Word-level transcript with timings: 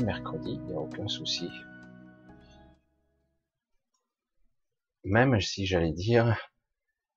mercredi, 0.00 0.52
il 0.52 0.62
n'y 0.62 0.74
a 0.74 0.78
aucun 0.78 1.08
souci. 1.08 1.48
Même 5.04 5.40
si 5.40 5.66
j'allais 5.66 5.92
dire, 5.92 6.36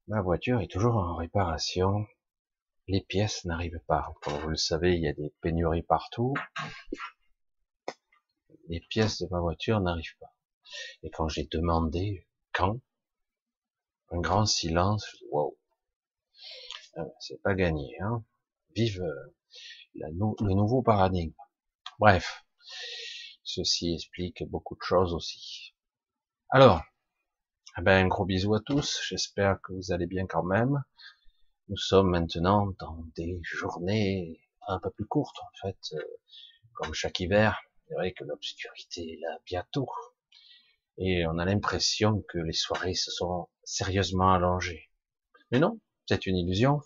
ma 0.07 0.21
voiture 0.21 0.61
est 0.61 0.71
toujours 0.71 0.95
en 0.95 1.15
réparation, 1.15 2.07
les 2.87 3.01
pièces 3.01 3.45
n'arrivent 3.45 3.81
pas. 3.87 4.13
Comme 4.21 4.37
vous 4.39 4.49
le 4.49 4.55
savez, 4.55 4.95
il 4.95 5.01
y 5.01 5.07
a 5.07 5.13
des 5.13 5.33
pénuries 5.41 5.83
partout. 5.83 6.33
Les 8.67 8.79
pièces 8.79 9.21
de 9.21 9.27
ma 9.29 9.39
voiture 9.39 9.79
n'arrivent 9.81 10.17
pas. 10.19 10.33
Et 11.03 11.09
quand 11.11 11.27
j'ai 11.27 11.45
demandé 11.45 12.27
quand, 12.53 12.79
un 14.11 14.19
grand 14.19 14.45
silence, 14.45 15.05
wow, 15.31 15.57
ah, 16.97 17.05
c'est 17.19 17.41
pas 17.41 17.53
gagné, 17.53 17.99
hein. 18.01 18.23
Vive 18.75 19.01
euh, 19.01 19.35
le 19.93 20.53
nouveau 20.53 20.81
paradigme. 20.81 21.33
Bref, 21.99 22.44
ceci 23.43 23.93
explique 23.93 24.43
beaucoup 24.49 24.75
de 24.75 24.83
choses 24.83 25.13
aussi. 25.13 25.73
Alors, 26.49 26.81
eh 27.77 27.81
ben, 27.81 28.05
un 28.05 28.07
gros 28.07 28.25
bisou 28.25 28.55
à 28.55 28.61
tous. 28.61 29.01
J'espère 29.07 29.59
que 29.61 29.73
vous 29.73 29.91
allez 29.91 30.07
bien 30.07 30.25
quand 30.27 30.43
même. 30.43 30.83
Nous 31.67 31.77
sommes 31.77 32.09
maintenant 32.09 32.67
dans 32.79 33.03
des 33.15 33.39
journées 33.43 34.39
un 34.67 34.79
peu 34.79 34.89
plus 34.91 35.05
courtes, 35.05 35.37
en 35.39 35.67
fait, 35.67 35.77
euh, 35.93 36.01
comme 36.73 36.93
chaque 36.93 37.19
hiver. 37.19 37.59
C'est 37.87 37.95
vrai 37.95 38.13
que 38.13 38.23
l'obscurité 38.23 39.13
est 39.13 39.19
là 39.21 39.37
bientôt. 39.45 39.89
Et 40.97 41.25
on 41.27 41.37
a 41.37 41.45
l'impression 41.45 42.23
que 42.29 42.37
les 42.37 42.53
soirées 42.53 42.93
se 42.93 43.11
sont 43.11 43.49
sérieusement 43.63 44.33
allongées. 44.33 44.89
Mais 45.51 45.59
non, 45.59 45.79
c'est 46.07 46.25
une 46.25 46.37
illusion. 46.37 46.81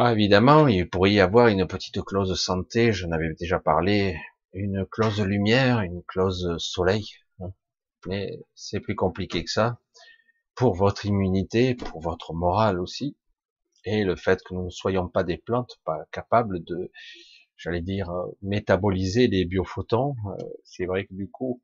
Ah, 0.00 0.12
évidemment, 0.12 0.68
il 0.68 0.88
pourrait 0.88 1.10
y 1.12 1.18
avoir 1.18 1.48
une 1.48 1.66
petite 1.66 2.00
clause 2.04 2.40
santé, 2.40 2.92
j'en 2.92 3.10
avais 3.10 3.34
déjà 3.34 3.58
parlé, 3.58 4.16
une 4.52 4.86
clause 4.86 5.20
lumière, 5.20 5.80
une 5.80 6.04
clause 6.04 6.54
soleil, 6.58 7.04
hein. 7.40 7.52
mais 8.06 8.38
c'est 8.54 8.78
plus 8.78 8.94
compliqué 8.94 9.42
que 9.42 9.50
ça, 9.50 9.80
pour 10.54 10.76
votre 10.76 11.04
immunité, 11.04 11.74
pour 11.74 12.00
votre 12.00 12.32
morale 12.32 12.78
aussi, 12.80 13.16
et 13.84 14.04
le 14.04 14.14
fait 14.14 14.40
que 14.44 14.54
nous 14.54 14.66
ne 14.66 14.70
soyons 14.70 15.08
pas 15.08 15.24
des 15.24 15.36
plantes, 15.36 15.80
pas 15.84 16.04
capables 16.12 16.62
de, 16.62 16.92
j'allais 17.56 17.82
dire, 17.82 18.08
métaboliser 18.40 19.26
les 19.26 19.46
biophotons, 19.46 20.14
euh, 20.28 20.44
c'est 20.62 20.86
vrai 20.86 21.06
que 21.06 21.14
du 21.14 21.28
coup, 21.28 21.60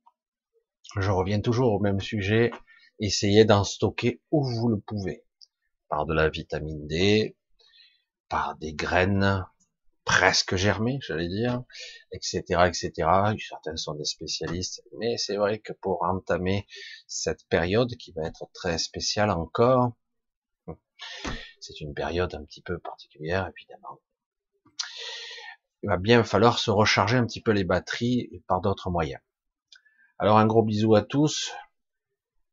je 0.97 1.13
reviens 1.13 1.41
toujours 1.41 1.73
au 1.73 1.79
même 1.79 2.01
sujet, 2.01 2.51
essayez 2.99 3.45
d'en 3.45 3.63
stocker 3.63 4.21
où 4.33 4.45
vous 4.45 4.67
le 4.71 4.81
pouvez, 4.81 5.23
par 5.89 6.05
de 6.05 6.15
la 6.15 6.29
vitamine 6.29 6.89
D, 6.89 7.37
par 8.29 8.57
des 8.57 8.75
graines 8.75 9.45
presque 10.05 10.57
germées, 10.57 10.99
j'allais 11.01 11.29
dire, 11.29 11.63
etc., 12.13 12.43
etc. 12.67 12.93
Certains 13.49 13.77
sont 13.77 13.95
des 13.95 14.05
spécialistes, 14.05 14.83
mais 14.99 15.17
c'est 15.17 15.37
vrai 15.37 15.59
que 15.59 15.73
pour 15.73 16.03
entamer 16.03 16.67
cette 17.07 17.47
période 17.49 17.95
qui 17.97 18.13
va 18.13 18.27
être 18.27 18.47
très 18.53 18.79
spéciale 18.79 19.31
encore, 19.31 19.93
c'est 21.61 21.81
une 21.81 21.95
période 21.95 22.35
un 22.35 22.45
petit 22.45 22.63
peu 22.63 22.79
particulière, 22.79 23.51
évidemment. 23.57 24.01
Il 25.83 25.89
va 25.89 25.97
bien 25.97 26.25
falloir 26.25 26.59
se 26.59 26.71
recharger 26.71 27.17
un 27.17 27.27
petit 27.27 27.43
peu 27.43 27.53
les 27.53 27.65
batteries 27.65 28.43
par 28.47 28.61
d'autres 28.61 28.91
moyens. 28.91 29.21
Alors 30.19 30.39
un 30.39 30.47
gros 30.47 30.63
bisou 30.63 30.95
à 30.95 31.03
tous, 31.03 31.53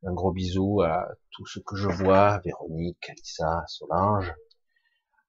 un 0.04 0.14
gros 0.14 0.32
bisou 0.32 0.82
à 0.82 1.08
tous 1.32 1.46
ceux 1.46 1.62
que 1.62 1.76
je 1.76 1.88
vois, 1.88 2.40
Véronique, 2.40 3.10
Alissa, 3.10 3.64
Solange, 3.68 4.34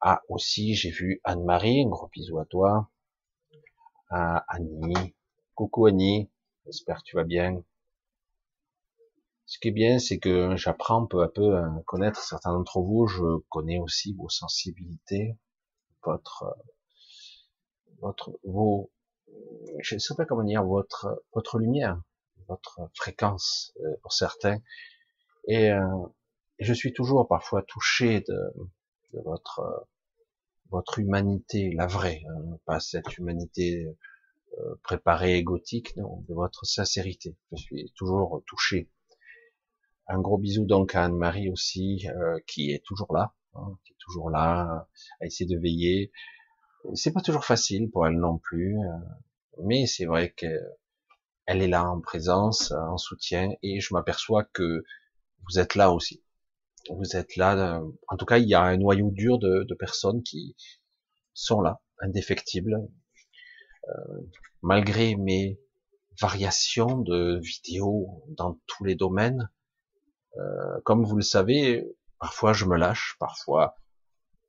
ah, 0.04 0.20
aussi, 0.28 0.74
j'ai 0.74 0.90
vu 0.90 1.20
Anne-Marie, 1.22 1.84
un 1.84 1.88
gros 1.88 2.08
bisou 2.08 2.38
à 2.40 2.44
toi. 2.44 2.90
À 4.10 4.44
Annie. 4.48 5.14
Coucou 5.54 5.86
Annie, 5.86 6.28
j'espère 6.66 6.98
que 6.98 7.04
tu 7.04 7.16
vas 7.16 7.24
bien. 7.24 7.62
Ce 9.46 9.60
qui 9.60 9.68
est 9.68 9.72
bien, 9.72 10.00
c'est 10.00 10.18
que 10.18 10.56
j'apprends 10.56 11.06
peu 11.06 11.22
à 11.22 11.28
peu 11.28 11.56
à 11.56 11.70
connaître 11.86 12.20
certains 12.20 12.52
d'entre 12.52 12.80
vous. 12.80 13.06
Je 13.06 13.38
connais 13.48 13.78
aussi 13.78 14.12
vos 14.14 14.28
sensibilités, 14.28 15.36
votre, 16.04 16.56
votre, 18.00 18.32
vos, 18.42 18.90
je 19.80 19.94
ne 19.94 20.00
sais 20.00 20.16
pas 20.16 20.24
comment 20.24 20.42
dire, 20.42 20.64
votre, 20.64 21.22
votre 21.32 21.58
lumière, 21.58 22.02
votre 22.48 22.90
fréquence 22.94 23.72
euh, 23.84 23.96
pour 24.02 24.12
certains. 24.12 24.58
Et, 25.46 25.70
euh, 25.70 25.86
je 26.58 26.72
suis 26.72 26.92
toujours 26.92 27.28
parfois 27.28 27.62
touché 27.62 28.20
de 28.20 28.52
votre 29.24 29.86
votre 30.72 30.98
humanité, 30.98 31.70
la 31.74 31.86
vraie, 31.86 32.22
hein, 32.28 32.58
pas 32.64 32.80
cette 32.80 33.18
humanité 33.18 33.86
euh, 34.58 34.74
préparée 34.82 35.42
gothique, 35.42 35.94
non, 35.96 36.24
de 36.28 36.34
votre 36.34 36.64
sincérité. 36.64 37.36
Je 37.52 37.56
suis 37.56 37.92
toujours 37.94 38.42
touché. 38.46 38.90
Un 40.08 40.20
gros 40.20 40.38
bisou 40.38 40.64
donc 40.64 40.94
à 40.94 41.04
Anne-Marie 41.04 41.50
aussi, 41.50 42.08
euh, 42.08 42.38
qui 42.46 42.72
est 42.72 42.82
toujours 42.84 43.14
là, 43.14 43.34
hein, 43.54 43.78
qui 43.84 43.92
est 43.92 43.98
toujours 43.98 44.30
là, 44.30 44.88
à 45.20 45.26
essayer 45.26 45.46
de 45.46 45.60
veiller. 45.60 46.10
C'est 46.94 47.12
pas 47.12 47.20
toujours 47.20 47.44
facile 47.44 47.90
pour 47.90 48.06
elle 48.06 48.18
non 48.18 48.38
plus, 48.38 48.78
euh, 48.78 49.62
mais 49.62 49.86
c'est 49.86 50.06
vrai 50.06 50.32
qu'elle 50.32 50.62
est 51.46 51.68
là 51.68 51.84
en 51.84 52.00
présence, 52.00 52.72
en 52.72 52.96
soutien, 52.96 53.50
et 53.62 53.80
je 53.80 53.92
m'aperçois 53.92 54.44
que 54.44 54.84
vous 55.44 55.58
êtes 55.58 55.74
là 55.74 55.92
aussi 55.92 56.22
vous 56.90 57.16
êtes 57.16 57.36
là. 57.36 57.78
Euh, 57.78 57.90
en 58.08 58.16
tout 58.16 58.24
cas, 58.24 58.38
il 58.38 58.48
y 58.48 58.54
a 58.54 58.62
un 58.62 58.76
noyau 58.76 59.10
dur 59.10 59.38
de, 59.38 59.64
de 59.64 59.74
personnes 59.74 60.22
qui 60.22 60.56
sont 61.34 61.60
là, 61.60 61.80
indéfectibles, 62.00 62.88
euh, 63.88 64.20
malgré 64.62 65.16
mes 65.16 65.60
variations 66.20 66.98
de 66.98 67.40
vidéos 67.42 68.22
dans 68.28 68.58
tous 68.66 68.84
les 68.84 68.94
domaines. 68.94 69.50
Euh, 70.36 70.80
comme 70.84 71.04
vous 71.04 71.16
le 71.16 71.22
savez, 71.22 71.86
parfois 72.18 72.52
je 72.52 72.64
me 72.64 72.76
lâche, 72.76 73.16
parfois 73.18 73.76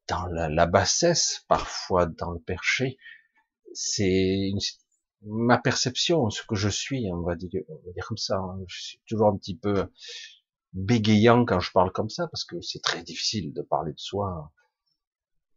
dans 0.07 0.25
la, 0.27 0.49
la 0.49 0.65
bassesse, 0.65 1.45
parfois 1.47 2.05
dans 2.05 2.31
le 2.31 2.39
perché. 2.39 2.97
C'est 3.73 4.51
ma 5.25 5.57
perception, 5.57 6.29
ce 6.29 6.43
que 6.43 6.55
je 6.55 6.69
suis, 6.69 7.09
on 7.11 7.21
va 7.21 7.35
dire, 7.35 7.49
on 7.69 7.85
va 7.85 7.93
dire 7.93 8.05
comme 8.05 8.17
ça. 8.17 8.37
Hein. 8.37 8.59
Je 8.67 8.81
suis 8.81 9.01
toujours 9.07 9.27
un 9.27 9.37
petit 9.37 9.55
peu 9.55 9.89
bégayant 10.73 11.45
quand 11.45 11.59
je 11.59 11.71
parle 11.71 11.91
comme 11.91 12.09
ça, 12.09 12.27
parce 12.27 12.43
que 12.43 12.59
c'est 12.61 12.81
très 12.81 13.03
difficile 13.03 13.53
de 13.53 13.61
parler 13.61 13.93
de 13.93 13.99
soi. 13.99 14.51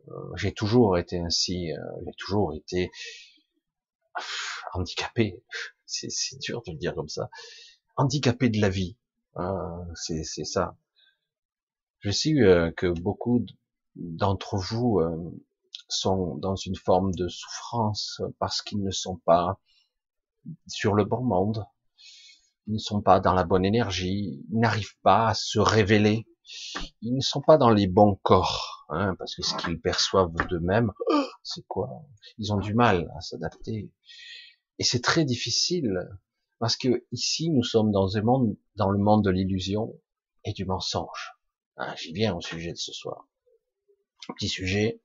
Euh, 0.08 0.12
j'ai 0.36 0.52
toujours 0.52 0.98
été 0.98 1.18
ainsi, 1.18 1.72
euh, 1.72 1.78
j'ai 2.06 2.12
toujours 2.18 2.54
été 2.54 2.90
handicapé. 4.72 5.42
C'est 5.86 6.38
dur 6.40 6.62
de 6.66 6.72
le 6.72 6.78
dire 6.78 6.94
comme 6.94 7.08
ça. 7.08 7.30
Handicapé 7.96 8.48
de 8.48 8.60
la 8.60 8.68
vie. 8.68 8.96
C'est 9.94 10.24
ça. 10.24 10.76
Je 12.00 12.10
sais 12.10 12.32
euh, 12.34 12.70
que 12.72 12.86
beaucoup 12.86 13.44
d'entre 13.94 14.56
vous 14.56 15.00
sont 15.88 16.36
dans 16.36 16.56
une 16.56 16.76
forme 16.76 17.14
de 17.14 17.28
souffrance 17.28 18.20
parce 18.38 18.62
qu'ils 18.62 18.82
ne 18.82 18.90
sont 18.90 19.16
pas 19.16 19.58
sur 20.66 20.94
le 20.94 21.04
bon 21.04 21.22
monde, 21.22 21.64
ils 22.66 22.74
ne 22.74 22.78
sont 22.78 23.00
pas 23.00 23.20
dans 23.20 23.34
la 23.34 23.44
bonne 23.44 23.64
énergie, 23.64 24.44
ils 24.50 24.58
n'arrivent 24.58 24.98
pas 25.02 25.28
à 25.28 25.34
se 25.34 25.58
révéler, 25.58 26.26
ils 27.00 27.14
ne 27.14 27.20
sont 27.20 27.40
pas 27.40 27.58
dans 27.58 27.70
les 27.70 27.86
bons 27.86 28.16
corps, 28.22 28.86
hein, 28.88 29.14
parce 29.18 29.34
que 29.34 29.42
ce 29.42 29.54
qu'ils 29.56 29.80
perçoivent 29.80 30.34
d'eux-mêmes, 30.48 30.92
c'est 31.42 31.66
quoi? 31.66 31.88
Ils 32.38 32.52
ont 32.52 32.58
du 32.58 32.74
mal 32.74 33.10
à 33.16 33.20
s'adapter. 33.20 33.90
Et 34.78 34.84
c'est 34.84 35.02
très 35.02 35.24
difficile, 35.24 36.08
parce 36.58 36.76
que 36.76 37.04
ici, 37.12 37.50
nous 37.50 37.62
sommes 37.62 37.92
dans 37.92 38.16
un 38.16 38.22
monde, 38.22 38.56
dans 38.76 38.90
le 38.90 38.98
monde 38.98 39.24
de 39.24 39.30
l'illusion 39.30 39.94
et 40.44 40.52
du 40.52 40.64
mensonge. 40.64 41.34
Hein, 41.76 41.94
J'y 41.96 42.12
viens 42.12 42.34
au 42.34 42.40
sujet 42.40 42.72
de 42.72 42.78
ce 42.78 42.92
soir. 42.92 43.28
Petit 44.28 44.48
sujet, 44.48 45.00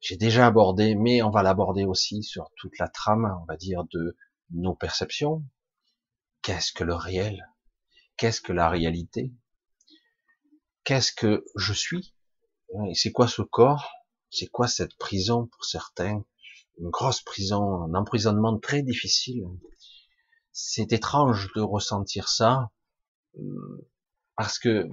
j'ai 0.00 0.16
déjà 0.16 0.46
abordé, 0.46 0.94
mais 0.94 1.22
on 1.22 1.30
va 1.30 1.42
l'aborder 1.42 1.84
aussi 1.84 2.22
sur 2.22 2.50
toute 2.56 2.78
la 2.78 2.88
trame, 2.88 3.36
on 3.42 3.44
va 3.46 3.56
dire, 3.56 3.84
de 3.92 4.16
nos 4.50 4.74
perceptions, 4.74 5.44
Qu'est-ce 6.42 6.72
que 6.72 6.84
le 6.84 6.94
réel? 6.94 7.46
Qu'est-ce 8.16 8.40
que 8.40 8.52
la 8.52 8.68
réalité? 8.68 9.32
Qu'est-ce 10.84 11.12
que 11.12 11.44
je 11.56 11.72
suis? 11.72 12.14
C'est 12.94 13.12
quoi 13.12 13.28
ce 13.28 13.42
corps? 13.42 13.90
C'est 14.30 14.48
quoi 14.48 14.68
cette 14.68 14.96
prison 14.96 15.46
pour 15.46 15.64
certains? 15.64 16.24
Une 16.78 16.90
grosse 16.90 17.22
prison, 17.22 17.82
un 17.82 17.94
emprisonnement 17.94 18.58
très 18.58 18.82
difficile. 18.82 19.44
C'est 20.52 20.92
étrange 20.92 21.50
de 21.54 21.60
ressentir 21.60 22.28
ça 22.28 22.70
euh, 23.38 23.88
parce 24.38 24.58
que 24.60 24.88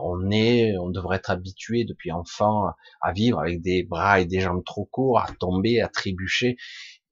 on 0.00 0.30
est, 0.30 0.76
on 0.76 0.90
devrait 0.90 1.18
être 1.18 1.30
habitué 1.30 1.84
depuis 1.84 2.10
enfant 2.10 2.64
à 3.00 3.12
vivre 3.12 3.38
avec 3.38 3.62
des 3.62 3.84
bras 3.84 4.20
et 4.20 4.26
des 4.26 4.40
jambes 4.40 4.64
trop 4.64 4.86
courts, 4.86 5.20
à 5.20 5.32
tomber, 5.38 5.80
à 5.80 5.88
trébucher, 5.88 6.56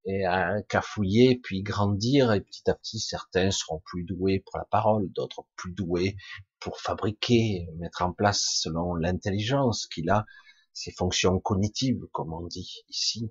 et 0.06 0.24
à 0.24 0.62
cafouiller, 0.62 1.38
puis 1.42 1.62
grandir, 1.62 2.32
et 2.32 2.40
petit 2.40 2.68
à 2.70 2.74
petit, 2.74 2.98
certains 2.98 3.50
seront 3.50 3.80
plus 3.84 4.04
doués 4.04 4.42
pour 4.46 4.58
la 4.58 4.64
parole, 4.64 5.10
d'autres 5.12 5.44
plus 5.56 5.72
doués 5.72 6.16
pour 6.58 6.80
fabriquer, 6.80 7.68
mettre 7.78 8.02
en 8.02 8.12
place 8.12 8.42
selon 8.60 8.94
l'intelligence 8.94 9.86
qu'il 9.86 10.10
a, 10.10 10.26
ces 10.72 10.92
fonctions 10.92 11.38
cognitives, 11.40 12.06
comme 12.12 12.32
on 12.32 12.46
dit 12.46 12.84
ici. 12.88 13.30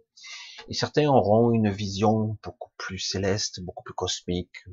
Et 0.68 0.74
certains 0.74 1.08
auront 1.08 1.52
une 1.52 1.70
vision 1.70 2.38
beaucoup 2.44 2.72
plus 2.78 3.00
céleste, 3.00 3.62
beaucoup 3.62 3.84
plus 3.84 3.94
cosmique. 3.94 4.66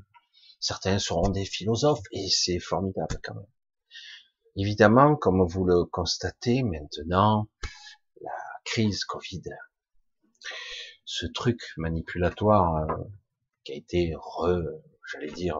Certains 0.60 0.98
seront 0.98 1.28
des 1.28 1.44
philosophes, 1.44 2.02
et 2.12 2.28
c'est 2.28 2.58
formidable 2.58 3.18
quand 3.22 3.34
même. 3.34 3.46
Évidemment, 4.56 5.16
comme 5.16 5.46
vous 5.46 5.64
le 5.64 5.84
constatez 5.84 6.62
maintenant, 6.62 7.48
la 8.22 8.32
crise 8.64 9.04
Covid, 9.04 9.42
ce 11.06 11.24
truc 11.24 11.60
manipulatoire 11.76 12.90
euh, 12.90 13.04
qui 13.64 13.72
a 13.72 13.76
été 13.76 14.14
re, 14.16 14.60
j'allais 15.10 15.32
dire, 15.32 15.58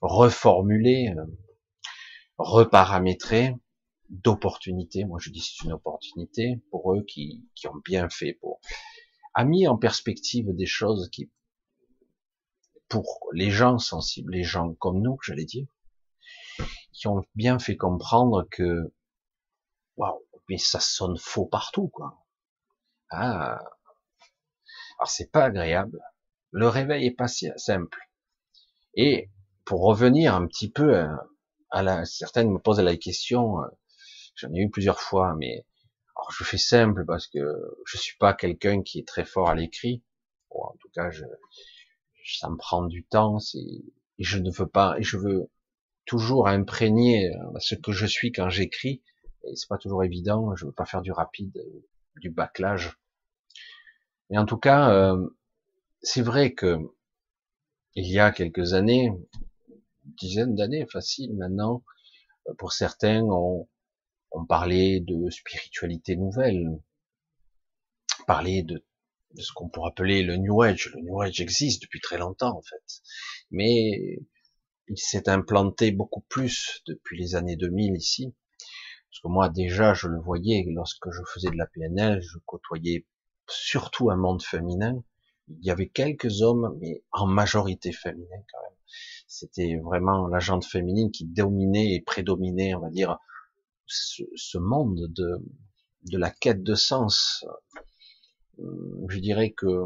reformulé, 0.00 1.14
euh, 1.16 1.26
reparamétré, 2.38 3.54
d'opportunité. 4.08 5.04
Moi, 5.04 5.18
je 5.20 5.30
dis 5.30 5.40
c'est 5.40 5.64
une 5.64 5.72
opportunité 5.72 6.62
pour 6.70 6.94
eux 6.94 7.04
qui, 7.04 7.48
qui 7.54 7.68
ont 7.68 7.80
bien 7.84 8.08
fait 8.08 8.34
pour, 8.34 8.60
a 9.34 9.44
mis 9.44 9.68
en 9.68 9.76
perspective 9.76 10.46
des 10.54 10.66
choses 10.66 11.10
qui, 11.10 11.30
pour 12.88 13.28
les 13.32 13.50
gens 13.50 13.78
sensibles, 13.78 14.32
les 14.32 14.44
gens 14.44 14.74
comme 14.74 15.00
nous, 15.02 15.18
j'allais 15.22 15.44
dire, 15.44 15.66
qui 16.92 17.06
ont 17.06 17.24
bien 17.34 17.58
fait 17.58 17.76
comprendre 17.76 18.46
que, 18.50 18.92
waouh, 19.96 20.24
mais 20.48 20.58
ça 20.58 20.80
sonne 20.80 21.18
faux 21.18 21.46
partout, 21.46 21.88
quoi. 21.88 22.24
Ah, 23.10 23.60
alors 24.98 25.10
c'est 25.10 25.30
pas 25.30 25.44
agréable. 25.44 26.00
Le 26.50 26.68
réveil 26.68 27.06
est 27.06 27.16
pas 27.16 27.28
si 27.28 27.48
simple. 27.56 27.98
Et 28.94 29.30
pour 29.64 29.82
revenir 29.82 30.34
un 30.34 30.46
petit 30.46 30.70
peu 30.70 31.04
à, 31.70 31.82
la, 31.82 32.04
certaines 32.04 32.50
me 32.50 32.58
posent 32.58 32.80
la 32.80 32.96
question, 32.96 33.60
euh, 33.60 33.66
j'en 34.36 34.52
ai 34.52 34.60
eu 34.60 34.70
plusieurs 34.70 35.00
fois, 35.00 35.34
mais 35.36 35.66
alors 36.16 36.30
je 36.30 36.44
fais 36.44 36.58
simple 36.58 37.04
parce 37.06 37.26
que 37.26 37.40
je 37.86 37.96
suis 37.96 38.16
pas 38.18 38.34
quelqu'un 38.34 38.82
qui 38.82 39.00
est 39.00 39.08
très 39.08 39.24
fort 39.24 39.48
à 39.48 39.54
l'écrit. 39.54 40.02
en 40.50 40.76
tout 40.80 40.88
cas, 40.94 41.10
je, 41.10 41.24
ça 42.38 42.48
me 42.48 42.56
prend 42.56 42.86
du 42.86 43.04
temps, 43.04 43.38
et 43.54 43.82
je 44.18 44.38
ne 44.38 44.50
veux 44.50 44.68
pas, 44.68 44.96
et 44.98 45.02
je 45.02 45.16
veux 45.16 45.50
toujours 46.06 46.48
imprégner 46.48 47.34
euh, 47.34 47.58
ce 47.58 47.74
que 47.74 47.92
je 47.92 48.06
suis 48.06 48.32
quand 48.32 48.48
j'écris. 48.48 49.02
Et 49.44 49.56
c'est 49.56 49.68
pas 49.68 49.78
toujours 49.78 50.04
évident. 50.04 50.54
Je 50.56 50.66
veux 50.66 50.72
pas 50.72 50.86
faire 50.86 51.02
du 51.02 51.12
rapide, 51.12 51.58
du 52.16 52.30
bâclage. 52.30 52.98
Mais 54.30 54.38
en 54.38 54.46
tout 54.46 54.58
cas, 54.58 54.90
euh, 54.90 55.28
c'est 56.02 56.22
vrai 56.22 56.54
que 56.54 56.78
il 57.94 58.10
y 58.10 58.18
a 58.18 58.32
quelques 58.32 58.74
années, 58.74 59.06
une 59.68 60.14
dizaine 60.18 60.54
d'années, 60.54 60.86
facile 60.86 61.34
maintenant, 61.36 61.84
euh, 62.48 62.54
pour 62.58 62.72
certains, 62.72 63.22
on, 63.22 63.68
on 64.32 64.44
parlait 64.46 65.00
de 65.00 65.30
spiritualité 65.30 66.16
nouvelle, 66.16 66.80
parlait 68.26 68.62
de, 68.62 68.84
de 69.34 69.42
ce 69.42 69.52
qu'on 69.52 69.68
pourrait 69.68 69.90
appeler 69.90 70.22
le 70.22 70.36
New 70.36 70.62
Age. 70.62 70.92
Le 70.94 71.02
New 71.02 71.20
Age 71.20 71.40
existe 71.40 71.82
depuis 71.82 72.00
très 72.00 72.18
longtemps 72.18 72.56
en 72.56 72.62
fait, 72.62 73.02
mais 73.50 74.18
il 74.88 74.98
s'est 74.98 75.28
implanté 75.28 75.92
beaucoup 75.92 76.22
plus 76.28 76.82
depuis 76.86 77.18
les 77.18 77.34
années 77.36 77.56
2000 77.56 77.94
ici. 77.96 78.34
Parce 79.10 79.20
que 79.22 79.28
moi 79.28 79.48
déjà 79.48 79.94
je 79.94 80.08
le 80.08 80.20
voyais 80.20 80.64
lorsque 80.68 81.10
je 81.10 81.22
faisais 81.32 81.50
de 81.50 81.56
la 81.56 81.66
PNL, 81.66 82.20
je 82.22 82.38
côtoyais 82.46 83.06
surtout 83.48 84.10
un 84.10 84.16
monde 84.16 84.42
féminin. 84.42 85.02
Il 85.48 85.64
y 85.64 85.70
avait 85.70 85.88
quelques 85.88 86.42
hommes, 86.42 86.76
mais 86.80 87.02
en 87.12 87.26
majorité 87.26 87.92
féminin 87.92 88.36
quand 88.52 88.62
même. 88.62 88.78
C'était 89.26 89.76
vraiment 89.76 90.26
la 90.28 90.38
gente 90.38 90.64
féminine 90.64 91.10
qui 91.10 91.24
dominait 91.26 91.94
et 91.94 92.00
prédominait, 92.00 92.74
on 92.74 92.80
va 92.80 92.90
dire, 92.90 93.18
ce, 93.86 94.58
monde 94.58 95.08
de, 95.12 95.44
de 96.10 96.18
la 96.18 96.30
quête 96.30 96.62
de 96.62 96.74
sens. 96.74 97.44
Je 98.58 99.18
dirais 99.18 99.50
que 99.50 99.84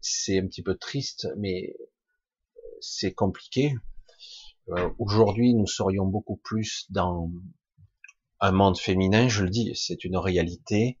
c'est 0.00 0.38
un 0.38 0.46
petit 0.46 0.62
peu 0.62 0.76
triste, 0.76 1.28
mais 1.36 1.76
c'est 2.80 3.12
compliqué 3.12 3.74
euh, 4.70 4.90
aujourd'hui, 4.98 5.54
nous 5.54 5.66
serions 5.66 6.06
beaucoup 6.06 6.36
plus 6.36 6.86
dans 6.90 7.30
un 8.40 8.52
monde 8.52 8.78
féminin, 8.78 9.28
je 9.28 9.44
le 9.44 9.50
dis, 9.50 9.72
c'est 9.74 10.04
une 10.04 10.16
réalité. 10.16 10.98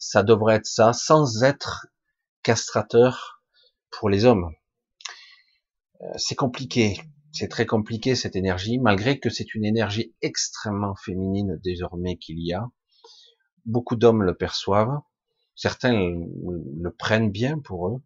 Ça 0.00 0.24
devrait 0.24 0.56
être 0.56 0.66
ça, 0.66 0.92
sans 0.92 1.44
être 1.44 1.86
castrateur 2.42 3.44
pour 3.90 4.08
les 4.08 4.24
hommes. 4.24 4.50
Euh, 6.00 6.06
c'est 6.16 6.34
compliqué, 6.34 7.00
c'est 7.32 7.48
très 7.48 7.66
compliqué 7.66 8.14
cette 8.14 8.34
énergie, 8.34 8.78
malgré 8.78 9.20
que 9.20 9.30
c'est 9.30 9.54
une 9.54 9.64
énergie 9.64 10.14
extrêmement 10.22 10.94
féminine 10.96 11.60
désormais 11.62 12.16
qu'il 12.16 12.40
y 12.40 12.54
a. 12.54 12.68
Beaucoup 13.66 13.94
d'hommes 13.94 14.22
le 14.22 14.34
perçoivent, 14.34 15.00
certains 15.54 15.92
le 15.92 16.90
prennent 16.96 17.30
bien 17.30 17.58
pour 17.58 17.88
eux, 17.88 18.02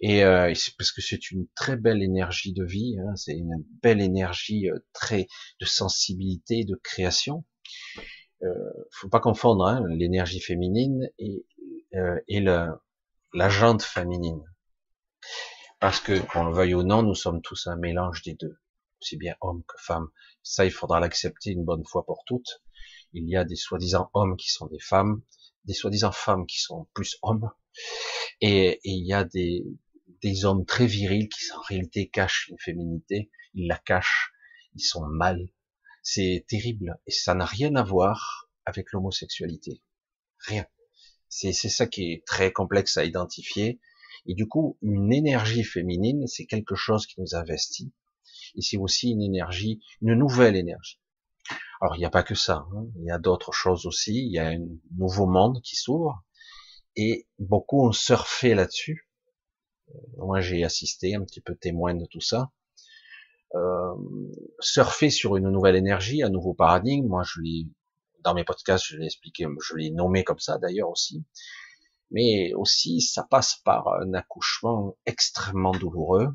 et 0.00 0.24
euh, 0.24 0.52
parce 0.76 0.92
que 0.92 1.00
c'est 1.00 1.30
une 1.30 1.46
très 1.54 1.76
belle 1.76 2.02
énergie 2.02 2.52
de 2.52 2.64
vie, 2.64 2.98
hein, 3.00 3.16
c'est 3.16 3.32
une 3.32 3.64
belle 3.82 4.02
énergie 4.02 4.68
euh, 4.68 4.78
très 4.92 5.26
de 5.60 5.64
sensibilité, 5.64 6.64
de 6.64 6.78
création. 6.82 7.44
Euh, 8.44 8.72
faut 8.90 9.08
pas 9.08 9.20
confondre 9.20 9.66
hein, 9.66 9.82
l'énergie 9.88 10.40
féminine 10.40 11.10
et, 11.18 11.46
euh, 11.94 12.20
et 12.28 12.40
la, 12.40 12.78
jante 13.48 13.82
féminine, 13.82 14.44
parce 15.80 16.00
que 16.00 16.18
qu'on 16.30 16.44
le 16.44 16.54
veuille 16.54 16.74
ou 16.74 16.82
non, 16.82 17.02
nous 17.02 17.14
sommes 17.14 17.40
tous 17.40 17.66
un 17.66 17.76
mélange 17.76 18.22
des 18.22 18.34
deux, 18.34 18.58
aussi 19.00 19.16
bien 19.16 19.34
homme 19.40 19.62
que 19.66 19.76
femme. 19.78 20.08
Ça, 20.42 20.66
il 20.66 20.70
faudra 20.70 21.00
l'accepter 21.00 21.50
une 21.50 21.64
bonne 21.64 21.84
fois 21.86 22.04
pour 22.04 22.24
toutes. 22.26 22.62
Il 23.14 23.28
y 23.28 23.36
a 23.36 23.44
des 23.44 23.56
soi-disant 23.56 24.10
hommes 24.12 24.36
qui 24.36 24.50
sont 24.50 24.66
des 24.66 24.80
femmes, 24.80 25.22
des 25.64 25.74
soi-disant 25.74 26.12
femmes 26.12 26.46
qui 26.46 26.60
sont 26.60 26.86
plus 26.92 27.16
hommes, 27.22 27.50
et, 28.40 28.72
et 28.72 28.90
il 28.90 29.06
y 29.06 29.14
a 29.14 29.24
des, 29.24 29.64
des 30.22 30.44
hommes 30.44 30.66
très 30.66 30.86
virils 30.86 31.28
qui 31.28 31.50
en 31.52 31.60
réalité 31.62 32.08
cachent 32.08 32.48
une 32.48 32.58
féminité, 32.58 33.30
ils 33.54 33.68
la 33.68 33.78
cachent, 33.78 34.32
ils 34.74 34.82
sont 34.82 35.06
mal. 35.06 35.48
C'est 36.04 36.44
terrible 36.46 37.00
et 37.06 37.10
ça 37.10 37.34
n'a 37.34 37.46
rien 37.46 37.74
à 37.74 37.82
voir 37.82 38.50
avec 38.66 38.92
l'homosexualité. 38.92 39.82
Rien. 40.38 40.66
C'est 41.28 41.52
ça 41.52 41.86
qui 41.86 42.12
est 42.12 42.24
très 42.26 42.52
complexe 42.52 42.96
à 42.96 43.04
identifier. 43.04 43.80
Et 44.26 44.34
du 44.34 44.46
coup, 44.46 44.78
une 44.82 45.12
énergie 45.12 45.64
féminine, 45.64 46.26
c'est 46.26 46.46
quelque 46.46 46.76
chose 46.76 47.06
qui 47.06 47.20
nous 47.20 47.34
investit. 47.34 47.92
Et 48.54 48.60
c'est 48.60 48.76
aussi 48.76 49.10
une 49.10 49.22
énergie, 49.22 49.80
une 50.00 50.14
nouvelle 50.14 50.56
énergie. 50.56 51.00
Alors, 51.80 51.96
il 51.96 51.98
n'y 51.98 52.04
a 52.04 52.10
pas 52.10 52.22
que 52.22 52.34
ça. 52.34 52.66
Hein. 52.72 52.86
Il 52.96 53.06
y 53.06 53.10
a 53.10 53.18
d'autres 53.18 53.52
choses 53.52 53.86
aussi. 53.86 54.14
Il 54.14 54.32
y 54.32 54.38
a 54.38 54.48
un 54.48 54.64
nouveau 54.96 55.26
monde 55.26 55.60
qui 55.62 55.74
s'ouvre. 55.74 56.22
Et 56.96 57.26
beaucoup 57.38 57.86
ont 57.86 57.92
surfé 57.92 58.54
là-dessus. 58.54 59.08
Euh, 59.88 59.98
moi, 60.18 60.40
j'ai 60.40 60.64
assisté 60.64 61.14
un 61.14 61.24
petit 61.24 61.40
peu 61.40 61.56
témoin 61.56 61.94
de 61.94 62.06
tout 62.06 62.20
ça. 62.20 62.52
Euh, 63.54 63.94
surfer 64.58 65.10
sur 65.10 65.36
une 65.36 65.48
nouvelle 65.50 65.76
énergie, 65.76 66.22
un 66.22 66.30
nouveau 66.30 66.54
paradigme. 66.54 67.06
Moi, 67.06 67.22
je 67.24 67.40
l'ai 67.40 67.66
dans 68.20 68.34
mes 68.34 68.44
podcasts, 68.44 68.86
je 68.86 68.96
l'ai 68.96 69.06
expliqué, 69.06 69.46
je 69.60 69.76
l'ai 69.76 69.90
nommé 69.90 70.24
comme 70.24 70.38
ça 70.40 70.58
d'ailleurs 70.58 70.88
aussi. 70.88 71.24
Mais 72.10 72.52
aussi, 72.54 73.00
ça 73.00 73.22
passe 73.22 73.56
par 73.64 73.88
un 73.88 74.14
accouchement 74.14 74.96
extrêmement 75.06 75.72
douloureux, 75.72 76.34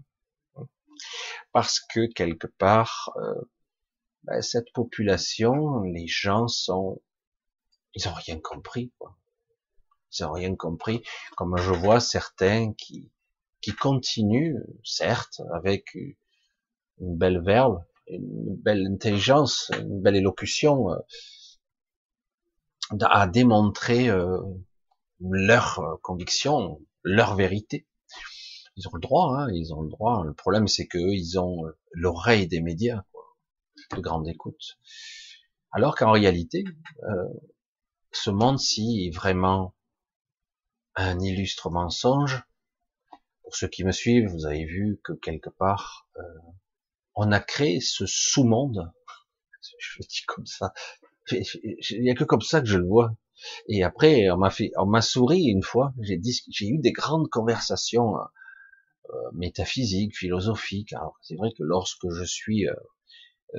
parce 1.51 1.79
que 1.79 2.05
quelque 2.05 2.47
part, 2.47 3.11
euh, 3.17 3.41
ben, 4.23 4.41
cette 4.41 4.71
population, 4.73 5.81
les 5.81 6.07
gens 6.07 6.47
sont, 6.47 7.01
ils 7.95 8.07
ont 8.07 8.13
rien 8.13 8.39
compris, 8.39 8.93
quoi. 8.99 9.17
Ils 10.11 10.25
ont 10.25 10.31
rien 10.31 10.55
compris. 10.55 11.03
Comme 11.37 11.57
je 11.57 11.71
vois 11.71 11.99
certains 11.99 12.73
qui 12.73 13.11
qui 13.61 13.75
continue, 13.75 14.57
certes, 14.83 15.41
avec 15.53 15.97
une 16.99 17.17
belle 17.17 17.41
verbe, 17.43 17.83
une 18.07 18.55
belle 18.57 18.87
intelligence, 18.87 19.71
une 19.79 20.01
belle 20.01 20.15
élocution, 20.15 20.91
euh, 20.91 20.97
à 23.01 23.27
démontrer 23.27 24.09
euh, 24.09 24.39
leur 25.19 25.79
euh, 25.79 25.95
conviction, 26.01 26.81
leur 27.03 27.35
vérité. 27.35 27.87
Ils 28.75 28.87
ont 28.87 28.95
le 28.95 29.01
droit, 29.01 29.37
hein, 29.37 29.47
ils 29.53 29.73
ont 29.73 29.81
le 29.81 29.89
droit. 29.89 30.23
Le 30.25 30.33
problème, 30.33 30.67
c'est 30.67 30.87
qu'eux, 30.87 31.13
ils 31.13 31.39
ont 31.39 31.63
l'oreille 31.91 32.47
des 32.47 32.61
médias, 32.61 33.03
quoi, 33.11 33.25
de 33.95 34.01
grande 34.01 34.27
écoute. 34.27 34.79
Alors 35.71 35.95
qu'en 35.95 36.11
réalité, 36.11 36.63
ce 38.11 38.29
monde-ci 38.31 39.05
est 39.05 39.15
vraiment 39.15 39.75
un 40.95 41.19
illustre 41.19 41.69
mensonge 41.69 42.41
pour 43.49 43.55
ceux 43.55 43.67
qui 43.67 43.83
me 43.83 43.91
suivent, 43.91 44.29
vous 44.29 44.45
avez 44.45 44.63
vu 44.63 45.01
que 45.03 45.11
quelque 45.11 45.49
part, 45.49 46.07
euh, 46.17 46.21
on 47.19 47.33
a 47.33 47.41
créé 47.41 47.81
ce 47.81 48.05
sous-monde. 48.05 48.91
Je 49.79 50.01
dis 50.07 50.23
comme 50.25 50.45
ça. 50.45 50.73
Il 51.31 52.01
n'y 52.01 52.09
a 52.09 52.15
que 52.15 52.23
comme 52.23 52.41
ça 52.41 52.61
que 52.61 52.65
je 52.67 52.77
le 52.77 52.87
vois. 52.87 53.13
Et 53.67 53.83
après, 53.83 54.31
on 54.31 54.37
m'a 54.37 54.49
fait, 54.49 54.71
on 54.77 54.87
m'a 54.87 55.01
souri 55.01 55.43
une 55.43 55.61
fois. 55.61 55.93
J'ai 55.99 56.67
eu 56.67 56.79
des 56.79 56.91
grandes 56.91 57.29
conversations 57.29 58.15
euh, 58.15 59.13
métaphysiques, 59.33 60.17
philosophiques. 60.17 60.93
Alors, 60.93 61.17
c'est 61.21 61.35
vrai 61.35 61.49
que 61.51 61.63
lorsque 61.63 62.09
je 62.09 62.23
suis 62.23 62.67
euh, 62.67 62.73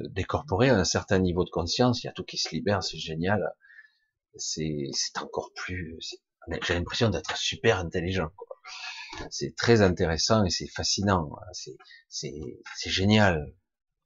décorporé 0.08 0.70
à 0.70 0.76
un 0.76 0.84
certain 0.84 1.18
niveau 1.18 1.44
de 1.44 1.50
conscience, 1.50 2.02
il 2.02 2.06
y 2.06 2.10
a 2.10 2.12
tout 2.12 2.24
qui 2.24 2.38
se 2.38 2.52
libère, 2.54 2.82
c'est 2.82 2.98
génial. 2.98 3.54
c'est 4.36 4.90
encore 5.20 5.52
plus, 5.54 5.98
j'ai 6.62 6.74
l'impression 6.74 7.10
d'être 7.10 7.36
super 7.36 7.78
intelligent. 7.78 8.30
C'est 9.30 9.54
très 9.56 9.82
intéressant 9.82 10.44
et 10.44 10.50
c'est 10.50 10.68
fascinant. 10.68 11.30
C'est 12.08 12.90
génial 12.90 13.54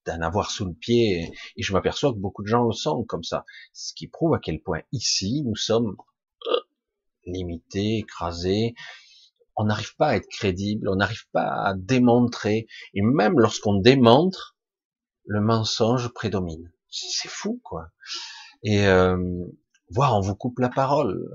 d'en 0.06 0.20
avoir 0.20 0.50
sous 0.50 0.66
le 0.66 0.74
pied. 0.74 1.32
Et 1.56 1.62
je 1.62 1.72
m'aperçois 1.72 2.12
que 2.12 2.18
beaucoup 2.18 2.42
de 2.42 2.48
gens 2.48 2.64
le 2.64 2.72
sont 2.72 3.04
comme 3.04 3.24
ça. 3.24 3.44
Ce 3.72 3.92
qui 3.94 4.08
prouve 4.08 4.34
à 4.34 4.38
quel 4.38 4.60
point 4.60 4.82
ici, 4.92 5.42
nous 5.44 5.56
sommes 5.56 5.96
euh, 6.48 6.60
limités, 7.26 7.98
écrasés. 7.98 8.74
On 9.56 9.64
n'arrive 9.64 9.94
pas 9.96 10.08
à 10.08 10.16
être 10.16 10.28
crédible, 10.28 10.88
on 10.88 10.96
n'arrive 10.96 11.28
pas 11.32 11.48
à 11.64 11.74
démontrer. 11.74 12.66
Et 12.92 13.02
même 13.02 13.38
lorsqu'on 13.38 13.74
démontre, 13.74 14.56
le 15.26 15.40
mensonge 15.40 16.08
prédomine. 16.08 16.72
C'est 16.90 17.28
fou, 17.28 17.60
quoi. 17.62 17.88
Et 18.62 18.86
euh, 18.86 19.16
on 19.96 20.20
vous 20.20 20.34
coupe 20.34 20.58
la 20.58 20.68
parole. 20.68 21.30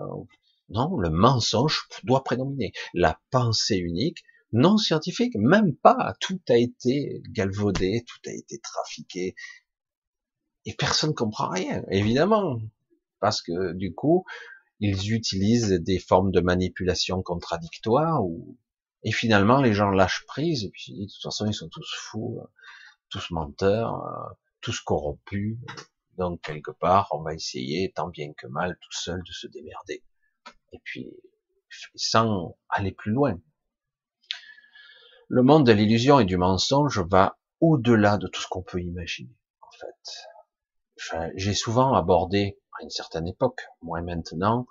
Non, 0.69 0.97
le 0.97 1.09
mensonge 1.09 1.87
doit 2.03 2.23
prédominer. 2.23 2.73
La 2.93 3.19
pensée 3.31 3.77
unique, 3.77 4.23
non 4.51 4.77
scientifique, 4.77 5.35
même 5.35 5.75
pas. 5.75 6.15
Tout 6.19 6.39
a 6.49 6.57
été 6.57 7.21
galvaudé, 7.29 8.03
tout 8.07 8.29
a 8.29 8.33
été 8.33 8.59
trafiqué. 8.59 9.35
Et 10.65 10.73
personne 10.73 11.11
ne 11.11 11.15
comprend 11.15 11.49
rien, 11.49 11.83
évidemment. 11.89 12.59
Parce 13.19 13.41
que, 13.41 13.73
du 13.73 13.93
coup, 13.93 14.25
ils 14.79 15.13
utilisent 15.13 15.71
des 15.71 15.99
formes 15.99 16.31
de 16.31 16.39
manipulation 16.39 17.21
contradictoires 17.21 18.23
ou, 18.23 18.57
et 19.03 19.11
finalement, 19.11 19.61
les 19.61 19.73
gens 19.73 19.89
lâchent 19.89 20.25
prise, 20.27 20.65
et 20.65 20.69
puis, 20.69 20.93
de 20.93 21.05
toute 21.05 21.23
façon, 21.23 21.45
ils 21.45 21.53
sont 21.53 21.69
tous 21.69 21.89
fous, 21.95 22.39
tous 23.09 23.31
menteurs, 23.31 24.35
tous 24.61 24.79
corrompus. 24.81 25.57
Donc, 26.17 26.41
quelque 26.41 26.71
part, 26.71 27.07
on 27.11 27.21
va 27.21 27.33
essayer, 27.33 27.91
tant 27.93 28.09
bien 28.09 28.33
que 28.33 28.47
mal, 28.47 28.77
tout 28.81 28.91
seul, 28.91 29.21
de 29.23 29.31
se 29.31 29.47
démerder. 29.47 30.03
Et 30.71 30.79
puis, 30.83 31.11
sans 31.95 32.57
aller 32.69 32.91
plus 32.91 33.11
loin. 33.11 33.39
Le 35.27 35.43
monde 35.43 35.65
de 35.65 35.71
l'illusion 35.71 36.19
et 36.19 36.25
du 36.25 36.37
mensonge 36.37 36.99
va 36.99 37.37
au-delà 37.61 38.17
de 38.17 38.27
tout 38.27 38.41
ce 38.41 38.47
qu'on 38.47 38.63
peut 38.63 38.81
imaginer, 38.81 39.35
en 39.61 39.71
fait. 39.71 41.31
J'ai 41.35 41.53
souvent 41.53 41.93
abordé, 41.93 42.59
à 42.79 42.83
une 42.83 42.89
certaine 42.89 43.27
époque, 43.27 43.61
moi 43.81 44.01
maintenant, 44.01 44.65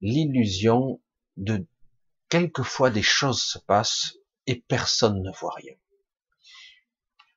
l'illusion 0.00 1.00
de 1.36 1.66
quelquefois 2.28 2.90
des 2.90 3.02
choses 3.02 3.42
se 3.42 3.58
passent 3.58 4.16
et 4.46 4.64
personne 4.66 5.22
ne 5.22 5.30
voit 5.32 5.54
rien. 5.54 5.74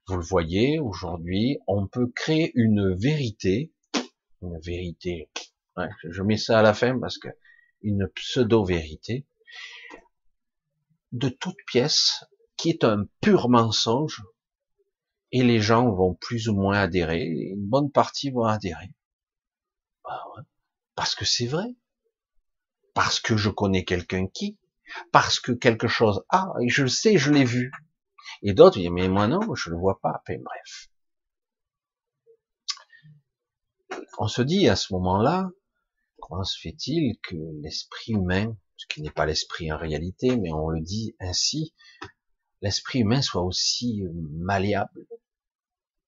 Vous 0.07 0.17
le 0.17 0.23
voyez, 0.23 0.79
aujourd'hui, 0.79 1.59
on 1.67 1.87
peut 1.87 2.07
créer 2.07 2.51
une 2.55 2.95
vérité, 2.95 3.73
une 4.41 4.59
vérité, 4.59 5.29
je 6.03 6.21
mets 6.21 6.37
ça 6.37 6.59
à 6.59 6.61
la 6.61 6.73
fin 6.73 6.97
parce 6.99 7.17
que 7.17 7.27
une 7.85 8.09
pseudo-vérité, 8.09 9.25
de 11.11 11.29
toute 11.29 11.57
pièce 11.67 12.25
qui 12.57 12.69
est 12.69 12.83
un 12.83 13.05
pur 13.21 13.47
mensonge, 13.47 14.23
et 15.31 15.43
les 15.43 15.59
gens 15.59 15.89
vont 15.91 16.15
plus 16.15 16.49
ou 16.49 16.55
moins 16.55 16.79
adhérer, 16.79 17.23
une 17.23 17.67
bonne 17.67 17.91
partie 17.91 18.31
vont 18.31 18.45
adhérer. 18.45 18.91
Bah 20.03 20.23
parce 20.95 21.15
que 21.15 21.25
c'est 21.25 21.47
vrai. 21.47 21.75
Parce 22.93 23.19
que 23.19 23.35
je 23.35 23.49
connais 23.49 23.83
quelqu'un 23.83 24.27
qui, 24.27 24.57
parce 25.11 25.39
que 25.39 25.51
quelque 25.51 25.87
chose 25.87 26.23
ah, 26.29 26.53
et 26.61 26.69
je 26.69 26.83
le 26.83 26.89
sais, 26.89 27.17
je 27.17 27.31
l'ai 27.31 27.43
vu. 27.43 27.71
Et 28.41 28.53
d'autres 28.53 28.79
disent, 28.79 28.89
mais 28.89 29.09
moi 29.09 29.27
non, 29.27 29.53
je 29.55 29.69
le 29.69 29.77
vois 29.77 29.99
pas. 29.99 30.23
Bref. 30.27 30.89
On 34.17 34.27
se 34.27 34.41
dit 34.41 34.69
à 34.69 34.75
ce 34.75 34.93
moment-là, 34.93 35.49
comment 36.27 36.43
se 36.43 36.59
fait-il 36.59 37.17
que 37.21 37.35
l'esprit 37.61 38.13
humain, 38.13 38.55
ce 38.77 38.87
qui 38.87 39.01
n'est 39.01 39.11
pas 39.11 39.25
l'esprit 39.25 39.71
en 39.71 39.77
réalité, 39.77 40.37
mais 40.37 40.51
on 40.51 40.69
le 40.69 40.81
dit 40.81 41.15
ainsi, 41.19 41.73
l'esprit 42.61 42.99
humain 42.99 43.21
soit 43.21 43.43
aussi 43.43 44.03
malléable, 44.11 45.05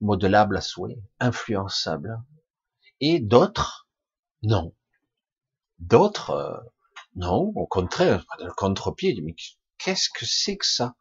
modelable 0.02 0.58
à 0.58 0.62
souhait, 0.62 1.00
influençable. 1.20 2.22
Et 3.00 3.20
d'autres, 3.20 3.88
non. 4.42 4.74
D'autres, 5.80 6.32
euh, 6.32 6.58
non, 7.16 7.52
au 7.56 7.68
contraire, 7.68 8.26
le 8.40 8.52
contre-pied, 8.54 9.22
mais 9.24 9.36
qu'est-ce 9.78 10.10
que 10.10 10.26
c'est 10.26 10.58
que 10.58 10.66
ça? 10.66 10.96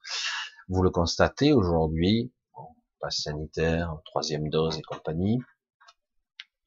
Vous 0.68 0.82
le 0.82 0.90
constatez 0.90 1.52
aujourd'hui, 1.52 2.32
bon, 2.54 2.66
passe 3.00 3.22
sanitaire, 3.22 3.96
troisième 4.04 4.50
dose 4.50 4.76
et 4.76 4.82
compagnie, 4.82 5.38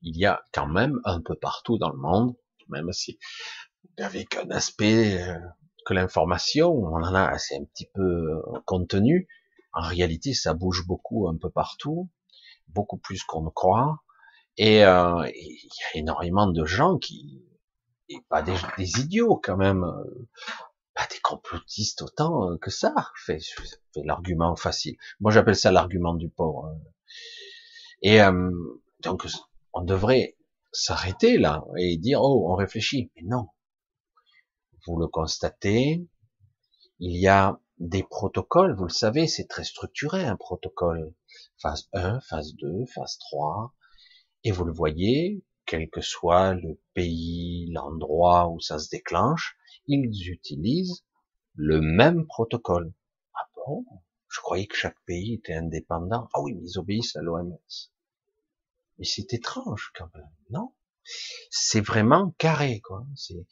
il 0.02 0.18
y 0.18 0.26
a 0.26 0.44
quand 0.54 0.68
même 0.68 1.00
un 1.06 1.22
peu 1.22 1.36
partout 1.36 1.78
dans 1.78 1.90
le 1.90 1.98
monde, 1.98 2.36
même 2.70 2.92
si 2.94 3.20
avec 3.98 4.36
un 4.36 4.50
aspect 4.52 5.22
euh, 5.22 5.38
que 5.90 5.96
l'information, 5.96 6.72
on 6.72 7.04
en 7.04 7.16
a 7.16 7.24
assez 7.24 7.56
un 7.56 7.66
petit 7.66 7.90
peu 7.94 8.02
euh, 8.02 8.42
contenu. 8.66 9.28
En 9.74 9.82
réalité, 9.82 10.34
ça 10.36 10.54
bouge 10.54 10.86
beaucoup 10.86 11.28
un 11.28 11.36
peu 11.36 11.50
partout, 11.50 12.10
beaucoup 12.68 12.98
plus 12.98 13.24
qu'on 13.24 13.42
ne 13.42 13.50
croit. 13.50 13.98
Et 14.58 14.86
euh, 14.86 15.28
il 15.36 15.66
y 15.66 15.96
a 15.96 15.98
énormément 15.98 16.48
de 16.48 16.64
gens 16.66 16.98
qui, 16.98 17.44
et 18.10 18.20
pas 18.30 18.44
des, 18.44 18.56
idiots 19.00 19.40
quand 19.44 19.58
même, 19.58 19.84
euh, 19.84 20.28
pas 20.94 21.08
des 21.10 21.20
complotistes 21.22 22.04
autant 22.04 22.56
que 22.58 22.70
ça. 22.70 22.94
Fait, 23.26 23.40
fait 23.40 24.04
l'argument 24.04 24.56
facile. 24.56 24.96
Moi, 25.20 25.32
j'appelle 25.32 25.56
ça 25.56 25.72
l'argument 25.72 26.14
du 26.14 26.30
pauvre. 26.30 26.78
Et 28.02 28.20
donc, 29.02 29.28
on 29.74 29.84
devrait 29.84 30.38
s'arrêter 30.72 31.38
là 31.38 31.66
et 31.78 31.98
dire 31.98 32.22
oh, 32.22 32.52
on 32.52 32.56
réfléchit. 32.56 33.12
Mais 33.16 33.24
non, 33.24 33.48
vous 34.88 34.98
le 34.98 35.08
constatez, 35.08 36.08
il 37.00 37.18
y 37.18 37.28
a 37.28 37.60
des 37.78 38.04
protocoles, 38.04 38.76
vous 38.76 38.86
le 38.86 38.90
savez, 38.90 39.28
c'est 39.28 39.48
très 39.48 39.64
structuré 39.64 40.26
un 40.26 40.36
protocole. 40.36 41.14
Phase 41.62 41.90
1, 41.94 42.20
phase 42.22 42.56
2, 42.56 42.86
phase 42.94 43.18
3, 43.20 43.74
et 44.44 44.52
vous 44.52 44.66
le 44.66 44.74
voyez, 44.74 45.44
quel 45.66 45.90
que 45.90 46.02
soit 46.02 46.54
le 46.56 46.80
pays, 46.94 47.70
l'endroit 47.72 48.50
où 48.50 48.60
ça 48.60 48.80
se 48.80 48.90
déclenche, 48.90 49.58
ils 49.88 50.30
utilisent 50.30 51.06
le 51.54 51.82
même 51.82 52.26
protocole. 52.26 52.94
Ah 53.34 53.48
bon? 53.56 53.86
Je 54.28 54.40
croyais 54.42 54.68
que 54.68 54.76
chaque 54.76 55.00
pays 55.06 55.34
était 55.34 55.54
indépendant. 55.54 56.28
Ah 56.34 56.42
oui, 56.42 56.54
mais 56.54 56.64
ils 56.64 56.80
obéissent 56.80 57.16
à 57.16 57.22
l'OMS. 57.22 57.60
Mais 59.00 59.06
c'est 59.06 59.34
étrange 59.34 59.92
quand 59.96 60.10
même, 60.14 60.30
non? 60.50 60.74
C'est 61.50 61.82
vraiment 61.82 62.36
carré, 62.38 62.82
quoi. 62.82 63.06
C'est 63.16 63.46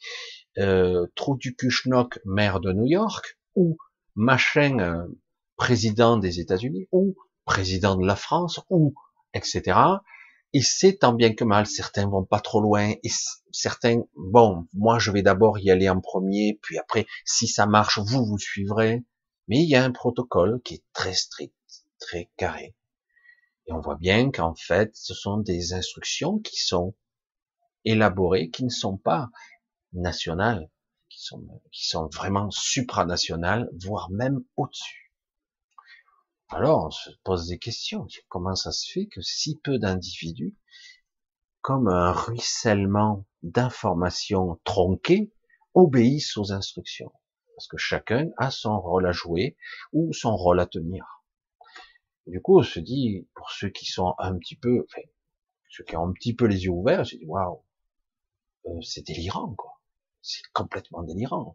euh, 0.58 1.06
Trou 1.16 1.36
du 1.36 1.56
Kuchnok, 1.56 2.20
maire 2.24 2.60
de 2.60 2.72
New 2.72 2.86
York, 2.86 3.38
ou 3.56 3.78
machin 4.14 4.78
euh, 4.78 5.06
président 5.56 6.18
des 6.18 6.38
États-Unis, 6.40 6.86
ou 6.92 7.16
président 7.44 7.96
de 7.96 8.06
la 8.06 8.14
France, 8.14 8.60
ou 8.70 8.94
etc. 9.34 9.78
Et 10.52 10.62
c'est 10.62 10.98
tant 10.98 11.12
bien 11.12 11.34
que 11.34 11.44
mal. 11.44 11.66
Certains 11.66 12.08
vont 12.08 12.24
pas 12.24 12.40
trop 12.40 12.60
loin, 12.60 12.90
et 13.02 13.10
certains, 13.50 14.02
bon, 14.16 14.68
moi 14.72 14.98
je 14.98 15.10
vais 15.10 15.22
d'abord 15.22 15.58
y 15.58 15.70
aller 15.70 15.88
en 15.88 16.00
premier, 16.00 16.58
puis 16.62 16.78
après, 16.78 17.06
si 17.24 17.48
ça 17.48 17.66
marche, 17.66 17.98
vous 17.98 18.24
vous 18.24 18.38
suivrez. 18.38 19.02
Mais 19.48 19.62
il 19.62 19.68
y 19.68 19.76
a 19.76 19.82
un 19.84 19.92
protocole 19.92 20.60
qui 20.62 20.74
est 20.74 20.84
très 20.92 21.14
strict, 21.14 21.54
très 21.98 22.30
carré. 22.36 22.74
Et 23.68 23.72
on 23.72 23.80
voit 23.80 23.96
bien 23.96 24.30
qu'en 24.30 24.54
fait, 24.54 24.96
ce 24.96 25.14
sont 25.14 25.36
des 25.36 25.74
instructions 25.74 26.38
qui 26.38 26.56
sont 26.56 26.94
élaborées 27.84 28.50
qui 28.50 28.64
ne 28.64 28.70
sont 28.70 28.96
pas 28.96 29.28
nationales, 29.92 30.70
qui 31.08 31.22
sont, 31.86 32.08
vraiment 32.12 32.50
supranationales, 32.50 33.68
voire 33.78 34.10
même 34.10 34.42
au-dessus. 34.56 35.12
Alors, 36.50 36.86
on 36.86 36.90
se 36.90 37.10
pose 37.24 37.48
des 37.48 37.58
questions. 37.58 38.06
Comment 38.28 38.54
ça 38.54 38.72
se 38.72 38.90
fait 38.90 39.06
que 39.06 39.20
si 39.20 39.58
peu 39.62 39.78
d'individus, 39.78 40.56
comme 41.60 41.88
un 41.88 42.12
ruissellement 42.12 43.26
d'informations 43.42 44.58
tronquées, 44.64 45.30
obéissent 45.74 46.38
aux 46.38 46.52
instructions? 46.52 47.12
Parce 47.54 47.68
que 47.68 47.76
chacun 47.76 48.30
a 48.38 48.50
son 48.50 48.80
rôle 48.80 49.06
à 49.06 49.12
jouer 49.12 49.56
ou 49.92 50.12
son 50.14 50.36
rôle 50.36 50.60
à 50.60 50.66
tenir. 50.66 51.17
Du 52.28 52.42
coup, 52.42 52.58
on 52.58 52.62
se 52.62 52.78
dit, 52.78 53.26
pour 53.34 53.50
ceux 53.50 53.70
qui 53.70 53.86
sont 53.86 54.14
un 54.18 54.36
petit 54.36 54.56
peu, 54.56 54.84
enfin, 54.84 55.00
ceux 55.70 55.82
qui 55.84 55.96
ont 55.96 56.06
un 56.06 56.12
petit 56.12 56.34
peu 56.34 56.44
les 56.44 56.64
yeux 56.64 56.70
ouverts, 56.70 57.04
je 57.04 57.16
dis, 57.16 57.24
waouh, 57.24 57.62
euh, 58.66 58.80
c'est 58.82 59.06
délirant, 59.06 59.54
quoi. 59.54 59.80
C'est 60.20 60.42
complètement 60.52 61.02
délirant. 61.02 61.54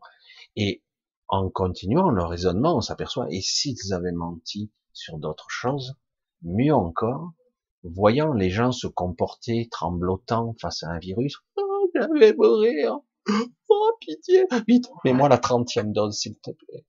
Et 0.56 0.84
en 1.28 1.50
continuant 1.50 2.10
le 2.10 2.24
raisonnement, 2.24 2.78
on 2.78 2.82
s'aperçoit, 2.82 3.28
et 3.30 3.42
s'ils 3.42 3.94
avaient 3.94 4.12
menti 4.12 4.72
sur 4.94 5.20
d'autres 5.20 5.50
choses, 5.50 5.96
mieux 6.42 6.74
encore, 6.74 7.34
voyant 7.84 8.34
les 8.34 8.50
gens 8.50 8.72
se 8.72 8.88
comporter 8.88 9.68
tremblotant 9.70 10.56
face 10.60 10.82
à 10.82 10.90
un 10.90 10.98
virus, 10.98 11.38
oh, 11.56 11.92
je 11.94 12.20
vais 12.20 12.34
mourir, 12.34 12.98
oh, 13.70 13.92
pitié, 14.00 14.48
vite, 14.68 14.88
mets-moi 15.06 15.30
la 15.30 15.38
trentième 15.38 15.94
dose, 15.94 16.18
s'il 16.18 16.40
te 16.40 16.50
plaît. 16.50 16.86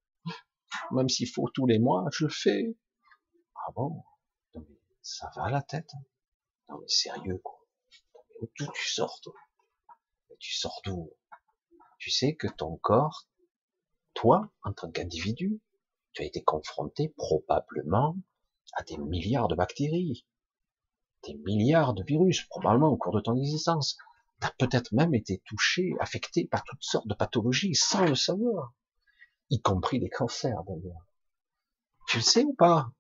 Même 0.91 1.11
s'il 1.11 1.29
faut 1.29 1.51
tous 1.53 1.67
les 1.67 1.79
mois, 1.79 2.07
je 2.13 2.25
le 2.25 2.31
fais. 2.31 2.77
Ah 3.67 3.73
bon? 3.75 4.05
ça 5.01 5.31
va 5.37 5.49
la 5.49 5.63
tête? 5.63 5.91
Non 6.69 6.79
mais 6.79 6.89
sérieux, 6.89 7.39
quoi. 7.39 7.67
D'où 8.59 8.67
tu 8.75 8.89
sors, 8.89 9.21
toi? 9.23 9.35
tu 10.39 10.55
sors 10.55 10.81
d'où? 10.85 11.11
Tu 11.99 12.11
sais 12.11 12.35
que 12.35 12.47
ton 12.47 12.77
corps, 12.77 13.27
toi, 14.13 14.51
en 14.63 14.73
tant 14.75 14.91
qu'individu, 14.91 15.63
tu 16.13 16.23
as 16.23 16.27
été 16.27 16.43
confronté 16.43 17.15
probablement 17.17 18.17
à 18.75 18.83
des 18.83 18.99
milliards 18.99 19.49
de 19.49 19.55
bactéries, 19.55 20.27
des 21.27 21.35
milliards 21.35 21.95
de 21.95 22.05
virus, 22.05 22.43
probablement 22.49 22.89
au 22.89 22.99
cours 22.99 23.15
de 23.15 23.21
ton 23.21 23.37
existence. 23.37 23.97
Tu 24.41 24.47
as 24.47 24.55
peut-être 24.59 24.93
même 24.93 25.15
été 25.15 25.43
touché, 25.47 25.95
affecté 26.01 26.47
par 26.47 26.65
toutes 26.65 26.83
sortes 26.83 27.09
de 27.09 27.15
pathologies 27.15 27.75
sans 27.75 28.05
le 28.05 28.15
savoir, 28.15 28.75
y 29.49 29.63
compris 29.63 30.01
des 30.01 30.11
cancers 30.11 30.63
d'ailleurs. 30.65 31.07
Tu 32.09 32.19
le 32.19 32.23
sais 32.23 32.45
ou 32.45 32.55
pas? 32.55 32.91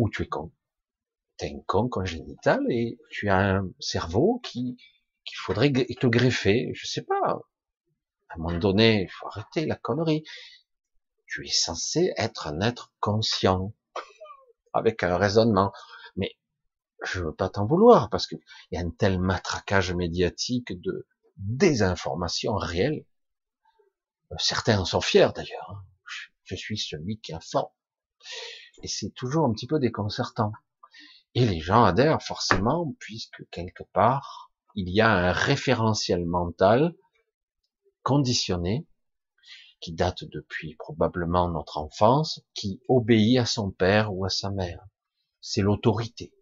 Ou 0.00 0.08
tu 0.08 0.22
es 0.22 0.28
con 0.28 0.50
Tu 1.36 1.44
es 1.44 1.54
un 1.54 1.60
con 1.66 1.90
congénital 1.90 2.64
et 2.70 2.98
tu 3.10 3.28
as 3.28 3.36
un 3.36 3.70
cerveau 3.78 4.40
qui 4.42 4.78
qu'il 5.26 5.36
faudrait 5.36 5.70
te 5.70 6.06
greffer, 6.06 6.72
je 6.72 6.86
sais 6.86 7.02
pas. 7.02 7.42
À 8.30 8.34
un 8.34 8.38
moment 8.38 8.58
donné, 8.58 9.02
il 9.02 9.10
faut 9.10 9.26
arrêter 9.26 9.66
la 9.66 9.76
connerie. 9.76 10.24
Tu 11.26 11.46
es 11.46 11.50
censé 11.50 12.14
être 12.16 12.46
un 12.46 12.62
être 12.62 12.94
conscient, 13.00 13.74
avec 14.72 15.02
un 15.02 15.18
raisonnement. 15.18 15.70
Mais 16.16 16.34
je 17.04 17.20
veux 17.20 17.34
pas 17.34 17.50
t'en 17.50 17.66
vouloir 17.66 18.08
parce 18.08 18.26
qu'il 18.26 18.40
y 18.70 18.78
a 18.78 18.80
un 18.80 18.88
tel 18.88 19.20
matraquage 19.20 19.92
médiatique 19.92 20.72
de 20.80 21.06
désinformation 21.36 22.54
réelle. 22.54 23.04
Certains 24.38 24.78
en 24.78 24.86
sont 24.86 25.02
fiers 25.02 25.28
d'ailleurs. 25.34 25.70
Hein. 25.70 25.84
Je 26.44 26.54
suis 26.54 26.78
celui 26.78 27.20
qui 27.20 27.34
informe. 27.34 27.68
Et 28.82 28.88
c'est 28.88 29.10
toujours 29.10 29.44
un 29.44 29.52
petit 29.52 29.66
peu 29.66 29.78
déconcertant. 29.78 30.52
Et 31.34 31.46
les 31.46 31.60
gens 31.60 31.84
adhèrent 31.84 32.22
forcément 32.22 32.94
puisque 32.98 33.48
quelque 33.50 33.84
part, 33.92 34.50
il 34.74 34.88
y 34.88 35.00
a 35.00 35.10
un 35.10 35.32
référentiel 35.32 36.24
mental 36.24 36.94
conditionné 38.02 38.86
qui 39.80 39.92
date 39.92 40.24
depuis 40.24 40.74
probablement 40.76 41.48
notre 41.48 41.78
enfance, 41.78 42.42
qui 42.54 42.80
obéit 42.88 43.38
à 43.38 43.46
son 43.46 43.70
père 43.70 44.12
ou 44.14 44.24
à 44.24 44.28
sa 44.28 44.50
mère. 44.50 44.84
C'est 45.40 45.62
l'autorité. 45.62 46.32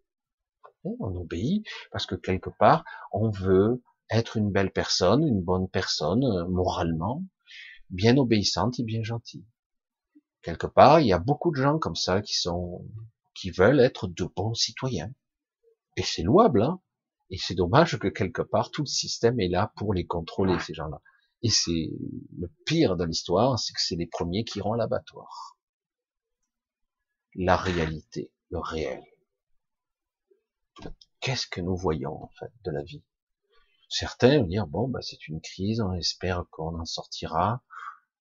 On 0.84 1.14
obéit 1.16 1.66
parce 1.92 2.06
que 2.06 2.14
quelque 2.14 2.50
part, 2.50 2.84
on 3.12 3.30
veut 3.30 3.82
être 4.10 4.36
une 4.36 4.50
belle 4.50 4.72
personne, 4.72 5.26
une 5.26 5.42
bonne 5.42 5.68
personne, 5.68 6.24
euh, 6.24 6.46
moralement, 6.48 7.24
bien 7.90 8.16
obéissante 8.16 8.78
et 8.80 8.84
bien 8.84 9.02
gentille. 9.02 9.44
Quelque 10.42 10.66
part, 10.66 11.00
il 11.00 11.06
y 11.08 11.12
a 11.12 11.18
beaucoup 11.18 11.50
de 11.50 11.60
gens 11.60 11.78
comme 11.78 11.96
ça 11.96 12.22
qui 12.22 12.34
sont, 12.34 12.84
qui 13.34 13.50
veulent 13.50 13.80
être 13.80 14.06
de 14.06 14.24
bons 14.24 14.54
citoyens. 14.54 15.12
Et 15.96 16.02
c'est 16.02 16.22
louable, 16.22 16.62
hein. 16.62 16.80
Et 17.30 17.36
c'est 17.36 17.54
dommage 17.54 17.98
que 17.98 18.08
quelque 18.08 18.42
part, 18.42 18.70
tout 18.70 18.82
le 18.82 18.86
système 18.86 19.38
est 19.40 19.48
là 19.48 19.72
pour 19.76 19.92
les 19.92 20.06
contrôler, 20.06 20.58
ces 20.60 20.72
gens-là. 20.72 21.02
Et 21.42 21.50
c'est 21.50 21.90
le 22.38 22.48
pire 22.64 22.96
de 22.96 23.04
l'histoire, 23.04 23.58
c'est 23.58 23.74
que 23.74 23.80
c'est 23.80 23.96
les 23.96 24.06
premiers 24.06 24.44
qui 24.44 24.58
iront 24.58 24.72
à 24.72 24.76
l'abattoir. 24.76 25.58
La 27.34 27.56
réalité, 27.56 28.32
le 28.50 28.58
réel. 28.58 29.04
Qu'est-ce 31.20 31.46
que 31.46 31.60
nous 31.60 31.76
voyons 31.76 32.22
en 32.22 32.30
fait 32.38 32.52
de 32.64 32.70
la 32.70 32.82
vie? 32.82 33.04
Certains 33.88 34.38
vont 34.38 34.46
dire 34.46 34.66
bon, 34.66 34.88
bah, 34.88 35.02
c'est 35.02 35.28
une 35.28 35.40
crise, 35.40 35.80
on 35.80 35.92
espère 35.94 36.44
qu'on 36.50 36.78
en 36.78 36.84
sortira. 36.84 37.62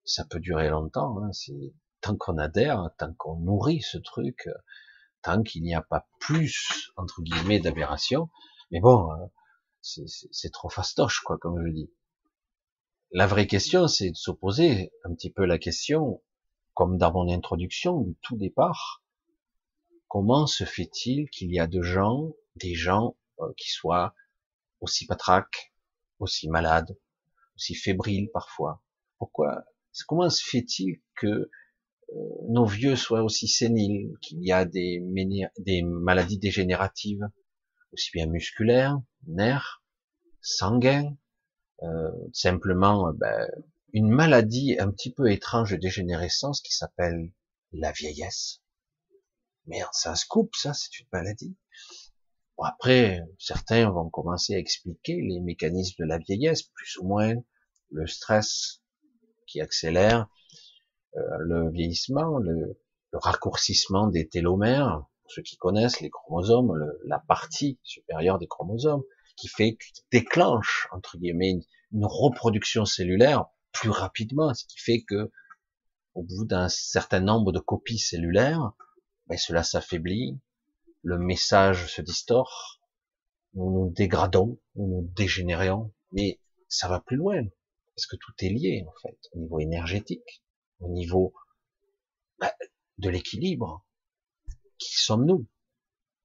Ça 0.04 0.26
peut 0.26 0.40
durer 0.40 0.70
longtemps. 0.70 1.18
Hein, 1.24 1.32
c'est 1.32 1.74
tant 2.08 2.16
qu'on 2.16 2.38
adhère, 2.38 2.90
tant 2.98 3.14
qu'on 3.14 3.36
nourrit 3.36 3.82
ce 3.82 3.98
truc, 3.98 4.48
tant 5.22 5.44
qu'il 5.44 5.64
n'y 5.64 5.76
a 5.76 5.82
pas 5.82 6.08
plus 6.20 6.92
entre 6.96 7.22
guillemets 7.22 7.60
d'aberration. 7.60 8.30
Mais 8.72 8.80
bon, 8.80 9.12
hein, 9.12 9.30
c'est 9.82 10.52
trop 10.52 10.70
fastoche 10.70 11.22
quoi, 11.22 11.38
comme 11.38 11.62
je 11.66 11.72
dis. 11.72 11.92
La 13.12 13.28
vraie 13.28 13.48
question, 13.48 13.88
c'est 13.88 14.12
de 14.12 14.16
s'opposer 14.16 14.92
un 15.04 15.14
petit 15.14 15.32
peu 15.32 15.46
la 15.46 15.58
question, 15.58 16.22
comme 16.74 16.98
dans 16.98 17.12
mon 17.12 17.30
introduction 17.30 18.02
du 18.02 18.16
tout 18.22 18.38
départ, 18.38 19.04
comment 20.08 20.48
se 20.48 20.64
fait-il 20.64 21.30
qu'il 21.30 21.52
y 21.52 21.60
a 21.60 21.68
de 21.68 21.82
gens, 21.82 22.34
des 22.56 22.76
gens 22.76 23.18
euh, 23.40 23.52
qui 23.58 23.70
soient 23.70 24.14
aussi 24.80 25.06
patraques, 25.06 25.74
aussi 26.20 26.50
malades, 26.50 26.98
aussi 27.56 27.76
fébriles 27.76 28.30
parfois? 28.32 28.82
Pourquoi 29.18 29.66
Comment 30.06 30.30
se 30.30 30.44
fait-il 30.44 31.02
que 31.16 31.28
euh, 31.28 31.50
nos 32.48 32.66
vieux 32.66 32.96
soient 32.96 33.24
aussi 33.24 33.48
séniles, 33.48 34.18
qu'il 34.22 34.44
y 34.44 34.52
a 34.52 34.66
des, 34.66 35.02
maladies 35.84 36.40
dégénératives, 36.40 37.28
aussi 37.92 38.10
bien 38.14 38.28
musculaires, 38.28 39.00
nerfs, 39.28 39.84
sanguins, 40.42 41.16
euh, 41.84 42.12
simplement 42.34 43.10
euh, 43.10 43.14
ben, 43.14 43.48
une 43.94 44.10
maladie 44.10 44.78
un 44.80 44.92
petit 44.92 45.12
peu 45.14 45.32
étrange 45.32 45.72
de 45.72 45.78
dégénérescence 45.78 46.62
qui 46.62 46.74
s'appelle 46.74 47.32
la 47.74 47.92
vieillesse. 47.92 48.62
Merde, 49.66 49.94
ça 49.94 50.16
se 50.16 50.26
coupe, 50.26 50.56
ça, 50.56 50.74
c'est 50.74 51.00
une 51.00 51.08
maladie. 51.12 51.56
Bon, 52.58 52.64
après, 52.64 53.22
certains 53.38 53.90
vont 53.90 54.10
commencer 54.10 54.56
à 54.56 54.60
expliquer 54.60 55.22
les 55.22 55.40
mécanismes 55.42 56.04
de 56.04 56.08
la 56.08 56.18
vieillesse, 56.18 56.64
plus 56.64 56.98
ou 56.98 57.08
moins 57.08 57.36
le 57.92 58.08
stress 58.08 58.82
qui 59.46 59.62
accélère 59.62 60.22
euh, 60.22 60.26
le 61.40 61.70
vieillissement, 61.72 62.38
le, 62.38 62.78
raccourcissement 63.14 64.08
des 64.08 64.28
télomères, 64.28 65.06
pour 65.24 65.32
ceux 65.32 65.42
qui 65.42 65.58
connaissent 65.58 66.02
les 66.02 66.10
chromosomes, 66.10 66.74
la 67.06 67.20
partie 67.20 67.80
supérieure 67.84 68.38
des 68.38 68.48
chromosomes, 68.48 69.02
qui 69.38 69.48
fait, 69.48 69.78
qui 69.78 70.04
déclenche, 70.12 70.88
entre 70.92 71.18
guillemets, 71.18 71.52
une, 71.92 72.06
reproduction 72.06 72.86
cellulaire 72.86 73.46
plus 73.72 73.90
rapidement, 73.90 74.54
ce 74.54 74.66
qui 74.66 74.78
fait 74.80 75.02
que, 75.04 75.32
au 76.16 76.24
bout 76.24 76.46
d'un 76.46 76.68
certain 76.68 77.22
nombre 77.22 77.52
de 77.52 77.60
copies 77.60 78.00
cellulaires, 78.00 78.74
ben 79.28 79.38
cela 79.38 79.64
s'affaiblit, 79.64 80.40
le 81.04 81.18
message 81.18 81.88
se 81.88 82.02
distord, 82.02 82.82
nous 83.54 83.72
nous 83.72 83.90
dégradons, 83.92 84.60
nous 84.76 84.88
nous 84.88 85.12
dégénérons, 85.16 85.94
mais 86.12 86.40
ça 86.68 86.88
va 86.88 87.00
plus 87.00 87.18
loin, 87.18 87.44
parce 87.96 88.08
que 88.08 88.16
tout 88.18 88.34
est 88.40 88.50
lié, 88.50 88.86
en 88.88 88.94
fait, 89.02 89.18
au 89.32 89.40
niveau 89.40 89.60
énergétique, 89.60 90.44
au 90.80 90.90
niveau 90.90 91.34
ben, 92.40 92.52
de 92.98 93.10
l'équilibre. 93.10 93.86
Qui 94.78 94.96
sommes-nous 94.98 95.48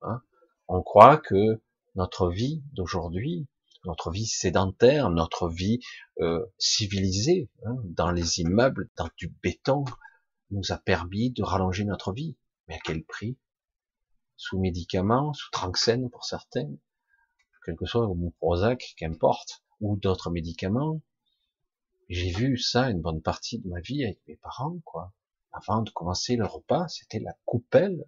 hein 0.02 0.22
On 0.68 0.82
croit 0.82 1.16
que 1.16 1.62
notre 1.94 2.30
vie 2.30 2.62
d'aujourd'hui, 2.72 3.46
notre 3.84 4.10
vie 4.10 4.26
sédentaire, 4.26 5.10
notre 5.10 5.48
vie 5.48 5.80
euh, 6.20 6.44
civilisée, 6.58 7.50
hein, 7.64 7.76
dans 7.84 8.10
les 8.10 8.40
immeubles, 8.40 8.90
dans 8.96 9.08
du 9.16 9.28
béton, 9.42 9.84
nous 10.50 10.70
a 10.70 10.78
permis 10.78 11.30
de 11.32 11.42
rallonger 11.42 11.84
notre 11.84 12.12
vie. 12.12 12.36
Mais 12.68 12.76
à 12.76 12.78
quel 12.84 13.04
prix? 13.04 13.38
Sous 14.36 14.58
médicaments, 14.58 15.32
sous 15.32 15.50
tranxène 15.50 16.10
pour 16.10 16.24
certains, 16.24 16.68
quel 17.64 17.76
que 17.76 17.86
soit, 17.86 18.06
ou 18.06 18.30
Prozac, 18.38 18.94
qu'importe, 18.96 19.62
ou 19.80 19.96
d'autres 19.96 20.30
médicaments. 20.30 21.00
J'ai 22.08 22.30
vu 22.30 22.58
ça 22.58 22.90
une 22.90 23.00
bonne 23.00 23.22
partie 23.22 23.58
de 23.58 23.68
ma 23.68 23.80
vie 23.80 24.04
avec 24.04 24.20
mes 24.26 24.36
parents, 24.36 24.78
quoi. 24.84 25.12
Avant 25.52 25.82
de 25.82 25.90
commencer 25.90 26.36
le 26.36 26.46
repas, 26.46 26.88
c'était 26.88 27.20
la 27.20 27.36
coupelle 27.44 28.04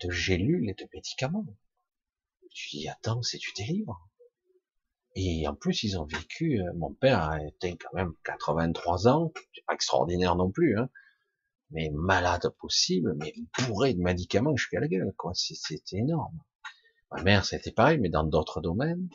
de 0.00 0.10
gélules 0.10 0.68
et 0.68 0.74
de 0.74 0.88
médicaments. 0.92 1.46
Tu 2.50 2.76
dis, 2.76 2.88
attends, 2.88 3.22
c'est 3.22 3.38
du 3.38 3.52
délivre. 3.56 4.08
Et 5.14 5.46
en 5.46 5.54
plus, 5.54 5.82
ils 5.82 5.98
ont 5.98 6.04
vécu, 6.04 6.60
euh, 6.60 6.72
mon 6.74 6.92
père 6.94 7.36
été 7.36 7.76
quand 7.76 7.94
même 7.94 8.14
83 8.24 9.08
ans, 9.08 9.32
pas 9.66 9.74
extraordinaire 9.74 10.36
non 10.36 10.50
plus, 10.50 10.78
hein, 10.78 10.88
mais 11.70 11.90
malade 11.92 12.48
possible, 12.58 13.14
mais 13.16 13.34
bourré 13.66 13.94
de 13.94 14.00
médicaments 14.00 14.56
jusqu'à 14.56 14.80
la 14.80 14.88
gueule, 14.88 15.12
quoi. 15.16 15.32
C'était 15.34 15.96
énorme. 15.96 16.38
Ma 17.10 17.22
mère, 17.22 17.44
c'était 17.44 17.72
pareil, 17.72 17.98
mais 17.98 18.08
dans 18.08 18.24
d'autres 18.24 18.60
domaines. 18.60 19.08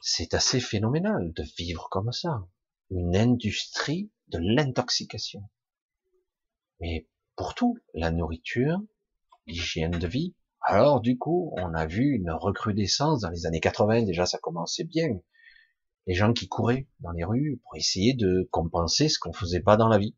C'est 0.00 0.34
assez 0.34 0.60
phénoménal 0.60 1.32
de 1.32 1.44
vivre 1.56 1.88
comme 1.90 2.12
ça. 2.12 2.46
Une 2.90 3.16
industrie 3.16 4.10
de 4.28 4.38
l'intoxication. 4.38 5.48
Mais 6.80 7.08
pour 7.36 7.54
tout, 7.54 7.78
la 7.94 8.10
nourriture, 8.10 8.80
l'hygiène 9.46 9.92
de 9.98 10.06
vie, 10.06 10.34
alors 10.62 11.00
du 11.00 11.16
coup, 11.16 11.52
on 11.56 11.74
a 11.74 11.86
vu 11.86 12.14
une 12.16 12.30
recrudescence 12.30 13.20
dans 13.20 13.30
les 13.30 13.46
années 13.46 13.60
80, 13.60 14.02
déjà 14.02 14.26
ça 14.26 14.38
commençait 14.38 14.84
bien. 14.84 15.20
Les 16.06 16.14
gens 16.14 16.32
qui 16.32 16.48
couraient 16.48 16.88
dans 17.00 17.12
les 17.12 17.24
rues 17.24 17.60
pour 17.62 17.76
essayer 17.76 18.14
de 18.14 18.48
compenser 18.50 19.08
ce 19.08 19.18
qu'on 19.18 19.32
faisait 19.32 19.60
pas 19.60 19.76
dans 19.76 19.88
la 19.88 19.98
vie. 19.98 20.16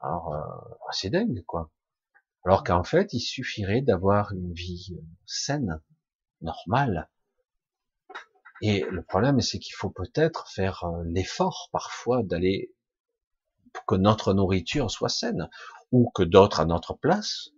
Alors, 0.00 0.32
euh, 0.32 0.74
c'est 0.92 1.10
dingue, 1.10 1.42
quoi. 1.44 1.70
Alors 2.44 2.64
qu'en 2.64 2.84
fait, 2.84 3.12
il 3.12 3.20
suffirait 3.20 3.82
d'avoir 3.82 4.32
une 4.32 4.52
vie 4.52 4.96
saine, 5.26 5.82
normale. 6.40 7.10
Et 8.62 8.84
le 8.90 9.02
problème, 9.02 9.40
c'est 9.40 9.58
qu'il 9.58 9.74
faut 9.74 9.90
peut-être 9.90 10.48
faire 10.50 10.84
euh, 10.84 11.02
l'effort 11.06 11.68
parfois 11.72 12.22
d'aller 12.22 12.74
pour 13.72 13.84
que 13.86 13.94
notre 13.94 14.34
nourriture 14.34 14.90
soit 14.90 15.08
saine, 15.08 15.48
ou 15.92 16.10
que 16.14 16.22
d'autres 16.22 16.60
à 16.60 16.64
notre 16.64 16.94
place 16.94 17.50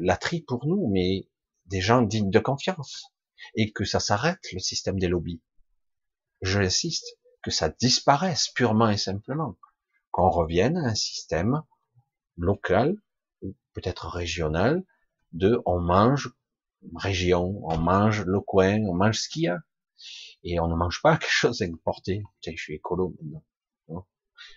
la 0.00 0.16
tri 0.16 0.42
pour 0.42 0.66
nous, 0.66 0.88
mais 0.88 1.28
des 1.66 1.80
gens 1.80 2.02
dignes 2.02 2.30
de 2.30 2.38
confiance, 2.38 3.06
et 3.54 3.72
que 3.72 3.84
ça 3.84 4.00
s'arrête 4.00 4.40
le 4.52 4.58
système 4.58 4.98
des 4.98 5.08
lobbies. 5.08 5.42
j'insiste, 6.42 7.18
que 7.42 7.50
ça 7.50 7.68
disparaisse 7.68 8.48
purement 8.48 8.88
et 8.88 8.96
simplement, 8.96 9.56
qu'on 10.10 10.28
revienne 10.28 10.76
à 10.76 10.90
un 10.90 10.94
système 10.94 11.62
local, 12.36 12.96
peut-être 13.72 14.08
régional, 14.08 14.84
de 15.32 15.60
on 15.66 15.80
mange 15.80 16.34
région, 16.96 17.60
on 17.64 17.78
mange 17.78 18.24
le 18.24 18.40
coin, 18.40 18.80
on 18.84 18.94
mange 18.94 19.18
ce 19.18 19.28
qu'il 19.28 19.42
y 19.42 19.48
a. 19.48 19.60
Et 20.44 20.60
on 20.60 20.68
ne 20.68 20.74
mange 20.74 21.02
pas 21.02 21.16
quelque 21.18 21.30
chose 21.30 21.62
importé. 21.62 22.22
Tiens, 22.40 22.54
je 22.56 22.62
suis 22.62 22.74
écolo 22.74 23.14
maintenant. 23.20 23.44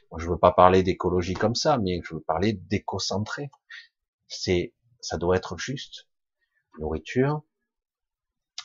Moi, 0.09 0.19
je 0.19 0.27
veux 0.27 0.39
pas 0.39 0.51
parler 0.51 0.81
d'écologie 0.81 1.35
comme 1.35 1.53
ça, 1.53 1.77
mais 1.77 2.01
je 2.03 2.15
veux 2.15 2.21
parler 2.21 2.53
d'éco-centré. 2.53 3.51
C'est, 4.27 4.73
ça 4.99 5.17
doit 5.17 5.37
être 5.37 5.57
juste. 5.57 6.07
Nourriture, 6.79 7.43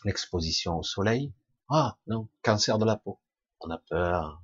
l'exposition 0.04 0.78
au 0.78 0.82
soleil. 0.82 1.34
Ah, 1.68 1.98
non, 2.06 2.28
cancer 2.42 2.78
de 2.78 2.84
la 2.84 2.96
peau. 2.96 3.20
On 3.60 3.70
a 3.70 3.78
peur. 3.78 4.42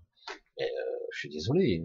Euh, 0.60 0.64
je 1.12 1.18
suis 1.18 1.30
désolé. 1.30 1.82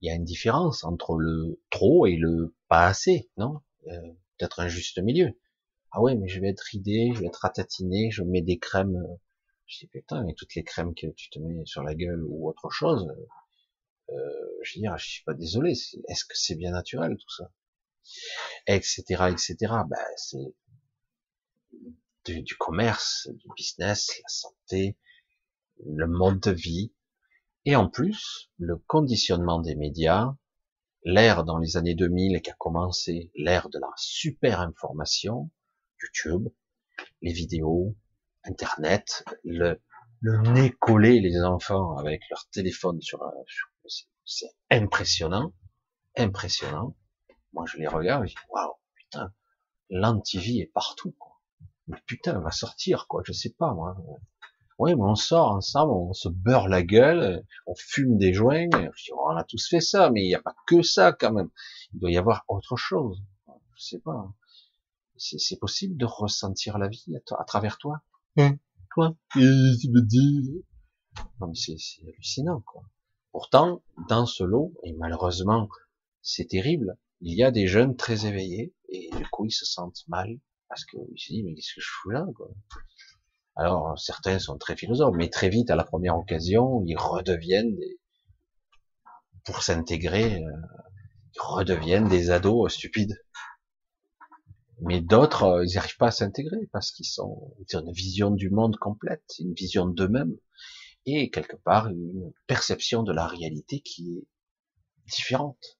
Il 0.00 0.08
y 0.08 0.10
a 0.10 0.14
une 0.14 0.24
différence 0.24 0.84
entre 0.84 1.16
le 1.16 1.60
trop 1.70 2.06
et 2.06 2.16
le 2.16 2.54
pas 2.68 2.86
assez, 2.86 3.30
non? 3.36 3.60
Euh, 3.88 4.12
peut-être 4.38 4.60
un 4.60 4.68
juste 4.68 4.98
milieu. 4.98 5.38
Ah 5.90 6.00
ouais, 6.00 6.14
mais 6.14 6.28
je 6.28 6.40
vais 6.40 6.48
être 6.48 6.60
ridé, 6.60 7.12
je 7.14 7.20
vais 7.20 7.26
être 7.26 7.40
ratatiné, 7.42 8.10
je 8.10 8.22
mets 8.22 8.42
des 8.42 8.58
crèmes. 8.58 9.02
Je 9.68 9.80
dis 9.80 9.86
putain, 9.86 10.24
mais 10.24 10.32
toutes 10.34 10.54
les 10.54 10.64
crèmes 10.64 10.94
que 10.94 11.06
tu 11.08 11.28
te 11.28 11.38
mets 11.38 11.64
sur 11.66 11.82
la 11.82 11.94
gueule 11.94 12.24
ou 12.24 12.48
autre 12.48 12.70
chose, 12.70 13.06
euh, 14.08 14.14
je 14.62 14.74
veux 14.74 14.80
dire, 14.80 14.96
je 14.96 15.06
suis 15.06 15.24
pas 15.24 15.34
désolé. 15.34 15.72
Est-ce 15.72 16.24
que 16.24 16.36
c'est 16.36 16.54
bien 16.54 16.72
naturel 16.72 17.18
tout 17.18 17.30
ça, 17.30 17.52
etc., 18.66 19.04
etc. 19.30 19.56
Ben 19.60 19.98
c'est 20.16 20.54
du, 22.24 22.42
du, 22.42 22.56
commerce, 22.56 23.28
du 23.30 23.46
business, 23.56 24.08
la 24.22 24.28
santé, 24.28 24.96
le 25.84 26.06
mode 26.06 26.40
de 26.40 26.50
vie, 26.50 26.92
et 27.66 27.76
en 27.76 27.90
plus 27.90 28.50
le 28.58 28.76
conditionnement 28.76 29.60
des 29.60 29.74
médias, 29.74 30.34
l'ère 31.04 31.44
dans 31.44 31.58
les 31.58 31.76
années 31.76 31.94
2000 31.94 32.40
qui 32.40 32.50
a 32.50 32.54
commencé, 32.54 33.30
l'ère 33.34 33.68
de 33.68 33.78
la 33.78 33.92
super 33.96 34.60
information, 34.60 35.50
YouTube, 36.02 36.48
les 37.20 37.34
vidéos, 37.34 37.94
Internet, 38.48 39.24
le, 39.44 39.80
le 40.20 40.38
nez 40.52 40.70
collé 40.70 41.20
les 41.20 41.42
enfants 41.42 41.96
avec 41.96 42.22
leur 42.30 42.46
téléphone 42.50 43.00
sur, 43.00 43.20
c'est 44.24 44.50
impressionnant, 44.70 45.52
impressionnant. 46.16 46.96
Moi, 47.52 47.64
je 47.66 47.78
les 47.78 47.86
regarde, 47.86 48.26
je 48.26 48.34
dis, 48.34 48.40
waouh, 48.50 48.74
putain, 48.94 49.32
l'antivie 49.90 50.60
est 50.60 50.72
partout, 50.72 51.14
quoi. 51.18 51.40
Mais 51.86 51.98
putain, 52.06 52.36
elle 52.36 52.42
va 52.42 52.50
sortir, 52.50 53.06
quoi, 53.08 53.22
je 53.24 53.32
sais 53.32 53.54
pas, 53.58 53.72
moi. 53.72 53.96
Oui, 54.78 54.94
mais 54.94 55.02
on 55.02 55.14
sort 55.14 55.50
ensemble, 55.50 55.92
on 55.92 56.12
se 56.12 56.28
beurre 56.28 56.68
la 56.68 56.82
gueule, 56.82 57.44
on 57.66 57.74
fume 57.74 58.16
des 58.16 58.32
joints. 58.32 58.68
Je 58.72 59.04
dis, 59.04 59.12
on 59.12 59.36
a 59.36 59.44
tous 59.44 59.68
fait 59.68 59.80
ça, 59.80 60.10
mais 60.10 60.22
il 60.22 60.28
n'y 60.28 60.34
a 60.34 60.42
pas 60.42 60.54
que 60.66 60.82
ça, 60.82 61.12
quand 61.12 61.32
même. 61.32 61.50
Il 61.94 62.00
doit 62.00 62.10
y 62.10 62.18
avoir 62.18 62.44
autre 62.48 62.76
chose. 62.76 63.20
Je 63.74 63.82
sais 63.82 63.98
pas 63.98 64.28
c'est 65.18 65.58
possible 65.58 65.96
de 65.96 66.04
ressentir 66.04 66.78
la 66.78 66.88
vie 66.88 67.16
à, 67.16 67.44
travers 67.44 67.78
toi? 67.78 68.00
Hein 68.38 68.58
Toi 68.94 69.16
Non 71.40 71.48
mais 71.48 71.54
c'est 71.54 71.76
hallucinant 72.06 72.60
quoi. 72.60 72.82
Pourtant, 73.32 73.82
dans 74.08 74.26
ce 74.26 74.42
lot, 74.44 74.72
et 74.84 74.92
malheureusement 74.94 75.68
c'est 76.22 76.46
terrible, 76.46 76.96
il 77.20 77.34
y 77.34 77.42
a 77.42 77.50
des 77.50 77.66
jeunes 77.66 77.96
très 77.96 78.26
éveillés, 78.26 78.74
et 78.88 79.10
du 79.16 79.26
coup 79.30 79.46
ils 79.46 79.52
se 79.52 79.64
sentent 79.64 80.04
mal, 80.08 80.38
parce 80.68 80.84
qu'ils 80.84 81.00
se 81.16 81.32
disent 81.32 81.44
mais 81.44 81.54
qu'est-ce 81.54 81.74
que 81.74 81.80
je 81.80 81.90
fous 81.90 82.10
là 82.10 82.26
quoi? 82.36 82.48
Alors 83.56 83.98
certains 83.98 84.38
sont 84.38 84.56
très 84.56 84.76
philosophes, 84.76 85.16
mais 85.16 85.28
très 85.30 85.48
vite 85.48 85.70
à 85.70 85.76
la 85.76 85.84
première 85.84 86.16
occasion, 86.16 86.82
ils 86.86 86.96
redeviennent 86.96 87.74
des... 87.74 87.98
pour 89.44 89.62
s'intégrer, 89.62 90.42
euh, 90.42 90.50
ils 91.34 91.40
redeviennent 91.40 92.08
des 92.08 92.30
ados 92.30 92.72
stupides 92.72 93.16
mais 94.80 95.00
d'autres, 95.00 95.44
euh, 95.44 95.64
ils 95.66 95.74
n'arrivent 95.74 95.96
pas 95.96 96.08
à 96.08 96.12
s'intégrer 96.12 96.68
parce 96.72 96.92
qu'ils 96.92 97.06
sont 97.06 97.54
une 97.72 97.92
vision 97.92 98.30
du 98.30 98.50
monde 98.50 98.76
complète, 98.76 99.34
une 99.38 99.52
vision 99.52 99.86
d'eux-mêmes 99.86 100.36
et 101.06 101.30
quelque 101.30 101.56
part 101.56 101.88
une 101.88 102.32
perception 102.46 103.02
de 103.02 103.12
la 103.12 103.26
réalité 103.26 103.80
qui 103.80 104.18
est 104.18 104.26
différente. 105.06 105.78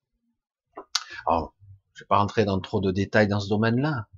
Alors, 1.26 1.54
je 1.94 2.04
vais 2.04 2.08
pas 2.08 2.18
rentrer 2.18 2.44
dans 2.44 2.60
trop 2.60 2.80
de 2.80 2.90
détails 2.90 3.28
dans 3.28 3.40
ce 3.40 3.48
domaine-là. 3.48 4.08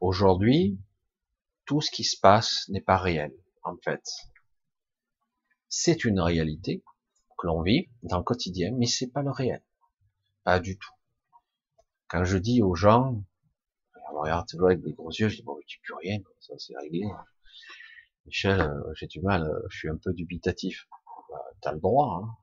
Aujourd'hui, 0.00 0.78
tout 1.64 1.80
ce 1.80 1.90
qui 1.90 2.04
se 2.04 2.18
passe 2.18 2.68
n'est 2.68 2.80
pas 2.80 2.96
réel, 2.96 3.32
en 3.64 3.76
fait. 3.84 4.02
C'est 5.68 6.04
une 6.04 6.20
réalité 6.20 6.82
que 7.38 7.46
l'on 7.46 7.62
vit 7.62 7.90
dans 8.02 8.18
le 8.18 8.24
quotidien, 8.24 8.72
mais 8.78 8.86
c'est 8.86 9.08
pas 9.08 9.22
le 9.22 9.30
réel. 9.30 9.62
Pas 10.44 10.60
du 10.60 10.78
tout. 10.78 10.92
Quand 12.08 12.24
je 12.24 12.38
dis 12.38 12.62
aux 12.62 12.74
gens, 12.74 13.22
me 14.16 14.22
regarde 14.22 14.48
toujours 14.48 14.68
avec 14.68 14.82
des 14.82 14.92
gros 14.92 15.10
yeux, 15.10 15.28
je 15.28 15.36
dis, 15.36 15.42
bon, 15.42 15.58
tu 15.66 15.78
plus 15.80 15.94
rien, 15.94 16.18
ça 16.40 16.54
c'est 16.58 16.76
réglé. 16.78 17.02
Michel, 18.26 18.60
euh, 18.60 18.92
j'ai 18.94 19.06
du 19.06 19.20
mal, 19.20 19.44
euh, 19.44 19.60
je 19.70 19.78
suis 19.78 19.88
un 19.88 19.96
peu 19.96 20.12
dubitatif. 20.12 20.88
Bah, 21.30 21.42
T'as 21.60 21.72
le 21.72 21.80
droit. 21.80 22.22
Hein. 22.22 22.36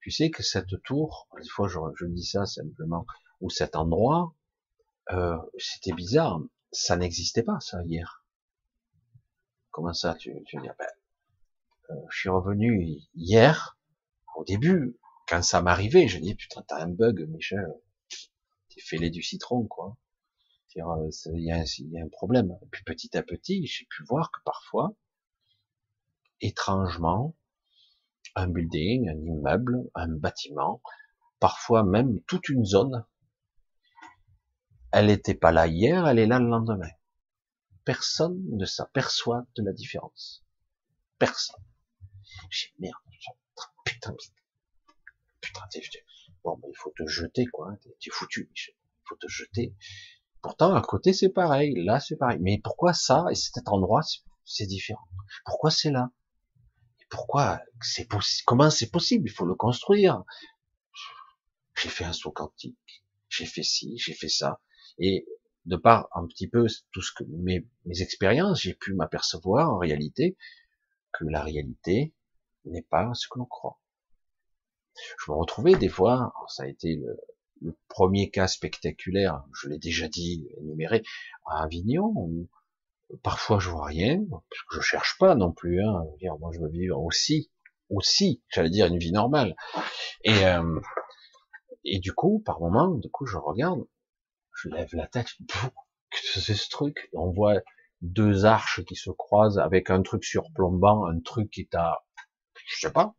Tu 0.00 0.10
sais 0.10 0.30
que 0.30 0.42
cette 0.42 0.82
tour, 0.84 1.28
des 1.42 1.48
fois 1.48 1.68
je, 1.68 1.78
je 1.96 2.06
dis 2.06 2.24
ça 2.24 2.46
simplement, 2.46 3.06
ou 3.40 3.50
cet 3.50 3.76
endroit, 3.76 4.34
euh, 5.12 5.36
c'était 5.58 5.92
bizarre, 5.92 6.40
ça 6.72 6.96
n'existait 6.96 7.42
pas 7.42 7.58
ça 7.60 7.82
hier. 7.84 8.24
Comment 9.70 9.92
ça, 9.92 10.14
tu, 10.14 10.32
tu 10.46 10.56
veux 10.56 10.62
dire? 10.62 10.74
Ben, 10.78 10.86
euh, 11.90 11.94
Je 12.10 12.18
suis 12.18 12.28
revenu 12.28 12.98
hier, 13.14 13.76
au 14.36 14.44
début, 14.44 14.96
quand 15.28 15.42
ça 15.42 15.60
m'arrivait, 15.60 16.08
je 16.08 16.18
dis 16.18 16.34
putain 16.34 16.62
t'as 16.66 16.82
un 16.82 16.88
bug, 16.88 17.26
Michel, 17.28 17.66
t'es 18.70 18.80
fêlé 18.80 19.10
du 19.10 19.22
citron 19.22 19.66
quoi. 19.66 19.96
Euh, 20.78 21.10
il 21.32 21.42
y, 21.42 21.50
a 21.50 21.56
un, 21.56 22.08
problème. 22.08 22.56
Et 22.62 22.66
puis 22.70 22.84
petit 22.84 23.16
à 23.16 23.22
petit, 23.22 23.66
j'ai 23.66 23.86
pu 23.86 24.04
voir 24.04 24.30
que 24.30 24.40
parfois, 24.44 24.94
étrangement, 26.40 27.34
un 28.34 28.48
building, 28.48 29.08
un 29.08 29.18
immeuble, 29.18 29.88
un 29.94 30.08
bâtiment, 30.08 30.82
parfois 31.40 31.82
même 31.82 32.20
toute 32.24 32.48
une 32.48 32.64
zone, 32.64 33.06
elle 34.92 35.06
n'était 35.06 35.34
pas 35.34 35.52
là 35.52 35.66
hier, 35.66 36.06
elle 36.06 36.18
est 36.18 36.26
là 36.26 36.38
le 36.38 36.48
lendemain. 36.48 36.90
Personne 37.84 38.42
ne 38.50 38.66
s'aperçoit 38.66 39.46
de 39.56 39.62
la 39.62 39.72
différence. 39.72 40.44
Personne. 41.18 41.62
J'ai 42.50 42.74
merde, 42.78 42.94
putain, 43.84 44.14
putain, 45.40 45.72
bon, 46.44 46.60
il 46.68 46.76
faut 46.76 46.92
te 46.96 47.06
jeter, 47.06 47.46
quoi. 47.46 47.76
T'es 48.00 48.10
foutu, 48.10 48.50
Il 48.54 48.74
faut 49.08 49.16
te 49.16 49.28
jeter. 49.28 49.74
Pourtant, 50.46 50.76
à 50.76 50.80
côté, 50.80 51.12
c'est 51.12 51.30
pareil. 51.30 51.74
Là, 51.74 51.98
c'est 51.98 52.14
pareil. 52.14 52.38
Mais 52.40 52.60
pourquoi 52.62 52.92
ça 52.92 53.24
et 53.32 53.34
cet 53.34 53.66
endroit, 53.66 54.02
c'est 54.44 54.66
différent? 54.66 55.08
Pourquoi 55.44 55.72
c'est 55.72 55.90
là? 55.90 56.12
Pourquoi 57.10 57.60
c'est 57.80 58.06
Comment 58.46 58.70
c'est 58.70 58.92
possible? 58.92 59.28
Il 59.28 59.32
faut 59.32 59.44
le 59.44 59.56
construire. 59.56 60.22
J'ai 61.76 61.88
fait 61.88 62.04
un 62.04 62.12
saut 62.12 62.30
quantique. 62.30 63.04
J'ai 63.28 63.44
fait 63.44 63.64
ci, 63.64 63.98
j'ai 63.98 64.14
fait 64.14 64.28
ça. 64.28 64.60
Et 65.00 65.26
de 65.64 65.74
par 65.74 66.08
un 66.14 66.24
petit 66.28 66.46
peu 66.46 66.68
tout 66.92 67.02
ce 67.02 67.10
que 67.12 67.24
mes, 67.24 67.66
mes 67.84 68.00
expériences, 68.00 68.60
j'ai 68.60 68.74
pu 68.74 68.94
m'apercevoir 68.94 69.72
en 69.72 69.78
réalité 69.78 70.36
que 71.12 71.24
la 71.24 71.42
réalité 71.42 72.14
n'est 72.66 72.86
pas 72.88 73.10
ce 73.14 73.26
que 73.26 73.40
l'on 73.40 73.46
croit. 73.46 73.80
Je 74.94 75.32
me 75.32 75.36
retrouvais 75.36 75.74
des 75.74 75.88
fois, 75.88 76.32
ça 76.46 76.62
a 76.62 76.66
été 76.68 76.94
le, 76.94 77.18
le 77.66 77.76
premier 77.88 78.30
cas 78.30 78.46
spectaculaire, 78.46 79.44
je 79.52 79.68
l'ai 79.68 79.78
déjà 79.78 80.08
dit, 80.08 80.48
énuméré, 80.58 81.02
à 81.46 81.64
Avignon, 81.64 82.12
où 82.16 82.48
parfois 83.22 83.58
je 83.58 83.70
vois 83.70 83.86
rien, 83.86 84.20
parce 84.30 84.62
que 84.68 84.76
je 84.76 84.80
cherche 84.80 85.18
pas 85.18 85.34
non 85.34 85.52
plus, 85.52 85.82
hein, 85.82 86.04
dire, 86.18 86.38
moi 86.38 86.50
je 86.54 86.60
veux 86.60 86.68
vivre 86.68 87.00
aussi, 87.00 87.50
aussi, 87.90 88.42
j'allais 88.48 88.70
dire 88.70 88.86
une 88.86 88.98
vie 88.98 89.12
normale. 89.12 89.56
Et, 90.22 90.46
euh, 90.46 90.80
et 91.84 91.98
du 91.98 92.12
coup, 92.12 92.42
par 92.44 92.60
moment, 92.60 92.94
du 92.94 93.10
coup, 93.10 93.26
je 93.26 93.36
regarde, 93.36 93.84
je 94.54 94.68
lève 94.68 94.88
la 94.92 95.06
tête, 95.06 95.28
que 96.10 96.40
c'est 96.40 96.54
ce 96.54 96.68
truc? 96.68 97.08
On 97.12 97.30
voit 97.30 97.60
deux 98.00 98.44
arches 98.44 98.84
qui 98.84 98.94
se 98.96 99.10
croisent 99.10 99.58
avec 99.58 99.90
un 99.90 100.02
truc 100.02 100.24
surplombant, 100.24 101.06
un 101.06 101.20
truc 101.20 101.50
qui 101.50 101.62
est 101.62 101.74
à, 101.74 102.04
je 102.66 102.80
sais 102.80 102.92
pas, 102.92 103.14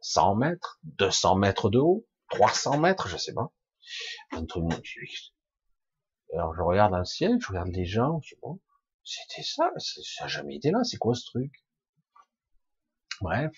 100 0.00 0.36
mètres, 0.36 0.78
200 0.84 1.36
mètres 1.36 1.70
de 1.70 1.78
haut, 1.78 2.06
300 2.30 2.78
mètres, 2.78 3.08
je 3.08 3.16
sais 3.16 3.34
pas. 3.34 3.52
Alors 6.32 6.54
je 6.54 6.62
regarde 6.62 6.94
un 6.94 7.04
ciel, 7.04 7.38
je 7.40 7.48
regarde 7.48 7.70
les 7.70 7.84
gens, 7.86 8.20
je 8.22 8.34
dis 8.34 8.40
bon, 8.42 8.60
c'était 9.04 9.42
ça, 9.42 9.70
ça 9.78 10.24
n'a 10.24 10.28
jamais 10.28 10.56
été 10.56 10.70
là, 10.70 10.84
c'est 10.84 10.98
quoi 10.98 11.14
ce 11.14 11.24
truc? 11.24 11.52
Bref. 13.20 13.52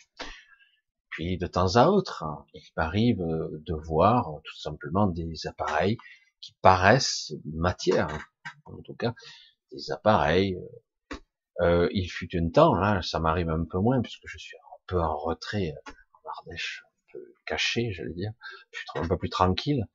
Puis 1.11 1.37
de 1.39 1.47
temps 1.47 1.77
à 1.77 1.87
autre, 1.89 2.23
hein, 2.25 2.47
il 2.55 2.63
m'arrive 2.77 3.21
euh, 3.21 3.49
de 3.67 3.75
voir 3.75 4.31
tout 4.45 4.57
simplement 4.59 5.07
des 5.07 5.47
appareils 5.47 5.99
qui 6.41 6.55
paraissent 6.63 7.35
matière, 7.45 8.09
en 8.65 8.81
tout 8.83 8.95
cas 8.95 9.15
des 9.73 9.91
appareils 9.91 10.57
euh, 10.57 10.69
Euh, 11.61 11.89
il 11.93 12.09
fut 12.11 12.35
un 12.37 12.49
temps, 12.51 12.75
là, 12.75 13.03
ça 13.03 13.21
m'arrive 13.21 13.51
un 13.51 13.65
peu 13.65 13.79
moins 13.79 14.01
puisque 14.01 14.27
je 14.27 14.39
suis 14.39 14.57
un 14.57 14.81
peu 14.87 15.01
en 15.01 15.17
retrait 15.17 15.75
euh, 15.77 15.93
en 16.25 16.29
Ardèche, 16.31 16.83
un 16.87 17.13
peu 17.13 17.35
caché, 17.47 17.93
j'allais 17.93 18.15
dire, 18.15 18.33
un 18.95 19.07
peu 19.07 19.17
plus 19.19 19.29
tranquille. 19.29 19.87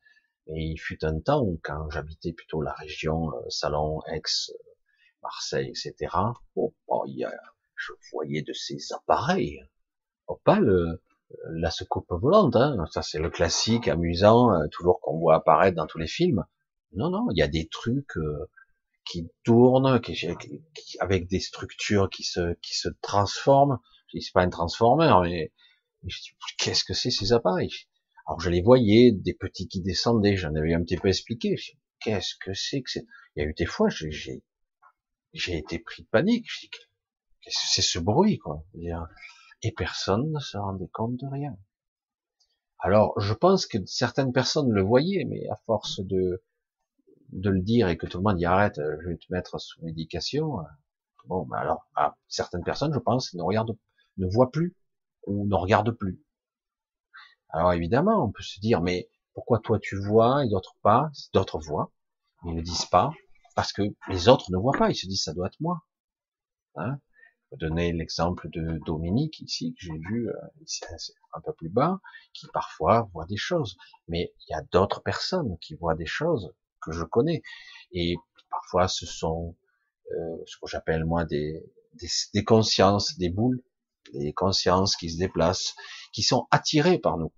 Et 0.49 0.61
il 0.61 0.77
fut 0.77 1.03
un 1.03 1.19
temps 1.19 1.41
où 1.41 1.59
quand 1.63 1.89
j'habitais 1.89 2.33
plutôt 2.33 2.61
la 2.61 2.73
région, 2.73 3.31
euh, 3.33 3.49
Salon, 3.49 4.01
Aix, 4.07 4.21
Marseille, 5.21 5.69
etc. 5.69 6.15
Oh, 6.55 6.73
oh, 6.87 7.05
je 7.75 7.93
voyais 8.11 8.41
de 8.41 8.53
ces 8.53 8.77
appareils. 8.93 9.61
Oh, 10.27 10.39
pas 10.43 10.59
le, 10.59 11.01
la 11.51 11.71
soucoupe 11.71 12.11
volante, 12.11 12.55
hein. 12.55 12.85
ça 12.91 13.01
c'est 13.01 13.19
le 13.19 13.29
classique 13.29 13.87
amusant, 13.87 14.51
toujours 14.71 14.99
qu'on 15.01 15.19
voit 15.19 15.35
apparaître 15.35 15.75
dans 15.75 15.87
tous 15.87 15.97
les 15.97 16.07
films. 16.07 16.45
Non, 16.93 17.09
non, 17.09 17.27
il 17.31 17.37
y 17.37 17.43
a 17.43 17.47
des 17.47 17.67
trucs 17.67 18.17
qui 19.07 19.29
tournent, 19.43 19.99
qui, 20.01 20.17
avec 20.99 21.27
des 21.27 21.39
structures 21.39 22.09
qui 22.09 22.23
se, 22.23 22.53
qui 22.61 22.75
se 22.75 22.89
transforment. 23.01 23.79
Je 24.07 24.17
dis, 24.17 24.23
c'est 24.23 24.33
pas 24.33 24.41
un 24.41 24.49
transformeur, 24.49 25.21
mais, 25.21 25.51
qu'est-ce 26.57 26.83
que 26.83 26.93
c'est 26.93 27.11
ces 27.11 27.33
appareils? 27.33 27.87
Alors 28.27 28.41
je 28.41 28.49
les 28.49 28.61
voyais, 28.61 29.13
des 29.13 29.33
petits 29.33 29.69
qui 29.69 29.81
descendaient, 29.81 30.35
j'en 30.35 30.53
avais 30.55 30.73
un 30.73 30.83
petit 30.83 30.97
peu 30.97 31.07
expliqué. 31.07 31.55
Qu'est-ce 32.01 32.35
que 32.35 32.53
c'est 32.53 32.81
que 32.81 32.89
c'est? 32.91 33.05
Il 33.35 33.43
y 33.43 33.45
a 33.45 33.49
eu 33.49 33.53
des 33.53 33.65
fois, 33.65 33.87
j'ai, 33.89 34.43
été 35.33 35.79
pris 35.79 36.03
de 36.03 36.07
panique. 36.09 36.45
Je 36.49 36.59
dis, 36.61 36.69
qu'est-ce 36.69 37.55
que 37.55 37.67
c'est 37.69 37.81
ce 37.81 37.99
bruit, 37.99 38.37
quoi? 38.37 38.65
Et 39.61 39.71
personne 39.71 40.31
ne 40.31 40.39
se 40.39 40.57
rendait 40.57 40.89
compte 40.89 41.15
de 41.15 41.25
rien. 41.25 41.57
Alors, 42.79 43.19
je 43.19 43.33
pense 43.33 43.65
que 43.65 43.77
certaines 43.85 44.33
personnes 44.33 44.71
le 44.71 44.83
voyaient, 44.83 45.25
mais 45.25 45.47
à 45.47 45.55
force 45.65 46.01
de, 46.01 46.43
de 47.29 47.49
le 47.49 47.61
dire 47.61 47.87
et 47.87 47.97
que 47.97 48.05
tout 48.05 48.17
le 48.17 48.23
monde 48.23 48.37
dit 48.37 48.45
arrête, 48.45 48.77
euh, 48.77 48.97
je 49.01 49.09
vais 49.09 49.17
te 49.17 49.31
mettre 49.31 49.59
sous 49.59 49.83
médication, 49.83 50.59
euh, 50.59 50.63
bon, 51.25 51.45
ben 51.45 51.57
alors, 51.57 51.87
certaines 52.27 52.63
personnes, 52.63 52.93
je 52.93 52.99
pense, 52.99 53.33
ne 53.33 53.41
regardent, 53.41 53.77
ne 54.17 54.27
voient 54.27 54.51
plus 54.51 54.75
ou 55.25 55.47
ne 55.47 55.55
regardent 55.55 55.91
plus. 55.91 56.21
Alors 57.49 57.73
évidemment, 57.73 58.23
on 58.23 58.31
peut 58.31 58.43
se 58.43 58.59
dire, 58.59 58.81
mais 58.81 59.09
pourquoi 59.33 59.59
toi 59.59 59.79
tu 59.79 59.97
vois 59.97 60.45
et 60.45 60.49
d'autres 60.49 60.75
pas, 60.81 61.09
d'autres 61.33 61.59
voient, 61.59 61.91
ils 62.45 62.55
ne 62.55 62.61
disent 62.61 62.85
pas, 62.85 63.11
parce 63.55 63.73
que 63.73 63.83
les 64.09 64.29
autres 64.29 64.51
ne 64.51 64.57
voient 64.57 64.77
pas, 64.77 64.89
ils 64.89 64.95
se 64.95 65.07
disent 65.07 65.23
ça 65.23 65.33
doit 65.33 65.47
être 65.47 65.59
moi. 65.59 65.81
Hein 66.75 66.99
je 67.49 67.55
vais 67.55 67.69
donner 67.69 67.93
l'exemple 67.93 68.49
de 68.49 68.79
Dominique 68.85 69.39
ici 69.39 69.73
que 69.73 69.85
j'ai 69.85 69.97
vu 70.09 70.29
euh, 70.29 70.33
un 71.33 71.41
peu 71.41 71.53
plus 71.53 71.69
bas, 71.69 71.99
qui 72.33 72.47
parfois 72.53 73.09
voit 73.13 73.25
des 73.25 73.37
choses, 73.37 73.77
mais 74.07 74.33
il 74.47 74.51
y 74.51 74.53
a 74.53 74.61
d'autres 74.71 75.01
personnes 75.01 75.57
qui 75.59 75.75
voient 75.75 75.95
des 75.95 76.05
choses 76.05 76.53
que 76.81 76.91
je 76.91 77.03
connais. 77.03 77.41
Et 77.91 78.15
parfois, 78.49 78.87
ce 78.87 79.05
sont 79.05 79.55
euh, 80.11 80.37
ce 80.45 80.57
que 80.61 80.67
j'appelle 80.67 81.05
moi 81.05 81.25
des, 81.25 81.63
des, 81.93 82.07
des, 82.33 82.43
consciences, 82.43 83.17
des 83.17 83.29
boules, 83.29 83.63
des 84.13 84.33
consciences 84.33 84.95
qui 84.95 85.09
se 85.09 85.17
déplacent, 85.17 85.75
qui 86.13 86.23
sont 86.23 86.47
attirées 86.51 86.99
par 86.99 87.17
nous, 87.17 87.31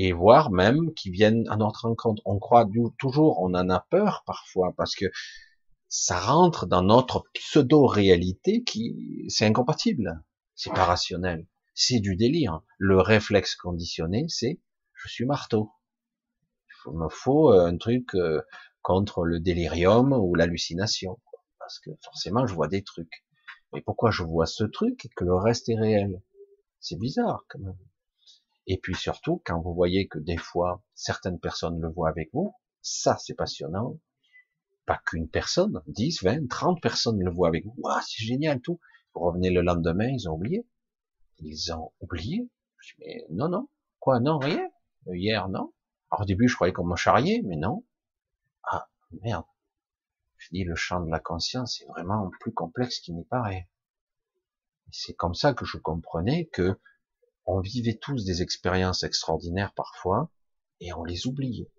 et 0.00 0.12
voire 0.12 0.52
même 0.52 0.94
qui 0.94 1.10
viennent 1.10 1.48
à 1.48 1.56
notre 1.56 1.82
rencontre. 1.82 2.22
On 2.24 2.38
croit 2.38 2.68
toujours, 2.98 3.40
on 3.40 3.52
en 3.54 3.68
a 3.68 3.84
peur 3.90 4.22
parfois 4.26 4.72
parce 4.76 4.94
que 4.94 5.06
ça 5.88 6.20
rentre 6.20 6.66
dans 6.66 6.82
notre 6.82 7.24
pseudo-réalité 7.34 8.62
qui 8.62 9.24
c'est 9.28 9.44
incompatible, 9.44 10.22
c'est 10.54 10.72
pas 10.72 10.84
rationnel, 10.84 11.48
c'est 11.74 11.98
du 11.98 12.14
délire. 12.14 12.60
Le 12.78 13.00
réflexe 13.00 13.56
conditionné, 13.56 14.26
c'est 14.28 14.60
je 14.94 15.08
suis 15.08 15.24
marteau. 15.24 15.72
Il 16.86 16.96
me 16.96 17.08
faut 17.08 17.50
un 17.50 17.76
truc 17.76 18.14
euh, 18.14 18.40
contre 18.82 19.24
le 19.24 19.40
délirium 19.40 20.12
ou 20.12 20.36
l'hallucination. 20.36 21.20
Parce 21.58 21.80
que 21.80 21.90
forcément, 22.04 22.46
je 22.46 22.54
vois 22.54 22.68
des 22.68 22.84
trucs. 22.84 23.24
Mais 23.72 23.82
pourquoi 23.82 24.12
je 24.12 24.22
vois 24.22 24.46
ce 24.46 24.62
truc 24.62 25.04
et 25.04 25.08
que 25.16 25.24
le 25.24 25.34
reste 25.34 25.68
est 25.68 25.78
réel? 25.78 26.22
C'est 26.78 26.98
bizarre 26.98 27.44
quand 27.48 27.58
même. 27.58 27.76
Et 28.70 28.76
puis 28.76 28.94
surtout, 28.94 29.42
quand 29.46 29.60
vous 29.62 29.74
voyez 29.74 30.08
que 30.08 30.18
des 30.18 30.36
fois, 30.36 30.84
certaines 30.94 31.40
personnes 31.40 31.80
le 31.80 31.88
voient 31.88 32.10
avec 32.10 32.28
vous, 32.34 32.54
ça 32.82 33.16
c'est 33.16 33.34
passionnant. 33.34 33.98
Pas 34.84 35.00
qu'une 35.06 35.28
personne, 35.28 35.82
10, 35.86 36.22
20, 36.22 36.48
30 36.48 36.82
personnes 36.82 37.18
le 37.18 37.30
voient 37.30 37.48
avec 37.48 37.64
vous. 37.64 37.74
c'est 38.02 38.24
génial 38.24 38.60
tout. 38.60 38.78
Vous 39.14 39.22
revenez 39.22 39.48
le 39.48 39.62
lendemain, 39.62 40.08
ils 40.08 40.28
ont 40.28 40.34
oublié. 40.34 40.66
Ils 41.38 41.72
ont 41.72 41.92
oublié. 42.00 42.50
Je 42.76 42.94
dis, 42.94 43.00
mais 43.00 43.26
non, 43.30 43.48
non. 43.48 43.70
Quoi, 44.00 44.20
non, 44.20 44.36
rien. 44.36 44.68
Hier, 45.06 45.48
non. 45.48 45.72
Alors 46.10 46.22
au 46.22 46.24
début, 46.26 46.46
je 46.46 46.54
croyais 46.54 46.74
qu'on 46.74 46.86
me 46.86 46.96
charriait, 46.96 47.40
mais 47.46 47.56
non. 47.56 47.86
Ah, 48.64 48.90
merde. 49.22 49.46
Je 50.36 50.48
dis, 50.52 50.64
le 50.64 50.74
champ 50.74 51.00
de 51.00 51.10
la 51.10 51.20
conscience 51.20 51.80
est 51.80 51.86
vraiment 51.86 52.30
plus 52.40 52.52
complexe 52.52 53.00
qu'il 53.00 53.16
n'y 53.16 53.24
paraît. 53.24 53.66
C'est 54.90 55.14
comme 55.14 55.34
ça 55.34 55.54
que 55.54 55.64
je 55.64 55.78
comprenais 55.78 56.50
que 56.52 56.78
on 57.48 57.60
vivait 57.60 57.96
tous 57.96 58.24
des 58.24 58.42
expériences 58.42 59.02
extraordinaires 59.02 59.72
parfois, 59.74 60.30
et 60.80 60.92
on 60.92 61.02
les 61.02 61.26
oubliait. 61.26 61.72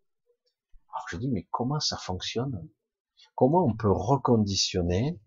Alors 0.91 1.05
je 1.09 1.17
dis, 1.17 1.29
mais 1.29 1.47
comment 1.51 1.79
ça 1.79 1.95
fonctionne? 1.95 2.67
Comment 3.35 3.65
on 3.65 3.75
peut 3.75 3.91
reconditionner, 3.91 5.19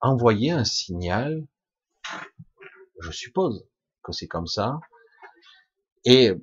envoyer 0.00 0.50
un 0.50 0.64
signal 0.64 1.46
Je 3.00 3.10
suppose 3.10 3.66
que 4.02 4.12
c'est 4.12 4.28
comme 4.28 4.46
ça. 4.46 4.78
Et 6.04 6.34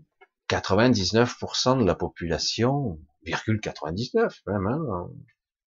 99% 0.50 1.80
de 1.80 1.86
la 1.86 1.96
population 1.96 3.00
99 3.62 4.42
même. 4.48 4.68
Hein. 4.68 5.10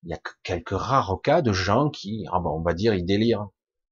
Il 0.03 0.11
y 0.11 0.15
a 0.15 0.19
que 0.19 0.31
quelques 0.43 0.71
rares 0.71 1.21
cas 1.23 1.43
de 1.43 1.53
gens 1.53 1.91
qui, 1.91 2.25
ah 2.33 2.41
on 2.41 2.63
va 2.63 2.75
dire, 2.75 2.95
ils 2.95 3.05
délirent. 3.05 3.49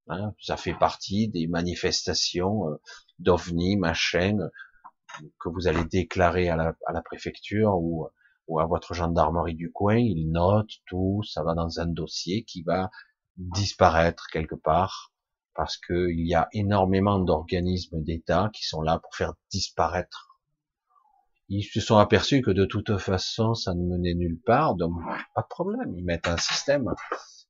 Hein. 0.09 0.33
Ça 0.41 0.57
fait 0.57 0.73
partie 0.73 1.27
des 1.27 1.47
manifestations 1.47 2.69
euh, 2.69 2.75
d'ovnis, 3.19 3.77
machin, 3.77 4.37
que 5.39 5.49
vous 5.49 5.67
allez 5.67 5.83
déclarer 5.85 6.49
à 6.49 6.55
la, 6.55 6.75
à 6.87 6.93
la 6.93 7.01
préfecture 7.01 7.75
ou, 7.75 8.07
ou 8.47 8.59
à 8.59 8.65
votre 8.65 8.93
gendarmerie 8.93 9.55
du 9.55 9.71
coin. 9.71 9.97
Ils 9.97 10.29
notent 10.31 10.79
tout, 10.85 11.21
ça 11.23 11.43
va 11.43 11.53
dans 11.53 11.79
un 11.79 11.87
dossier 11.87 12.43
qui 12.43 12.63
va 12.63 12.89
disparaître 13.37 14.27
quelque 14.31 14.55
part 14.55 15.11
parce 15.55 15.77
qu'il 15.77 16.25
y 16.27 16.35
a 16.35 16.47
énormément 16.53 17.19
d'organismes 17.19 18.01
d'État 18.03 18.49
qui 18.53 18.65
sont 18.65 18.81
là 18.81 18.99
pour 18.99 19.15
faire 19.15 19.33
disparaître 19.51 20.29
ils 21.49 21.63
se 21.63 21.81
sont 21.81 21.97
aperçus 21.97 22.41
que 22.41 22.51
de 22.51 22.65
toute 22.65 22.97
façon, 22.99 23.55
ça 23.55 23.73
ne 23.73 23.83
menait 23.83 24.13
nulle 24.13 24.39
part, 24.39 24.75
donc 24.75 24.93
pas 25.33 25.41
de 25.41 25.47
problème, 25.47 25.93
ils 25.97 26.05
mettent 26.05 26.27
un 26.27 26.37
système. 26.37 26.93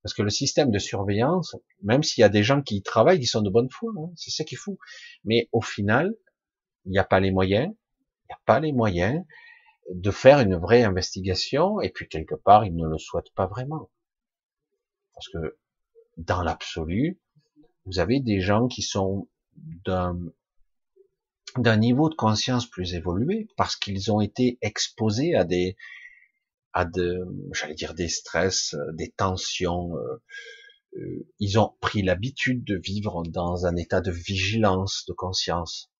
Parce 0.03 0.13
que 0.13 0.21
le 0.21 0.29
système 0.29 0.71
de 0.71 0.79
surveillance, 0.79 1.55
même 1.83 2.03
s'il 2.03 2.21
y 2.21 2.25
a 2.25 2.29
des 2.29 2.43
gens 2.43 2.61
qui 2.61 2.77
y 2.77 2.81
travaillent, 2.81 3.19
qui 3.19 3.25
sont 3.25 3.41
de 3.41 3.49
bonne 3.49 3.69
foi, 3.69 3.91
hein, 3.97 4.11
c'est 4.15 4.31
ça 4.31 4.43
qui 4.43 4.55
est 4.55 4.57
fou. 4.57 4.79
Mais 5.25 5.49
au 5.51 5.61
final, 5.61 6.15
il 6.85 6.91
n'y 6.91 6.99
a 6.99 7.03
pas 7.03 7.19
les 7.19 7.31
moyens, 7.31 7.67
il 7.67 8.27
n'y 8.29 8.35
a 8.35 8.41
pas 8.45 8.59
les 8.59 8.71
moyens 8.71 9.23
de 9.91 10.11
faire 10.11 10.39
une 10.39 10.55
vraie 10.55 10.83
investigation, 10.83 11.81
et 11.81 11.89
puis 11.89 12.07
quelque 12.07 12.35
part, 12.35 12.65
ils 12.65 12.75
ne 12.75 12.87
le 12.87 12.97
souhaitent 12.97 13.33
pas 13.35 13.47
vraiment. 13.47 13.89
Parce 15.13 15.27
que 15.29 15.57
dans 16.17 16.43
l'absolu, 16.43 17.19
vous 17.85 17.99
avez 17.99 18.19
des 18.19 18.39
gens 18.39 18.67
qui 18.67 18.81
sont 18.81 19.27
d'un 19.85 20.17
d'un 21.57 21.77
niveau 21.77 22.09
de 22.09 22.15
conscience 22.15 22.67
plus 22.67 22.93
évolué 22.93 23.47
parce 23.57 23.75
qu'ils 23.75 24.11
ont 24.11 24.21
été 24.21 24.59
exposés 24.61 25.33
à 25.35 25.43
des 25.43 25.75
à 26.73 26.85
de 26.85 27.25
j'allais 27.53 27.75
dire 27.75 27.93
des 27.93 28.09
stress, 28.09 28.73
euh, 28.73 28.91
des 28.93 29.11
tensions. 29.11 29.95
Euh, 29.97 30.21
euh, 30.97 31.27
ils 31.39 31.59
ont 31.59 31.75
pris 31.81 32.01
l'habitude 32.01 32.63
de 32.63 32.77
vivre 32.77 33.23
dans 33.27 33.65
un 33.65 33.75
état 33.75 34.01
de 34.01 34.11
vigilance, 34.11 35.05
de 35.07 35.13
conscience. 35.13 35.91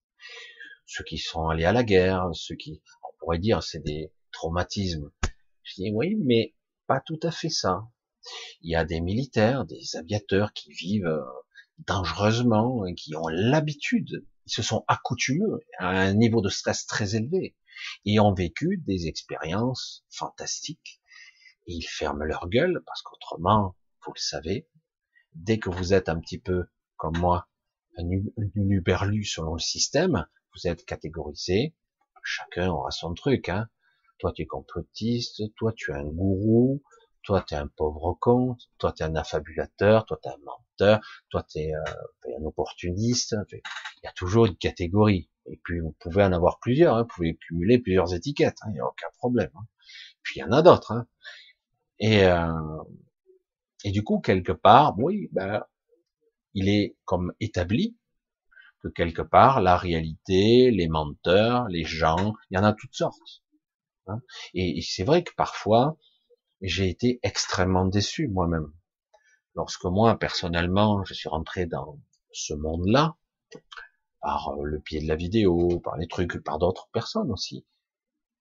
Ceux 0.86 1.04
qui 1.04 1.18
sont 1.18 1.48
allés 1.50 1.66
à 1.66 1.74
la 1.74 1.84
guerre, 1.84 2.30
ceux 2.34 2.56
qui, 2.56 2.82
on 3.04 3.18
pourrait 3.20 3.40
dire, 3.40 3.62
c'est 3.62 3.84
des 3.84 4.12
traumatismes. 4.32 5.12
Je 5.64 5.76
dis 5.76 5.92
oui, 5.94 6.16
mais 6.20 6.56
pas 6.88 7.02
tout 7.06 7.20
à 7.22 7.32
fait 7.32 7.50
ça. 7.50 7.88
Il 8.62 8.72
y 8.72 8.76
a 8.76 8.86
des 8.86 9.00
militaires, 9.00 9.66
des 9.66 9.96
aviateurs 9.96 10.54
qui 10.54 10.72
vivent 10.72 11.24
dangereusement, 11.88 12.84
qui 12.96 13.16
ont 13.16 13.28
l'habitude 13.28 14.26
ils 14.50 14.54
se 14.54 14.64
sont 14.64 14.84
accoutumés 14.88 15.46
à 15.78 15.90
un 15.90 16.14
niveau 16.14 16.42
de 16.42 16.50
stress 16.50 16.88
très 16.88 17.16
élevé 17.16 17.56
et 18.06 18.20
ont 18.20 18.34
vécu 18.34 18.82
des 18.86 19.08
expériences 19.08 20.06
fantastiques. 20.10 21.02
Et 21.68 21.74
ils 21.74 21.88
ferment 21.88 22.24
leur 22.24 22.50
gueule 22.50 22.82
parce 22.86 23.02
qu'autrement, 23.02 23.76
vous 24.06 24.14
le 24.14 24.20
savez, 24.20 24.68
dès 25.34 25.60
que 25.60 25.70
vous 25.70 25.94
êtes 25.94 26.10
un 26.10 26.20
petit 26.20 26.40
peu 26.40 26.66
comme 26.98 27.18
moi, 27.18 27.48
un 27.98 28.10
uberlu 28.56 29.24
selon 29.24 29.54
le 29.54 29.60
système, 29.60 30.26
vous 30.54 30.68
êtes 30.68 30.86
catégorisé. 30.86 31.76
Chacun 32.24 32.70
aura 32.70 32.92
son 32.92 33.14
truc. 33.14 33.50
Hein. 33.50 33.70
Toi, 34.20 34.34
tu 34.34 34.42
es 34.44 34.46
complotiste. 34.46 35.42
Toi, 35.56 35.74
tu 35.76 35.92
es 35.92 35.96
un 35.96 36.04
gourou 36.04 36.82
toi 37.24 37.44
tu 37.48 37.54
es 37.54 37.58
un 37.58 37.68
pauvre 37.68 38.18
con, 38.20 38.58
toi 38.78 38.92
tu 38.92 39.04
es 39.04 39.06
un 39.06 39.16
affabulateur, 39.16 40.06
toi 40.06 40.18
tu 40.22 40.30
es 40.30 40.32
un 40.32 40.38
menteur, 40.38 41.00
toi 41.30 41.44
tu 41.44 41.60
es 41.60 41.74
euh, 41.74 42.38
un 42.40 42.46
opportuniste. 42.46 43.36
Il 43.52 43.62
y 44.04 44.08
a 44.08 44.12
toujours 44.14 44.46
une 44.46 44.58
catégorie. 44.58 45.30
Et 45.50 45.60
puis 45.64 45.80
vous 45.80 45.96
pouvez 46.00 46.24
en 46.24 46.32
avoir 46.32 46.60
plusieurs, 46.60 46.96
hein. 46.96 47.02
vous 47.04 47.08
pouvez 47.08 47.36
cumuler 47.38 47.80
plusieurs 47.80 48.14
étiquettes, 48.14 48.58
hein. 48.62 48.68
il 48.70 48.74
n'y 48.74 48.80
a 48.80 48.86
aucun 48.86 49.08
problème. 49.18 49.52
Hein. 49.56 49.66
Puis 50.24 50.40
il 50.40 50.40
y 50.40 50.44
en 50.44 50.52
a 50.52 50.62
d'autres. 50.62 50.92
Hein. 50.92 51.08
Et, 52.00 52.24
euh, 52.24 52.84
et 53.84 53.92
du 53.92 54.04
coup, 54.04 54.20
quelque 54.20 54.52
part, 54.52 54.98
oui, 54.98 55.30
ben, 55.32 55.64
il 56.54 56.70
est 56.70 56.98
comme 57.06 57.34
établi 57.40 57.98
que 58.82 58.88
quelque 58.88 59.22
part, 59.22 59.62
la 59.62 59.76
réalité, 59.76 60.72
les 60.72 60.88
menteurs, 60.88 61.68
les 61.68 61.84
gens, 61.84 62.34
il 62.50 62.56
y 62.56 62.58
en 62.58 62.64
a 62.64 62.74
toutes 62.74 62.96
sortes. 62.96 63.44
Hein. 64.08 64.22
et 64.56 64.82
c'est 64.82 65.04
vrai 65.04 65.24
que 65.24 65.34
parfois, 65.36 65.96
j'ai 66.62 66.90
été 66.90 67.20
extrêmement 67.22 67.86
déçu 67.86 68.28
moi-même. 68.28 68.74
Lorsque 69.56 69.86
moi, 69.86 70.18
personnellement, 70.18 71.04
je 71.06 71.14
suis 71.14 71.30
rentré 71.30 71.66
dans 71.66 72.00
ce 72.32 72.54
monde-là, 72.54 73.16
par 74.22 74.50
euh, 74.50 74.64
le 74.64 74.80
pied 74.80 75.02
de 75.02 75.08
la 75.08 75.16
vidéo, 75.16 75.80
par 75.80 75.98
les 75.98 76.08
trucs, 76.08 76.44
par 76.44 76.60
d'autres 76.60 76.90
personnes 76.92 77.32
aussi. 77.32 77.66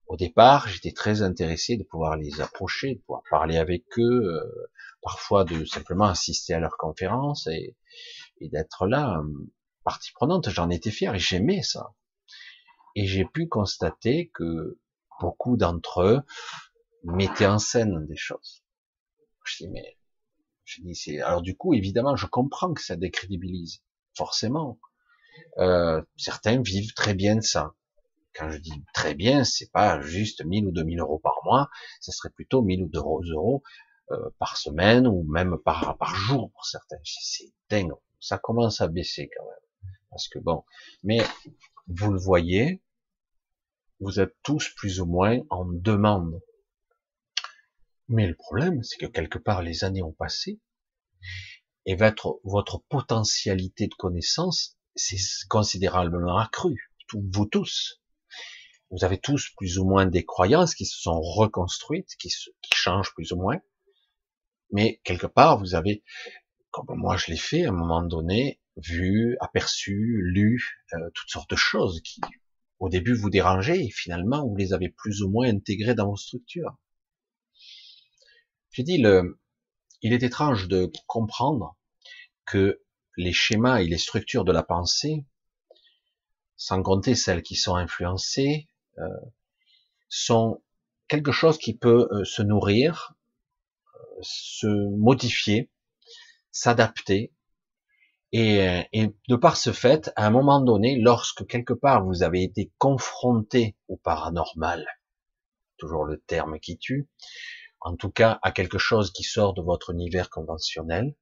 Au 0.06 0.16
départ, 0.16 0.68
j'étais 0.68 0.92
très 0.92 1.20
intéressé 1.22 1.76
de 1.76 1.84
pouvoir 1.84 2.16
les 2.16 2.40
approcher, 2.40 2.94
de 2.94 3.00
pouvoir 3.00 3.22
parler 3.30 3.58
avec 3.58 3.84
eux, 3.98 4.24
euh, 4.24 4.70
parfois 5.02 5.44
de 5.44 5.64
simplement 5.66 6.06
assister 6.06 6.54
à 6.54 6.60
leurs 6.60 6.78
conférences 6.78 7.46
et, 7.46 7.76
d'être 8.40 8.86
là, 8.86 9.18
euh, 9.18 9.50
partie 9.84 10.12
prenante. 10.12 10.48
J'en 10.48 10.70
étais 10.70 10.90
fier 10.90 11.14
et 11.14 11.18
j'aimais 11.18 11.62
ça. 11.62 11.94
Et 12.94 13.06
j'ai 13.06 13.26
pu 13.26 13.48
constater 13.48 14.30
que 14.32 14.78
beaucoup 15.20 15.56
d'entre 15.56 16.02
eux 16.02 16.22
mettaient 17.04 17.46
en 17.46 17.58
scène 17.58 18.06
des 18.06 18.16
choses. 18.16 18.64
Je 19.44 19.64
dis 19.64 19.68
mais, 19.68 19.98
je 20.64 20.80
dis 20.82 20.94
c'est 20.94 21.20
alors 21.20 21.42
du 21.42 21.56
coup 21.56 21.74
évidemment 21.74 22.16
je 22.16 22.26
comprends 22.26 22.74
que 22.74 22.82
ça 22.82 22.96
décrédibilise 22.96 23.82
forcément. 24.14 24.78
Euh, 25.59 26.03
certains 26.16 26.61
vivent 26.62 26.94
très 26.94 27.14
bien 27.14 27.37
de 27.37 27.40
ça. 27.40 27.74
Quand 28.35 28.51
je 28.51 28.59
dis 28.59 28.85
très 28.94 29.14
bien, 29.14 29.44
c'est 29.44 29.70
pas 29.72 30.01
juste 30.01 30.44
1000 30.44 30.66
ou 30.66 30.70
2000 30.70 31.01
euros 31.01 31.18
par 31.18 31.40
mois, 31.44 31.68
ce 32.01 32.12
serait 32.12 32.31
plutôt 32.31 32.62
1000 32.62 32.85
ou 32.85 32.88
200 32.88 33.20
euros 33.33 33.62
euh, 34.11 34.31
par 34.38 34.57
semaine 34.57 35.07
ou 35.07 35.24
même 35.24 35.59
par, 35.64 35.96
par 35.98 36.14
jour 36.14 36.51
pour 36.53 36.64
certains. 36.64 36.98
C'est 37.05 37.53
dingue. 37.68 37.92
Ça 38.20 38.38
commence 38.38 38.81
à 38.81 38.88
baisser 38.88 39.29
quand 39.37 39.44
même. 39.44 39.94
Parce 40.11 40.29
que 40.29 40.38
bon, 40.38 40.64
mais 41.03 41.18
vous 41.88 42.12
le 42.12 42.18
voyez, 42.18 42.83
vous 44.01 44.20
êtes 44.20 44.37
tous 44.42 44.72
plus 44.77 45.01
ou 45.01 45.07
moins 45.07 45.40
en 45.51 45.64
demande. 45.64 46.40
Mais 48.09 48.27
le 48.27 48.35
problème, 48.35 48.83
c'est 48.83 48.96
que 48.96 49.07
quelque 49.07 49.38
part 49.38 49.62
les 49.62 49.85
années 49.85 50.03
ont 50.03 50.12
passé 50.12 50.61
et 51.85 51.94
votre, 51.94 52.40
votre 52.44 52.83
potentialité 52.88 53.87
de 53.87 53.94
connaissance 53.94 54.77
c'est 54.98 55.46
considérablement 55.48 56.38
accru. 56.38 56.92
Vous 57.12 57.46
tous. 57.46 58.02
Vous 58.90 59.04
avez 59.04 59.18
tous 59.18 59.50
plus 59.56 59.78
ou 59.78 59.84
moins 59.84 60.06
des 60.06 60.24
croyances 60.24 60.74
qui 60.74 60.87
se 60.87 60.98
sont 61.00 61.20
reconstruites, 61.20 62.16
qui, 62.18 62.28
qui 62.28 62.74
changent 62.74 63.14
plus 63.14 63.32
ou 63.32 63.37
moins. 63.37 63.61
Mais 64.70 65.00
quelque 65.04 65.26
part, 65.26 65.58
vous 65.58 65.74
avez, 65.74 66.02
comme 66.70 66.87
moi 66.96 67.16
je 67.16 67.30
l'ai 67.30 67.38
fait 67.38 67.64
à 67.64 67.70
un 67.70 67.72
moment 67.72 68.02
donné, 68.02 68.61
vu, 68.76 69.37
aperçu, 69.40 70.20
lu 70.22 70.84
euh, 70.92 71.11
toutes 71.14 71.30
sortes 71.30 71.50
de 71.50 71.56
choses 71.56 72.00
qui, 72.02 72.20
au 72.78 72.88
début, 72.88 73.14
vous 73.14 73.30
dérangeaient 73.30 73.84
et 73.84 73.90
finalement, 73.90 74.46
vous 74.46 74.56
les 74.56 74.72
avez 74.72 74.88
plus 74.88 75.22
ou 75.22 75.30
moins 75.30 75.48
intégrées 75.48 75.94
dans 75.94 76.08
vos 76.08 76.16
structures. 76.16 76.76
J'ai 78.70 78.82
dit, 78.82 78.98
le, 78.98 79.40
il 80.02 80.12
est 80.12 80.22
étrange 80.22 80.68
de 80.68 80.90
comprendre 81.06 81.76
que 82.46 82.80
les 83.18 83.33
schémas 83.33 83.81
et 83.81 83.87
les 83.87 83.98
structures 83.98 84.44
de 84.44 84.52
la 84.52 84.62
pensée, 84.62 85.24
sans 86.57 86.83
compter 86.83 87.16
celles 87.16 87.42
qui 87.42 87.57
sont 87.57 87.74
influencées, 87.74 88.68
euh, 88.98 89.09
sont 90.09 90.62
quelque 91.09 91.33
chose 91.33 91.59
qui 91.59 91.76
peut 91.76 92.09
euh, 92.12 92.24
se 92.24 92.42
nourrir, 92.42 93.14
euh, 93.94 94.18
se 94.22 94.66
modifier, 94.96 95.68
s'adapter, 96.52 97.33
et, 98.31 98.85
et, 98.92 99.09
de 99.28 99.37
par 99.37 99.57
ce 99.57 99.72
fait, 99.72 100.12
à 100.14 100.26
un 100.26 100.31
moment 100.31 100.61
donné, 100.61 100.96
lorsque 100.96 101.46
quelque 101.46 101.72
part 101.72 102.04
vous 102.04 102.22
avez 102.22 102.42
été 102.42 102.70
confronté 102.76 103.74
au 103.88 103.96
paranormal, 103.96 104.87
toujours 105.78 106.04
le 106.04 106.20
terme 106.20 106.61
qui 106.61 106.76
tue, 106.76 107.09
en 107.81 107.96
tout 107.96 108.11
cas 108.11 108.38
à 108.42 108.52
quelque 108.52 108.76
chose 108.76 109.12
qui 109.12 109.22
sort 109.22 109.54
de 109.54 109.62
votre 109.62 109.90
univers 109.90 110.28
conventionnel, 110.28 111.14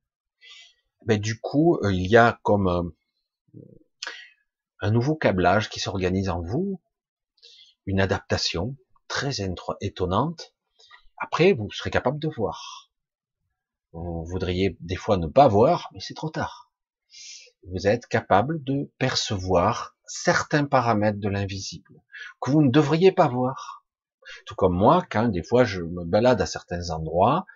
ben, 1.05 1.21
du 1.21 1.41
coup, 1.41 1.79
euh, 1.83 1.93
il 1.93 2.07
y 2.07 2.17
a 2.17 2.39
comme 2.43 2.69
euh, 2.69 3.61
un 4.81 4.91
nouveau 4.91 5.15
câblage 5.15 5.69
qui 5.71 5.81
s'organise 5.81 6.29
en 6.29 6.41
vous, 6.41 6.81
une 7.87 8.01
adaptation 8.01 8.77
très 9.09 9.37
étonnante. 9.81 10.55
Après, 11.19 11.53
vous 11.53 11.71
serez 11.71 11.91
capable 11.91 12.19
de 12.19 12.29
voir. 12.29 12.91
Vous 13.93 14.25
voudriez 14.27 14.77
des 14.81 14.97
fois 14.97 15.17
ne 15.17 15.27
pas 15.27 15.49
voir, 15.49 15.89
mais 15.93 16.01
c'est 16.01 16.14
trop 16.14 16.31
tard. 16.31 16.70
Vous 17.62 17.87
êtes 17.87 18.07
capable 18.07 18.62
de 18.62 18.93
percevoir 18.99 19.97
certains 20.07 20.64
paramètres 20.64 21.18
de 21.18 21.29
l'invisible 21.29 22.03
que 22.41 22.51
vous 22.51 22.62
ne 22.62 22.70
devriez 22.70 23.12
pas 23.12 23.29
voir. 23.29 23.85
Tout 24.45 24.55
comme 24.55 24.77
moi, 24.77 25.05
quand 25.11 25.29
des 25.29 25.43
fois 25.43 25.64
je 25.64 25.83
me 25.83 26.05
balade 26.05 26.41
à 26.41 26.47
certains 26.47 26.91
endroits 26.91 27.47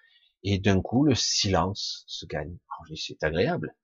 et 0.43 0.59
d'un 0.59 0.81
coup 0.81 1.05
le 1.05 1.15
silence 1.15 2.05
se 2.07 2.27
gagne. 2.27 2.57
c'est 2.97 3.23
agréable, 3.23 3.75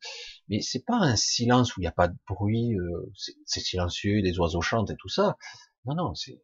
mais 0.48 0.61
c'est 0.61 0.84
pas 0.84 0.96
un 0.96 1.16
silence 1.16 1.76
où 1.76 1.80
il 1.80 1.84
n'y 1.84 1.88
a 1.88 1.92
pas 1.92 2.09
de 2.09 2.16
bruit, 2.28 2.74
euh, 2.74 3.12
c'est 3.44 3.61
silencieux, 3.61 4.20
les 4.20 4.38
oiseaux 4.38 4.62
chantent 4.62 4.90
et 4.90 4.96
tout 4.96 5.09
ça. 5.09 5.36
Non, 5.84 5.94
non, 5.94 6.14
c'est, 6.14 6.40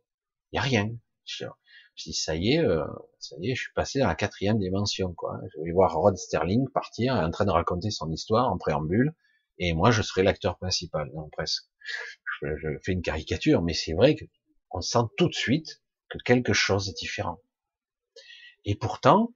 il 0.52 0.56
y 0.56 0.58
a 0.58 0.62
rien. 0.62 0.90
Je, 1.24 1.46
dis 2.04 2.12
ça 2.12 2.34
y 2.36 2.54
est, 2.54 2.58
euh, 2.58 2.84
ça 3.18 3.36
y 3.40 3.50
est, 3.50 3.54
je 3.54 3.62
suis 3.62 3.72
passé 3.74 4.00
dans 4.00 4.08
la 4.08 4.14
quatrième 4.14 4.58
dimension, 4.58 5.14
quoi. 5.14 5.40
Je 5.54 5.62
vais 5.62 5.72
voir 5.72 5.94
Rod 5.94 6.16
Sterling 6.16 6.68
partir, 6.70 7.14
en 7.14 7.30
train 7.30 7.44
de 7.44 7.50
raconter 7.50 7.90
son 7.90 8.10
histoire 8.10 8.50
en 8.50 8.58
préambule, 8.58 9.14
et 9.58 9.72
moi 9.74 9.90
je 9.90 10.02
serai 10.02 10.22
l'acteur 10.22 10.58
principal, 10.58 11.10
non 11.14 11.28
presque. 11.30 11.64
Je, 12.40 12.56
je 12.56 12.68
fais 12.84 12.92
une 12.92 13.02
caricature, 13.02 13.62
mais 13.62 13.74
c'est 13.74 13.92
vrai 13.92 14.14
que 14.14 14.24
on 14.70 14.80
sent 14.80 15.06
tout 15.16 15.28
de 15.28 15.34
suite 15.34 15.82
que 16.08 16.18
quelque 16.18 16.52
chose 16.52 16.88
est 16.88 16.96
différent. 16.96 17.40
Et 18.64 18.74
pourtant, 18.74 19.34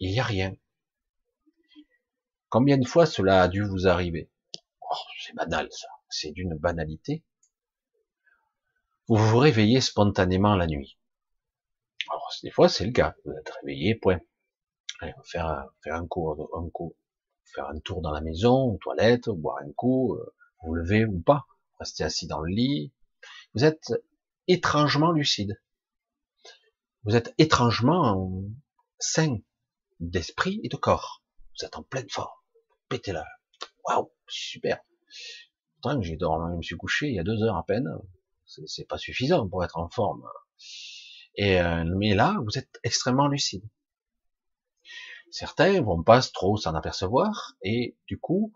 il 0.00 0.12
n'y 0.12 0.20
a 0.20 0.24
rien. 0.24 0.54
Combien 2.48 2.78
de 2.78 2.86
fois 2.86 3.06
cela 3.06 3.42
a 3.42 3.48
dû 3.48 3.62
vous 3.62 3.86
arriver? 3.86 4.30
Oh, 4.80 4.94
C'est 5.20 5.34
banal 5.34 5.68
ça, 5.70 5.88
c'est 6.08 6.32
d'une 6.32 6.56
banalité. 6.56 7.24
Vous 9.06 9.16
vous 9.16 9.38
réveillez 9.38 9.80
spontanément 9.80 10.54
la 10.54 10.66
nuit. 10.66 10.98
Alors, 12.10 12.32
des 12.42 12.50
fois 12.50 12.68
c'est 12.68 12.86
le 12.86 12.92
cas, 12.92 13.16
vous 13.24 13.32
êtes 13.32 13.50
réveillé, 13.60 13.94
point. 13.94 14.20
Allez, 15.00 15.14
faire 15.24 15.68
un 15.86 16.06
coup, 16.06 16.30
un 16.54 16.68
coup, 16.70 16.96
faire 17.44 17.68
un 17.68 17.78
tour 17.80 18.00
dans 18.00 18.12
la 18.12 18.20
maison, 18.20 18.74
aux 18.74 18.78
toilettes, 18.78 19.28
boire 19.28 19.58
un 19.62 19.72
coup, 19.72 20.14
euh, 20.14 20.34
vous 20.62 20.74
levez 20.74 21.04
ou 21.04 21.20
pas, 21.20 21.46
restez 21.78 22.04
assis 22.04 22.26
dans 22.26 22.40
le 22.40 22.52
lit. 22.52 22.92
Vous 23.54 23.64
êtes 23.64 23.92
étrangement 24.46 25.12
lucide. 25.12 25.60
Vous 27.04 27.16
êtes 27.16 27.34
étrangement 27.38 28.42
sain 28.98 29.38
d'esprit 30.00 30.60
et 30.62 30.68
de 30.68 30.76
corps. 30.76 31.22
Vous 31.58 31.66
êtes 31.66 31.76
en 31.76 31.82
pleine 31.82 32.08
forme. 32.08 32.34
Pétez 32.88 33.12
là. 33.12 33.24
Waouh, 33.84 34.10
super. 34.28 34.80
Pourtant, 35.80 36.00
j'ai 36.02 36.16
dormi, 36.16 36.52
je 36.52 36.56
me 36.56 36.62
suis 36.62 36.76
couché 36.76 37.08
il 37.08 37.14
y 37.14 37.18
a 37.18 37.24
deux 37.24 37.42
heures 37.42 37.56
à 37.56 37.64
peine. 37.64 37.88
C'est 38.44 38.88
pas 38.88 38.98
suffisant 38.98 39.48
pour 39.48 39.64
être 39.64 39.78
en 39.78 39.88
forme. 39.88 40.24
Et 41.34 41.60
euh, 41.60 41.84
mais 41.96 42.14
là, 42.14 42.36
vous 42.44 42.58
êtes 42.58 42.80
extrêmement 42.82 43.28
lucide. 43.28 43.62
Certains 45.30 45.82
vont 45.82 46.02
pas 46.02 46.22
trop 46.22 46.56
s'en 46.56 46.74
apercevoir 46.74 47.54
et 47.62 47.96
du 48.06 48.18
coup, 48.18 48.52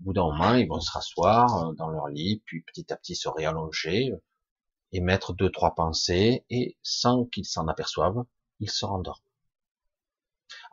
au 0.00 0.04
bout 0.04 0.12
d'un 0.14 0.24
moment, 0.24 0.54
ils 0.54 0.66
vont 0.66 0.80
se 0.80 0.90
rasseoir 0.90 1.68
euh, 1.68 1.72
dans 1.74 1.88
leur 1.88 2.08
lit, 2.08 2.42
puis 2.46 2.62
petit 2.62 2.92
à 2.92 2.96
petit 2.96 3.14
se 3.14 3.28
réallonger 3.28 4.12
et 4.92 5.00
mettre 5.00 5.34
deux 5.34 5.50
trois 5.50 5.74
pensées 5.74 6.44
et 6.50 6.78
sans 6.82 7.26
qu'ils 7.26 7.44
s'en 7.44 7.68
aperçoivent, 7.68 8.24
ils 8.60 8.70
se 8.70 8.84
rendorment. 8.84 9.23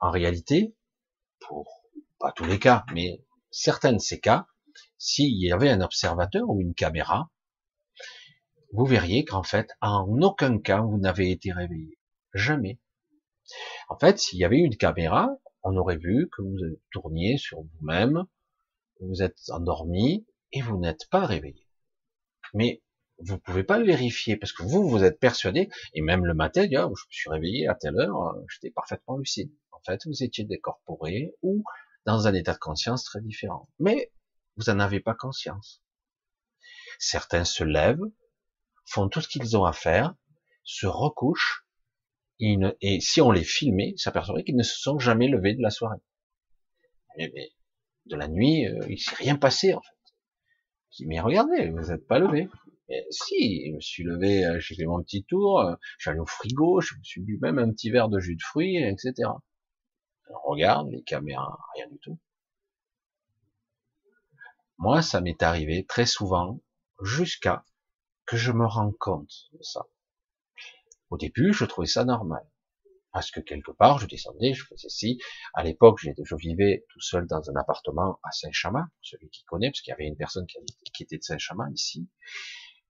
En 0.02 0.10
réalité, 0.12 0.76
pour 1.40 1.84
pas 2.20 2.32
tous 2.32 2.46
les 2.46 2.60
cas, 2.60 2.86
mais 2.94 3.24
certains 3.52 3.94
de 3.94 4.00
ces 4.00 4.20
cas, 4.20 4.48
s'il 4.98 5.38
y 5.40 5.52
avait 5.52 5.70
un 5.70 5.82
observateur 5.82 6.50
ou 6.50 6.60
une 6.60 6.74
caméra, 6.74 7.30
vous 8.74 8.86
verriez 8.86 9.26
qu'en 9.26 9.44
fait, 9.44 9.70
en 9.82 10.08
aucun 10.22 10.60
cas, 10.60 10.82
vous 10.82 10.98
n'avez 10.98 11.32
été 11.32 11.52
réveillé. 11.52 11.98
Jamais. 12.34 12.80
En 13.90 13.98
fait, 13.98 14.18
s'il 14.20 14.40
y 14.40 14.46
avait 14.46 14.60
une 14.60 14.78
caméra, 14.78 15.30
on 15.64 15.76
aurait 15.76 15.98
vu 15.98 16.30
que 16.36 16.42
vous 16.42 16.58
tourniez 16.92 17.38
sur 17.38 17.62
vous-même, 17.62 18.26
vous 19.02 19.22
êtes 19.22 19.50
endormi 19.50 20.26
et 20.52 20.62
vous 20.62 20.78
n'êtes 20.78 21.10
pas 21.10 21.26
réveillé. 21.26 21.68
Mais 22.54 22.82
vous 23.20 23.38
pouvez 23.38 23.64
pas 23.64 23.78
le 23.78 23.86
vérifier 23.86 24.38
parce 24.38 24.54
que 24.54 24.64
vous, 24.64 24.88
vous 24.88 25.04
êtes 25.04 25.20
persuadé, 25.20 25.70
et 25.94 26.02
même 26.02 26.26
le 26.26 26.34
matin, 26.34 26.64
je 26.64 26.78
me 26.78 26.96
suis 27.10 27.30
réveillé 27.30 27.68
à 27.68 27.76
telle 27.76 27.98
heure, 28.00 28.36
j'étais 28.50 28.72
parfaitement 28.72 29.18
lucide. 29.18 29.52
En 29.82 29.92
fait, 29.92 30.02
vous 30.06 30.24
étiez 30.24 30.46
décorporé 30.46 31.34
ou 31.42 31.64
dans 32.06 32.28
un 32.28 32.34
état 32.34 32.54
de 32.54 32.60
conscience 32.60 33.04
très 33.04 33.22
différent. 33.22 33.70
Mais 33.80 34.12
vous 34.58 34.72
n'en 34.72 34.80
avez 34.80 35.00
pas 35.00 35.16
conscience. 35.16 35.82
Certains 37.00 37.46
se 37.46 37.64
lèvent, 37.64 38.04
font 38.86 39.10
tout 39.10 39.22
ce 39.22 39.28
qu'ils 39.28 39.58
ont 39.58 39.66
à 39.66 39.74
faire, 39.74 40.16
se 40.64 40.86
recouchent, 40.86 41.66
et, 42.40 43.00
si 43.02 43.22
on 43.22 43.32
les 43.32 43.44
filmait, 43.44 43.94
s'apercevrait 43.98 44.44
qu'ils 44.44 44.56
ne 44.56 44.64
se 44.64 44.80
sont 44.80 44.98
jamais 44.98 45.28
levés 45.28 45.54
de 45.54 45.62
la 45.62 45.70
soirée. 45.70 46.00
Mais, 47.18 47.52
de 48.08 48.16
la 48.16 48.28
nuit, 48.28 48.66
euh, 48.68 48.80
il 48.90 49.00
s'est 49.00 49.16
rien 49.16 49.36
passé 49.36 49.74
en 49.76 49.82
fait. 49.82 50.14
Je 50.98 51.06
mais 51.06 51.20
regardez, 51.20 51.70
vous 51.70 51.92
n'êtes 51.92 52.08
pas 52.08 52.20
levé. 52.20 52.50
Si, 53.10 53.68
je 53.68 53.76
me 53.76 53.80
suis 53.80 54.04
levé, 54.04 54.46
euh, 54.46 54.60
j'ai 54.60 54.76
fait 54.76 54.86
mon 54.86 55.02
petit 55.02 55.24
tour, 55.24 55.62
euh, 55.62 55.76
j'allais 56.00 56.20
au 56.20 56.26
frigo, 56.26 56.82
je 56.82 56.96
me 56.96 57.04
suis 57.04 57.22
bu 57.22 57.38
même 57.42 57.60
un 57.60 57.72
petit 57.72 57.90
verre 57.90 58.10
de 58.10 58.20
jus 58.20 58.36
de 58.36 58.42
fruits, 58.42 58.78
etc. 58.78 59.30
Regarde 60.44 60.90
les 60.90 61.04
caméras, 61.04 61.60
rien 61.76 61.88
du 61.88 62.00
tout. 62.00 62.20
Moi, 64.78 65.02
ça 65.02 65.22
m'est 65.22 65.44
arrivé 65.44 65.86
très 65.86 66.06
souvent, 66.06 66.60
jusqu'à 67.02 67.64
que 68.26 68.38
je 68.38 68.52
me 68.52 68.66
rends 68.66 68.94
compte 69.00 69.50
de 69.54 69.62
ça. 69.62 69.86
Au 71.10 71.18
début, 71.18 71.54
je 71.54 71.66
trouvais 71.66 71.88
ça 71.88 72.06
normal. 72.06 72.46
Parce 73.12 73.30
que 73.30 73.42
quelque 73.42 73.72
part, 73.72 74.00
je 74.00 74.08
descendais, 74.08 74.54
je 74.54 74.66
faisais 74.66 74.90
ci. 74.90 75.20
À 75.54 75.64
l'époque, 75.64 76.00
je 76.02 76.36
vivais 76.36 76.86
tout 76.90 77.02
seul 77.02 77.28
dans 77.28 77.50
un 77.50 77.56
appartement 77.58 78.20
à 78.24 78.32
Saint-Chamas, 78.32 78.88
celui 79.02 79.30
qui 79.30 79.44
connaît, 79.44 79.70
parce 79.70 79.82
qu'il 79.82 79.92
y 79.92 79.94
avait 79.94 80.08
une 80.08 80.16
personne 80.16 80.48
qui 80.94 81.04
était 81.04 81.18
de 81.18 81.24
Saint-Chamas 81.24 81.70
ici. 81.74 82.08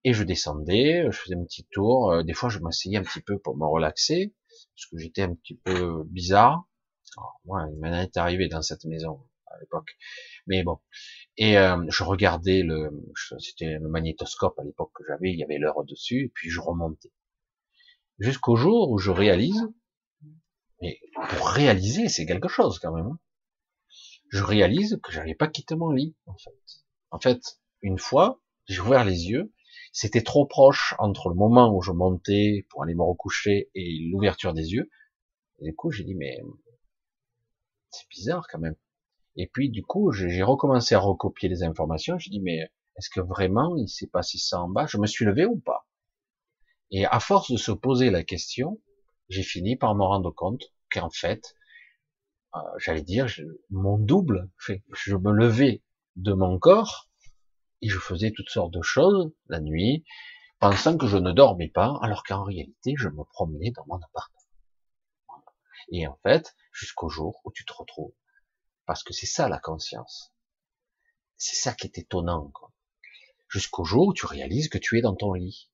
Et 0.03 0.13
je 0.13 0.23
descendais, 0.23 1.05
je 1.09 1.17
faisais 1.17 1.35
un 1.35 1.43
petit 1.43 1.67
tour. 1.71 2.11
Euh, 2.11 2.23
des 2.23 2.33
fois, 2.33 2.49
je 2.49 2.59
m'asseyais 2.59 2.97
un 2.97 3.03
petit 3.03 3.21
peu 3.21 3.39
pour 3.39 3.57
me 3.57 3.65
relaxer, 3.65 4.33
parce 4.75 4.85
que 4.89 4.97
j'étais 4.97 5.23
un 5.23 5.33
petit 5.35 5.55
peu 5.55 6.03
bizarre. 6.05 6.67
Moi, 7.45 7.67
il 7.71 7.79
m'en 7.79 7.93
est 7.93 8.17
arrivé 8.17 8.47
dans 8.47 8.61
cette 8.61 8.85
maison 8.85 9.21
à 9.47 9.59
l'époque. 9.59 9.97
Mais 10.47 10.63
bon. 10.63 10.79
Et 11.37 11.57
euh, 11.57 11.83
je 11.89 12.03
regardais 12.03 12.63
le, 12.63 12.91
c'était 13.39 13.77
le 13.79 13.89
magnétoscope 13.89 14.57
à 14.59 14.63
l'époque 14.63 14.91
que 14.95 15.03
j'avais, 15.07 15.31
il 15.31 15.39
y 15.39 15.43
avait 15.43 15.57
l'heure 15.57 15.83
dessus, 15.85 16.25
et 16.25 16.29
puis 16.29 16.49
je 16.49 16.59
remontais. 16.59 17.11
Jusqu'au 18.19 18.55
jour 18.55 18.91
où 18.91 18.97
je 18.97 19.11
réalise, 19.11 19.67
mais 20.81 20.99
pour 21.29 21.47
réaliser, 21.47 22.09
c'est 22.09 22.25
quelque 22.25 22.47
chose 22.47 22.79
quand 22.79 22.93
même. 22.93 23.07
Hein. 23.07 23.19
Je 24.29 24.43
réalise 24.43 24.99
que 25.03 25.11
j'avais 25.11 25.35
pas 25.35 25.47
quitté 25.47 25.75
mon 25.75 25.91
lit, 25.91 26.15
en 26.25 26.37
fait. 26.37 26.83
En 27.11 27.19
fait, 27.19 27.59
une 27.81 27.97
fois, 27.97 28.41
j'ai 28.65 28.79
ouvert 28.79 29.03
les 29.03 29.27
yeux, 29.27 29.51
c'était 29.91 30.23
trop 30.23 30.45
proche 30.45 30.95
entre 30.99 31.29
le 31.29 31.35
moment 31.35 31.75
où 31.75 31.81
je 31.81 31.91
montais 31.91 32.65
pour 32.69 32.83
aller 32.83 32.95
me 32.95 33.03
recoucher 33.03 33.69
et 33.75 34.09
l'ouverture 34.11 34.53
des 34.53 34.71
yeux. 34.71 34.89
Et 35.59 35.65
du 35.65 35.75
coup, 35.75 35.91
j'ai 35.91 36.03
dit, 36.03 36.15
mais 36.15 36.39
c'est 37.91 38.09
bizarre 38.09 38.47
quand 38.49 38.59
même. 38.59 38.75
Et 39.35 39.47
puis, 39.47 39.69
du 39.69 39.83
coup, 39.83 40.11
j'ai 40.11 40.43
recommencé 40.43 40.95
à 40.95 40.99
recopier 40.99 41.49
les 41.49 41.63
informations. 41.63 42.17
J'ai 42.17 42.29
dit, 42.29 42.41
mais 42.41 42.69
est-ce 42.97 43.09
que 43.09 43.21
vraiment 43.21 43.75
il 43.77 43.87
s'est 43.87 44.07
passé 44.07 44.37
ça 44.37 44.61
en 44.61 44.69
bas? 44.69 44.85
Je 44.87 44.97
me 44.97 45.07
suis 45.07 45.25
levé 45.25 45.45
ou 45.45 45.59
pas? 45.59 45.87
Et 46.91 47.05
à 47.05 47.19
force 47.19 47.51
de 47.51 47.57
se 47.57 47.71
poser 47.71 48.09
la 48.09 48.23
question, 48.23 48.81
j'ai 49.29 49.43
fini 49.43 49.77
par 49.77 49.95
me 49.95 50.03
rendre 50.03 50.31
compte 50.31 50.73
qu'en 50.91 51.09
fait, 51.09 51.55
euh, 52.55 52.59
j'allais 52.77 53.01
dire, 53.01 53.27
mon 53.69 53.97
double, 53.97 54.49
je 54.91 55.15
me 55.15 55.31
levais 55.31 55.83
de 56.17 56.33
mon 56.33 56.59
corps 56.59 57.09
et 57.81 57.87
je 57.87 57.97
faisais 57.97 58.31
toutes 58.31 58.49
sortes 58.49 58.73
de 58.73 58.81
choses 58.81 59.31
la 59.47 59.61
nuit, 59.61 60.03
pensant 60.59 60.97
que 60.97 61.07
je 61.07 61.17
ne 61.17 61.31
dormais 61.31 61.69
pas, 61.69 61.97
alors 62.01 62.23
qu'en 62.23 62.43
réalité, 62.43 62.93
je 62.97 63.07
me 63.07 63.23
promenais 63.23 63.71
dans 63.71 63.85
mon 63.87 63.95
appartement. 63.95 64.40
Et 65.89 66.07
en 66.07 66.17
fait, 66.23 66.55
jusqu'au 66.71 67.09
jour 67.09 67.41
où 67.43 67.51
tu 67.51 67.65
te 67.65 67.73
retrouves. 67.73 68.13
Parce 68.85 69.03
que 69.03 69.13
c'est 69.13 69.25
ça 69.25 69.49
la 69.49 69.59
conscience. 69.59 70.33
C'est 71.37 71.55
ça 71.55 71.73
qui 71.73 71.87
est 71.87 71.97
étonnant. 71.97 72.51
Jusqu'au 73.47 73.83
jour 73.83 74.07
où 74.07 74.13
tu 74.13 74.25
réalises 74.25 74.69
que 74.69 74.77
tu 74.77 74.97
es 74.97 75.01
dans 75.01 75.15
ton 75.15 75.33
lit. 75.33 75.69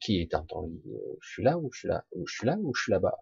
Qui 0.00 0.20
est 0.20 0.30
dans 0.30 0.44
ton 0.44 0.62
lit? 0.62 0.82
Euh, 0.86 1.16
Je 1.20 1.30
suis 1.30 1.42
là 1.42 1.58
ou 1.58 1.72
je 1.72 1.78
suis 1.78 1.88
là? 1.88 2.04
Ou 2.12 2.26
je 2.26 2.34
suis 2.34 2.46
là 2.46 2.56
ou 2.60 2.74
je 2.74 2.82
suis 2.82 2.92
là-bas? 2.92 3.18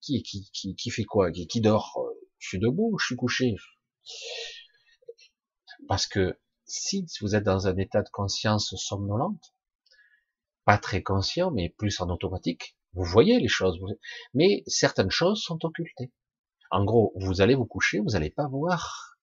Qui, 0.00 0.22
qui, 0.22 0.50
qui, 0.52 0.74
qui 0.74 0.90
fait 0.90 1.04
quoi? 1.04 1.30
Qui, 1.30 1.46
qui 1.46 1.60
dort? 1.60 2.02
Je 2.38 2.48
suis 2.48 2.58
debout 2.58 2.90
ou 2.92 2.98
je 2.98 3.06
suis 3.06 3.16
couché? 3.16 3.56
Parce 5.88 6.06
que 6.06 6.38
si 6.64 7.06
vous 7.20 7.34
êtes 7.34 7.44
dans 7.44 7.66
un 7.66 7.76
état 7.76 8.02
de 8.02 8.08
conscience 8.08 8.74
somnolente, 8.76 9.54
pas 10.64 10.78
très 10.78 11.02
conscient, 11.02 11.50
mais 11.50 11.68
plus 11.68 12.00
en 12.00 12.08
automatique, 12.08 12.76
vous 12.94 13.04
voyez 13.04 13.38
les 13.40 13.48
choses, 13.48 13.78
mais 14.34 14.62
certaines 14.66 15.10
choses 15.10 15.42
sont 15.42 15.64
occultées. 15.64 16.12
En 16.70 16.84
gros, 16.84 17.12
vous 17.16 17.40
allez 17.40 17.54
vous 17.54 17.66
coucher, 17.66 17.98
vous 17.98 18.10
n'allez 18.10 18.30
pas 18.30 18.48
voir 18.48 19.18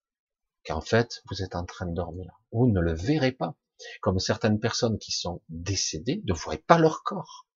qu'en 0.66 0.82
fait, 0.82 1.22
vous 1.30 1.42
êtes 1.42 1.56
en 1.56 1.66
train 1.66 1.86
de 1.86 1.96
dormir. 1.96 2.42
Vous 2.52 2.68
ne 2.68 2.80
le 2.80 2.94
verrez 2.94 3.32
pas. 3.32 3.56
Comme 4.02 4.20
certaines 4.20 4.60
personnes 4.60 5.00
qui 5.00 5.12
sont 5.12 5.42
décédées 5.48 6.22
ne 6.26 6.34
voient 6.34 6.58
pas 6.68 6.78
leur 6.78 7.04
corps. 7.04 7.48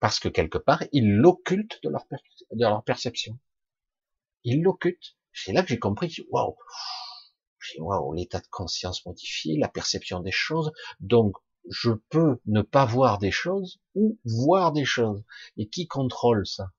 Parce 0.00 0.18
que 0.18 0.28
quelque 0.28 0.58
part, 0.58 0.82
ils 0.92 1.16
l'occultent 1.16 1.80
de 1.82 1.90
leur, 1.90 2.84
perception. 2.84 3.38
Ils 4.44 4.62
l'occultent. 4.62 5.16
C'est 5.32 5.52
là 5.52 5.62
que 5.62 5.68
j'ai 5.68 5.78
compris, 5.78 6.14
waouh, 6.30 6.56
waouh, 7.78 8.12
l'état 8.12 8.40
de 8.40 8.46
conscience 8.48 9.04
modifié, 9.06 9.58
la 9.58 9.68
perception 9.68 10.20
des 10.20 10.32
choses. 10.32 10.72
Donc, 11.00 11.36
je 11.70 11.92
peux 12.10 12.40
ne 12.46 12.62
pas 12.62 12.84
voir 12.84 13.18
des 13.18 13.30
choses 13.30 13.80
ou 13.94 14.18
voir 14.24 14.72
des 14.72 14.84
choses. 14.84 15.24
Et 15.56 15.68
qui 15.68 15.86
contrôle 15.86 16.46
ça? 16.46 16.72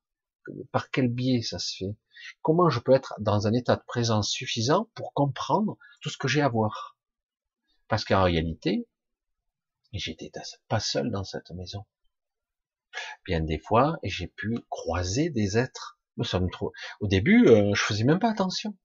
Par 0.72 0.90
quel 0.92 1.08
biais 1.08 1.42
ça 1.42 1.60
se 1.60 1.76
fait? 1.78 1.98
Comment 2.42 2.70
je 2.70 2.80
peux 2.80 2.94
être 2.94 3.14
dans 3.20 3.48
un 3.48 3.54
état 3.54 3.76
de 3.76 3.84
présence 3.86 4.30
suffisant 4.30 4.90
pour 4.94 5.14
comprendre 5.14 5.78
tout 6.02 6.10
ce 6.10 6.18
que 6.18 6.28
j'ai 6.28 6.42
à 6.42 6.50
voir? 6.50 6.98
Parce 7.88 8.06
qu'en 8.06 8.24
réalité, 8.24 8.88
j'étais 9.94 10.32
pas 10.68 10.80
seul 10.80 11.12
dans 11.12 11.24
cette 11.24 11.52
maison. 11.52 11.86
Bien 13.26 13.42
des 13.42 13.60
fois, 13.60 13.98
j'ai 14.04 14.28
pu 14.28 14.60
croiser 14.70 15.30
des 15.30 15.58
êtres. 15.58 16.00
Au 17.00 17.08
début, 17.08 17.48
euh, 17.48 17.74
je 17.74 17.82
faisais 17.82 18.04
même 18.04 18.20
pas 18.20 18.30
attention. 18.30 18.78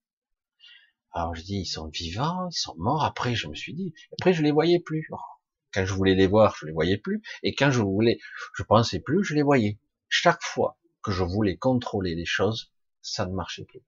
Alors 1.13 1.35
je 1.35 1.43
dis, 1.43 1.61
ils 1.61 1.67
sont 1.67 1.89
vivants, 1.89 2.49
ils 2.49 2.57
sont 2.57 2.75
morts. 2.79 3.05
Après, 3.05 3.35
je 3.35 3.49
me 3.49 3.55
suis 3.55 3.75
dit, 3.75 3.93
après 4.13 4.33
je 4.33 4.43
les 4.43 4.53
voyais 4.53 4.81
plus. 4.81 5.09
Quand 5.73 5.85
je 5.85 5.93
voulais 5.95 6.15
les 6.15 6.27
voir, 6.27 6.57
je 6.59 6.67
les 6.67 6.73
voyais 6.73 6.99
plus. 6.99 7.23
Et 7.43 7.55
quand 7.55 7.71
je 7.71 7.83
voulais, 7.83 8.19
je 8.55 8.63
pensais 8.63 9.01
plus, 9.01 9.23
je 9.25 9.35
les 9.35 9.43
voyais. 9.43 9.79
Chaque 10.09 10.43
fois 10.43 10.79
que 11.03 11.13
je 11.13 11.23
voulais 11.23 11.57
contrôler 11.57 12.15
les 12.15 12.25
choses, 12.25 12.73
ça 13.03 13.27
ne 13.27 13.35
marchait 13.35 13.65
plus. 13.65 13.83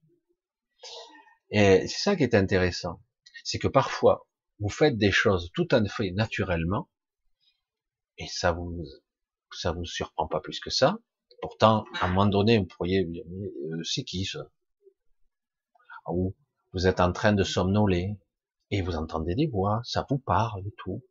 Et 1.51 1.87
c'est 1.89 2.03
ça 2.03 2.17
qui 2.17 2.23
est 2.23 2.35
intéressant. 2.35 3.03
C'est 3.45 3.59
que 3.59 3.69
parfois, 3.69 4.27
vous 4.61 4.69
faites 4.69 4.99
des 4.99 5.11
choses 5.11 5.51
tout 5.55 5.67
à 5.71 5.83
fait 5.87 6.11
naturellement, 6.13 6.89
et 8.19 8.27
ça 8.29 8.53
vous, 8.53 8.85
ça 9.51 9.73
vous 9.73 9.87
surprend 9.87 10.29
pas 10.29 10.41
plus 10.41 10.61
que 10.61 10.71
ça. 10.71 10.99
Pourtant, 11.41 11.85
à 12.01 12.05
un 12.05 12.09
moment 12.09 12.27
donné, 12.27 12.59
vous 12.59 12.67
pourriez 12.67 13.05
dire, 13.05 13.25
euh, 13.27 13.83
c'est 13.83 14.05
qui 14.05 14.27
ça? 14.27 14.51
Ou 16.07 16.37
vous 16.73 16.87
êtes 16.87 17.01
en 17.01 17.13
train 17.13 17.33
de 17.33 17.43
somnoler 17.43 18.19
et 18.71 18.83
vous 18.83 18.97
entendez 18.97 19.35
des 19.35 19.47
voix, 19.47 19.81
ça 19.85 20.07
vous 20.11 20.19
parle 20.19 20.67
et 20.67 20.75
tout. 20.77 21.03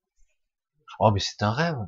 Oh, 0.99 1.11
mais 1.11 1.19
c'est 1.19 1.43
un 1.43 1.51
rêve. 1.51 1.79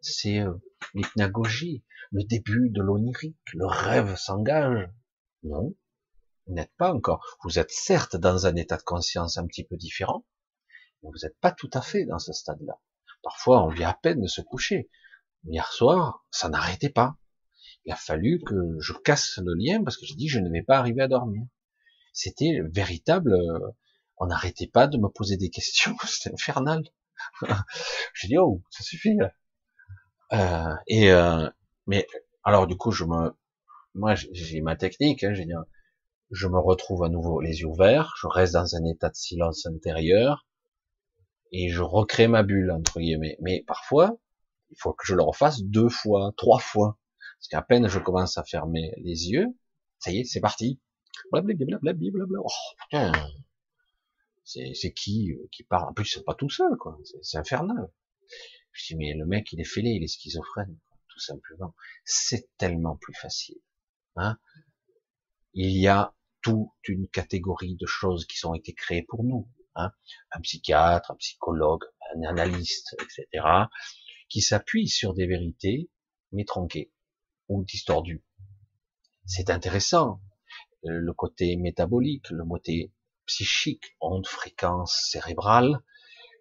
C'est 0.00 0.40
euh, 0.40 0.54
l'hypnagogie, 0.94 1.84
le 2.10 2.24
début 2.24 2.70
de 2.70 2.82
l'onirique. 2.82 3.36
Le 3.54 3.66
rêve 3.66 4.16
s'engage. 4.16 4.88
Non, 5.42 5.74
vous 6.46 6.54
n'êtes 6.54 6.72
pas 6.76 6.92
encore. 6.92 7.38
Vous 7.44 7.58
êtes 7.58 7.70
certes 7.70 8.16
dans 8.16 8.46
un 8.46 8.56
état 8.56 8.76
de 8.76 8.82
conscience 8.82 9.38
un 9.38 9.46
petit 9.46 9.64
peu 9.64 9.76
différent, 9.76 10.24
mais 11.02 11.10
vous 11.10 11.18
n'êtes 11.22 11.38
pas 11.40 11.52
tout 11.52 11.70
à 11.72 11.80
fait 11.80 12.04
dans 12.06 12.18
ce 12.18 12.32
stade-là. 12.32 12.80
Parfois, 13.22 13.64
on 13.64 13.68
vient 13.68 13.90
à 13.90 13.94
peine 13.94 14.20
de 14.20 14.28
se 14.28 14.40
coucher. 14.40 14.90
Hier 15.44 15.70
soir, 15.72 16.26
ça 16.30 16.48
n'arrêtait 16.48 16.88
pas. 16.88 17.16
Il 17.84 17.92
a 17.92 17.96
fallu 17.96 18.42
que 18.44 18.54
je 18.80 18.92
casse 18.92 19.38
le 19.38 19.54
lien 19.54 19.82
parce 19.82 19.96
que 19.96 20.06
j'ai 20.06 20.14
dit 20.14 20.28
je 20.28 20.40
ne 20.40 20.50
vais 20.50 20.62
pas 20.62 20.78
arriver 20.78 21.02
à 21.02 21.08
dormir 21.08 21.44
c'était 22.18 22.60
véritable. 22.64 23.32
Euh, 23.32 23.70
on 24.16 24.26
n'arrêtait 24.26 24.66
pas 24.66 24.88
de 24.88 24.98
me 24.98 25.08
poser 25.08 25.36
des 25.36 25.50
questions, 25.50 25.96
c'était 26.04 26.34
infernal. 26.34 26.82
J'ai 28.14 28.28
dit 28.28 28.38
oh, 28.38 28.62
ça 28.70 28.82
suffit. 28.82 29.16
Euh, 30.32 30.74
et 30.86 31.10
euh, 31.10 31.48
mais 31.86 32.06
alors 32.44 32.66
du 32.66 32.76
coup, 32.76 32.90
je 32.90 33.04
me, 33.04 33.34
moi 33.94 34.14
j'ai 34.14 34.60
ma 34.60 34.76
technique. 34.76 35.24
Hein, 35.24 35.34
je 36.30 36.46
me 36.46 36.58
retrouve 36.58 37.04
à 37.04 37.08
nouveau 37.08 37.40
les 37.40 37.60
yeux 37.60 37.66
ouverts, 37.66 38.12
je 38.20 38.26
reste 38.26 38.52
dans 38.52 38.76
un 38.76 38.84
état 38.84 39.08
de 39.08 39.14
silence 39.14 39.66
intérieur 39.66 40.46
et 41.52 41.70
je 41.70 41.82
recrée 41.82 42.28
ma 42.28 42.42
bulle 42.42 42.70
entre 42.70 43.00
guillemets. 43.00 43.36
Mais 43.40 43.64
parfois, 43.66 44.18
il 44.70 44.76
faut 44.78 44.92
que 44.92 45.06
je 45.06 45.14
le 45.14 45.22
refasse 45.22 45.62
deux 45.62 45.88
fois, 45.88 46.32
trois 46.36 46.58
fois, 46.58 46.98
parce 47.38 47.48
qu'à 47.48 47.62
peine 47.62 47.88
je 47.88 47.98
commence 47.98 48.36
à 48.36 48.44
fermer 48.44 48.92
les 48.98 49.30
yeux, 49.30 49.46
ça 49.98 50.10
y 50.10 50.20
est, 50.20 50.24
c'est 50.24 50.40
parti. 50.40 50.80
Blablabla. 51.32 51.78
Oh. 52.92 53.12
C'est 54.48 54.94
qui 54.94 55.32
euh, 55.32 55.46
qui 55.52 55.62
parle 55.62 55.90
En 55.90 55.92
plus, 55.92 56.06
c'est 56.06 56.24
pas 56.24 56.34
tout 56.34 56.48
seul, 56.48 56.74
quoi. 56.78 56.98
C'est 57.22 57.36
infernal. 57.36 57.90
Je 58.72 58.86
dis, 58.86 58.96
mais 58.96 59.12
le 59.12 59.26
mec, 59.26 59.52
il 59.52 59.60
est 59.60 59.64
fêlé, 59.64 59.90
il 59.90 60.02
est 60.02 60.08
schizophrène, 60.08 60.78
tout 61.08 61.20
simplement. 61.20 61.74
C'est 62.04 62.48
tellement 62.56 62.96
plus 62.96 63.12
facile. 63.12 63.60
Hein 64.16 64.38
il 65.52 65.76
y 65.76 65.86
a 65.86 66.14
toute 66.40 66.70
une 66.88 67.08
catégorie 67.08 67.76
de 67.76 67.84
choses 67.84 68.26
qui 68.26 68.44
ont 68.46 68.54
été 68.54 68.72
créées 68.72 69.02
pour 69.02 69.22
nous. 69.22 69.50
Hein 69.74 69.92
un 70.32 70.40
psychiatre, 70.40 71.10
un 71.10 71.16
psychologue, 71.16 71.84
un 72.14 72.22
analyste, 72.22 72.96
etc., 73.02 73.44
qui 74.30 74.40
s'appuie 74.40 74.88
sur 74.88 75.12
des 75.12 75.26
vérités, 75.26 75.90
mais 76.32 76.44
tronquées 76.44 76.90
ou 77.48 77.64
distordues. 77.64 78.24
C'est 79.26 79.50
intéressant, 79.50 80.22
le 80.84 81.12
côté 81.12 81.56
métabolique, 81.56 82.30
le 82.30 82.44
côté 82.44 82.92
psychiques, 83.28 83.96
ondes, 84.00 84.26
fréquences 84.26 85.08
cérébrales, 85.10 85.80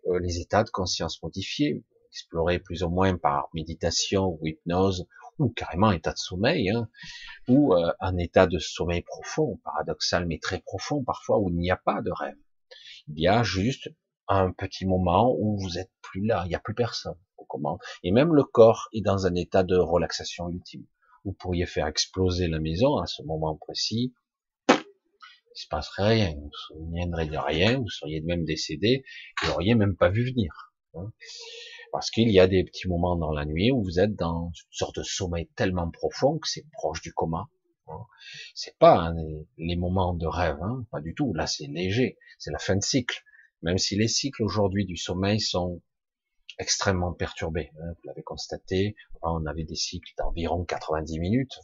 euh, 0.07 0.19
les 0.19 0.39
états 0.39 0.63
de 0.63 0.71
conscience 0.71 1.21
modifiés, 1.21 1.83
explorés 2.09 2.57
plus 2.57 2.81
ou 2.81 2.89
moins 2.89 3.15
par 3.17 3.49
méditation 3.53 4.39
ou 4.41 4.47
hypnose, 4.47 5.07
ou 5.37 5.49
carrément 5.49 5.91
état 5.91 6.13
de 6.13 6.17
sommeil, 6.17 6.71
hein, 6.71 6.89
ou 7.47 7.75
euh, 7.75 7.93
un 7.99 8.17
état 8.17 8.47
de 8.47 8.57
sommeil 8.57 9.03
profond, 9.03 9.59
paradoxal 9.63 10.25
mais 10.25 10.39
très 10.39 10.59
profond 10.59 11.03
parfois, 11.03 11.37
où 11.37 11.49
il 11.49 11.57
n'y 11.57 11.69
a 11.69 11.77
pas 11.77 12.01
de 12.01 12.11
rêve. 12.11 12.37
Il 13.07 13.19
y 13.19 13.27
a 13.27 13.43
juste 13.43 13.89
un 14.27 14.51
petit 14.51 14.87
moment 14.87 15.35
où 15.37 15.59
vous 15.59 15.77
êtes 15.77 15.91
plus 16.01 16.25
là, 16.25 16.41
il 16.45 16.49
n'y 16.49 16.55
a 16.55 16.59
plus 16.59 16.73
personne 16.73 17.17
comment 17.47 17.79
Et 18.03 18.11
même 18.11 18.33
le 18.33 18.43
corps 18.43 18.89
est 18.93 19.01
dans 19.01 19.25
un 19.25 19.35
état 19.35 19.63
de 19.63 19.77
relaxation 19.77 20.49
ultime. 20.49 20.85
Vous 21.25 21.33
pourriez 21.33 21.65
faire 21.65 21.87
exploser 21.87 22.47
la 22.47 22.59
maison 22.59 22.97
à 22.97 23.07
ce 23.07 23.23
moment 23.23 23.55
précis. 23.55 24.13
Il 25.57 25.61
se 25.61 25.67
passerait 25.69 26.07
rien. 26.09 26.35
Vous 26.35 26.45
ne 26.45 26.85
souviendrez 26.85 27.25
de 27.25 27.37
rien. 27.37 27.79
Vous 27.79 27.89
seriez 27.89 28.21
même 28.21 28.45
décédé. 28.45 29.03
Vous 29.41 29.49
n'auriez 29.49 29.73
même 29.73 29.95
pas 29.95 30.09
vu 30.09 30.23
venir. 30.29 30.71
Hein. 30.93 31.11
Parce 31.91 32.11
qu'il 32.11 32.29
y 32.29 32.39
a 32.39 32.47
des 32.47 32.63
petits 32.63 32.87
moments 32.87 33.15
dans 33.15 33.31
la 33.31 33.43
nuit 33.43 33.71
où 33.71 33.83
vous 33.83 33.99
êtes 33.99 34.15
dans 34.15 34.51
une 34.53 34.71
sorte 34.71 34.99
de 34.99 35.03
sommeil 35.03 35.47
tellement 35.55 35.89
profond 35.89 36.37
que 36.37 36.47
c'est 36.47 36.69
proche 36.73 37.01
du 37.01 37.11
coma. 37.11 37.49
Hein. 37.87 38.05
C'est 38.53 38.77
pas 38.77 39.11
les 39.57 39.75
moments 39.75 40.13
de 40.13 40.27
rêve, 40.27 40.59
hein, 40.61 40.85
pas 40.91 41.01
du 41.01 41.15
tout. 41.15 41.33
Là, 41.33 41.47
c'est 41.47 41.65
léger. 41.65 42.19
C'est 42.37 42.51
la 42.51 42.59
fin 42.59 42.75
de 42.75 42.83
cycle. 42.83 43.23
Même 43.63 43.79
si 43.79 43.95
les 43.95 44.07
cycles 44.07 44.43
aujourd'hui 44.43 44.85
du 44.85 44.95
sommeil 44.95 45.39
sont 45.39 45.81
extrêmement 46.59 47.13
perturbé. 47.13 47.71
Hein, 47.81 47.93
vous 47.93 48.01
l'avez 48.03 48.21
constaté, 48.21 48.95
on 49.23 49.45
avait 49.47 49.63
des 49.63 49.75
cycles 49.75 50.13
d'environ 50.19 50.65
90 50.65 51.19
minutes. 51.19 51.57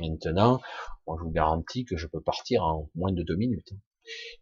Maintenant, 0.00 0.60
moi 1.06 1.16
je 1.18 1.24
vous 1.24 1.30
garantis 1.30 1.84
que 1.84 1.96
je 1.96 2.06
peux 2.06 2.20
partir 2.20 2.62
en 2.64 2.90
moins 2.94 3.12
de 3.12 3.22
deux 3.22 3.36
minutes. 3.36 3.72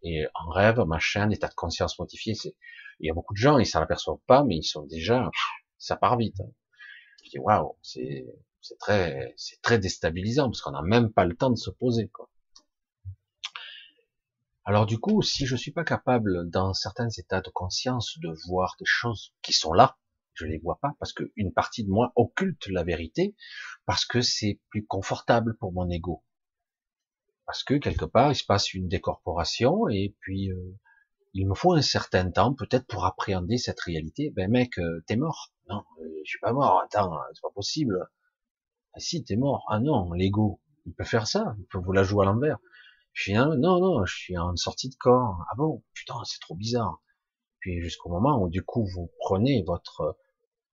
Et 0.03 0.25
en 0.33 0.49
rêve, 0.49 0.79
machin, 0.87 1.29
état 1.29 1.47
de 1.47 1.53
conscience 1.53 1.99
modifié, 1.99 2.33
c'est, 2.33 2.55
il 2.99 3.07
y 3.07 3.11
a 3.11 3.13
beaucoup 3.13 3.33
de 3.33 3.39
gens, 3.39 3.57
ils 3.59 3.65
s'en 3.65 3.81
aperçoivent 3.81 4.23
pas, 4.25 4.43
mais 4.43 4.57
ils 4.57 4.63
sont 4.63 4.83
déjà, 4.83 5.29
ça 5.77 5.95
part 5.95 6.17
vite. 6.17 6.41
Je 7.23 7.29
dis, 7.31 7.39
waouh, 7.39 7.77
c'est, 7.81 8.25
c'est 8.61 8.77
très, 8.77 9.33
c'est 9.37 9.61
très 9.61 9.77
déstabilisant, 9.77 10.49
parce 10.49 10.61
qu'on 10.61 10.71
n'a 10.71 10.81
même 10.81 11.11
pas 11.11 11.25
le 11.25 11.35
temps 11.35 11.49
de 11.49 11.57
se 11.57 11.69
poser, 11.69 12.07
quoi. 12.07 12.29
Alors 14.65 14.85
du 14.85 14.99
coup, 14.99 15.23
si 15.23 15.47
je 15.47 15.55
suis 15.55 15.71
pas 15.71 15.83
capable, 15.83 16.49
dans 16.49 16.73
certains 16.73 17.09
états 17.09 17.41
de 17.41 17.49
conscience, 17.49 18.19
de 18.21 18.31
voir 18.47 18.75
des 18.77 18.85
choses 18.85 19.33
qui 19.41 19.51
sont 19.51 19.73
là, 19.73 19.97
je 20.39 20.45
les 20.45 20.57
vois 20.57 20.79
pas 20.81 20.95
parce 20.99 21.13
qu'une 21.13 21.53
partie 21.53 21.83
de 21.83 21.89
moi 21.89 22.13
occulte 22.15 22.67
la 22.67 22.83
vérité, 22.83 23.35
parce 23.85 24.05
que 24.05 24.21
c'est 24.21 24.59
plus 24.69 24.85
confortable 24.85 25.57
pour 25.57 25.73
mon 25.73 25.89
ego, 25.89 26.23
parce 27.45 27.63
que 27.63 27.75
quelque 27.75 28.05
part 28.05 28.31
il 28.31 28.35
se 28.35 28.45
passe 28.45 28.73
une 28.73 28.87
décorporation 28.87 29.89
et 29.89 30.15
puis 30.21 30.51
euh, 30.51 30.77
il 31.33 31.47
me 31.47 31.53
faut 31.53 31.73
un 31.73 31.81
certain 31.81 32.31
temps 32.31 32.53
peut-être 32.53 32.87
pour 32.87 33.05
appréhender 33.05 33.57
cette 33.57 33.79
réalité. 33.81 34.31
Ben 34.35 34.49
mec, 34.49 34.79
euh, 34.79 35.03
t'es 35.07 35.15
mort. 35.15 35.51
Non, 35.69 35.83
euh, 36.01 36.09
je 36.25 36.29
suis 36.29 36.39
pas 36.39 36.53
mort. 36.53 36.81
Attends, 36.83 37.19
c'est 37.33 37.41
pas 37.41 37.51
possible. 37.53 38.07
Ah 38.93 38.99
si, 38.99 39.23
t'es 39.23 39.35
mort. 39.35 39.65
Ah 39.69 39.79
non, 39.79 40.11
l'ego, 40.13 40.59
il 40.85 40.93
peut 40.93 41.03
faire 41.03 41.27
ça. 41.27 41.55
Il 41.59 41.65
peut 41.65 41.77
vous 41.77 41.91
la 41.91 42.03
jouer 42.03 42.25
à 42.25 42.29
l'envers. 42.31 42.57
Je 43.13 43.31
dis, 43.31 43.37
non, 43.37 43.55
non, 43.57 44.05
je 44.05 44.15
suis 44.15 44.37
en 44.37 44.55
sortie 44.55 44.89
de 44.89 44.95
corps. 44.95 45.45
Ah 45.51 45.55
bon, 45.57 45.83
putain, 45.93 46.15
c'est 46.25 46.39
trop 46.39 46.55
bizarre. 46.55 47.01
Puis 47.59 47.81
jusqu'au 47.81 48.09
moment 48.09 48.41
où 48.41 48.49
du 48.49 48.63
coup 48.63 48.85
vous 48.85 49.11
prenez 49.19 49.63
votre, 49.63 50.17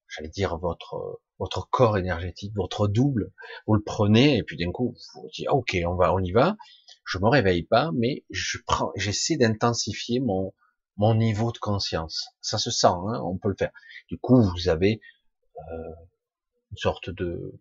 j'allais 0.08 0.28
dire 0.28 0.56
votre 0.58 1.20
votre 1.38 1.68
corps 1.68 1.98
énergétique, 1.98 2.52
votre 2.54 2.88
double, 2.88 3.30
vous 3.66 3.74
le 3.74 3.82
prenez 3.82 4.38
et 4.38 4.42
puis 4.42 4.56
d'un 4.56 4.72
coup 4.72 4.94
vous 5.14 5.28
dites, 5.34 5.48
ok, 5.50 5.76
on 5.86 5.94
va, 5.94 6.14
on 6.14 6.18
y 6.18 6.32
va. 6.32 6.56
Je 7.04 7.18
me 7.18 7.28
réveille 7.28 7.62
pas, 7.62 7.90
mais 7.94 8.24
je 8.30 8.58
prends, 8.66 8.90
j'essaie 8.96 9.36
d'intensifier 9.36 10.20
mon 10.20 10.54
mon 10.96 11.14
niveau 11.14 11.52
de 11.52 11.58
conscience. 11.58 12.28
Ça 12.40 12.58
se 12.58 12.70
sent, 12.70 12.86
hein, 12.86 13.20
on 13.24 13.36
peut 13.36 13.50
le 13.50 13.56
faire. 13.58 13.72
Du 14.08 14.18
coup, 14.18 14.42
vous 14.42 14.68
avez 14.68 15.00
euh, 15.58 15.94
une 16.70 16.76
sorte 16.78 17.10
de 17.10 17.60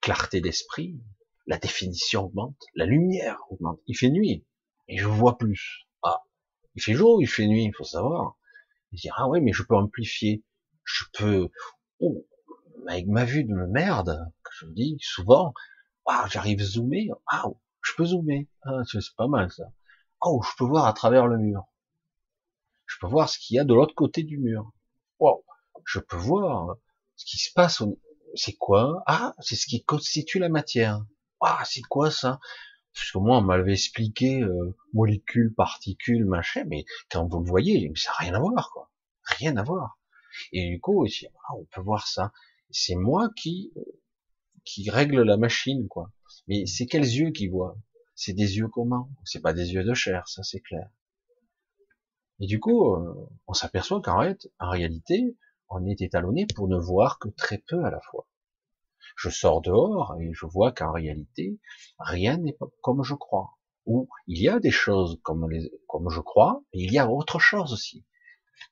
clarté 0.00 0.40
d'esprit, 0.40 1.00
la 1.46 1.58
définition 1.58 2.24
augmente, 2.26 2.56
la 2.74 2.86
lumière 2.86 3.38
augmente. 3.50 3.80
Il 3.86 3.96
fait 3.96 4.10
nuit 4.10 4.44
et 4.88 4.96
je 4.96 5.06
vois 5.06 5.38
plus. 5.38 5.88
Ah, 6.02 6.22
il 6.76 6.82
fait 6.82 6.94
jour, 6.94 7.20
il 7.20 7.26
fait 7.26 7.46
nuit, 7.46 7.64
il 7.64 7.74
faut 7.74 7.84
savoir. 7.84 8.36
Il 8.92 9.00
dit 9.00 9.08
ah 9.16 9.28
ouais, 9.28 9.40
mais 9.40 9.52
je 9.52 9.62
peux 9.62 9.76
amplifier, 9.76 10.44
je 10.92 11.04
peux. 11.12 11.48
Oh, 12.00 12.26
avec 12.88 13.06
ma 13.06 13.24
vue 13.24 13.44
de 13.44 13.54
merde, 13.54 14.32
que 14.42 14.50
je 14.60 14.66
dis 14.66 14.96
souvent, 15.00 15.54
ah, 16.06 16.26
j'arrive 16.30 16.60
zoomer, 16.60 17.10
ah, 17.26 17.44
je 17.82 17.92
peux 17.96 18.04
zoomer, 18.04 18.48
ah, 18.62 18.80
c'est 18.90 19.00
pas 19.16 19.28
mal 19.28 19.50
ça. 19.50 19.64
Oh, 20.22 20.42
je 20.42 20.50
peux 20.58 20.64
voir 20.64 20.86
à 20.86 20.92
travers 20.92 21.26
le 21.26 21.38
mur. 21.38 21.64
Je 22.86 22.96
peux 23.00 23.06
voir 23.06 23.28
ce 23.28 23.38
qu'il 23.38 23.56
y 23.56 23.58
a 23.58 23.64
de 23.64 23.74
l'autre 23.74 23.94
côté 23.94 24.22
du 24.22 24.38
mur. 24.38 24.72
Wow, 25.18 25.44
je 25.84 26.00
peux 26.00 26.16
voir 26.16 26.76
ce 27.16 27.24
qui 27.24 27.38
se 27.38 27.52
passe. 27.52 27.82
C'est 28.34 28.54
quoi? 28.54 29.02
Ah, 29.06 29.34
c'est 29.40 29.56
ce 29.56 29.66
qui 29.66 29.84
constitue 29.84 30.38
la 30.38 30.48
matière 30.48 31.04
ah, 31.40 31.62
c'est 31.64 31.82
quoi 31.82 32.10
ça? 32.10 32.38
Parce 32.94 33.12
que 33.12 33.18
moi, 33.18 33.38
on 33.38 33.42
m'avait 33.42 33.72
expliqué 33.72 34.42
euh, 34.42 34.76
molécules, 34.92 35.54
particules, 35.54 36.24
machin, 36.24 36.64
mais 36.66 36.84
quand 37.10 37.26
vous 37.26 37.40
le 37.40 37.46
voyez, 37.46 37.90
ça 37.94 38.10
n'a 38.10 38.16
rien 38.18 38.34
à 38.34 38.40
voir, 38.40 38.70
quoi. 38.72 38.90
Rien 39.24 39.56
à 39.56 39.62
voir. 39.62 39.98
Et 40.52 40.68
du 40.68 40.80
coup, 40.80 41.04
ah, 41.04 41.54
on 41.56 41.64
peut 41.64 41.80
voir 41.80 42.06
ça. 42.06 42.32
C'est 42.70 42.94
moi 42.94 43.30
qui 43.36 43.72
euh, 43.76 43.82
qui 44.64 44.90
règle 44.90 45.22
la 45.22 45.36
machine, 45.36 45.88
quoi. 45.88 46.12
Mais 46.46 46.66
c'est 46.66 46.86
quels 46.86 47.02
yeux 47.04 47.30
qui 47.30 47.48
voient? 47.48 47.76
C'est 48.14 48.32
des 48.34 48.58
yeux 48.58 48.68
comment 48.68 49.10
C'est 49.24 49.40
pas 49.40 49.52
des 49.52 49.72
yeux 49.72 49.84
de 49.84 49.94
chair, 49.94 50.28
ça 50.28 50.42
c'est 50.42 50.60
clair. 50.60 50.90
Et 52.40 52.46
du 52.46 52.60
coup, 52.60 52.94
euh, 52.94 53.28
on 53.46 53.52
s'aperçoit 53.52 54.00
qu'en 54.00 54.22
en 54.22 54.70
réalité, 54.70 55.36
on 55.68 55.86
est 55.86 56.00
étalonné 56.00 56.46
pour 56.54 56.68
ne 56.68 56.78
voir 56.78 57.18
que 57.18 57.28
très 57.28 57.58
peu 57.58 57.84
à 57.84 57.90
la 57.90 58.00
fois. 58.00 58.26
Je 59.16 59.28
sors 59.28 59.60
dehors 59.60 60.16
et 60.20 60.32
je 60.32 60.46
vois 60.46 60.72
qu'en 60.72 60.92
réalité, 60.92 61.58
rien 61.98 62.38
n'est 62.38 62.52
pas 62.52 62.66
comme 62.82 63.02
je 63.02 63.14
crois. 63.14 63.58
Ou 63.86 64.08
il 64.26 64.40
y 64.40 64.48
a 64.48 64.60
des 64.60 64.70
choses 64.70 65.18
comme, 65.22 65.50
les, 65.50 65.70
comme 65.88 66.10
je 66.10 66.20
crois, 66.20 66.62
mais 66.72 66.80
il 66.82 66.92
y 66.92 66.98
a 66.98 67.10
autre 67.10 67.38
chose 67.38 67.72
aussi. 67.72 68.04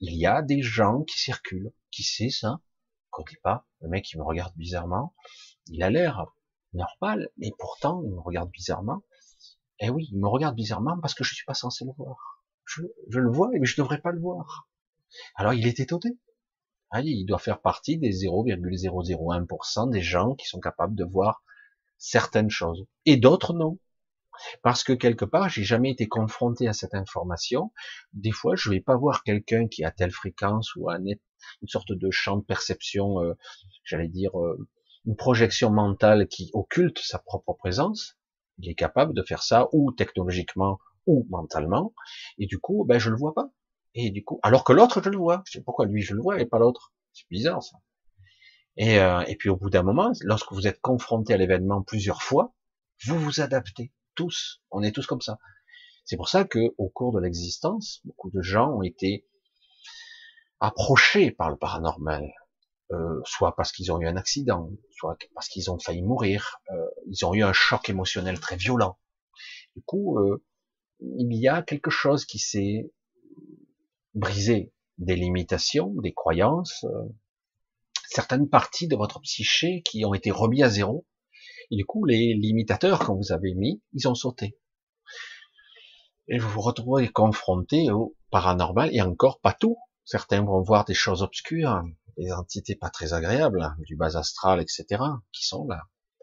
Il 0.01 0.17
y 0.17 0.27
a 0.27 0.43
des 0.43 0.63
gens 0.63 1.03
qui 1.03 1.19
circulent. 1.19 1.73
Qui 1.91 2.03
sait 2.03 2.31
ça? 2.31 2.61
Je 3.05 3.09
connais 3.11 3.39
pas. 3.43 3.67
Le 3.81 3.89
mec, 3.89 4.11
il 4.13 4.19
me 4.19 4.25
regarde 4.25 4.55
bizarrement. 4.57 5.15
Il 5.67 5.83
a 5.83 5.91
l'air 5.91 6.27
normal, 6.73 7.31
mais 7.37 7.51
pourtant, 7.59 8.03
il 8.05 8.11
me 8.11 8.21
regarde 8.21 8.51
bizarrement. 8.51 9.03
Eh 9.81 9.91
oui, 9.91 10.09
il 10.11 10.19
me 10.19 10.29
regarde 10.29 10.57
bizarrement 10.57 10.99
parce 11.01 11.15
que 11.15 11.25
je 11.25 11.35
suis 11.35 11.45
pas 11.45 11.55
censé 11.55 11.85
le 11.85 11.93
voir. 11.97 12.45
Je, 12.65 12.83
le 13.09 13.31
vois, 13.31 13.51
mais 13.53 13.65
je 13.65 13.81
devrais 13.81 14.01
pas 14.01 14.13
le 14.13 14.21
voir. 14.21 14.69
Alors 15.37 15.55
il 15.55 15.67
est 15.67 15.81
étonné. 15.81 16.19
Ah, 16.91 17.01
il 17.01 17.25
doit 17.27 17.39
faire 17.39 17.61
partie 17.61 17.99
des 17.99 18.11
0,001% 18.11 19.91
des 19.91 20.01
gens 20.01 20.35
qui 20.35 20.47
sont 20.47 20.61
capables 20.61 20.95
de 20.95 21.05
voir 21.05 21.43
certaines 21.97 22.51
choses. 22.51 22.87
Et 23.05 23.17
d'autres 23.17 23.55
non. 23.55 23.79
Parce 24.63 24.83
que 24.85 24.93
quelque 24.93 25.25
part, 25.25 25.49
j'ai 25.49 25.65
jamais 25.65 25.91
été 25.91 26.09
confronté 26.09 26.69
à 26.69 26.73
cette 26.73 26.95
information. 26.95 27.73
Des 28.13 28.33
fois, 28.33 28.55
je 28.57 28.71
vais 28.71 28.81
pas 28.81 28.97
voir 28.97 29.23
quelqu'un 29.23 29.69
qui 29.69 29.85
a 29.85 29.91
telle 29.91 30.11
fréquence 30.11 30.75
ou 30.77 30.91
un, 30.91 31.03
une 31.05 31.69
sorte 31.69 31.93
de 31.93 32.11
champ 32.11 32.37
de 32.37 32.45
perception, 32.45 33.21
euh, 33.23 33.35
j'allais 33.85 34.09
dire, 34.09 34.39
euh, 34.39 34.69
une 35.07 35.17
projection 35.17 35.71
mentale 35.71 36.29
qui 36.29 36.51
occulte 36.53 36.99
sa 36.99 37.19
propre 37.19 37.55
présence. 37.55 38.19
Il 38.59 38.69
est 38.69 38.75
capable 38.75 39.15
de 39.15 39.23
faire 39.23 39.43
ça 39.43 39.69
ou 39.73 39.93
technologiquement 39.93 40.79
ou 41.07 41.27
mentalement. 41.31 41.95
Et 42.39 42.47
du 42.47 42.59
coup, 42.59 42.85
ben, 42.87 42.99
je 42.99 43.11
le 43.11 43.17
vois 43.17 43.35
pas. 43.35 43.51
Et 43.95 44.11
du 44.11 44.25
coup, 44.25 44.39
alors 44.43 44.65
que 44.65 44.73
l'autre, 44.73 45.03
je 45.03 45.09
le 45.09 45.17
vois. 45.17 45.43
Je 45.47 45.53
sais 45.53 45.63
pourquoi 45.63 45.87
lui, 45.87 46.03
je 46.03 46.15
le 46.15 46.21
vois 46.21 46.41
et 46.41 46.47
pas 46.47 46.59
l'autre. 46.59 46.93
C'est 47.13 47.29
bizarre, 47.31 47.63
ça. 47.63 47.79
Et, 48.77 49.01
euh, 49.01 49.23
et 49.23 49.37
puis 49.37 49.49
au 49.49 49.57
bout 49.57 49.71
d'un 49.71 49.83
moment, 49.83 50.13
lorsque 50.23 50.53
vous 50.53 50.67
êtes 50.67 50.81
confronté 50.81 51.35
à 51.35 51.37
l'événement 51.37 51.83
plusieurs 51.83 52.23
fois, 52.23 52.55
vous 53.05 53.19
vous 53.19 53.41
adaptez. 53.41 53.93
Tous. 54.19 54.61
On 54.73 54.83
est 54.83 54.91
tous 54.91 55.07
comme 55.07 55.21
ça. 55.21 55.39
C'est 56.05 56.17
pour 56.17 56.29
ça 56.29 56.43
que, 56.43 56.75
au 56.77 56.89
cours 56.89 57.13
de 57.13 57.21
l'existence, 57.21 58.01
beaucoup 58.05 58.33
de 58.33 58.43
gens 58.43 58.69
ont 58.73 58.83
été 58.83 59.29
approchés 60.59 61.31
par 61.31 61.51
le 61.51 61.57
paranormal, 61.57 62.29
euh, 62.91 63.21
soit 63.25 63.55
parce 63.55 63.71
qu'ils 63.71 63.93
ont 63.93 64.01
eu 64.01 64.09
un 64.09 64.17
accident, 64.17 64.73
soit 64.91 65.17
parce 65.35 65.47
qu'ils 65.49 65.71
ont 65.71 65.79
failli 65.79 66.03
mourir, 66.03 66.59
euh, 66.73 66.87
ils 67.07 67.25
ont 67.25 67.33
eu 67.33 67.45
un 67.45 67.53
choc 67.53 67.89
émotionnel 67.89 68.41
très 68.41 68.57
violent. 68.57 68.99
Du 69.77 69.83
coup, 69.83 70.19
euh, 70.19 70.43
il 70.99 71.33
y 71.33 71.47
a 71.47 71.63
quelque 71.63 71.91
chose 71.91 72.25
qui 72.25 72.41
s'est 72.41 72.91
briser 74.15 74.73
des 74.97 75.15
limitations, 75.15 75.95
des 76.03 76.13
croyances, 76.13 76.83
euh, 76.83 77.05
certaines 78.09 78.49
parties 78.49 78.89
de 78.89 78.97
votre 78.97 79.21
psyché 79.21 79.83
qui 79.83 80.05
ont 80.05 80.13
été 80.13 80.33
remis 80.33 80.65
à 80.65 80.71
zéro. 80.71 81.07
Et 81.71 81.77
du 81.77 81.85
coup, 81.85 82.05
les 82.05 82.35
limitateurs 82.35 83.01
qu'on 83.01 83.17
vous 83.17 83.33
avez 83.33 83.55
mis, 83.55 83.83
ils 83.93 84.09
ont 84.09 84.15
sauté. 84.15 84.59
Et 86.29 86.39
vous 86.39 86.49
vous 86.49 86.61
retrouvez 86.61 87.09
confronté 87.09 87.91
au 87.91 88.17
paranormal, 88.31 88.95
et 88.95 89.01
encore 89.01 89.41
pas 89.41 89.53
tout. 89.53 89.79
Certains 90.05 90.43
vont 90.43 90.63
voir 90.63 90.85
des 90.85 90.95
choses 90.95 91.23
obscures, 91.23 91.83
des 92.17 92.33
entités 92.33 92.75
pas 92.75 92.91
très 92.91 93.13
agréables, 93.13 93.75
du 93.81 93.97
bas 93.97 94.17
astral, 94.17 94.61
etc., 94.61 95.03
qui 95.33 95.47
sont 95.47 95.67
là. 95.67 95.83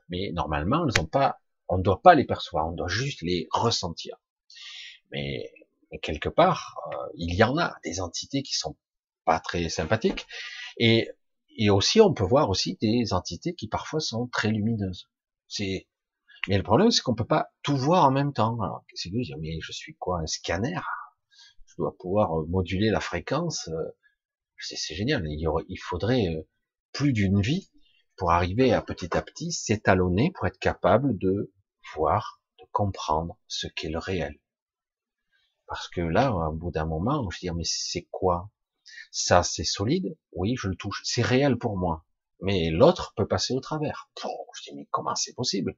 Mais 0.09 0.31
normalement, 0.33 0.85
elles 0.87 1.01
ont 1.01 1.07
pas, 1.07 1.39
on 1.67 1.77
ne 1.77 1.83
doit 1.83 2.01
pas 2.01 2.15
les 2.15 2.25
percevoir, 2.25 2.67
on 2.67 2.73
doit 2.73 2.87
juste 2.87 3.21
les 3.21 3.47
ressentir. 3.51 4.17
Mais, 5.11 5.51
quelque 6.01 6.29
part, 6.29 6.75
euh, 6.87 7.07
il 7.15 7.33
y 7.33 7.43
en 7.43 7.57
a 7.57 7.75
des 7.83 8.01
entités 8.01 8.43
qui 8.43 8.55
sont 8.55 8.75
pas 9.23 9.39
très 9.39 9.69
sympathiques. 9.69 10.27
Et 10.77 11.09
aussi, 11.69 12.01
on 12.01 12.13
peut 12.13 12.25
voir 12.25 12.49
aussi 12.49 12.77
des 12.81 13.13
entités 13.13 13.53
qui 13.55 13.67
parfois 13.67 14.01
sont 14.01 14.27
très 14.27 14.49
lumineuses. 14.49 15.07
C'est, 15.57 15.87
mais 16.49 16.57
le 16.57 16.63
problème, 16.63 16.91
c'est 16.91 17.01
qu'on 17.01 17.15
peut 17.15 17.25
pas 17.25 17.49
tout 17.63 17.77
voir 17.77 18.03
en 18.03 18.11
même 18.11 18.33
temps. 18.33 18.59
Alors, 18.59 18.83
qu'est-ce 18.87 19.07
que 19.07 19.23
dire? 19.23 19.37
Mais 19.39 19.57
je 19.61 19.71
suis 19.71 19.95
quoi, 19.95 20.19
un 20.19 20.27
scanner? 20.27 20.81
Je 21.65 21.75
dois 21.77 21.95
pouvoir 21.97 22.37
euh, 22.37 22.45
moduler 22.47 22.89
la 22.89 22.99
fréquence. 22.99 23.69
Euh, 23.69 23.95
c'est 24.59 24.95
génial. 24.95 25.23
Il 25.25 25.79
faudrait 25.79 26.27
euh, 26.27 26.41
plus 26.91 27.13
d'une 27.13 27.39
vie 27.39 27.71
pour 28.17 28.31
arriver 28.31 28.73
à 28.73 28.81
petit 28.81 29.15
à 29.15 29.21
petit 29.21 29.53
s'étalonner 29.53 30.31
pour 30.35 30.45
être 30.45 30.59
capable 30.59 31.17
de 31.17 31.53
voir, 31.95 32.41
de 32.59 32.65
comprendre 32.73 33.37
ce 33.47 33.67
qu'est 33.67 33.89
le 33.89 33.99
réel. 33.99 34.37
Parce 35.67 35.87
que 35.87 36.01
là, 36.01 36.33
au 36.33 36.51
bout 36.51 36.71
d'un 36.71 36.85
moment, 36.85 37.29
je 37.31 37.37
veux 37.37 37.39
dire, 37.39 37.55
mais 37.55 37.63
c'est 37.63 38.07
quoi? 38.11 38.51
Ça, 39.11 39.41
c'est 39.41 39.63
solide? 39.63 40.17
Oui, 40.33 40.55
je 40.57 40.67
le 40.67 40.75
touche. 40.75 41.01
C'est 41.05 41.21
réel 41.21 41.57
pour 41.57 41.77
moi. 41.77 42.05
Mais 42.41 42.69
l'autre 42.69 43.13
peut 43.15 43.27
passer 43.27 43.53
au 43.53 43.59
travers. 43.59 44.09
je 44.17 44.63
dis, 44.63 44.75
mais 44.75 44.87
comment 44.91 45.15
c'est 45.15 45.33
possible? 45.33 45.77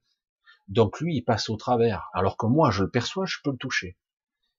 Donc 0.67 0.99
lui, 0.99 1.17
il 1.17 1.21
passe 1.23 1.49
au 1.49 1.55
travers. 1.55 2.09
Alors 2.13 2.37
que 2.37 2.45
moi, 2.45 2.71
je 2.71 2.83
le 2.83 2.89
perçois, 2.89 3.25
je 3.25 3.37
peux 3.43 3.51
le 3.51 3.57
toucher. 3.57 3.97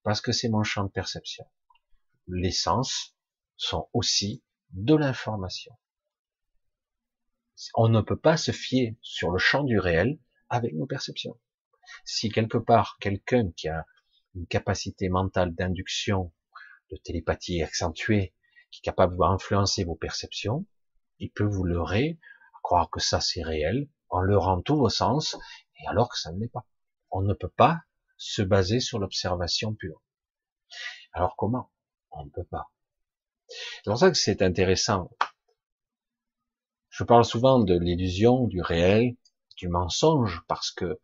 Parce 0.02 0.20
que 0.20 0.32
c'est 0.32 0.48
mon 0.48 0.62
champ 0.62 0.84
de 0.84 0.90
perception. 0.90 1.44
Les 2.28 2.52
sens 2.52 3.16
sont 3.56 3.88
aussi 3.92 4.42
de 4.70 4.94
l'information. 4.94 5.76
On 7.74 7.88
ne 7.88 8.00
peut 8.00 8.18
pas 8.18 8.36
se 8.36 8.52
fier 8.52 8.96
sur 9.02 9.30
le 9.30 9.38
champ 9.38 9.64
du 9.64 9.78
réel 9.78 10.18
avec 10.48 10.74
nos 10.74 10.86
perceptions. 10.86 11.38
Si 12.04 12.30
quelque 12.30 12.58
part 12.58 12.96
quelqu'un 13.00 13.50
qui 13.52 13.68
a 13.68 13.84
une 14.34 14.46
capacité 14.46 15.08
mentale 15.08 15.54
d'induction, 15.54 16.32
de 16.90 16.96
télépathie 16.96 17.62
accentuée, 17.62 18.34
qui 18.70 18.80
est 18.80 18.84
capable 18.84 19.16
d'influencer 19.18 19.84
vos 19.84 19.96
perceptions, 19.96 20.66
il 21.18 21.30
peut 21.30 21.44
vous 21.44 21.64
leurrer, 21.64 22.18
croire 22.62 22.90
que 22.90 23.00
ça 23.00 23.20
c'est 23.20 23.42
réel, 23.42 23.88
en 24.08 24.20
leurrant 24.20 24.60
tous 24.62 24.76
vos 24.76 24.88
sens, 24.88 25.36
et 25.80 25.86
alors 25.86 26.08
que 26.08 26.18
ça 26.18 26.32
ne 26.32 26.40
l'est 26.40 26.48
pas. 26.48 26.66
On 27.10 27.22
ne 27.22 27.34
peut 27.34 27.48
pas 27.48 27.80
se 28.16 28.42
baser 28.42 28.80
sur 28.80 28.98
l'observation 28.98 29.74
pure. 29.74 30.02
Alors 31.12 31.36
comment? 31.36 31.70
On 32.10 32.24
ne 32.24 32.30
peut 32.30 32.44
pas. 32.44 32.70
C'est 33.48 33.84
pour 33.90 33.98
ça 33.98 34.10
que 34.10 34.16
c'est 34.16 34.42
intéressant. 34.42 35.10
Je 36.90 37.04
parle 37.04 37.24
souvent 37.24 37.60
de 37.60 37.78
l'illusion, 37.78 38.46
du 38.46 38.60
réel, 38.60 39.16
du 39.56 39.68
mensonge, 39.68 40.42
parce 40.48 40.70
que 40.70 41.00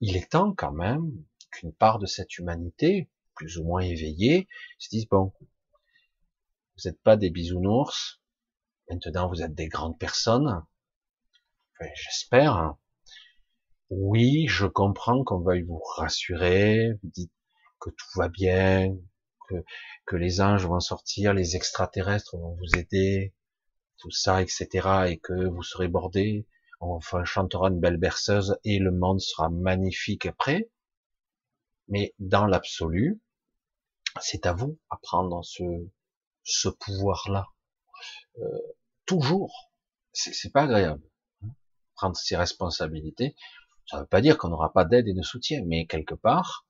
il 0.00 0.16
est 0.16 0.30
temps 0.32 0.52
quand 0.52 0.72
même 0.72 1.24
qu'une 1.50 1.72
part 1.72 1.98
de 1.98 2.06
cette 2.06 2.38
humanité, 2.38 3.10
plus 3.34 3.58
ou 3.58 3.64
moins 3.64 3.80
éveillée, 3.80 4.48
se 4.78 4.88
dise, 4.90 5.08
bon, 5.08 5.32
vous 5.40 6.88
n'êtes 6.88 7.00
pas 7.02 7.16
des 7.16 7.30
bisounours, 7.30 8.20
maintenant 8.90 9.28
vous 9.28 9.42
êtes 9.42 9.54
des 9.54 9.68
grandes 9.68 9.98
personnes, 9.98 10.64
j'espère. 11.94 12.74
Oui, 13.90 14.46
je 14.48 14.66
comprends 14.66 15.22
qu'on 15.24 15.40
veuille 15.40 15.62
vous 15.62 15.82
rassurer, 15.96 16.92
vous 17.02 17.10
dites 17.10 17.32
que 17.80 17.90
tout 17.90 18.06
va 18.18 18.28
bien, 18.28 18.96
que, 20.06 20.16
les 20.16 20.40
anges 20.40 20.66
vont 20.66 20.80
sortir, 20.80 21.34
les 21.34 21.56
extraterrestres 21.56 22.36
vont 22.36 22.56
vous 22.56 22.78
aider, 22.78 23.34
tout 23.98 24.10
ça, 24.10 24.42
etc., 24.42 24.68
et 25.08 25.18
que 25.18 25.48
vous 25.48 25.62
serez 25.62 25.88
bordés, 25.88 26.46
on 26.80 27.00
chantera 27.24 27.68
une 27.68 27.80
belle 27.80 27.96
berceuse 27.96 28.58
et 28.64 28.78
le 28.78 28.90
monde 28.90 29.20
sera 29.20 29.48
magnifique 29.48 30.26
après. 30.26 30.70
Mais 31.88 32.14
dans 32.18 32.46
l'absolu, 32.46 33.20
c'est 34.20 34.46
à 34.46 34.52
vous 34.52 34.78
à 34.90 34.96
prendre 35.02 35.44
ce, 35.44 35.62
ce 36.42 36.68
pouvoir-là. 36.68 37.46
Euh, 38.38 38.58
toujours. 39.06 39.70
C'est 40.12 40.52
pas 40.52 40.62
agréable. 40.62 41.02
Hein. 41.42 41.48
Prendre 41.96 42.16
ses 42.16 42.36
responsabilités. 42.36 43.34
Ça 43.86 43.96
ne 43.96 44.02
veut 44.02 44.08
pas 44.08 44.20
dire 44.20 44.38
qu'on 44.38 44.48
n'aura 44.48 44.72
pas 44.72 44.84
d'aide 44.84 45.08
et 45.08 45.14
de 45.14 45.22
soutien, 45.22 45.62
mais 45.66 45.86
quelque 45.86 46.14
part, 46.14 46.66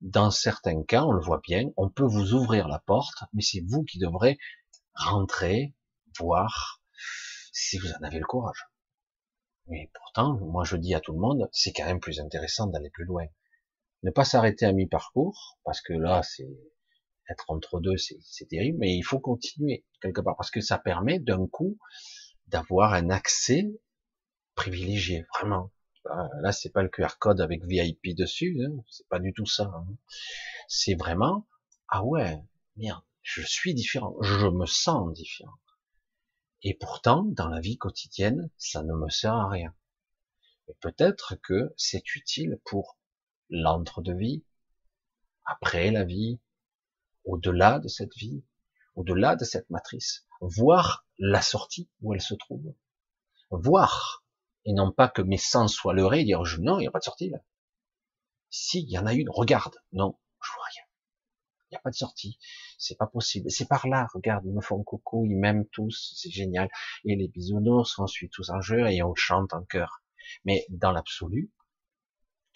dans 0.00 0.30
certains 0.30 0.82
cas, 0.84 1.04
on 1.04 1.12
le 1.12 1.20
voit 1.20 1.40
bien, 1.42 1.70
on 1.76 1.90
peut 1.90 2.06
vous 2.06 2.32
ouvrir 2.32 2.68
la 2.68 2.78
porte, 2.78 3.24
mais 3.32 3.42
c'est 3.42 3.62
vous 3.66 3.82
qui 3.84 3.98
devrez 3.98 4.38
rentrer, 4.94 5.74
voir, 6.18 6.80
si 7.52 7.78
vous 7.78 7.90
en 7.92 8.02
avez 8.02 8.18
le 8.18 8.26
courage. 8.26 8.66
Mais 9.68 9.90
pourtant, 9.94 10.38
moi 10.38 10.64
je 10.64 10.76
dis 10.76 10.94
à 10.94 11.00
tout 11.00 11.12
le 11.12 11.18
monde, 11.18 11.48
c'est 11.52 11.72
quand 11.72 11.86
même 11.86 12.00
plus 12.00 12.20
intéressant 12.20 12.66
d'aller 12.66 12.90
plus 12.90 13.04
loin. 13.04 13.26
Ne 14.02 14.10
pas 14.10 14.24
s'arrêter 14.24 14.66
à 14.66 14.72
mi-parcours, 14.72 15.58
parce 15.64 15.80
que 15.80 15.92
là, 15.92 16.22
c'est 16.22 16.48
être 17.28 17.50
entre 17.50 17.80
deux, 17.80 17.96
c'est 17.96 18.46
terrible, 18.48 18.78
mais 18.78 18.96
il 18.96 19.02
faut 19.02 19.20
continuer 19.20 19.84
quelque 20.00 20.20
part, 20.20 20.36
parce 20.36 20.50
que 20.50 20.60
ça 20.60 20.78
permet 20.78 21.18
d'un 21.18 21.46
coup 21.46 21.78
d'avoir 22.48 22.92
un 22.92 23.10
accès 23.10 23.66
privilégié, 24.54 25.26
vraiment. 25.34 25.72
Là, 26.40 26.52
c'est 26.52 26.70
pas 26.70 26.82
le 26.82 26.88
QR 26.88 27.18
code 27.18 27.40
avec 27.40 27.64
VIP 27.64 28.14
dessus, 28.16 28.56
hein, 28.64 28.84
c'est 28.88 29.08
pas 29.08 29.18
du 29.18 29.32
tout 29.32 29.46
ça. 29.46 29.64
Hein. 29.64 29.86
C'est 30.68 30.94
vraiment, 30.94 31.48
ah 31.88 32.04
ouais, 32.04 32.38
merde, 32.76 33.02
je 33.22 33.42
suis 33.42 33.74
différent, 33.74 34.14
je 34.22 34.46
me 34.46 34.66
sens 34.66 35.12
différent. 35.12 35.58
Et 36.62 36.74
pourtant, 36.74 37.24
dans 37.24 37.48
la 37.48 37.60
vie 37.60 37.76
quotidienne, 37.76 38.50
ça 38.56 38.82
ne 38.82 38.94
me 38.94 39.08
sert 39.08 39.34
à 39.34 39.48
rien. 39.48 39.74
Et 40.68 40.74
peut-être 40.80 41.36
que 41.42 41.74
c'est 41.76 42.14
utile 42.14 42.60
pour 42.64 42.98
l'entre-de-vie, 43.50 44.44
après 45.44 45.90
la 45.90 46.04
vie, 46.04 46.40
au-delà 47.26 47.78
de 47.78 47.88
cette 47.88 48.14
vie, 48.16 48.42
au-delà 48.94 49.36
de 49.36 49.44
cette 49.44 49.68
matrice, 49.70 50.26
voir 50.40 51.06
la 51.18 51.42
sortie 51.42 51.90
où 52.00 52.14
elle 52.14 52.22
se 52.22 52.34
trouve, 52.34 52.74
voir, 53.50 54.24
et 54.64 54.72
non 54.72 54.90
pas 54.90 55.08
que 55.08 55.22
mes 55.22 55.36
sens 55.36 55.74
soient 55.74 55.94
leurrés, 55.94 56.20
et 56.20 56.24
dire 56.24 56.42
non, 56.60 56.78
il 56.78 56.82
n'y 56.82 56.88
a 56.88 56.90
pas 56.90 56.98
de 56.98 57.04
sortie 57.04 57.30
là. 57.30 57.38
Si, 58.48 58.86
y 58.88 58.98
en 58.98 59.06
a 59.06 59.12
une, 59.12 59.28
regarde, 59.28 59.76
non, 59.92 60.18
je 60.42 60.50
vois 60.54 60.64
rien. 60.64 60.82
Il 61.68 61.74
n'y 61.74 61.76
a 61.78 61.80
pas 61.80 61.90
de 61.90 61.96
sortie. 61.96 62.38
C'est 62.78 62.96
pas 62.96 63.08
possible. 63.08 63.50
C'est 63.50 63.66
par 63.66 63.88
là. 63.88 64.06
Regarde, 64.14 64.44
ils 64.46 64.54
me 64.54 64.60
font 64.60 64.82
coucou, 64.84 65.26
ils 65.26 65.36
m'aiment 65.36 65.66
tous. 65.66 66.14
C'est 66.16 66.30
génial. 66.30 66.68
Et 67.04 67.16
les 67.16 67.26
bisounours, 67.26 67.98
on 67.98 68.06
suit 68.06 68.30
tous 68.30 68.50
en 68.50 68.60
jeu 68.60 68.88
et 68.88 69.02
on 69.02 69.16
chante 69.16 69.52
en 69.52 69.64
chœur. 69.64 70.02
Mais 70.44 70.64
dans 70.68 70.92
l'absolu, 70.92 71.52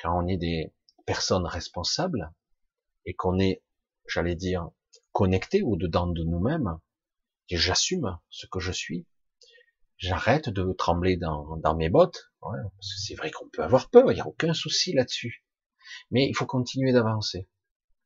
quand 0.01 0.17
on 0.17 0.29
est 0.29 0.37
des 0.37 0.73
personnes 1.07 1.45
responsables 1.45 2.33
et 3.05 3.15
qu'on 3.15 3.39
est, 3.41 3.65
j'allais 4.11 4.35
dire, 4.35 4.69
connecté 5.13 5.63
au-dedans 5.63 6.07
de 6.07 6.23
nous-mêmes, 6.25 6.79
et 7.49 7.57
j'assume 7.57 8.19
ce 8.29 8.47
que 8.47 8.61
je 8.61 8.73
suis, 8.73 9.07
j'arrête 9.97 10.49
de 10.49 10.73
trembler 10.73 11.17
dans, 11.17 11.57
dans 11.57 11.77
mes 11.77 11.89
bottes, 11.89 12.31
ouais, 12.43 12.59
parce 12.77 12.95
que 12.95 13.01
c'est 13.01 13.15
vrai 13.15 13.31
qu'on 13.31 13.49
peut 13.49 13.63
avoir 13.63 13.91
peur, 13.91 14.11
il 14.11 14.15
n'y 14.15 14.21
a 14.21 14.27
aucun 14.27 14.55
souci 14.55 14.93
là-dessus. 14.93 15.45
Mais 16.11 16.29
il 16.29 16.35
faut 16.35 16.47
continuer 16.47 16.93
d'avancer, 16.93 17.49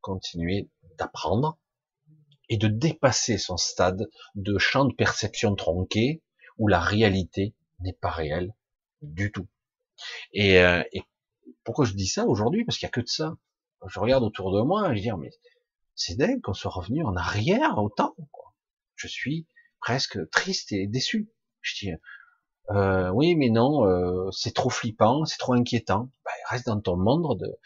continuer 0.01 0.71
d'apprendre 0.99 1.59
et 2.49 2.57
de 2.57 2.69
dépasser 2.69 3.39
son 3.39 3.57
stade 3.57 4.09
de 4.35 4.59
champ 4.59 4.85
de 4.85 4.95
perception 4.95 5.55
tronqué 5.55 6.23
où 6.59 6.69
la 6.69 6.81
réalité 6.81 7.55
n'est 7.81 7.95
pas 7.95 8.11
réelle 8.11 8.55
du 9.03 9.33
tout. 9.33 9.49
Et, 10.33 10.59
euh, 10.59 10.83
et 10.93 11.03
pourquoi 11.65 11.85
je 11.85 11.95
dis 11.95 12.07
ça 12.07 12.27
aujourd'hui? 12.27 12.65
Parce 12.65 12.79
qu'il 12.79 12.87
n'y 12.87 12.91
a 12.91 12.93
que 12.93 13.01
de 13.01 13.09
ça. 13.09 13.37
je 13.87 13.99
regarde 13.99 14.25
autour 14.25 14.53
de 14.53 14.63
moi, 14.63 14.95
je 14.95 15.01
dis 15.01 15.11
mais 15.19 15.31
c'est 15.95 16.17
dingue 16.17 16.41
qu'on 16.41 16.55
soit 16.55 16.71
revenu 16.71 17.05
en 17.05 17.17
arrière 17.17 17.79
autant. 17.79 18.15
Quoi. 18.33 18.55
Je 18.97 19.09
suis 19.09 19.47
presque 19.81 20.19
triste 20.31 20.73
et 20.73 20.87
déçu. 20.87 21.31
Je 21.61 21.75
dis 21.79 21.93
euh, 22.71 23.11
oui, 23.11 23.35
mais 23.37 23.51
non, 23.51 23.87
euh, 23.87 24.31
c'est 24.31 24.55
trop 24.55 24.71
flippant, 24.71 25.25
c'est 25.25 25.39
trop 25.39 25.53
inquiétant. 25.53 26.11
Ben, 26.25 26.33
reste 26.49 26.67
dans 26.67 26.81
ton 26.81 26.97
monde 26.97 27.39
de, 27.39 27.59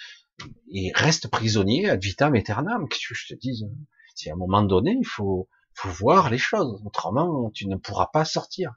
et 0.73 0.93
reste 0.95 1.29
prisonnier 1.29 1.89
ad 1.89 2.03
vitam 2.03 2.35
aeternam. 2.35 2.89
Qu'est-ce 2.89 3.09
que 3.09 3.15
je 3.15 3.29
te 3.29 3.35
dise 3.35 3.69
Si 4.15 4.31
à 4.31 4.35
un 4.35 4.37
moment 4.37 4.63
donné, 4.63 4.97
il 4.99 5.07
faut, 5.07 5.49
faut 5.75 5.91
voir 5.91 6.31
les 6.31 6.39
choses. 6.39 6.83
Autrement, 6.85 7.51
tu 7.51 7.69
ne 7.69 7.77
pourras 7.77 8.09
pas 8.13 8.25
sortir. 8.25 8.75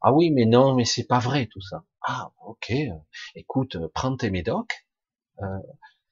Ah 0.00 0.12
oui, 0.12 0.30
mais 0.30 0.44
non, 0.44 0.74
mais 0.74 0.84
c'est 0.84 1.06
pas 1.06 1.18
vrai 1.18 1.46
tout 1.46 1.62
ça. 1.62 1.84
Ah, 2.02 2.30
ok. 2.46 2.72
Écoute, 3.34 3.76
prends 3.94 4.16
tes 4.16 4.30
médocs. 4.30 4.86
Euh, 5.40 5.46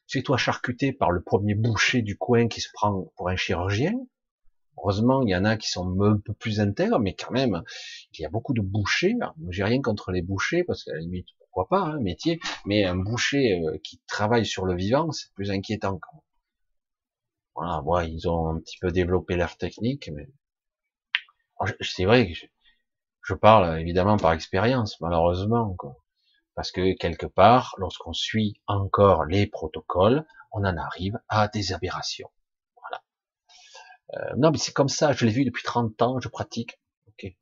Fais-toi 0.09 0.36
charcuter 0.36 0.92
par 0.92 1.11
le 1.11 1.22
premier 1.22 1.55
boucher 1.55 2.03
du 2.03 2.16
coin 2.16 2.48
qui 2.48 2.61
se 2.61 2.68
prend 2.72 3.12
pour 3.16 3.28
un 3.28 3.36
chirurgien. 3.36 3.94
Heureusement, 4.78 5.22
il 5.22 5.30
y 5.30 5.36
en 5.36 5.44
a 5.44 5.57
qui 5.57 5.68
sont 5.70 6.00
un 6.03 6.18
peu 6.18 6.32
plus 6.34 6.61
intègres, 6.61 6.98
mais 6.98 7.14
quand 7.14 7.30
même, 7.30 7.62
il 8.12 8.22
y 8.22 8.24
a 8.24 8.30
beaucoup 8.30 8.55
de 8.55 8.62
bouchers. 8.62 9.14
J'ai 9.50 9.64
rien 9.64 9.80
contre 9.80 10.12
les 10.12 10.22
bouchers, 10.22 10.64
parce 10.64 10.84
qu'à 10.84 10.92
la 10.92 11.00
limite, 11.00 11.28
pourquoi 11.38 11.68
pas, 11.68 11.84
hein, 11.84 12.00
métier, 12.00 12.40
mais 12.64 12.84
un 12.84 12.96
boucher 12.96 13.61
euh, 13.61 13.78
qui 13.84 14.00
travaille 14.07 14.46
sur 14.46 14.64
le 14.64 14.74
vivant, 14.74 15.12
c'est 15.12 15.32
plus 15.34 15.50
inquiétant. 15.50 15.92
Même. 15.92 16.00
Voilà, 17.55 17.82
bon, 17.82 18.00
ils 18.00 18.28
ont 18.28 18.48
un 18.48 18.61
petit 18.61 18.78
peu 18.78 18.90
développé 18.90 19.36
leur 19.36 19.57
technique, 19.57 20.11
mais 20.12 20.28
c'est 21.80 22.05
vrai 22.05 22.28
que 22.32 22.38
je, 23.22 23.34
parle 23.34 23.80
évidemment 23.80 24.16
par 24.16 24.32
expérience, 24.32 25.00
malheureusement, 25.00 25.74
quoi. 25.74 26.01
Parce 26.55 26.70
que 26.70 26.94
quelque 26.96 27.26
part, 27.26 27.74
lorsqu'on 27.78 28.12
suit 28.12 28.61
encore 28.66 29.24
les 29.24 29.46
protocoles, 29.46 30.26
on 30.53 30.64
en 30.64 30.76
arrive 30.76 31.18
à 31.28 31.48
des 31.48 31.72
aberrations. 31.72 32.30
Voilà. 32.76 33.03
Euh, 34.14 34.36
non, 34.36 34.50
mais 34.50 34.59
c'est 34.59 34.72
comme 34.72 34.88
ça, 34.88 35.12
je 35.12 35.24
l'ai 35.24 35.32
vu 35.32 35.44
depuis 35.44 35.62
30 35.62 36.00
ans, 36.03 36.20
je 36.20 36.28
pratique. 36.28 36.78
Ok. 37.09 37.34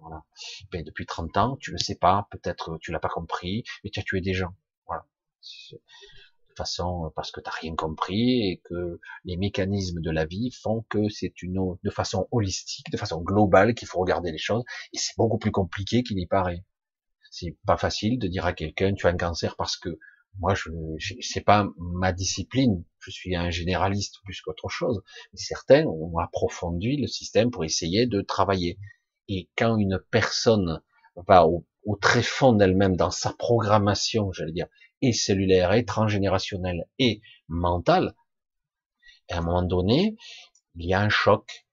Voilà. 0.00 0.22
Ben, 0.70 0.84
depuis 0.84 1.06
30 1.06 1.36
ans, 1.38 1.56
tu 1.56 1.70
le 1.72 1.78
sais 1.78 1.96
pas, 1.96 2.28
peut-être 2.30 2.78
tu 2.80 2.92
l'as 2.92 3.00
pas 3.00 3.08
compris, 3.08 3.64
mais 3.82 3.90
tu 3.90 4.00
as 4.00 4.02
tué 4.02 4.20
des 4.20 4.34
gens. 4.34 4.54
Voilà. 4.86 5.06
De 5.72 6.54
façon, 6.54 7.12
parce 7.16 7.30
que 7.30 7.40
tu 7.40 7.46
n'as 7.46 7.56
rien 7.56 7.74
compris 7.74 8.50
et 8.50 8.60
que 8.64 9.00
les 9.24 9.36
mécanismes 9.36 10.00
de 10.00 10.10
la 10.10 10.26
vie 10.26 10.50
font 10.50 10.84
que 10.88 11.08
c'est 11.08 11.42
une, 11.42 11.76
de 11.82 11.90
façon 11.90 12.28
holistique, 12.30 12.90
de 12.90 12.96
façon 12.96 13.20
globale 13.22 13.74
qu'il 13.74 13.88
faut 13.88 14.00
regarder 14.00 14.30
les 14.30 14.38
choses 14.38 14.64
et 14.92 14.98
c'est 14.98 15.16
beaucoup 15.16 15.38
plus 15.38 15.52
compliqué 15.52 16.02
qu'il 16.02 16.18
y 16.18 16.26
paraît. 16.26 16.64
C'est 17.38 17.54
pas 17.66 17.76
facile 17.76 18.18
de 18.18 18.28
dire 18.28 18.46
à 18.46 18.54
quelqu'un 18.54 18.94
tu 18.94 19.06
as 19.06 19.10
un 19.10 19.16
cancer 19.18 19.56
parce 19.56 19.76
que 19.76 19.98
moi 20.38 20.54
je, 20.54 20.70
c'est 21.20 21.42
pas 21.42 21.68
ma 21.76 22.12
discipline, 22.14 22.82
je 22.98 23.10
suis 23.10 23.36
un 23.36 23.50
généraliste 23.50 24.20
plus 24.24 24.40
qu'autre 24.40 24.70
chose. 24.70 25.02
Mais 25.34 25.38
certains 25.38 25.84
ont 25.84 26.16
approfondi 26.16 26.96
le 26.96 27.06
système 27.06 27.50
pour 27.50 27.62
essayer 27.64 28.06
de 28.06 28.22
travailler. 28.22 28.78
Et 29.28 29.50
quand 29.54 29.76
une 29.76 30.00
personne 30.10 30.80
va 31.28 31.46
au, 31.46 31.66
très 32.00 32.22
fond 32.22 32.54
d'elle-même 32.54 32.96
dans 32.96 33.10
sa 33.10 33.34
programmation, 33.34 34.32
j'allais 34.32 34.52
dire, 34.52 34.68
et 35.02 35.12
cellulaire, 35.12 35.74
et 35.74 35.84
transgénérationnelle, 35.84 36.88
et 36.98 37.20
mentale, 37.48 38.14
à 39.30 39.38
un 39.38 39.42
moment 39.42 39.62
donné, 39.62 40.16
il 40.76 40.86
y 40.86 40.94
a 40.94 41.02
un 41.02 41.10
choc, 41.10 41.65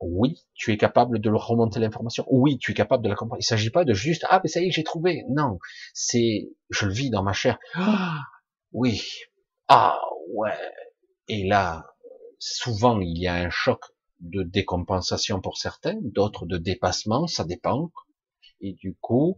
oui, 0.00 0.46
tu 0.54 0.72
es 0.72 0.78
capable 0.78 1.20
de 1.20 1.30
remonter 1.30 1.78
l'information. 1.78 2.24
Oui, 2.28 2.58
tu 2.58 2.72
es 2.72 2.74
capable 2.74 3.04
de 3.04 3.08
la 3.08 3.14
comprendre. 3.14 3.40
Il 3.40 3.44
s'agit 3.44 3.70
pas 3.70 3.84
de 3.84 3.92
juste, 3.92 4.24
ah, 4.28 4.40
mais 4.42 4.48
ça 4.48 4.60
y 4.60 4.68
est, 4.68 4.70
j'ai 4.70 4.84
trouvé. 4.84 5.24
Non. 5.28 5.58
C'est, 5.92 6.48
je 6.70 6.86
le 6.86 6.92
vis 6.92 7.10
dans 7.10 7.22
ma 7.22 7.32
chair. 7.32 7.58
Ah, 7.74 8.20
oui. 8.72 9.02
Ah, 9.68 10.00
ouais. 10.34 10.56
Et 11.28 11.46
là, 11.46 11.86
souvent, 12.38 13.00
il 13.00 13.18
y 13.18 13.26
a 13.26 13.34
un 13.34 13.50
choc 13.50 13.80
de 14.20 14.42
décompensation 14.42 15.40
pour 15.40 15.58
certains, 15.58 15.98
d'autres 16.02 16.46
de 16.46 16.56
dépassement, 16.56 17.26
ça 17.26 17.44
dépend. 17.44 17.90
Et 18.60 18.74
du 18.74 18.96
coup, 19.00 19.36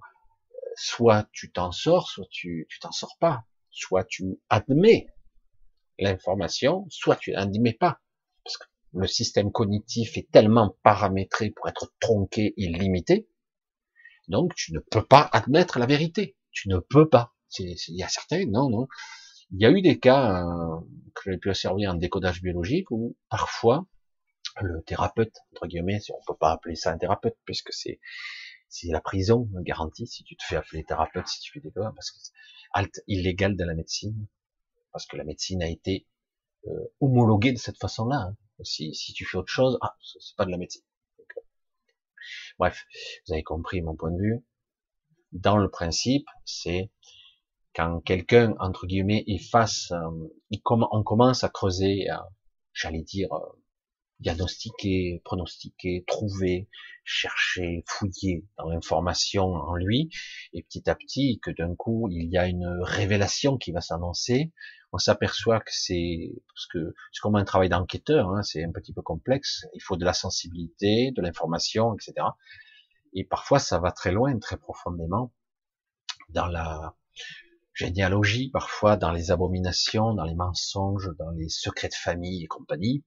soit 0.76 1.28
tu 1.32 1.50
t'en 1.52 1.72
sors, 1.72 2.08
soit 2.08 2.26
tu, 2.30 2.66
tu 2.68 2.78
t'en 2.78 2.92
sors 2.92 3.16
pas. 3.20 3.44
Soit 3.70 4.04
tu 4.04 4.38
admets 4.48 5.06
l'information, 5.98 6.86
soit 6.90 7.16
tu 7.16 7.32
n'admets 7.32 7.72
pas. 7.72 8.00
Le 8.95 9.07
système 9.07 9.51
cognitif 9.51 10.16
est 10.18 10.30
tellement 10.30 10.76
paramétré 10.82 11.51
pour 11.51 11.68
être 11.68 11.93
tronqué 11.99 12.55
et 12.57 12.68
limité, 12.68 13.28
donc 14.28 14.55
tu 14.55 14.72
ne 14.72 14.78
peux 14.78 15.05
pas 15.05 15.28
admettre 15.32 15.78
la 15.78 15.86
vérité. 15.86 16.36
Tu 16.51 16.68
ne 16.68 16.78
peux 16.78 17.09
pas. 17.09 17.34
Il 17.59 17.76
y 17.88 18.03
a 18.03 18.09
certains, 18.09 18.45
non, 18.47 18.70
non. 18.70 18.86
Il 19.51 19.61
y 19.61 19.66
a 19.66 19.70
eu 19.70 19.82
des 19.82 19.99
cas 19.99 20.47
euh, 20.47 20.80
que 21.14 21.30
j'ai 21.30 21.38
pu 21.38 21.51
observer 21.51 21.86
en 21.86 21.95
décodage 21.95 22.40
biologique 22.43 22.90
où 22.90 23.16
parfois 23.28 23.86
le 24.61 24.82
thérapeute, 24.82 25.36
entre 25.53 25.66
guillemets, 25.66 26.01
si 26.01 26.12
on 26.12 26.20
peut 26.26 26.36
pas 26.38 26.53
appeler 26.53 26.74
ça 26.74 26.93
un 26.93 26.99
thérapeute, 26.99 27.36
puisque 27.45 27.72
c'est 27.72 28.01
c'est 28.68 28.88
la 28.88 29.03
prison 29.03 29.51
garantie 29.61 30.07
si 30.07 30.24
tu 30.24 30.34
te 30.34 30.45
fais 30.45 30.57
appeler 30.57 30.82
thérapeute, 30.84 31.26
si 31.28 31.40
tu 31.40 31.53
fais 31.53 31.61
des 31.61 31.70
cas, 31.70 31.93
parce 31.95 32.11
que 32.11 32.18
c'est 32.20 33.03
illégal 33.07 33.55
de 33.55 33.64
la 33.64 33.74
médecine, 33.74 34.26
parce 34.93 35.05
que 35.07 35.18
la 35.18 35.24
médecine 35.24 35.62
a 35.62 35.68
été 35.68 36.07
euh, 36.68 36.95
homologuée 37.01 37.53
de 37.53 37.59
cette 37.59 37.78
façon-là. 37.78 38.16
Hein. 38.16 38.36
Si, 38.64 38.94
si 38.94 39.12
tu 39.12 39.24
fais 39.24 39.38
autre 39.38 39.52
chose, 39.52 39.78
ah, 39.80 39.96
c'est 40.02 40.36
pas 40.36 40.44
de 40.44 40.50
la 40.50 40.58
médecine. 40.58 40.82
Euh, 41.20 41.40
bref, 42.58 42.84
vous 43.26 43.32
avez 43.32 43.42
compris 43.42 43.82
mon 43.82 43.96
point 43.96 44.10
de 44.10 44.20
vue. 44.20 44.44
Dans 45.32 45.56
le 45.56 45.70
principe, 45.70 46.26
c'est 46.44 46.90
quand 47.74 48.00
quelqu'un, 48.00 48.54
entre 48.58 48.86
guillemets, 48.86 49.24
est 49.26 49.38
face, 49.38 49.92
euh, 49.92 50.28
on 50.68 51.02
commence 51.02 51.42
à 51.42 51.48
creuser, 51.48 52.06
j'allais 52.74 53.02
dire, 53.02 53.32
euh, 53.32 53.62
diagnostiquer, 54.20 55.20
pronostiquer, 55.24 56.04
trouver, 56.06 56.68
chercher, 57.04 57.82
fouiller 57.86 58.44
dans 58.58 58.68
l'information 58.68 59.54
en 59.54 59.74
lui, 59.74 60.10
et 60.52 60.62
petit 60.62 60.88
à 60.88 60.94
petit, 60.94 61.40
que 61.42 61.50
d'un 61.50 61.74
coup, 61.74 62.08
il 62.10 62.30
y 62.30 62.38
a 62.38 62.46
une 62.46 62.66
révélation 62.82 63.56
qui 63.58 63.72
va 63.72 63.80
s'annoncer, 63.80 64.52
on 64.93 64.99
s'aperçoit 64.99 65.61
que 65.61 65.70
c'est 65.72 66.32
parce 66.49 66.66
que 66.66 66.95
c'est 67.12 67.20
comme 67.20 67.36
un 67.36 67.45
travail 67.45 67.70
d'enquêteur, 67.70 68.28
hein, 68.30 68.43
c'est 68.43 68.62
un 68.62 68.70
petit 68.70 68.93
peu 68.93 69.03
complexe. 69.03 69.66
Il 69.74 69.82
faut 69.82 69.97
de 69.97 70.05
la 70.05 70.12
sensibilité, 70.12 71.12
de 71.12 71.22
l'information, 71.22 71.95
etc. 71.95 72.26
Et 73.14 73.24
parfois, 73.24 73.59
ça 73.59 73.78
va 73.78 73.90
très 73.90 74.12
loin, 74.12 74.38
très 74.38 74.59
profondément 74.59 75.32
dans 76.28 76.47
la 76.47 76.95
généalogie, 77.74 78.51
parfois 78.51 78.97
dans 78.97 79.12
les 79.12 79.30
abominations, 79.30 80.14
dans 80.14 80.24
les 80.24 80.34
mensonges, 80.34 81.11
dans 81.18 81.30
les 81.30 81.49
secrets 81.49 81.88
de 81.88 81.95
famille 81.95 82.45
et 82.45 82.47
compagnie. 82.47 83.03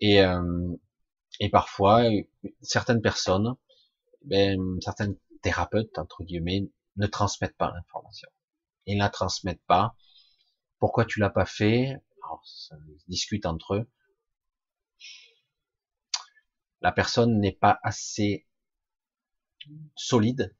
Et, 0.00 0.22
euh, 0.22 0.76
et 1.40 1.50
parfois, 1.50 2.04
certaines 2.62 3.02
personnes, 3.02 3.54
ben, 4.24 4.78
certains 4.80 5.12
thérapeutes 5.42 5.98
entre 5.98 6.22
guillemets, 6.22 6.68
ne 6.96 7.06
transmettent 7.06 7.56
pas 7.56 7.72
l'information. 7.74 8.28
Ils 8.86 8.98
la 8.98 9.08
transmettent 9.08 9.64
pas 9.66 9.96
pourquoi 10.78 11.04
tu 11.04 11.20
l'as 11.20 11.30
pas 11.30 11.46
fait? 11.46 11.96
Alors, 12.22 12.42
ça 12.46 12.76
discute 13.08 13.46
entre 13.46 13.74
eux. 13.74 13.90
La 16.80 16.92
personne 16.92 17.40
n'est 17.40 17.52
pas 17.52 17.78
assez 17.82 18.46
solide 19.96 20.54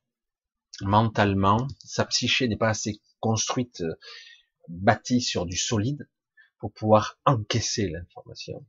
mentalement, 0.81 1.67
sa 1.85 2.05
psyché 2.05 2.49
n'est 2.49 2.57
pas 2.57 2.71
assez 2.71 3.01
construite, 3.21 3.83
bâtie 4.69 5.21
sur 5.21 5.47
du 5.47 5.57
solide 5.57 6.09
pour 6.59 6.73
pouvoir 6.73 7.19
encaisser 7.25 7.89
l'information. 7.89 8.67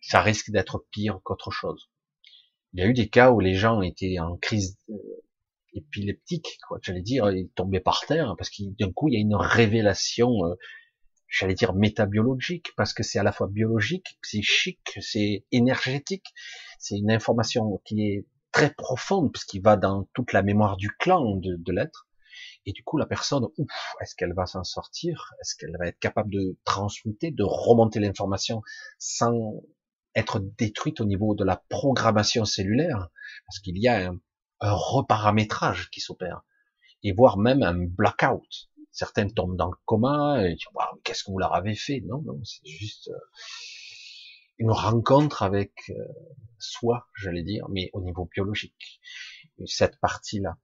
Ça 0.00 0.20
risque 0.20 0.50
d'être 0.50 0.84
pire 0.90 1.20
qu'autre 1.22 1.50
chose. 1.50 1.90
Il 2.72 2.80
y 2.80 2.82
a 2.82 2.86
eu 2.86 2.94
des 2.94 3.08
cas 3.08 3.30
où 3.30 3.40
les 3.40 3.54
gens 3.54 3.82
étaient 3.82 4.18
en 4.18 4.36
crise 4.36 4.78
euh, 4.90 4.94
épileptique, 5.74 6.58
quoi. 6.66 6.78
J'allais 6.82 7.02
dire, 7.02 7.30
il 7.30 7.48
tombait 7.50 7.80
par 7.80 8.04
terre 8.06 8.34
parce 8.36 8.50
qu'il 8.50 8.74
d'un 8.76 8.92
coup 8.92 9.08
il 9.08 9.14
y 9.14 9.16
a 9.16 9.20
une 9.20 9.34
révélation, 9.34 10.30
euh, 10.44 10.54
j'allais 11.28 11.54
dire 11.54 11.74
métabiologique, 11.74 12.72
parce 12.76 12.92
que 12.92 13.02
c'est 13.02 13.18
à 13.18 13.22
la 13.22 13.32
fois 13.32 13.48
biologique, 13.48 14.18
psychique, 14.22 14.98
c'est 15.00 15.44
énergétique, 15.52 16.26
c'est 16.78 16.96
une 16.96 17.10
information 17.10 17.80
qui 17.84 18.02
est 18.02 18.26
très 18.52 18.72
profonde 18.74 19.32
parce 19.32 19.44
qu'il 19.44 19.62
va 19.62 19.76
dans 19.76 20.08
toute 20.14 20.32
la 20.32 20.42
mémoire 20.42 20.76
du 20.76 20.90
clan 20.90 21.36
de, 21.36 21.56
de 21.56 21.72
l'être. 21.72 22.06
Et 22.64 22.72
du 22.72 22.84
coup, 22.84 22.96
la 22.96 23.06
personne, 23.06 23.46
ouf, 23.58 23.94
est-ce 24.00 24.14
qu'elle 24.14 24.34
va 24.34 24.46
s'en 24.46 24.62
sortir? 24.62 25.32
Est-ce 25.40 25.56
qu'elle 25.56 25.76
va 25.78 25.88
être 25.88 25.98
capable 25.98 26.30
de 26.30 26.58
transmuter, 26.64 27.30
de 27.30 27.42
remonter 27.42 27.98
l'information 27.98 28.62
sans 28.98 29.62
être 30.14 30.38
détruite 30.38 31.00
au 31.00 31.04
niveau 31.04 31.34
de 31.34 31.44
la 31.44 31.62
programmation 31.68 32.44
cellulaire? 32.44 33.08
Parce 33.46 33.58
qu'il 33.58 33.78
y 33.78 33.88
a 33.88 34.10
un, 34.10 34.20
un 34.62 34.72
reparamétrage 34.72 35.90
qui 35.90 36.00
s'opère, 36.00 36.42
et 37.02 37.12
voire 37.12 37.36
même 37.36 37.62
un 37.62 37.74
blackout. 37.74 38.70
Certains 38.92 39.28
tombent 39.28 39.56
dans 39.56 39.70
le 39.70 39.76
coma 39.84 40.46
et 40.46 40.54
disent 40.54 40.66
qu'est-ce 41.02 41.24
que 41.24 41.30
vous 41.30 41.38
leur 41.38 41.54
avez 41.54 41.74
fait? 41.74 42.00
Non, 42.06 42.22
non, 42.22 42.40
c'est 42.44 42.64
juste 42.64 43.08
euh, 43.08 43.18
une 44.58 44.70
rencontre 44.70 45.42
avec 45.42 45.72
euh, 45.90 45.94
soi, 46.58 47.08
j'allais 47.16 47.42
dire, 47.42 47.68
mais 47.68 47.90
au 47.92 48.00
niveau 48.02 48.26
biologique. 48.26 49.00
cette 49.66 49.98
partie-là. 49.98 50.56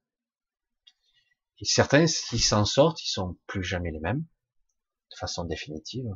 Et 1.59 1.65
certains, 1.65 2.07
s'ils 2.07 2.41
s'en 2.41 2.63
sortent, 2.63 3.03
ils 3.03 3.09
sont 3.09 3.37
plus 3.47 3.63
jamais 3.63 3.91
les 3.91 3.99
mêmes, 3.99 4.25
de 5.11 5.15
façon 5.17 5.43
définitive. 5.43 6.15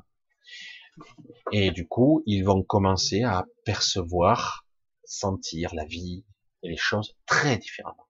Et 1.51 1.71
du 1.71 1.87
coup, 1.87 2.23
ils 2.25 2.43
vont 2.43 2.63
commencer 2.63 3.23
à 3.23 3.45
percevoir, 3.65 4.65
sentir 5.03 5.75
la 5.75 5.83
vie, 5.83 6.23
et 6.63 6.69
les 6.69 6.77
choses 6.77 7.15
très 7.25 7.57
différemment. 7.57 8.07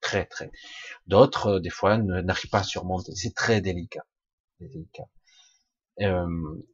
Très, 0.00 0.26
très. 0.26 0.50
D'autres, 1.06 1.56
euh, 1.56 1.60
des 1.60 1.70
fois, 1.70 1.98
n'arrivent 1.98 2.50
pas 2.50 2.60
à 2.60 2.64
surmonter. 2.64 3.14
C'est 3.14 3.34
très 3.34 3.60
délicat. 3.60 4.04
délicat. 4.60 5.08
Euh, 6.02 6.26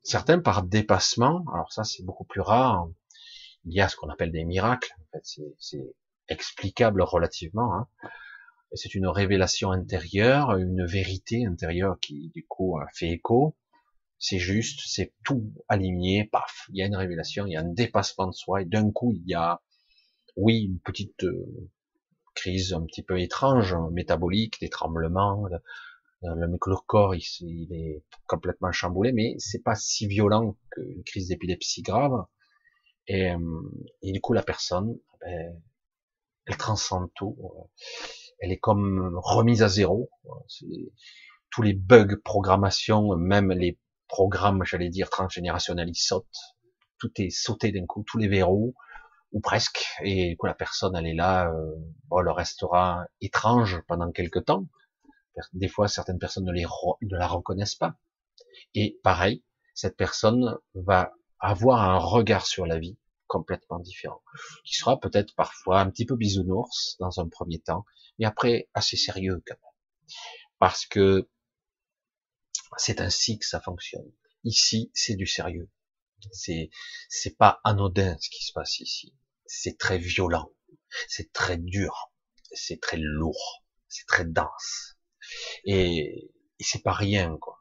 certains 0.02 0.40
par 0.40 0.64
dépassement, 0.64 1.44
alors 1.54 1.72
ça 1.72 1.84
c'est 1.84 2.02
beaucoup 2.02 2.24
plus 2.24 2.40
rare, 2.40 2.88
il 3.64 3.72
y 3.72 3.80
a 3.80 3.88
ce 3.88 3.94
qu'on 3.94 4.08
appelle 4.08 4.32
des 4.32 4.44
miracles, 4.44 4.92
en 4.98 5.04
fait 5.12 5.40
c'est 5.60 5.94
explicable 6.26 7.02
relativement, 7.02 7.72
hein. 7.72 7.86
c'est 8.72 8.96
une 8.96 9.06
révélation 9.06 9.70
intérieure, 9.70 10.56
une 10.56 10.84
vérité 10.84 11.46
intérieure 11.46 12.00
qui 12.00 12.32
du 12.34 12.44
coup 12.48 12.76
fait 12.94 13.10
écho, 13.10 13.54
c'est 14.18 14.40
juste, 14.40 14.80
c'est 14.86 15.12
tout 15.24 15.52
aligné, 15.68 16.24
paf, 16.24 16.66
il 16.70 16.78
y 16.78 16.82
a 16.82 16.86
une 16.86 16.96
révélation, 16.96 17.46
il 17.46 17.52
y 17.52 17.56
a 17.56 17.60
un 17.60 17.72
dépassement 17.72 18.26
de 18.26 18.32
soi, 18.32 18.62
et 18.62 18.64
d'un 18.64 18.90
coup 18.90 19.12
il 19.12 19.22
y 19.24 19.34
a 19.34 19.60
oui, 20.36 20.64
une 20.64 20.78
petite 20.80 21.24
euh, 21.24 21.70
crise 22.34 22.72
un 22.72 22.84
petit 22.84 23.02
peu 23.02 23.20
étrange, 23.20 23.74
hein, 23.74 23.88
métabolique, 23.92 24.60
des 24.60 24.68
tremblements, 24.68 25.46
le, 25.46 25.58
le, 26.22 26.76
corps 26.86 27.14
il, 27.14 27.72
est 27.72 28.02
complètement 28.26 28.72
chamboulé, 28.72 29.12
mais 29.12 29.34
c'est 29.38 29.62
pas 29.62 29.74
si 29.74 30.06
violent 30.06 30.56
qu'une 30.70 31.02
crise 31.04 31.28
d'épilepsie 31.28 31.82
grave. 31.82 32.24
Et, 33.08 33.30
euh, 33.30 33.38
et, 34.02 34.12
du 34.12 34.20
coup, 34.20 34.32
la 34.32 34.42
personne, 34.42 34.96
ben, 35.20 35.60
elle 36.46 36.56
transcende 36.56 37.10
tout. 37.14 37.36
Elle 38.38 38.52
est 38.52 38.58
comme 38.58 39.18
remise 39.22 39.62
à 39.62 39.68
zéro. 39.68 40.10
tous 41.50 41.62
les 41.62 41.74
bugs 41.74 42.16
programmation, 42.24 43.16
même 43.16 43.52
les 43.52 43.78
programmes, 44.08 44.64
j'allais 44.64 44.88
dire, 44.88 45.10
transgénérationnels, 45.10 45.88
ils 45.88 45.94
sautent. 45.94 46.56
Tout 46.98 47.10
est 47.16 47.30
sauté 47.30 47.72
d'un 47.72 47.86
coup, 47.86 48.04
tous 48.06 48.18
les 48.18 48.28
verrous, 48.28 48.74
ou 49.32 49.40
presque, 49.40 49.84
et 50.02 50.36
que 50.36 50.46
la 50.46 50.54
personne, 50.54 50.94
elle 50.96 51.06
est 51.06 51.14
là, 51.14 51.50
euh, 51.50 51.76
elle 52.18 52.28
restera 52.28 53.06
étrange 53.20 53.80
pendant 53.88 54.12
quelque 54.12 54.38
temps. 54.38 54.66
Des 55.54 55.68
fois, 55.68 55.88
certaines 55.88 56.18
personnes 56.18 56.44
ne, 56.44 56.52
les 56.52 56.64
ne 56.64 57.16
la 57.16 57.26
reconnaissent 57.26 57.74
pas. 57.74 57.96
Et 58.74 58.98
pareil, 59.02 59.42
cette 59.74 59.96
personne 59.96 60.58
va 60.74 61.12
avoir 61.40 61.82
un 61.82 61.98
regard 61.98 62.46
sur 62.46 62.66
la 62.66 62.78
vie 62.78 62.98
complètement 63.26 63.78
différent, 63.78 64.22
qui 64.64 64.74
sera 64.74 65.00
peut-être 65.00 65.34
parfois 65.34 65.80
un 65.80 65.90
petit 65.90 66.04
peu 66.04 66.16
bisounours 66.16 66.96
dans 67.00 67.18
un 67.18 67.28
premier 67.28 67.60
temps, 67.60 67.86
mais 68.18 68.26
après 68.26 68.68
assez 68.74 68.98
sérieux 68.98 69.42
quand 69.46 69.54
même, 69.54 70.14
parce 70.58 70.84
que 70.84 71.30
c'est 72.76 73.00
ainsi 73.00 73.38
que 73.38 73.46
ça 73.46 73.60
fonctionne. 73.60 74.10
Ici, 74.44 74.90
c'est 74.92 75.16
du 75.16 75.26
sérieux. 75.26 75.70
C'est 76.30 76.70
c'est 77.08 77.36
pas 77.36 77.60
anodin 77.64 78.16
ce 78.20 78.28
qui 78.28 78.44
se 78.44 78.52
passe 78.52 78.80
ici. 78.80 79.14
C'est 79.46 79.78
très 79.78 79.98
violent, 79.98 80.50
c'est 81.08 81.32
très 81.32 81.58
dur, 81.58 82.12
c'est 82.52 82.80
très 82.80 82.96
lourd, 82.98 83.64
c'est 83.88 84.06
très 84.06 84.24
dense, 84.24 84.96
et, 85.64 86.30
c'est 86.60 86.82
pas 86.82 86.92
rien 86.92 87.36
quoi. 87.40 87.58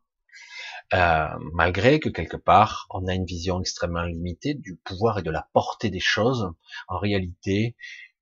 Euh, 0.94 1.28
malgré 1.54 2.00
que 2.00 2.10
quelque 2.10 2.38
part 2.38 2.86
on 2.92 3.08
a 3.08 3.16
une 3.16 3.26
vision 3.26 3.60
extrêmement 3.62 4.04
limitée 4.04 4.54
du 4.54 4.76
pouvoir 4.76 5.20
et 5.20 5.24
de 5.24 5.32
la 5.32 5.50
portée 5.54 5.90
des 5.90 6.00
choses, 6.00 6.52
en 6.88 7.00
réalité, 7.00 7.76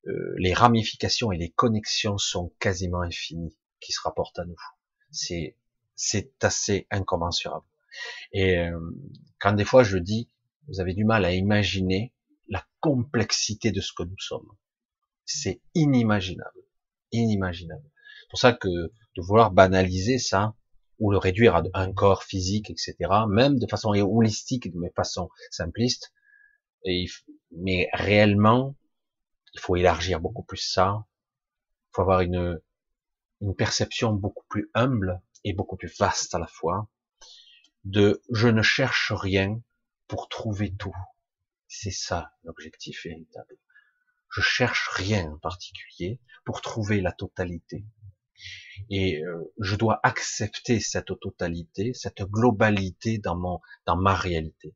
euh, 0.08 0.36
les 0.38 0.54
ramifications 0.54 1.32
et 1.34 1.38
les 1.38 1.50
connexions 1.50 2.18
sont 2.18 2.54
quasiment 2.60 3.02
infinies 3.02 3.58
qui 3.82 3.92
se 3.92 4.00
rapportent 4.02 4.40
à 4.40 4.46
nous. 4.46 4.56
C'est 5.12 5.58
c'est 5.96 6.32
assez 6.46 6.88
incommensurable. 6.92 7.66
Et 8.32 8.58
euh, 8.58 8.80
quand 9.40 9.54
des 9.54 9.66
fois 9.66 9.84
je 9.84 9.98
dis, 9.98 10.30
vous 10.68 10.80
avez 10.80 10.94
du 10.94 11.04
mal 11.04 11.26
à 11.26 11.34
imaginer 11.34 12.14
complexité 12.80 13.72
de 13.72 13.82
ce 13.82 13.94
que 13.94 14.04
nous 14.04 14.20
sommes, 14.20 14.50
c'est 15.26 15.62
inimaginable, 15.76 16.62
inimaginable. 17.12 17.90
C'est 18.22 18.30
pour 18.30 18.40
ça 18.40 18.54
que 18.54 18.68
de 18.68 19.22
vouloir 19.22 19.52
banaliser 19.52 20.20
ça, 20.20 20.56
ou 21.00 21.12
le 21.12 21.18
réduire 21.18 21.56
à 21.56 21.64
un 21.74 21.94
corps 21.94 22.24
physique, 22.24 22.70
etc., 22.70 22.96
même 23.30 23.58
de 23.58 23.68
façon 23.68 23.90
holistique, 23.90 24.72
de 24.72 24.80
façon 24.96 25.30
simpliste. 25.50 26.14
Mais 27.52 27.90
réellement, 27.94 28.76
il 29.54 29.60
faut 29.60 29.76
élargir 29.76 30.20
beaucoup 30.20 30.44
plus 30.44 30.58
ça. 30.58 31.06
Il 31.88 31.96
faut 31.96 32.02
avoir 32.02 32.22
une, 32.22 32.60
une 33.42 33.56
perception 33.56 34.14
beaucoup 34.14 34.46
plus 34.50 34.70
humble 34.74 35.22
et 35.44 35.54
beaucoup 35.54 35.78
plus 35.78 35.94
vaste 35.98 36.36
à 36.36 36.40
la 36.40 36.48
fois 36.48 36.90
de 37.86 38.22
je 38.32 38.48
ne 38.48 38.62
cherche 38.62 39.14
rien 39.14 39.62
pour 40.08 40.28
trouver 40.28 40.76
tout. 40.76 40.96
C'est 41.72 41.92
ça 41.92 42.32
l'objectif 42.44 43.06
véritable. 43.06 43.56
Je 44.32 44.42
cherche 44.42 44.90
rien 44.90 45.32
en 45.32 45.38
particulier 45.38 46.20
pour 46.44 46.62
trouver 46.62 47.00
la 47.00 47.12
totalité. 47.12 47.86
Et 48.90 49.24
euh, 49.24 49.54
je 49.60 49.76
dois 49.76 50.00
accepter 50.02 50.80
cette 50.80 51.20
totalité, 51.20 51.94
cette 51.94 52.24
globalité 52.24 53.20
dans 53.20 53.36
mon, 53.36 53.60
dans 53.86 53.98
ma 53.98 54.16
réalité. 54.16 54.76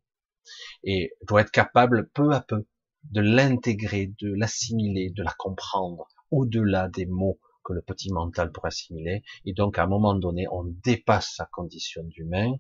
Et 0.84 1.16
je 1.22 1.26
dois 1.26 1.41
être 1.41 1.52
capable, 1.52 2.10
peu 2.10 2.32
à 2.32 2.41
peu, 2.41 2.68
de 3.06 3.22
l'intégrer, 3.22 4.14
de 4.22 4.32
l'assimiler, 4.32 5.10
de 5.10 5.24
la 5.24 5.34
comprendre, 5.34 6.08
au-delà 6.30 6.89
des 6.89 7.08
mots 7.08 7.39
que 7.64 7.74
le 7.74 7.82
petit 7.82 8.12
mental 8.12 8.52
pourrait 8.52 8.68
assimiler. 8.68 9.24
Et 9.46 9.54
donc, 9.54 9.80
à 9.80 9.84
un 9.84 9.88
moment 9.88 10.14
donné, 10.14 10.46
on 10.52 10.64
dépasse 10.64 11.34
sa 11.38 11.46
condition 11.46 12.04
d'humain 12.04 12.52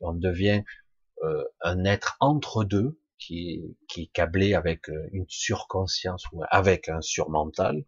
et 0.00 0.04
on 0.04 0.12
devient 0.12 0.62
euh, 1.24 1.44
un 1.60 1.84
être 1.84 2.16
entre 2.20 2.62
deux 2.62 2.99
qui 3.20 3.76
est 3.96 4.06
câblé 4.12 4.54
avec 4.54 4.88
euh, 4.88 5.08
une 5.12 5.26
surconscience 5.28 6.24
ou 6.32 6.42
avec 6.50 6.88
un 6.88 7.00
surmental 7.00 7.84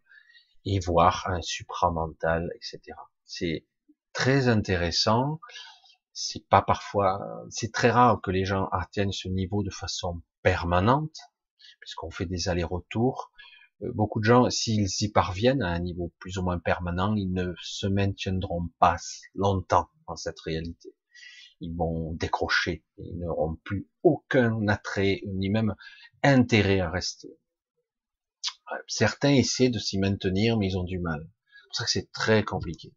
et 0.65 0.79
voir 0.79 1.27
un 1.29 1.43
supramental, 1.43 2.51
etc. 2.55 2.81
C'est 3.25 3.67
très 4.13 4.49
intéressant. 4.49 5.41
C'est 6.13 6.47
pas 6.49 6.63
parfois, 6.63 7.21
c'est 7.51 7.73
très 7.73 7.91
rare 7.91 8.21
que 8.21 8.31
les 8.31 8.45
gens 8.45 8.69
atteignent 8.71 9.13
ce 9.13 9.29
niveau 9.29 9.63
de 9.63 9.71
façon 9.71 10.23
permanente, 10.43 11.17
puisqu'on 11.81 12.11
fait 12.11 12.27
des 12.27 12.49
allers-retours. 12.49 13.33
Euh, 13.83 13.91
beaucoup 13.95 14.21
de 14.21 14.25
gens, 14.25 14.51
s'ils 14.51 14.89
y 15.01 15.09
parviennent 15.09 15.63
à 15.63 15.69
un 15.69 15.81
niveau 15.81 16.13
plus 16.19 16.39
ou 16.39 16.43
moins 16.43 16.59
permanent, 16.59 17.15
ils 17.17 17.33
ne 17.33 17.55
se 17.63 17.87
maintiendront 17.87 18.69
pas 18.79 18.97
longtemps 19.35 19.89
dans 20.07 20.17
cette 20.17 20.41
réalité. 20.41 20.95
Ils 21.65 21.77
vont 21.77 22.13
décrocher, 22.15 22.85
ils 22.99 23.17
n'auront 23.21 23.55
plus 23.63 23.89
aucun 24.03 24.67
attrait, 24.67 25.23
ni 25.27 25.49
même 25.49 25.77
intérêt 26.25 26.81
à 26.81 26.91
rester. 26.91 27.39
Certains 28.89 29.31
essaient 29.31 29.69
de 29.69 29.79
s'y 29.79 29.99
maintenir, 29.99 30.59
mais 30.59 30.67
ils 30.67 30.77
ont 30.77 30.83
du 30.83 30.99
mal. 30.99 31.21
C'est 31.23 31.67
pour 31.69 31.77
ça 31.77 31.85
que 31.85 31.91
c'est 31.91 32.13
très 32.13 32.43
compliqué. 32.43 32.93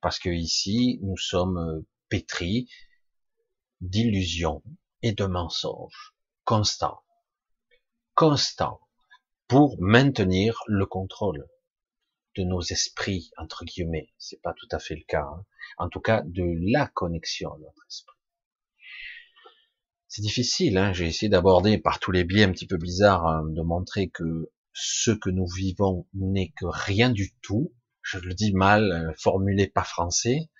Parce 0.00 0.20
que 0.20 0.28
ici, 0.28 1.00
nous 1.02 1.16
sommes 1.16 1.58
euh, 1.58 1.84
pétris 2.08 2.70
d'illusions 3.80 4.62
et 5.02 5.10
de 5.10 5.24
mensonges 5.24 6.14
constants. 6.44 7.02
Constants. 8.14 8.80
Pour 9.48 9.76
maintenir 9.80 10.56
le 10.68 10.86
contrôle 10.86 11.48
de 12.36 12.44
nos 12.44 12.60
esprits, 12.60 13.30
entre 13.36 13.64
guillemets. 13.64 14.12
C'est 14.18 14.40
pas 14.40 14.54
tout 14.54 14.68
à 14.70 14.78
fait 14.78 14.94
le 14.94 15.04
cas. 15.06 15.22
Hein. 15.22 15.44
En 15.78 15.88
tout 15.88 16.00
cas, 16.00 16.22
de 16.24 16.44
la 16.72 16.86
connexion 16.86 17.52
à 17.52 17.58
notre 17.58 17.86
esprit. 17.88 18.16
C'est 20.08 20.22
difficile, 20.22 20.76
hein. 20.76 20.92
j'ai 20.92 21.06
essayé 21.06 21.30
d'aborder 21.30 21.78
par 21.78 21.98
tous 21.98 22.10
les 22.10 22.24
biais 22.24 22.44
un 22.44 22.52
petit 22.52 22.66
peu 22.66 22.76
bizarres, 22.76 23.26
hein, 23.26 23.44
de 23.48 23.62
montrer 23.62 24.10
que 24.10 24.50
ce 24.74 25.10
que 25.10 25.30
nous 25.30 25.46
vivons 25.46 26.06
n'est 26.14 26.50
que 26.50 26.66
rien 26.66 27.10
du 27.10 27.34
tout. 27.40 27.74
Je 28.02 28.18
le 28.18 28.34
dis 28.34 28.52
mal, 28.52 28.90
euh, 28.92 29.12
formulé 29.16 29.68
pas 29.68 29.84
français. 29.84 30.50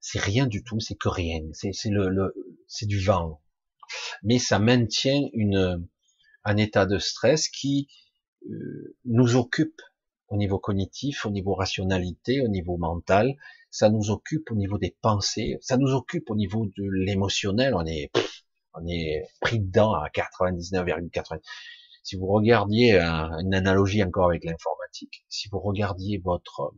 C'est 0.00 0.20
rien 0.20 0.46
du 0.46 0.62
tout, 0.62 0.80
c'est 0.80 0.96
que 0.96 1.08
rien. 1.08 1.40
C'est 1.52 1.72
le, 1.86 2.34
c'est 2.68 2.86
du 2.86 3.00
vent. 3.00 3.42
Mais 4.22 4.38
ça 4.38 4.58
maintient 4.58 5.28
une, 5.32 5.88
un 6.44 6.56
état 6.56 6.86
de 6.86 6.98
stress 6.98 7.48
qui 7.48 7.88
euh, 8.48 8.96
nous 9.04 9.36
occupe 9.36 9.80
au 10.28 10.36
niveau 10.36 10.58
cognitif, 10.58 11.26
au 11.26 11.30
niveau 11.30 11.54
rationalité, 11.54 12.40
au 12.40 12.48
niveau 12.48 12.76
mental. 12.76 13.36
Ça 13.70 13.90
nous 13.90 14.10
occupe 14.10 14.50
au 14.50 14.54
niveau 14.54 14.78
des 14.78 14.96
pensées. 15.00 15.58
Ça 15.60 15.76
nous 15.76 15.92
occupe 15.92 16.30
au 16.30 16.36
niveau 16.36 16.66
de 16.66 16.84
l'émotionnel. 17.04 17.74
On 17.74 17.84
est, 17.86 18.10
on 18.74 18.86
est 18.86 19.22
pris 19.40 19.60
dedans 19.60 19.92
à 19.94 20.08
99,90 20.08 21.40
si 22.04 22.16
vous 22.16 22.26
regardiez 22.26 22.98
une 22.98 23.54
analogie 23.54 24.04
encore 24.04 24.26
avec 24.26 24.44
l'informatique, 24.44 25.24
si 25.30 25.48
vous 25.48 25.58
regardiez 25.58 26.18
votre 26.18 26.74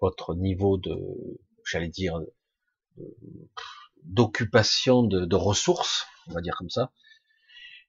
votre 0.00 0.34
niveau 0.34 0.76
de, 0.78 0.96
j'allais 1.64 1.88
dire, 1.88 2.18
d'occupation 4.02 5.02
de, 5.02 5.36
ressources, 5.36 6.06
on 6.26 6.32
va 6.32 6.40
dire 6.40 6.56
comme 6.56 6.70
ça, 6.70 6.90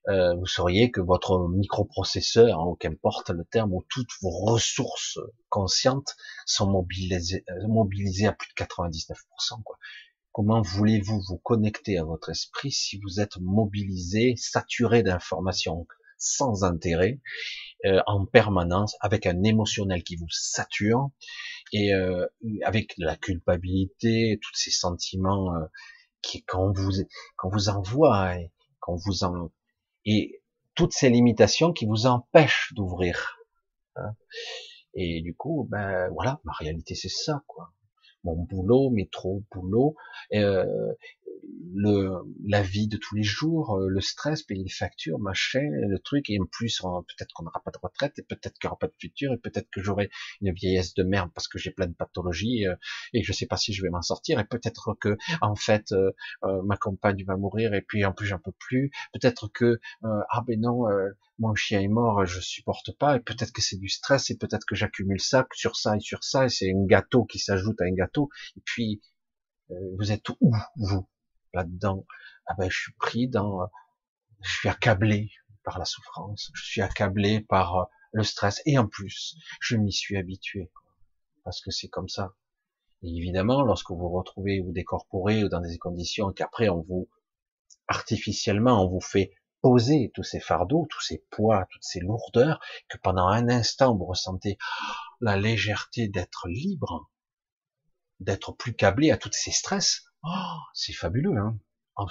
euh, 0.09 0.35
vous 0.35 0.47
sauriez 0.47 0.91
que 0.91 1.01
votre 1.01 1.47
microprocesseur, 1.49 2.59
hein, 2.59 2.75
qu'importe 2.79 3.29
le 3.29 3.45
terme, 3.45 3.73
ou 3.73 3.85
toutes 3.89 4.11
vos 4.21 4.31
ressources 4.31 5.19
conscientes 5.49 6.15
sont 6.45 6.69
mobilisées, 6.69 7.45
mobilisées 7.67 8.27
à 8.27 8.33
plus 8.33 8.49
de 8.49 8.63
99%. 8.63 9.63
Quoi. 9.63 9.77
Comment 10.31 10.61
voulez-vous 10.61 11.21
vous 11.27 11.37
connecter 11.37 11.97
à 11.97 12.05
votre 12.05 12.29
esprit 12.29 12.71
si 12.71 12.99
vous 13.03 13.19
êtes 13.19 13.37
mobilisé, 13.39 14.35
saturé 14.37 15.03
d'informations 15.03 15.85
sans 16.21 16.63
intérêt, 16.63 17.19
euh, 17.85 17.99
en 18.05 18.25
permanence, 18.25 18.95
avec 19.01 19.25
un 19.25 19.43
émotionnel 19.43 20.03
qui 20.03 20.15
vous 20.15 20.29
sature, 20.29 21.09
et 21.73 21.93
euh, 21.93 22.25
avec 22.63 22.93
la 22.97 23.17
culpabilité, 23.17 24.39
tous 24.41 24.53
ces 24.53 24.71
sentiments 24.71 25.53
euh, 25.55 25.65
qui 26.21 26.43
qu'on 26.43 26.71
vous 26.71 26.91
qu'on 27.37 27.49
vous 27.49 27.69
envoie, 27.69 28.37
et 28.37 28.51
qu'on 28.79 28.95
vous 28.95 29.23
en 29.23 29.51
et 30.05 30.41
toutes 30.75 30.93
ces 30.93 31.09
limitations 31.09 31.73
qui 31.73 31.85
vous 31.85 32.05
empêchent 32.05 32.73
d'ouvrir. 32.75 33.37
Hein. 33.95 34.15
Et 34.93 35.21
du 35.21 35.35
coup, 35.35 35.67
ben 35.69 36.09
voilà, 36.09 36.39
ma 36.43 36.53
réalité 36.53 36.95
c'est 36.95 37.09
ça, 37.09 37.43
quoi 37.47 37.71
mon 38.23 38.35
boulot, 38.35 38.89
mes 38.89 39.07
trop 39.07 39.43
boulot, 39.51 39.95
euh, 40.33 40.93
le, 41.73 42.11
la 42.45 42.61
vie 42.61 42.87
de 42.87 42.97
tous 42.97 43.15
les 43.15 43.23
jours, 43.23 43.77
euh, 43.77 43.87
le 43.87 44.01
stress, 44.01 44.43
payer 44.43 44.63
les 44.63 44.69
factures, 44.69 45.19
machin, 45.19 45.61
le 45.61 45.99
truc, 45.99 46.29
et 46.29 46.39
en 46.39 46.45
plus, 46.45 46.81
peut-être 46.81 47.33
qu'on 47.33 47.43
n'aura 47.43 47.61
pas 47.63 47.71
de 47.71 47.77
retraite, 47.81 48.17
et 48.19 48.23
peut-être 48.23 48.57
qu'il 48.59 48.67
n'y 48.67 48.71
aura 48.71 48.79
pas 48.79 48.87
de 48.87 48.95
futur, 48.99 49.33
et 49.33 49.37
peut-être 49.37 49.69
que 49.71 49.81
j'aurai 49.81 50.09
une 50.41 50.53
vieillesse 50.53 50.93
de 50.93 51.03
merde 51.03 51.31
parce 51.33 51.47
que 51.47 51.57
j'ai 51.57 51.71
plein 51.71 51.87
de 51.87 51.93
pathologies, 51.93 52.67
euh, 52.67 52.75
et 53.13 53.21
que 53.21 53.27
je 53.27 53.33
sais 53.33 53.45
pas 53.45 53.57
si 53.57 53.73
je 53.73 53.81
vais 53.81 53.89
m'en 53.89 54.01
sortir, 54.01 54.39
et 54.39 54.45
peut-être 54.45 54.95
que, 54.99 55.17
en 55.41 55.55
fait, 55.55 55.91
euh, 55.91 56.11
ma 56.65 56.77
compagne 56.77 57.23
va 57.25 57.37
mourir, 57.37 57.73
et 57.73 57.81
puis 57.81 58.05
en 58.05 58.13
plus 58.13 58.27
j'en 58.27 58.39
peux 58.39 58.53
plus, 58.59 58.91
peut-être 59.13 59.47
que, 59.47 59.79
ah 60.03 60.43
ben 60.45 60.59
non, 60.59 60.85
mon 61.39 61.55
chien 61.55 61.81
est 61.81 61.87
mort, 61.87 62.25
je 62.25 62.39
supporte 62.39 62.95
pas, 62.97 63.17
et 63.17 63.19
peut-être 63.19 63.51
que 63.51 63.61
c'est 63.61 63.77
du 63.77 63.89
stress, 63.89 64.29
et 64.29 64.37
peut-être 64.37 64.65
que 64.65 64.75
j'accumule 64.75 65.19
ça, 65.19 65.47
sur 65.53 65.75
ça 65.75 65.95
et 65.95 65.99
sur 65.99 66.23
ça, 66.23 66.45
et 66.45 66.49
c'est 66.49 66.71
un 66.71 66.85
gâteau 66.85 67.25
qui 67.25 67.39
s'ajoute 67.39 67.79
à 67.81 67.85
un 67.85 67.93
gâteau, 67.93 68.29
et 68.57 68.61
puis, 68.65 69.01
vous 69.97 70.11
êtes 70.11 70.27
où, 70.41 70.53
vous? 70.75 71.07
Là-dedans, 71.53 72.05
ah 72.45 72.55
ben, 72.57 72.69
je 72.69 72.77
suis 72.77 72.93
pris 72.93 73.27
dans, 73.27 73.67
je 74.41 74.51
suis 74.51 74.69
accablé 74.69 75.31
par 75.63 75.79
la 75.79 75.85
souffrance, 75.85 76.51
je 76.53 76.63
suis 76.63 76.81
accablé 76.81 77.41
par 77.41 77.75
euh, 77.75 77.83
le 78.13 78.23
stress, 78.23 78.61
et 78.65 78.77
en 78.77 78.87
plus, 78.87 79.35
je 79.61 79.77
m'y 79.77 79.91
suis 79.91 80.17
habitué, 80.17 80.71
parce 81.43 81.61
que 81.61 81.71
c'est 81.71 81.89
comme 81.89 82.09
ça. 82.09 82.33
Et 83.03 83.15
évidemment, 83.15 83.63
lorsque 83.63 83.89
vous 83.89 83.97
vous 83.97 84.09
retrouvez 84.09 84.59
ou 84.61 84.71
décorporé 84.71 85.43
ou 85.43 85.49
dans 85.49 85.61
des 85.61 85.77
conditions 85.77 86.31
qu'après 86.31 86.69
on 86.69 86.81
vous, 86.81 87.09
artificiellement, 87.87 88.85
on 88.85 88.89
vous 88.89 89.01
fait 89.01 89.31
poser 89.61 90.11
tous 90.13 90.23
ces 90.23 90.39
fardeaux, 90.39 90.87
tous 90.89 91.01
ces 91.01 91.23
poids, 91.29 91.67
toutes 91.71 91.83
ces 91.83 91.99
lourdeurs, 91.99 92.59
que 92.89 92.97
pendant 92.97 93.27
un 93.27 93.49
instant 93.49 93.95
vous 93.95 94.05
ressentez 94.05 94.57
la 95.19 95.37
légèreté 95.37 96.07
d'être 96.07 96.47
libre, 96.47 97.09
d'être 98.19 98.51
plus 98.53 98.73
câblé 98.73 99.11
à 99.11 99.17
tous 99.17 99.31
ces 99.33 99.51
stress, 99.51 100.03
Oh, 100.23 100.57
c'est 100.73 100.93
fabuleux, 100.93 101.37
hein. 101.37 101.57
Oh, 101.97 102.05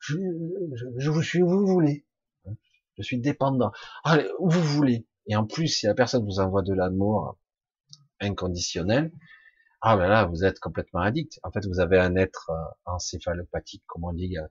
je, 0.00 1.10
vous 1.10 1.22
suis 1.22 1.42
où 1.42 1.48
vous 1.48 1.66
voulez. 1.66 2.04
Je 2.96 3.02
suis 3.02 3.20
dépendant. 3.20 3.72
Allez, 4.04 4.28
vous 4.40 4.62
voulez. 4.62 5.06
Et 5.26 5.36
en 5.36 5.46
plus, 5.46 5.68
si 5.68 5.86
la 5.86 5.94
personne 5.94 6.24
vous 6.24 6.40
envoie 6.40 6.62
de 6.62 6.74
l'amour 6.74 7.38
inconditionnel, 8.20 9.12
ah 9.80 9.96
ben 9.96 10.08
là, 10.08 10.24
vous 10.24 10.44
êtes 10.44 10.58
complètement 10.58 11.00
addict. 11.00 11.38
En 11.44 11.52
fait, 11.52 11.64
vous 11.66 11.78
avez 11.78 11.98
un 11.98 12.16
être 12.16 12.50
euh, 12.50 12.92
encéphalopathique, 12.92 13.84
comme 13.86 14.04
on 14.04 14.12
dit, 14.12 14.36
euh, 14.36 14.46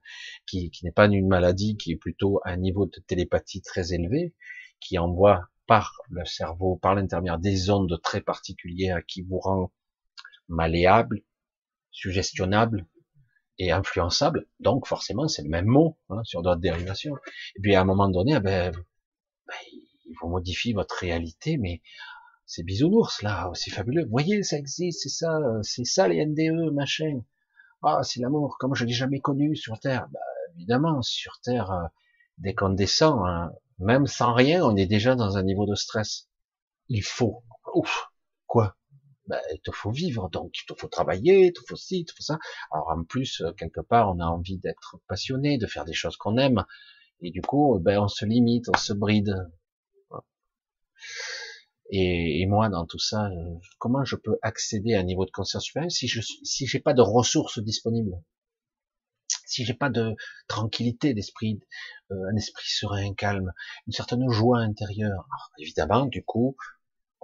qui, 0.45 0.71
qui 0.71 0.85
n'est 0.85 0.91
pas 0.91 1.07
une 1.07 1.27
maladie, 1.27 1.75
qui 1.75 1.91
est 1.91 1.97
plutôt 1.97 2.39
un 2.45 2.55
niveau 2.57 2.85
de 2.85 2.99
télépathie 3.07 3.61
très 3.61 3.93
élevé, 3.93 4.33
qui 4.79 4.97
envoie 4.97 5.49
par 5.65 5.93
le 6.09 6.23
cerveau, 6.23 6.77
par 6.77 6.95
l'intermédiaire 6.95 7.39
des 7.39 7.69
ondes 7.69 7.99
très 8.01 8.21
particulières 8.21 9.05
qui 9.05 9.21
vous 9.23 9.39
rend 9.39 9.73
malléable, 10.47 11.23
suggestionnable 11.97 12.85
et 13.57 13.71
influençable. 13.71 14.45
Donc 14.59 14.87
forcément, 14.87 15.27
c'est 15.27 15.41
le 15.41 15.49
même 15.49 15.65
mot 15.65 15.97
hein, 16.09 16.23
sur 16.23 16.43
d'autres 16.43 16.61
dérivations. 16.61 17.15
Et 17.55 17.61
puis 17.61 17.75
à 17.75 17.81
un 17.81 17.85
moment 17.85 18.07
donné, 18.07 18.35
eh 18.37 18.39
ben, 18.39 18.71
ben, 18.71 19.55
il 20.05 20.15
vous 20.21 20.29
modifie 20.29 20.73
votre 20.73 20.95
réalité, 20.95 21.57
mais 21.57 21.81
c'est 22.45 22.63
bisounours 22.63 23.23
là, 23.23 23.49
c'est 23.55 23.71
fabuleux. 23.71 24.03
Vous 24.03 24.11
voyez, 24.11 24.43
ça 24.43 24.57
existe, 24.57 25.01
c'est 25.01 25.09
ça, 25.09 25.39
c'est 25.63 25.85
ça 25.85 26.07
les 26.07 26.23
NDE, 26.23 26.71
machin. 26.71 27.21
Ah, 27.83 28.01
c'est 28.03 28.19
l'amour, 28.19 28.57
comme 28.59 28.75
je 28.75 28.85
l'ai 28.85 28.93
jamais 28.93 29.19
connu 29.19 29.55
sur 29.55 29.79
Terre. 29.79 30.07
Bah, 30.11 30.19
évidemment, 30.55 31.01
sur 31.01 31.39
Terre, 31.41 31.71
euh, 31.71 31.87
dès 32.37 32.53
qu'on 32.53 32.69
descend, 32.69 33.21
hein, 33.25 33.51
même 33.79 34.07
sans 34.07 34.33
rien, 34.33 34.63
on 34.63 34.75
est 34.75 34.87
déjà 34.87 35.15
dans 35.15 35.37
un 35.37 35.43
niveau 35.43 35.65
de 35.65 35.75
stress. 35.75 36.27
Il 36.89 37.03
faut. 37.03 37.43
Ouf, 37.73 38.11
quoi? 38.45 38.75
Ben, 39.27 39.39
il 39.53 39.59
te 39.61 39.71
faut 39.71 39.91
vivre, 39.91 40.29
donc 40.29 40.51
il 40.61 40.65
te 40.65 40.73
faut 40.79 40.87
travailler, 40.87 41.47
il 41.47 41.53
te 41.53 41.59
faut 41.67 41.75
ci, 41.75 41.99
il 41.99 42.05
te 42.05 42.13
faut 42.13 42.23
ça. 42.23 42.39
Alors 42.71 42.89
en 42.89 43.03
plus, 43.03 43.41
euh, 43.41 43.51
quelque 43.53 43.81
part, 43.81 44.09
on 44.15 44.19
a 44.19 44.25
envie 44.25 44.57
d'être 44.57 44.97
passionné, 45.07 45.57
de 45.57 45.67
faire 45.67 45.85
des 45.85 45.93
choses 45.93 46.17
qu'on 46.17 46.37
aime, 46.37 46.65
et 47.21 47.31
du 47.31 47.41
coup, 47.41 47.79
ben, 47.79 47.99
on 47.99 48.07
se 48.07 48.25
limite, 48.25 48.69
on 48.69 48.77
se 48.77 48.93
bride. 48.93 49.35
Et, 51.89 52.45
moi, 52.47 52.69
dans 52.69 52.85
tout 52.85 52.99
ça, 52.99 53.27
euh, 53.27 53.55
comment 53.79 54.03
je 54.03 54.15
peux 54.17 54.37
accéder 54.41 54.93
à 54.95 54.99
un 54.99 55.03
niveau 55.03 55.25
de 55.25 55.31
conscience 55.31 55.63
supérieure 55.63 55.91
si 55.91 56.07
je 56.07 56.21
si 56.21 56.67
j'ai 56.67 56.79
pas 56.79 56.93
de 56.93 57.01
ressources 57.01 57.59
disponibles, 57.59 58.21
si 59.45 59.65
j'ai 59.65 59.73
pas 59.73 59.89
de 59.89 60.15
tranquillité 60.47 61.13
d'esprit, 61.13 61.59
euh, 62.11 62.15
un 62.31 62.35
esprit 62.35 62.67
serein, 62.69 63.13
calme, 63.13 63.53
une 63.87 63.93
certaine 63.93 64.29
joie 64.29 64.59
intérieure. 64.59 65.27
évidemment, 65.59 66.05
du 66.05 66.23
coup, 66.23 66.57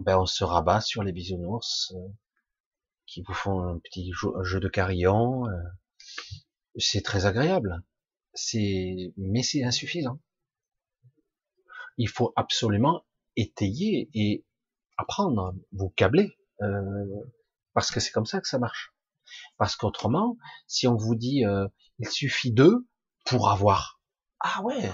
ben 0.02 0.18
on 0.18 0.26
se 0.26 0.44
rabat 0.44 0.82
sur 0.82 1.04
les 1.04 1.12
bisounours 1.12 1.94
euh, 1.96 2.08
qui 3.06 3.22
vous 3.22 3.34
font 3.34 3.62
un 3.62 3.80
petit 3.80 4.12
jeu, 4.14 4.60
de 4.60 4.68
carillon. 4.68 5.48
Euh, 5.48 5.62
c'est 6.78 7.02
très 7.02 7.26
agréable. 7.26 7.84
C'est, 8.34 9.14
mais 9.18 9.44
c'est 9.44 9.64
insuffisant. 9.64 10.20
Il 11.98 12.10
faut 12.10 12.34
absolument 12.36 13.06
étayer 13.36 14.10
et 14.16 14.46
apprendre, 14.98 15.56
vous 15.72 15.90
câbler, 15.90 16.38
euh, 16.62 17.06
parce 17.74 17.92
que 17.92 18.00
c'est 18.00 18.12
comme 18.12 18.26
ça 18.26 18.42
que 18.42 18.48
ça 18.48 18.58
marche. 18.58 18.94
Parce 19.58 19.76
qu'autrement, 19.76 20.38
si 20.68 20.88
on 20.88 20.96
vous 20.96 21.16
dit 21.16 21.44
il 22.00 22.10
suffit 22.10 22.52
d'eux 22.52 22.88
pour 23.26 23.50
avoir, 23.50 24.02
ah 24.40 24.62
ouais, 24.64 24.92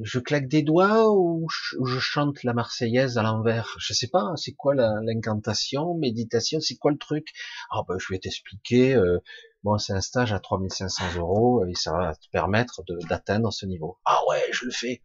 je 0.00 0.18
claque 0.18 0.48
des 0.48 0.62
doigts 0.62 1.12
ou 1.12 1.46
je, 1.48 1.98
chante 1.98 2.42
la 2.44 2.54
Marseillaise 2.54 3.18
à 3.18 3.22
l'envers? 3.22 3.74
Je 3.78 3.92
sais 3.92 4.08
pas, 4.08 4.32
c'est 4.36 4.52
quoi 4.52 4.74
l'incantation, 4.74 5.94
méditation, 5.94 6.60
c'est 6.60 6.76
quoi 6.76 6.92
le 6.92 6.98
truc? 6.98 7.28
Ah 7.70 7.82
ben 7.86 7.98
je 7.98 8.06
vais 8.10 8.18
t'expliquer. 8.18 8.94
Euh, 8.94 9.18
bon, 9.62 9.78
c'est 9.78 9.92
un 9.92 10.00
stage 10.00 10.32
à 10.32 10.40
3500 10.40 11.18
euros 11.18 11.64
et 11.66 11.74
ça 11.74 11.92
va 11.92 12.14
te 12.14 12.28
permettre 12.30 12.82
d'atteindre 13.08 13.52
ce 13.52 13.66
niveau. 13.66 13.98
Ah 14.04 14.20
ouais, 14.28 14.42
je 14.52 14.64
le 14.64 14.72
fais. 14.72 15.02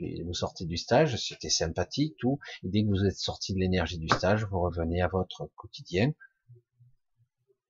Et 0.00 0.22
vous 0.22 0.34
sortez 0.34 0.64
du 0.64 0.76
stage, 0.76 1.16
c'était 1.16 1.50
sympathique, 1.50 2.14
tout. 2.18 2.38
Et 2.62 2.68
dès 2.68 2.84
que 2.84 2.88
vous 2.88 3.04
êtes 3.04 3.18
sorti 3.18 3.52
de 3.52 3.58
l'énergie 3.58 3.98
du 3.98 4.08
stage, 4.08 4.44
vous 4.44 4.60
revenez 4.60 5.02
à 5.02 5.08
votre 5.08 5.50
quotidien 5.56 6.12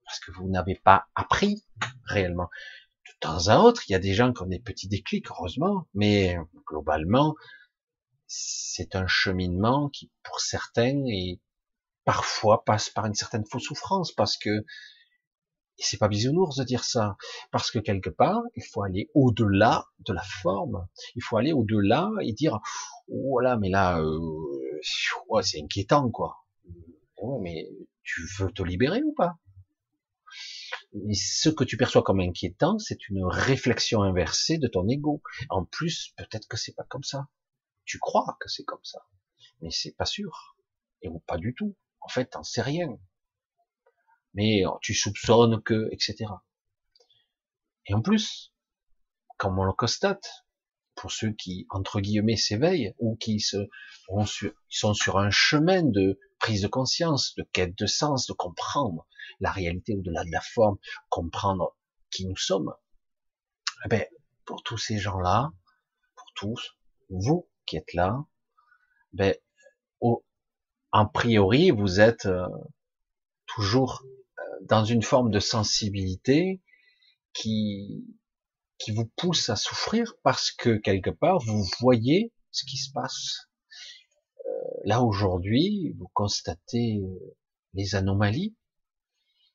parce 0.04 0.20
que 0.20 0.32
vous 0.32 0.48
n'avez 0.48 0.74
pas 0.74 1.06
appris 1.14 1.62
réellement 2.06 2.48
de 3.14 3.18
temps 3.20 3.48
à 3.48 3.58
autre, 3.58 3.82
il 3.88 3.92
y 3.92 3.94
a 3.94 3.98
des 3.98 4.14
gens 4.14 4.32
qui 4.32 4.42
ont 4.42 4.46
des 4.46 4.60
petits 4.60 4.88
déclics, 4.88 5.30
heureusement, 5.30 5.86
mais 5.94 6.36
globalement, 6.66 7.34
c'est 8.26 8.94
un 8.94 9.06
cheminement 9.06 9.88
qui, 9.88 10.10
pour 10.22 10.40
certains, 10.40 11.04
et 11.06 11.40
parfois 12.04 12.64
passe 12.64 12.90
par 12.90 13.06
une 13.06 13.14
certaine 13.14 13.44
fausse 13.44 13.64
souffrance, 13.64 14.12
parce 14.12 14.36
que, 14.36 14.64
c'est 15.80 15.98
pas 15.98 16.08
bisounours 16.08 16.56
de 16.56 16.64
dire 16.64 16.82
ça, 16.82 17.16
parce 17.52 17.70
que 17.70 17.78
quelque 17.78 18.10
part, 18.10 18.42
il 18.56 18.64
faut 18.64 18.82
aller 18.82 19.10
au-delà 19.14 19.86
de 20.00 20.12
la 20.12 20.22
forme, 20.22 20.86
il 21.14 21.22
faut 21.22 21.36
aller 21.36 21.52
au-delà 21.52 22.10
et 22.20 22.32
dire, 22.32 22.58
voilà, 23.08 23.54
oh 23.56 23.60
mais 23.60 23.68
là, 23.68 24.00
euh, 24.00 24.80
c'est 25.42 25.62
inquiétant, 25.62 26.10
quoi. 26.10 26.36
mais 27.40 27.68
tu 28.02 28.22
veux 28.38 28.50
te 28.50 28.62
libérer 28.62 29.02
ou 29.02 29.12
pas? 29.12 29.38
Ce 31.12 31.48
que 31.48 31.64
tu 31.64 31.76
perçois 31.76 32.02
comme 32.02 32.20
inquiétant, 32.20 32.78
c'est 32.78 33.08
une 33.08 33.24
réflexion 33.24 34.02
inversée 34.02 34.58
de 34.58 34.68
ton 34.68 34.88
ego. 34.88 35.22
En 35.50 35.64
plus, 35.64 36.12
peut-être 36.16 36.48
que 36.48 36.56
c'est 36.56 36.74
pas 36.74 36.84
comme 36.84 37.04
ça. 37.04 37.28
Tu 37.84 37.98
crois 37.98 38.36
que 38.40 38.48
c'est 38.48 38.64
comme 38.64 38.84
ça, 38.84 39.06
mais 39.60 39.70
c'est 39.70 39.96
pas 39.96 40.04
sûr, 40.04 40.56
et 41.02 41.08
ou 41.08 41.20
pas 41.20 41.38
du 41.38 41.54
tout. 41.54 41.76
En 42.00 42.08
fait, 42.08 42.26
t'en 42.26 42.42
sais 42.42 42.62
rien. 42.62 42.88
Mais 44.34 44.64
oh, 44.66 44.78
tu 44.82 44.94
soupçonnes 44.94 45.62
que, 45.62 45.88
etc. 45.92 46.26
Et 47.86 47.94
en 47.94 48.02
plus, 48.02 48.52
comme 49.38 49.58
on 49.58 49.64
le 49.64 49.72
constate, 49.72 50.46
pour 50.98 51.12
ceux 51.12 51.30
qui, 51.30 51.66
entre 51.70 52.00
guillemets, 52.00 52.36
s'éveillent, 52.36 52.92
ou 52.98 53.16
qui 53.16 53.38
se, 53.38 53.68
sont 54.68 54.94
sur 54.94 55.18
un 55.18 55.30
chemin 55.30 55.84
de 55.84 56.18
prise 56.40 56.62
de 56.62 56.68
conscience, 56.68 57.34
de 57.36 57.44
quête 57.52 57.78
de 57.78 57.86
sens, 57.86 58.26
de 58.26 58.32
comprendre 58.32 59.06
la 59.38 59.52
réalité 59.52 59.94
au-delà 59.94 60.24
de 60.24 60.32
la 60.32 60.40
forme, 60.40 60.76
comprendre 61.08 61.76
qui 62.10 62.26
nous 62.26 62.36
sommes. 62.36 62.74
Eh 63.84 63.88
ben, 63.88 64.04
pour 64.44 64.64
tous 64.64 64.78
ces 64.78 64.98
gens-là, 64.98 65.52
pour 66.16 66.26
tous, 66.34 66.76
vous 67.10 67.48
qui 67.64 67.76
êtes 67.76 67.94
là, 67.94 68.24
ben, 69.12 69.36
au, 70.00 70.24
en 70.90 71.06
priori, 71.06 71.70
vous 71.70 72.00
êtes 72.00 72.26
euh, 72.26 72.48
toujours 73.46 74.02
euh, 74.04 74.42
dans 74.62 74.84
une 74.84 75.02
forme 75.02 75.30
de 75.30 75.38
sensibilité 75.38 76.60
qui, 77.34 78.04
qui 78.78 78.92
vous 78.92 79.06
pousse 79.16 79.48
à 79.48 79.56
souffrir 79.56 80.14
parce 80.22 80.50
que 80.50 80.76
quelque 80.76 81.10
part, 81.10 81.38
vous 81.38 81.64
voyez 81.80 82.32
ce 82.50 82.64
qui 82.64 82.76
se 82.76 82.90
passe. 82.92 83.48
Euh, 84.46 84.50
là, 84.84 85.02
aujourd'hui, 85.02 85.94
vous 85.98 86.08
constatez 86.14 87.00
les 87.74 87.94
anomalies, 87.94 88.56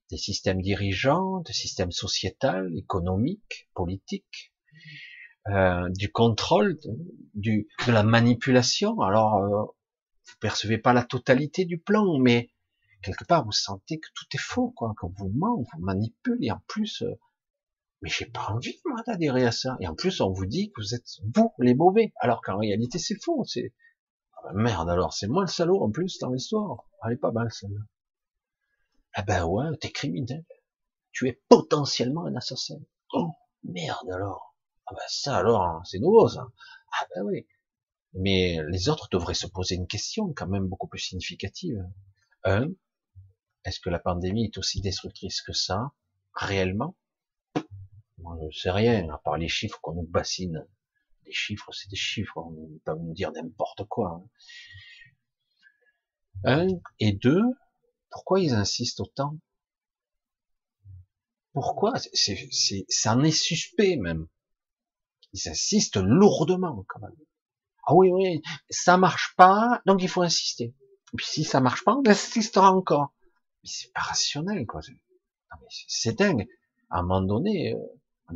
des 0.09 0.17
systèmes 0.17 0.61
dirigeants, 0.61 1.39
des 1.41 1.53
systèmes 1.53 1.91
sociétal, 1.91 2.71
économiques, 2.78 3.69
politiques, 3.74 4.53
euh, 5.49 5.89
du 5.89 6.11
contrôle, 6.11 6.80
du, 7.34 7.67
de 7.88 7.91
la 7.91 8.03
manipulation. 8.03 9.01
Alors, 9.01 9.38
euh, 9.38 9.63
vous 10.26 10.38
percevez 10.39 10.78
pas 10.78 10.93
la 10.93 11.03
totalité 11.03 11.65
du 11.65 11.80
plan, 11.80 12.17
mais 12.17 12.49
quelque 13.01 13.26
part 13.26 13.43
vous 13.43 13.51
sentez 13.51 13.99
que 13.99 14.07
tout 14.15 14.26
est 14.34 14.41
faux, 14.41 14.71
quoi, 14.71 14.93
qu'on 14.97 15.11
vous 15.17 15.30
ment, 15.30 15.57
on 15.57 15.63
vous 15.63 15.84
manipule, 15.84 16.38
et 16.41 16.51
en 16.51 16.61
plus, 16.67 17.01
euh, 17.01 17.13
Mais 18.03 18.09
j'ai 18.09 18.25
pas 18.25 18.47
envie, 18.49 18.81
moi, 18.83 19.01
d'adhérer 19.07 19.45
à 19.45 19.53
ça. 19.53 19.77
Et 19.79 19.87
en 19.87 19.95
plus, 19.95 20.19
on 20.19 20.29
vous 20.29 20.45
dit 20.45 20.73
que 20.73 20.81
vous 20.81 20.93
êtes 20.93 21.07
vous, 21.33 21.53
les 21.57 21.73
mauvais. 21.73 22.11
Alors 22.17 22.41
qu'en 22.41 22.57
réalité, 22.57 22.99
c'est 22.99 23.15
faux. 23.23 23.45
C'est, 23.45 23.73
ah 24.33 24.41
ben 24.51 24.61
merde, 24.61 24.89
alors, 24.89 25.13
c'est 25.13 25.29
moi 25.29 25.43
le 25.43 25.47
salaud, 25.47 25.81
en 25.81 25.89
plus, 25.89 26.19
dans 26.19 26.29
l'histoire. 26.29 26.85
Elle 27.05 27.13
est 27.13 27.17
pas 27.17 27.31
mal, 27.31 27.49
celle-là. 27.49 27.79
Ah 29.13 29.21
ben 29.21 29.45
ouais, 29.45 29.77
t'es 29.79 29.89
criminel. 29.89 30.43
Tu 31.13 31.29
es 31.29 31.41
potentiellement 31.47 32.25
un 32.25 32.35
assassin. 32.35 32.75
Oh, 33.13 33.31
merde, 33.63 34.11
alors. 34.11 34.53
Ah 34.85 34.95
ben 34.95 35.05
ça, 35.07 35.37
alors, 35.37 35.61
hein, 35.61 35.81
c'est 35.85 35.99
nouveau, 35.99 36.27
ça. 36.27 36.45
Ah 36.99 37.05
ben 37.15 37.23
oui. 37.23 37.47
Mais 38.15 38.57
les 38.67 38.89
autres 38.89 39.07
devraient 39.13 39.33
se 39.33 39.47
poser 39.47 39.75
une 39.75 39.87
question, 39.87 40.33
quand 40.35 40.47
même, 40.47 40.67
beaucoup 40.67 40.89
plus 40.89 40.99
significative. 40.99 41.81
Un, 42.43 42.67
est-ce 43.63 43.79
que 43.79 43.89
la 43.89 43.99
pandémie 43.99 44.43
est 44.43 44.57
aussi 44.57 44.81
destructrice 44.81 45.41
que 45.41 45.53
ça, 45.53 45.93
réellement? 46.33 46.97
Moi, 48.24 48.38
je 48.49 48.57
sais 48.57 48.71
rien, 48.71 49.09
à 49.09 49.17
part 49.17 49.38
les 49.38 49.47
chiffres 49.47 49.80
qu'on 49.82 49.93
nous 49.93 50.07
bassine. 50.07 50.65
Les 51.26 51.32
chiffres, 51.32 51.71
c'est 51.71 51.89
des 51.89 51.95
chiffres, 51.95 52.38
on 52.38 52.51
ne 52.51 52.67
peut 52.67 52.80
pas 52.86 52.95
nous 52.95 53.13
dire 53.13 53.32
n'importe 53.32 53.86
quoi. 53.86 54.24
Hein. 54.24 54.30
Un, 56.45 56.67
et 56.99 57.13
deux, 57.13 57.43
pourquoi 58.09 58.39
ils 58.39 58.53
insistent 58.53 59.01
autant? 59.01 59.38
Pourquoi? 61.53 61.93
C'est, 62.13 62.47
c'est, 62.51 62.86
ça 62.89 63.15
en 63.15 63.24
est 63.24 63.32
suspect 63.32 63.95
même. 63.97 64.28
Ils 65.34 65.49
insistent 65.49 65.97
lourdement 65.97 66.84
quand 66.88 66.99
même. 66.99 67.15
Ah 67.86 67.93
oui, 67.93 68.09
oui, 68.11 68.41
ça 68.69 68.97
marche 68.97 69.36
pas, 69.36 69.82
donc 69.86 70.01
il 70.01 70.09
faut 70.09 70.21
insister. 70.21 70.74
Puis 71.15 71.26
si 71.26 71.43
ça 71.43 71.59
marche 71.59 71.84
pas, 71.84 71.95
on 71.95 72.07
insistera 72.07 72.71
encore 72.71 73.13
mais 73.63 73.69
c'est 73.69 73.91
pas 73.93 74.01
rationnel, 74.01 74.65
quoi. 74.65 74.82
C'est 75.69 76.17
dingue. 76.17 76.47
À 76.89 76.99
un 76.99 77.03
moment 77.03 77.21
donné, 77.21 77.74
euh, 77.74 77.78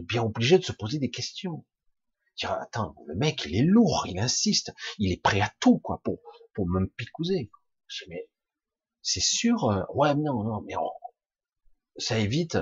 bien 0.04 0.24
obligé 0.24 0.58
de 0.58 0.64
se 0.64 0.72
poser 0.72 1.00
des 1.00 1.10
questions. 1.10 1.66
Dire, 2.38 2.52
attends, 2.52 2.96
le 3.08 3.16
mec, 3.16 3.46
il 3.46 3.56
est 3.56 3.64
lourd, 3.64 4.06
il 4.08 4.20
insiste, 4.20 4.74
il 5.00 5.12
est 5.12 5.22
prêt 5.22 5.42
à 5.42 5.52
tout, 5.60 5.80
quoi, 5.80 6.02
pour, 6.04 6.20
pour 6.54 6.68
me 6.68 6.86
picouser. 6.86 7.50
Mais, 8.08 8.30
c'est 9.02 9.22
sûr, 9.22 9.66
euh, 9.66 9.84
ouais, 9.94 10.14
non, 10.16 10.44
non, 10.44 10.62
mais 10.62 10.76
ça 11.98 12.20
évite. 12.20 12.58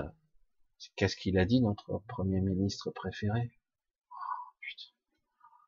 Qu'est-ce 0.95 1.15
qu'il 1.15 1.37
a 1.37 1.45
dit, 1.45 1.61
notre 1.61 2.03
premier 2.07 2.41
ministre 2.41 2.91
préféré? 2.91 3.51
Oh, 4.09 4.15
putain. 4.61 4.91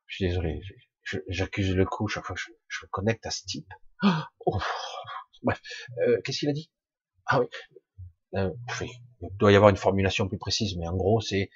Je 0.05 0.15
suis 0.15 0.28
désolé, 0.28 0.61
j'accuse 1.28 1.74
le 1.76 1.86
coup 1.86 2.07
chaque 2.07 2.26
fois 2.26 2.36
que 2.36 2.41
je, 2.41 2.86
me 2.86 2.88
connecte 2.89 3.26
à 3.26 3.32
ce 3.32 3.45
type. 3.45 3.74
Oh, 4.45 4.59
bref, 5.43 5.61
euh, 5.99 6.22
qu'est-ce 6.24 6.39
qu'il 6.39 6.49
a 6.49 6.53
dit? 6.53 6.70
Ah 7.26 7.41
oui. 7.41 7.47
Euh, 8.36 8.51
il 9.21 9.30
doit 9.38 9.51
y 9.51 9.55
avoir 9.55 9.69
une 9.69 9.78
formulation 9.78 10.28
plus 10.28 10.38
précise, 10.38 10.75
mais 10.78 10.88
en 10.88 10.95
gros, 10.95 11.21
c'est 11.21 11.49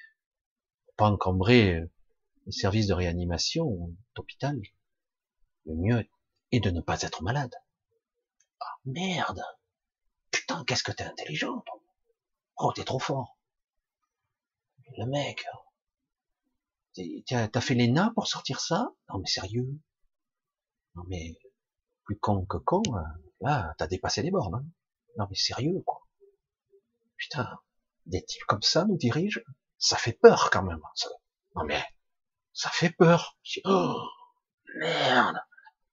pas 0.96 1.10
encombrer 1.10 1.74
euh, 1.74 1.90
les 2.46 2.52
services 2.52 2.86
de 2.86 2.94
réanimation 2.94 3.94
d'hôpital. 4.14 4.60
Le 5.66 5.74
mieux 5.74 6.08
est 6.50 6.60
de 6.60 6.70
ne 6.70 6.80
pas 6.80 7.00
être 7.02 7.22
malade. 7.22 7.54
Ah 8.60 8.74
merde 8.84 9.42
Putain, 10.30 10.64
qu'est-ce 10.64 10.82
que 10.82 10.92
t'es 10.92 11.04
intelligent. 11.04 11.62
Oh, 12.56 12.72
t'es 12.72 12.84
trop 12.84 12.98
fort. 12.98 13.38
Le 14.98 15.06
mec, 15.06 15.44
t'as 17.26 17.60
fait 17.60 17.74
l'ENA 17.74 18.12
pour 18.14 18.26
sortir 18.26 18.60
ça? 18.60 18.92
Non 19.08 19.18
mais 19.18 19.26
sérieux? 19.26 19.78
Non 20.94 21.04
mais 21.08 21.34
plus 22.04 22.18
con 22.18 22.44
que 22.44 22.58
con, 22.58 22.82
euh, 22.88 23.00
là, 23.40 23.74
t'as 23.78 23.86
dépassé 23.86 24.22
les 24.22 24.30
bornes. 24.30 24.54
Hein 24.54 24.64
non 25.16 25.26
mais 25.28 25.36
sérieux, 25.36 25.82
quoi. 25.84 26.01
Putain, 27.22 27.48
des 28.06 28.24
types 28.24 28.42
comme 28.48 28.62
ça 28.62 28.84
nous 28.84 28.96
dirigent, 28.96 29.40
ça 29.78 29.96
fait 29.96 30.12
peur 30.12 30.50
quand 30.50 30.64
même. 30.64 30.80
Non 31.54 31.62
mais, 31.62 31.80
ça 32.52 32.68
fait 32.68 32.90
peur. 32.90 33.38
Oh, 33.64 33.94
merde. 34.74 35.36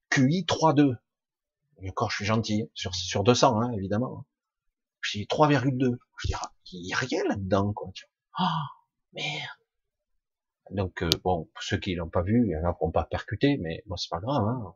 QI 0.10 0.44
3.2. 0.48 0.98
Et 1.84 1.90
encore, 1.92 2.10
je 2.10 2.16
suis 2.16 2.26
gentil. 2.26 2.72
Sur, 2.74 2.96
sur 2.96 3.24
200, 3.24 3.62
hein, 3.62 3.72
évidemment. 3.74 4.26
Je 5.02 5.20
dis 5.20 5.26
3,2. 5.26 6.00
Je 6.18 6.28
dis, 6.28 6.34
il 6.72 6.82
n'y 6.82 6.94
a 6.94 6.98
rien 6.98 7.24
là-dedans, 7.26 7.74
quoi. 7.74 7.92
Oh, 8.40 8.44
merde. 9.14 9.48
Donc, 10.72 11.04
euh, 11.04 11.12
bon, 11.24 11.46
pour 11.54 11.64
ceux 11.64 11.78
qui 11.78 11.94
l'ont 11.94 12.10
pas 12.10 12.24
vu, 12.24 12.48
ils 12.48 12.60
n'ont 12.60 12.92
pas 12.92 13.04
percuté, 13.04 13.58
mais 13.62 13.84
bon, 13.86 13.98
c'est 13.98 14.10
pas 14.10 14.20
grave. 14.20 14.48
Hein. 14.48 14.76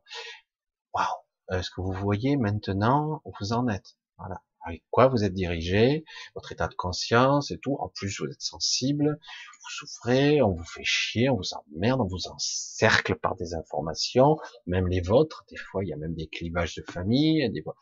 Waouh. 0.93 1.57
Est-ce 1.57 1.71
que 1.71 1.81
vous 1.81 1.93
voyez 1.93 2.37
maintenant 2.37 3.21
où 3.25 3.33
vous 3.39 3.53
en 3.53 3.67
êtes? 3.67 3.97
Voilà. 4.17 4.43
Avec 4.65 4.83
quoi 4.91 5.07
vous 5.07 5.23
êtes 5.23 5.33
dirigé, 5.33 6.05
votre 6.35 6.51
état 6.51 6.67
de 6.67 6.73
conscience 6.73 7.51
et 7.51 7.57
tout. 7.57 7.75
En 7.79 7.89
plus, 7.89 8.19
vous 8.19 8.27
êtes 8.27 8.41
sensible, 8.41 9.19
vous 9.63 9.69
souffrez, 9.69 10.41
on 10.41 10.53
vous 10.53 10.63
fait 10.63 10.83
chier, 10.83 11.29
on 11.29 11.35
vous 11.35 11.53
emmerde, 11.53 12.01
on 12.01 12.07
vous 12.07 12.27
encercle 12.27 13.15
par 13.15 13.35
des 13.35 13.53
informations, 13.53 14.37
même 14.65 14.87
les 14.87 15.01
vôtres. 15.01 15.43
Des 15.49 15.57
fois, 15.57 15.83
il 15.83 15.89
y 15.89 15.93
a 15.93 15.97
même 15.97 16.15
des 16.15 16.27
clivages 16.27 16.75
de 16.75 16.83
famille. 16.89 17.49
Des 17.51 17.61
fois, 17.61 17.75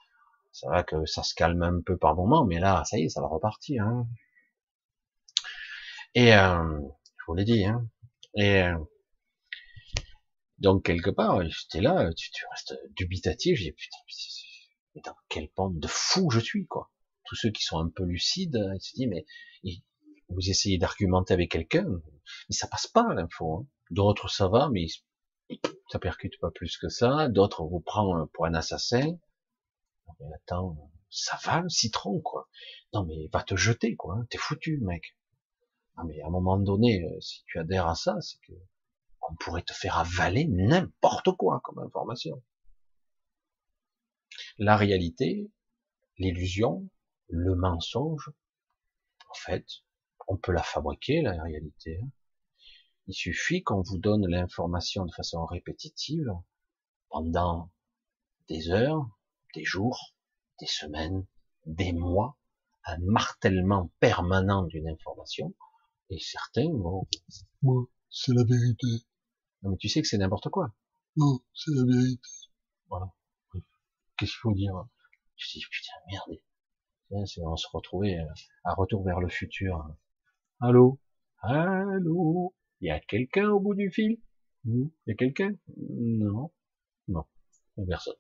ça 0.52 0.70
va 0.70 0.84
que 0.84 1.06
ça 1.06 1.24
se 1.24 1.34
calme 1.34 1.62
un 1.64 1.82
peu 1.82 1.98
par 1.98 2.16
moment, 2.16 2.46
mais 2.46 2.60
là, 2.60 2.84
ça 2.86 2.98
y 2.98 3.04
est, 3.04 3.10
ça 3.10 3.22
va 3.22 3.28
repartir. 3.28 3.84
Hein. 3.84 4.08
Et 6.14 6.34
euh, 6.36 6.80
je 7.20 7.26
vous 7.28 7.36
l'ai 7.36 7.46
dit. 7.46 7.66
Hein. 7.66 7.88
Et 8.36 8.64
euh, 8.64 8.78
donc 10.58 10.86
quelque 10.86 11.10
part, 11.10 11.42
j'étais 11.44 11.82
là, 11.82 12.12
tu, 12.14 12.32
tu 12.32 12.46
restes 12.52 12.78
dubitatif. 12.96 13.58
J'ai 13.58 13.72
putain, 13.72 13.98
mais 14.96 15.02
dans 15.02 15.16
quelle 15.30 15.50
bande 15.56 15.80
de 15.80 15.88
fou 15.88 16.30
je 16.30 16.40
suis, 16.40 16.68
quoi. 16.68 16.92
Tous 17.26 17.36
ceux 17.36 17.52
qui 17.52 17.64
sont 17.64 17.80
un 17.80 17.90
peu 17.90 18.04
lucides, 18.04 18.58
ils 18.76 18.82
se 18.82 18.96
disent, 18.96 19.08
mais 19.08 19.26
vous 20.30 20.50
essayez 20.50 20.78
d'argumenter 20.78 21.34
avec 21.34 21.52
quelqu'un, 21.52 21.86
mais 22.50 22.56
ça 22.56 22.68
passe 22.68 22.88
pas 22.88 23.14
l'info. 23.14 23.56
Hein. 23.56 23.68
D'autres 23.90 24.30
ça 24.30 24.48
va, 24.48 24.70
mais 24.70 24.88
ça 25.90 26.00
percute 26.00 26.40
pas 26.40 26.52
plus 26.52 26.78
que 26.78 26.90
ça. 26.90 27.28
D'autres 27.30 27.64
vous 27.66 27.82
prend 27.82 28.28
pour 28.34 28.46
un 28.46 28.54
assassin. 28.54 29.18
mais 30.20 30.26
attends, 30.36 30.90
ça 31.10 31.38
va 31.44 31.62
le 31.62 31.70
citron, 31.70 32.22
quoi. 32.22 32.48
Non 32.94 33.06
mais 33.06 33.28
va 33.32 33.44
te 33.44 33.56
jeter, 33.56 33.96
quoi. 33.96 34.18
T'es 34.30 34.38
foutu, 34.38 34.80
mec. 34.82 35.18
Non 35.98 36.06
mais 36.06 36.22
à 36.22 36.28
un 36.28 36.32
moment 36.32 36.58
donné, 36.58 37.04
euh, 37.04 37.20
si 37.20 37.44
tu 37.46 37.60
adhères 37.60 37.88
à 37.88 37.96
ça, 37.96 38.16
c'est 38.22 38.40
que 38.48 38.54
on 39.30 39.36
pourrait 39.36 39.62
te 39.62 39.74
faire 39.74 39.98
avaler 39.98 40.48
n'importe 40.48 41.32
quoi 41.38 41.62
comme 41.64 41.80
information 41.80 42.42
la 44.62 44.78
réalité, 44.78 45.50
l'illusion, 46.20 46.88
le 47.30 47.56
mensonge, 47.56 48.30
en 49.28 49.34
fait, 49.34 49.66
on 50.28 50.38
peut 50.38 50.52
la 50.52 50.62
fabriquer, 50.62 51.24
la 51.24 51.42
réalité. 51.42 52.00
Hein. 52.00 52.10
Il 53.08 53.16
suffit 53.16 53.64
qu'on 53.64 53.82
vous 53.82 53.98
donne 53.98 54.28
l'information 54.28 55.04
de 55.06 55.12
façon 55.14 55.44
répétitive 55.48 56.28
pendant 57.10 57.72
des 58.50 58.70
heures, 58.70 59.10
des 59.56 59.64
jours, 59.64 60.14
des 60.60 60.68
semaines, 60.68 61.26
des 61.66 61.92
mois, 61.92 62.38
un 62.86 63.00
martèlement 63.00 63.90
permanent 64.00 64.62
d'une 64.62 64.88
information, 64.88 65.56
et 66.12 66.20
certains 66.20 66.72
vont, 66.72 67.08
moi, 67.64 67.88
c'est 68.12 68.34
la 68.36 68.44
vérité. 68.44 68.88
Non, 69.64 69.72
mais 69.72 69.78
tu 69.78 69.90
sais 69.90 70.04
que 70.04 70.08
c'est 70.08 70.20
n'importe 70.20 70.50
quoi. 70.50 70.72
Non, 71.16 71.40
c'est 71.56 71.74
la 71.74 71.84
vérité. 71.84 72.30
Voilà 72.90 73.12
qu'est-ce 74.22 74.34
qu'il 74.34 74.40
faut 74.42 74.54
dire? 74.54 74.74
Je 75.36 75.50
dis, 75.52 75.66
putain, 75.72 75.94
merde. 76.12 76.40
On 77.10 77.26
se 77.56 77.68
retrouvait 77.74 78.20
euh, 78.20 78.34
à 78.64 78.76
retour 78.76 79.04
vers 79.04 79.20
le 79.20 79.28
futur. 79.28 79.84
Allô? 80.62 81.00
Allô? 81.42 82.54
Il 82.80 82.88
y 82.88 82.92
a 82.92 83.00
quelqu'un 83.00 83.50
au 83.50 83.60
bout 83.60 83.74
du 83.74 83.90
fil? 83.90 84.22
Il 84.66 84.92
y 85.08 85.12
a 85.12 85.16
quelqu'un? 85.16 85.56
Non. 85.78 86.52
Non. 87.08 87.26
Personne. 87.88 88.16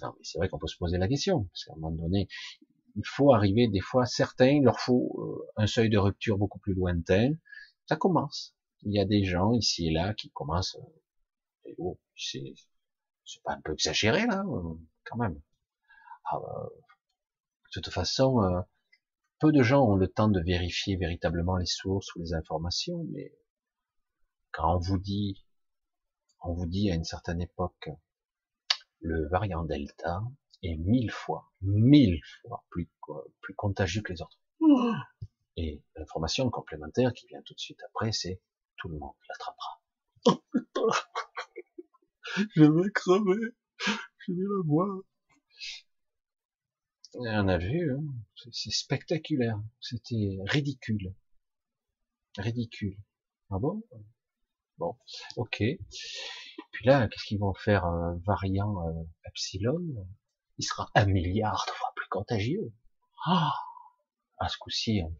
Non, 0.00 0.14
mais 0.16 0.24
c'est 0.24 0.38
vrai 0.38 0.48
qu'on 0.48 0.58
peut 0.58 0.66
se 0.66 0.78
poser 0.78 0.96
la 0.96 1.08
question, 1.08 1.44
parce 1.44 1.64
qu'à 1.64 1.74
un 1.74 1.76
moment 1.76 1.94
donné, 1.94 2.26
il 2.96 3.06
faut 3.06 3.34
arriver, 3.34 3.68
des 3.68 3.80
fois, 3.80 4.06
certains, 4.06 4.48
il 4.48 4.64
leur 4.64 4.80
faut 4.80 5.14
euh, 5.18 5.46
un 5.56 5.66
seuil 5.66 5.90
de 5.90 5.98
rupture 5.98 6.38
beaucoup 6.38 6.58
plus 6.58 6.74
lointain. 6.74 7.34
Ça 7.86 7.96
commence. 7.96 8.56
Il 8.82 8.94
y 8.94 8.98
a 8.98 9.04
des 9.04 9.24
gens 9.24 9.52
ici 9.52 9.88
et 9.88 9.90
là 9.90 10.14
qui 10.14 10.30
commencent, 10.30 10.76
euh, 11.66 11.74
oh, 11.78 12.00
c'est 12.16 12.54
c'est 13.24 13.42
pas 13.42 13.52
un 13.52 13.60
peu 13.60 13.72
exagéré 13.72 14.26
là, 14.26 14.44
euh, 14.46 14.74
quand 15.04 15.16
même. 15.16 15.40
Ah, 16.24 16.38
bah, 16.40 16.68
de 17.74 17.80
toute 17.80 17.92
façon, 17.92 18.42
euh, 18.42 18.60
peu 19.40 19.52
de 19.52 19.62
gens 19.62 19.84
ont 19.84 19.96
le 19.96 20.08
temps 20.08 20.28
de 20.28 20.40
vérifier 20.40 20.96
véritablement 20.96 21.56
les 21.56 21.66
sources 21.66 22.14
ou 22.14 22.20
les 22.20 22.34
informations, 22.34 23.04
mais 23.12 23.32
quand 24.52 24.76
on 24.76 24.78
vous 24.78 24.98
dit, 24.98 25.44
on 26.40 26.52
vous 26.52 26.66
dit 26.66 26.90
à 26.90 26.94
une 26.94 27.04
certaine 27.04 27.40
époque, 27.40 27.90
le 29.00 29.28
variant 29.28 29.64
Delta 29.64 30.22
est 30.62 30.76
mille 30.76 31.10
fois, 31.10 31.52
mille 31.60 32.20
fois 32.42 32.64
plus, 32.70 32.90
plus 33.40 33.54
contagieux 33.54 34.02
que 34.02 34.12
les 34.12 34.22
autres. 34.22 34.38
Et 35.56 35.82
l'information 35.96 36.48
complémentaire 36.50 37.12
qui 37.12 37.26
vient 37.26 37.42
tout 37.42 37.54
de 37.54 37.60
suite 37.60 37.82
après, 37.88 38.12
c'est 38.12 38.40
tout 38.76 38.88
le 38.88 38.98
monde 38.98 39.14
l'attrapera. 39.28 39.80
je 42.56 42.64
vais 42.64 42.90
crever. 42.90 43.54
Je 44.26 44.32
vais 44.32 44.42
la 44.42 44.62
voir. 44.64 44.98
On 47.14 47.48
a 47.48 47.58
vu, 47.58 47.92
hein. 47.92 48.02
c'est 48.50 48.72
spectaculaire, 48.72 49.60
c'était 49.80 50.38
ridicule. 50.46 51.14
ridicule. 52.36 52.96
Ah 53.50 53.58
bon? 53.60 53.84
Bon, 54.78 54.96
ok. 55.36 55.62
Puis 56.72 56.86
là, 56.86 57.06
qu'est-ce 57.06 57.24
qu'ils 57.24 57.38
vont 57.38 57.54
faire 57.54 57.86
variant 58.26 58.88
euh, 58.88 59.04
epsilon? 59.26 59.80
Il 60.58 60.64
sera 60.64 60.90
un 60.96 61.06
milliard 61.06 61.64
de 61.68 61.72
fois 61.72 61.92
plus 61.94 62.08
contagieux. 62.08 62.72
Ah, 63.26 63.52
à 64.38 64.48
ce 64.48 64.58
coup-ci, 64.58 65.00
hein. 65.00 65.12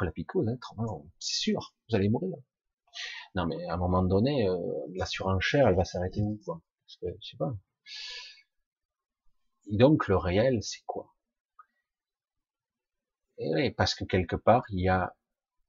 la 0.00 0.10
picose, 0.10 0.48
hein, 0.48 0.58
c'est 1.18 1.38
sûr, 1.38 1.74
vous 1.90 1.96
allez 1.96 2.08
mourir. 2.08 2.36
Non, 3.36 3.46
mais 3.46 3.66
à 3.66 3.74
un 3.74 3.76
moment 3.76 4.02
donné, 4.02 4.48
euh, 4.48 4.56
la 4.94 5.04
surenchère, 5.04 5.68
elle 5.68 5.76
va 5.76 5.84
s'arrêter 5.84 6.22
où 6.22 6.40
quoi? 6.42 6.62
Parce 6.86 6.96
que 6.96 7.06
je 7.20 7.28
sais 7.28 7.36
pas. 7.36 7.54
Et 9.70 9.76
donc 9.76 10.08
le 10.08 10.16
réel, 10.16 10.62
c'est 10.62 10.82
quoi? 10.86 11.14
Et 13.36 13.52
oui, 13.54 13.70
parce 13.72 13.94
que 13.94 14.04
quelque 14.04 14.36
part, 14.36 14.64
il 14.70 14.80
y 14.80 14.88
a 14.88 15.14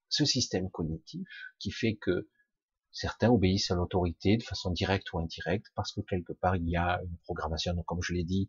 ce 0.07 0.23
système 0.23 0.69
cognitif 0.71 1.27
qui 1.59 1.71
fait 1.71 1.97
que 1.97 2.29
certains 2.91 3.29
obéissent 3.29 3.69
à 3.69 3.75
l'autorité 3.75 4.37
de 4.37 4.43
façon 4.43 4.71
directe 4.71 5.11
ou 5.11 5.19
indirecte, 5.19 5.67
parce 5.75 5.91
que 5.91 5.99
quelque 5.99 6.31
part, 6.31 6.55
il 6.55 6.69
y 6.69 6.77
a 6.77 7.01
une 7.03 7.17
programmation, 7.25 7.75
comme 7.83 8.01
je 8.01 8.13
l'ai 8.13 8.23
dit, 8.23 8.47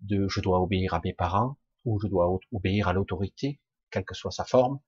de 0.00 0.26
je 0.26 0.40
dois 0.40 0.60
obéir 0.60 0.94
à 0.94 1.00
mes 1.04 1.14
parents, 1.14 1.58
ou 1.84 2.00
je 2.00 2.08
dois 2.08 2.28
obéir 2.50 2.88
à 2.88 2.92
l'autorité, 2.92 3.60
quelle 3.92 4.04
que 4.04 4.14
soit 4.14 4.32
sa 4.32 4.44
forme. 4.44 4.80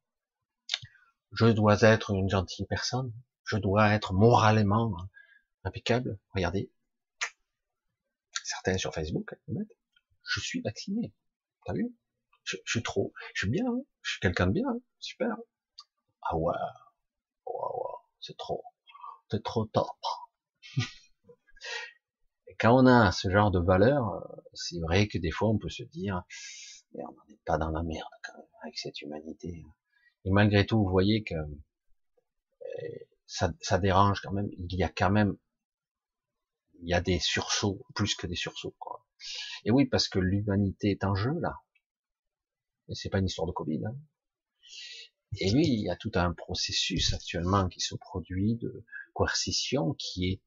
Je 1.30 1.46
dois 1.46 1.82
être 1.82 2.10
une 2.10 2.28
gentille 2.28 2.66
personne, 2.66 3.12
je 3.50 3.56
dois 3.56 3.92
être 3.94 4.12
moralement 4.12 4.96
impeccable. 5.64 6.20
Regardez, 6.34 6.70
certains 8.44 8.78
sur 8.78 8.94
Facebook 8.94 9.34
je 10.22 10.40
suis 10.40 10.60
vacciné. 10.60 11.12
T'as 11.64 11.72
vu? 11.72 11.92
Je, 12.44 12.56
suis 12.64 12.82
trop, 12.82 13.12
je 13.34 13.40
suis 13.40 13.50
bien, 13.50 13.66
hein. 13.66 13.82
je 14.02 14.12
suis 14.12 14.20
quelqu'un 14.20 14.46
de 14.46 14.52
bien, 14.52 14.68
hein. 14.68 14.80
super. 15.00 15.36
Ah 16.22 16.36
ouais, 16.36 16.54
c'est 18.20 18.36
trop, 18.36 18.62
c'est 19.30 19.42
trop 19.42 19.64
top. 19.66 19.86
Quand 22.60 22.76
on 22.76 22.86
a 22.86 23.10
ce 23.10 23.30
genre 23.30 23.50
de 23.50 23.58
valeur, 23.58 24.26
c'est 24.54 24.78
vrai 24.80 25.08
que 25.08 25.18
des 25.18 25.30
fois 25.30 25.48
on 25.48 25.58
peut 25.58 25.70
se 25.70 25.82
dire, 25.82 26.22
mais 26.92 27.02
on 27.04 27.16
n'est 27.28 27.40
pas 27.44 27.58
dans 27.58 27.70
la 27.70 27.82
merde 27.82 28.08
quand 28.22 28.36
même 28.36 28.46
avec 28.62 28.78
cette 28.78 29.00
humanité. 29.02 29.64
Et 30.24 30.30
malgré 30.30 30.66
tout, 30.66 30.78
vous 30.78 30.90
voyez 30.90 31.24
que 31.24 31.34
eh, 32.82 33.09
ça, 33.30 33.52
ça 33.60 33.78
dérange 33.78 34.20
quand 34.22 34.32
même. 34.32 34.48
Il 34.58 34.74
y 34.74 34.82
a 34.82 34.88
quand 34.88 35.10
même, 35.10 35.36
il 36.82 36.88
y 36.88 36.94
a 36.94 37.00
des 37.00 37.20
sursauts, 37.20 37.86
plus 37.94 38.16
que 38.16 38.26
des 38.26 38.34
sursauts. 38.34 38.74
Quoi. 38.80 39.06
Et 39.64 39.70
oui, 39.70 39.86
parce 39.86 40.08
que 40.08 40.18
l'humanité 40.18 40.90
est 40.90 41.04
en 41.04 41.14
jeu 41.14 41.38
là. 41.40 41.60
Et 42.88 42.96
c'est 42.96 43.08
pas 43.08 43.20
une 43.20 43.26
histoire 43.26 43.46
de 43.46 43.52
Covid. 43.52 43.82
Hein. 43.86 43.96
Et 45.38 45.52
oui, 45.52 45.62
il 45.64 45.84
y 45.84 45.90
a 45.90 45.94
tout 45.94 46.10
un 46.14 46.32
processus 46.32 47.14
actuellement 47.14 47.68
qui 47.68 47.78
se 47.78 47.94
produit 47.94 48.56
de 48.56 48.84
coercition 49.14 49.94
qui 49.94 50.32
est 50.32 50.40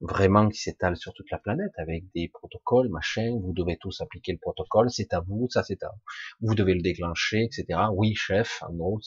vraiment 0.00 0.48
qui 0.48 0.58
s'étale 0.58 0.96
sur 0.96 1.12
toute 1.12 1.30
la 1.30 1.38
planète 1.38 1.72
avec 1.76 2.10
des 2.14 2.28
protocoles, 2.28 2.88
machin, 2.88 3.38
vous 3.42 3.52
devez 3.52 3.76
tous 3.76 4.00
appliquer 4.00 4.32
le 4.32 4.38
protocole, 4.38 4.90
c'est 4.90 5.12
à 5.12 5.20
vous, 5.20 5.48
ça 5.50 5.62
c'est 5.62 5.82
à 5.82 5.90
vous, 5.90 6.48
vous 6.48 6.54
devez 6.54 6.74
le 6.74 6.80
déclencher, 6.80 7.44
etc. 7.44 7.78
Oui, 7.92 8.14
chef, 8.14 8.62
en 8.62 8.72
gros, 8.72 9.00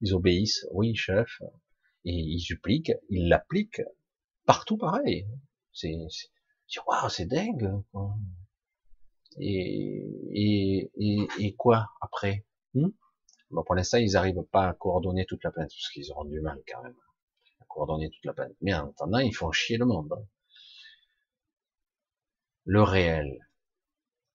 ils 0.00 0.12
obéissent, 0.12 0.66
oui, 0.72 0.96
chef, 0.96 1.40
et 2.04 2.12
ils 2.12 2.52
appliquent, 2.52 2.92
ils 3.08 3.28
l'appliquent 3.28 3.82
partout 4.44 4.76
pareil. 4.76 5.26
C'est, 5.72 5.96
waouh, 6.86 7.08
c'est 7.08 7.26
dingue. 7.26 7.82
Et, 9.38 10.06
et, 10.32 10.90
et, 10.96 11.28
et, 11.40 11.54
quoi 11.56 11.88
après? 12.00 12.46
Hmm? 12.74 12.90
Bon, 13.50 13.64
Pour 13.64 13.74
l'instant, 13.74 13.98
ils 13.98 14.12
n'arrivent 14.12 14.44
pas 14.52 14.68
à 14.68 14.74
coordonner 14.74 15.26
toute 15.26 15.42
la 15.42 15.50
planète, 15.50 15.70
parce 15.70 15.90
qu'ils 15.90 16.10
auront 16.12 16.24
du 16.24 16.40
mal 16.40 16.62
quand 16.68 16.82
même 16.82 16.96
à 17.60 17.64
coordonner 17.66 18.10
toute 18.10 18.24
la 18.24 18.32
planète. 18.32 18.56
Mais 18.60 18.74
en 18.74 18.90
attendant, 18.90 19.18
ils 19.18 19.34
font 19.34 19.50
chier 19.50 19.76
le 19.76 19.86
monde. 19.86 20.12
Hein. 20.12 20.24
Le 22.64 22.82
réel. 22.82 23.48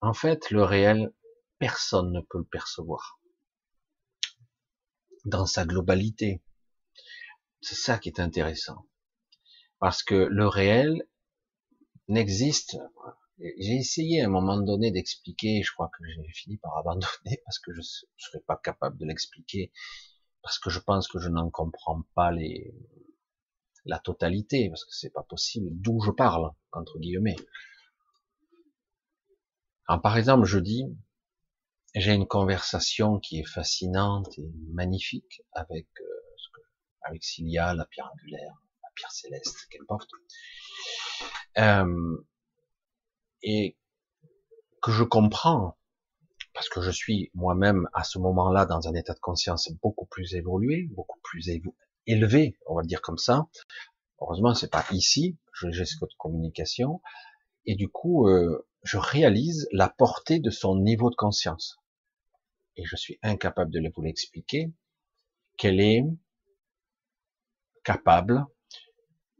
En 0.01 0.13
fait, 0.13 0.51
le 0.51 0.63
réel, 0.63 1.13
personne 1.57 2.11
ne 2.11 2.21
peut 2.21 2.37
le 2.39 2.45
percevoir. 2.45 3.19
Dans 5.25 5.45
sa 5.45 5.65
globalité. 5.65 6.41
C'est 7.61 7.75
ça 7.75 7.97
qui 7.97 8.09
est 8.09 8.19
intéressant. 8.19 8.85
Parce 9.79 10.03
que 10.03 10.15
le 10.15 10.47
réel 10.47 11.07
n'existe. 12.07 12.77
J'ai 13.37 13.75
essayé 13.75 14.21
à 14.21 14.25
un 14.25 14.29
moment 14.29 14.57
donné 14.57 14.91
d'expliquer, 14.91 15.63
je 15.63 15.71
crois 15.71 15.89
que 15.97 16.03
j'ai 16.05 16.33
fini 16.33 16.57
par 16.57 16.77
abandonner 16.79 17.41
parce 17.45 17.59
que 17.59 17.71
je 17.73 17.79
ne 17.79 18.17
serais 18.17 18.43
pas 18.45 18.57
capable 18.57 18.97
de 18.97 19.05
l'expliquer, 19.05 19.71
parce 20.41 20.59
que 20.59 20.69
je 20.69 20.79
pense 20.79 21.07
que 21.07 21.19
je 21.19 21.29
n'en 21.29 21.49
comprends 21.49 22.03
pas 22.15 22.31
les, 22.31 22.73
la 23.85 23.99
totalité, 23.99 24.69
parce 24.69 24.85
que 24.85 24.91
c'est 24.91 25.11
pas 25.11 25.23
possible 25.23 25.69
d'où 25.71 26.01
je 26.01 26.11
parle, 26.11 26.51
entre 26.71 26.99
guillemets. 26.99 27.37
Alors, 29.87 30.01
par 30.01 30.17
exemple, 30.17 30.45
je 30.45 30.59
dis, 30.59 30.85
j'ai 31.95 32.13
une 32.13 32.27
conversation 32.27 33.19
qui 33.19 33.39
est 33.39 33.47
fascinante 33.47 34.37
et 34.37 34.51
magnifique 34.71 35.41
avec 35.53 35.87
euh, 36.01 36.08
avec 37.01 37.23
Cilia, 37.23 37.73
la 37.73 37.85
pierre 37.85 38.09
angulaire, 38.13 38.53
la 38.83 38.89
pierre 38.95 39.11
céleste, 39.11 39.67
qu'importe, 39.69 40.09
euh, 41.57 42.17
et 43.41 43.77
que 44.81 44.91
je 44.91 45.03
comprends 45.03 45.77
parce 46.53 46.69
que 46.69 46.81
je 46.81 46.91
suis 46.91 47.31
moi-même 47.33 47.87
à 47.93 48.03
ce 48.03 48.19
moment-là 48.19 48.65
dans 48.65 48.87
un 48.87 48.93
état 48.93 49.13
de 49.13 49.19
conscience 49.19 49.71
beaucoup 49.81 50.05
plus 50.05 50.35
évolué, 50.35 50.87
beaucoup 50.91 51.19
plus 51.23 51.49
élevé, 52.05 52.57
on 52.65 52.75
va 52.75 52.81
le 52.81 52.87
dire 52.87 53.01
comme 53.01 53.17
ça. 53.17 53.47
Heureusement, 54.19 54.53
c'est 54.53 54.71
pas 54.71 54.85
ici, 54.91 55.37
j'ai 55.69 55.85
ce 55.85 55.95
code 55.97 56.09
de 56.09 56.15
communication, 56.17 57.01
et 57.65 57.75
du 57.75 57.87
coup, 57.87 58.27
euh, 58.27 58.67
je 58.83 58.97
réalise 58.97 59.67
la 59.71 59.89
portée 59.89 60.39
de 60.39 60.49
son 60.49 60.75
niveau 60.75 61.09
de 61.09 61.15
conscience. 61.15 61.77
Et 62.75 62.83
je 62.83 62.95
suis 62.95 63.19
incapable 63.21 63.71
de 63.71 63.81
vous 63.95 64.01
l'expliquer, 64.01 64.73
qu'elle 65.57 65.79
est 65.79 66.03
capable 67.83 68.45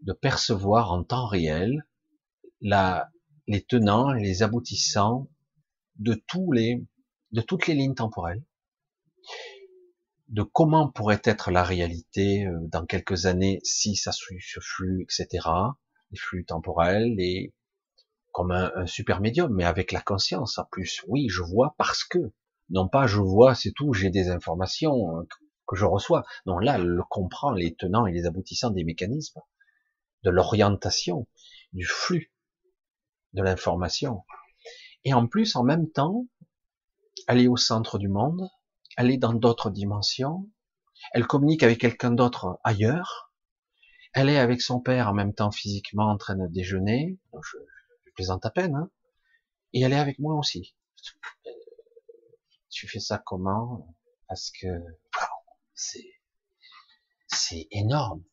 de 0.01 0.13
percevoir 0.13 0.91
en 0.91 1.03
temps 1.03 1.27
réel 1.27 1.85
la, 2.61 3.09
les 3.47 3.63
tenants 3.63 4.11
les 4.11 4.43
aboutissants 4.43 5.29
de 5.97 6.13
tous 6.27 6.51
les, 6.51 6.85
de 7.31 7.41
toutes 7.41 7.67
les 7.67 7.75
lignes 7.75 7.95
temporelles, 7.95 8.43
de 10.29 10.43
comment 10.43 10.89
pourrait 10.89 11.21
être 11.23 11.51
la 11.51 11.63
réalité 11.63 12.45
euh, 12.45 12.57
dans 12.67 12.85
quelques 12.85 13.25
années 13.25 13.59
si 13.63 13.95
ça 13.95 14.11
suit 14.11 14.41
ce 14.41 14.59
flux, 14.61 15.03
etc., 15.03 15.47
les 16.11 16.17
flux 16.17 16.45
temporels, 16.45 17.15
les, 17.15 17.53
comme 18.31 18.51
un, 18.51 18.85
super 18.87 19.21
médium, 19.21 19.53
mais 19.53 19.65
avec 19.65 19.91
la 19.91 20.01
conscience 20.01 20.57
en 20.57 20.65
plus. 20.65 21.03
Oui, 21.07 21.27
je 21.29 21.41
vois 21.41 21.75
parce 21.77 22.03
que, 22.03 22.19
non 22.69 22.87
pas 22.87 23.07
je 23.07 23.19
vois, 23.19 23.55
c'est 23.55 23.71
tout, 23.71 23.93
j'ai 23.93 24.09
des 24.09 24.29
informations 24.29 25.25
que 25.69 25.75
je 25.75 25.85
reçois. 25.85 26.25
Non, 26.47 26.57
là, 26.57 26.75
elle 26.75 26.99
comprend 27.09 27.51
les 27.51 27.75
tenants 27.75 28.07
et 28.07 28.11
les 28.11 28.25
aboutissants 28.25 28.71
des 28.71 28.83
mécanismes, 28.83 29.39
de 30.23 30.31
l'orientation, 30.31 31.27
du 31.73 31.85
flux, 31.85 32.33
de 33.33 33.43
l'information. 33.43 34.25
Et 35.05 35.13
en 35.13 35.27
plus, 35.27 35.55
en 35.55 35.63
même 35.63 35.89
temps, 35.89 36.25
elle 37.27 37.39
est 37.39 37.47
au 37.47 37.55
centre 37.55 37.99
du 37.99 38.09
monde, 38.09 38.49
elle 38.97 39.11
est 39.11 39.17
dans 39.17 39.33
d'autres 39.33 39.69
dimensions, 39.69 40.49
elle 41.13 41.27
communique 41.27 41.63
avec 41.63 41.79
quelqu'un 41.79 42.11
d'autre 42.11 42.59
ailleurs, 42.63 43.31
elle 44.13 44.29
est 44.29 44.39
avec 44.39 44.61
son 44.61 44.81
père 44.81 45.07
en 45.07 45.13
même 45.13 45.35
temps 45.35 45.51
physiquement 45.51 46.09
en 46.09 46.17
train 46.17 46.35
de 46.35 46.47
déjeuner, 46.47 47.19
je, 47.33 47.57
je 48.05 48.11
plaisante 48.13 48.45
à 48.45 48.49
peine, 48.49 48.75
hein, 48.75 48.89
et 49.73 49.81
elle 49.81 49.93
est 49.93 49.99
avec 49.99 50.17
moi 50.17 50.35
aussi. 50.35 50.75
Tu 52.71 52.87
fais 52.87 52.99
ça 52.99 53.21
comment? 53.23 53.95
Parce 54.27 54.51
que 54.51 54.67
c'est 57.27 57.67
énorme. 57.71 58.23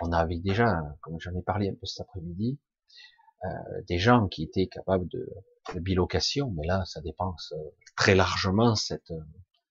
On 0.00 0.12
avait 0.12 0.38
déjà, 0.38 0.80
comme 1.02 1.20
j'en 1.20 1.34
ai 1.36 1.42
parlé 1.42 1.68
un 1.68 1.74
peu 1.74 1.86
cet 1.86 2.00
après-midi, 2.00 2.58
euh, 3.44 3.48
des 3.88 3.98
gens 3.98 4.26
qui 4.28 4.42
étaient 4.42 4.66
capables 4.66 5.06
de, 5.08 5.28
de 5.74 5.80
bilocation, 5.80 6.50
mais 6.52 6.66
là, 6.66 6.84
ça 6.86 7.00
dépense 7.00 7.52
euh, 7.52 7.70
très 7.96 8.14
largement 8.14 8.74
cette, 8.74 9.10
euh, 9.10 9.20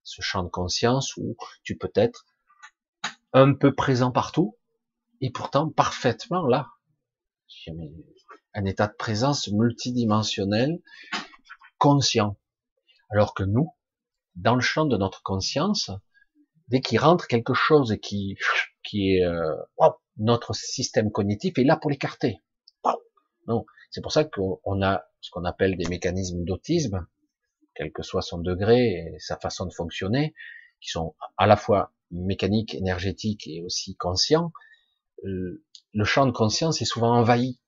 ce 0.04 0.22
champ 0.22 0.44
de 0.44 0.50
conscience 0.50 1.18
où 1.18 1.36
tu 1.64 1.78
peux 1.78 1.92
être 1.96 2.26
un 3.34 3.54
peu 3.54 3.74
présent 3.74 4.12
partout 4.12 4.58
et 5.22 5.32
pourtant 5.32 5.70
parfaitement 5.70 6.46
là. 6.46 6.68
Un 8.54 8.66
état 8.66 8.88
de 8.88 8.94
présence 8.94 9.48
multidimensionnel, 9.48 10.82
conscient. 11.78 12.38
Alors 13.10 13.34
que 13.34 13.44
nous, 13.44 13.74
dans 14.36 14.56
le 14.56 14.62
champ 14.62 14.86
de 14.86 14.98
notre 14.98 15.24
conscience, 15.24 15.92
dès 16.74 16.82
qu'il 16.82 17.00
rentre 17.00 17.28
quelque 17.28 17.54
chose 17.54 17.96
qui, 18.02 18.36
qui 18.84 19.16
est 19.16 19.24
euh, 19.24 19.56
notre 20.18 20.56
système 20.56 21.12
cognitif 21.12 21.60
est 21.60 21.64
là 21.64 21.78
pour 21.78 21.92
l'écarter. 21.92 22.42
Non, 23.46 23.66
c'est 23.92 24.02
pour 24.02 24.12
ça 24.12 24.24
qu'on 24.24 24.82
a 24.82 25.04
ce 25.22 25.30
qu'on 25.30 25.44
appelle 25.44 25.78
des 25.78 25.88
mécanismes 25.88 26.44
d'autisme, 26.46 27.06
quel 27.76 27.92
que 27.92 28.02
soit 28.02 28.22
son 28.22 28.40
degré 28.40 28.80
et 28.86 29.20
sa 29.20 29.38
façon 29.38 29.66
de 29.66 29.74
fonctionner, 29.74 30.34
qui 30.82 30.90
sont 30.90 31.14
à 31.38 31.46
la 31.46 31.58
fois 31.58 31.92
mécanique, 32.10 32.74
énergétique 32.74 33.48
et 33.48 33.62
aussi 33.62 33.96
conscient, 33.96 34.52
euh, 35.26 35.64
le 35.94 36.06
champ 36.06 36.26
de 36.26 36.32
conscience 36.32 36.82
est 36.82 36.86
souvent 36.86 37.16
envahi, 37.16 37.60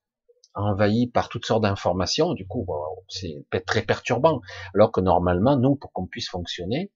envahi 0.54 1.08
par 1.08 1.28
toutes 1.28 1.46
sortes 1.46 1.62
d'informations. 1.62 2.32
Du 2.32 2.46
coup, 2.46 2.66
c'est 3.08 3.44
très 3.66 3.82
perturbant. 3.82 4.40
Alors 4.74 4.90
que 4.90 5.00
normalement, 5.00 5.56
nous, 5.56 5.76
pour 5.76 5.92
qu'on 5.92 6.06
puisse 6.06 6.28
fonctionner, 6.28 6.90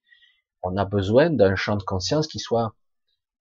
on 0.62 0.76
a 0.76 0.84
besoin 0.84 1.30
d'un 1.30 1.56
champ 1.56 1.76
de 1.76 1.82
conscience 1.82 2.26
qui 2.26 2.38
soit 2.38 2.74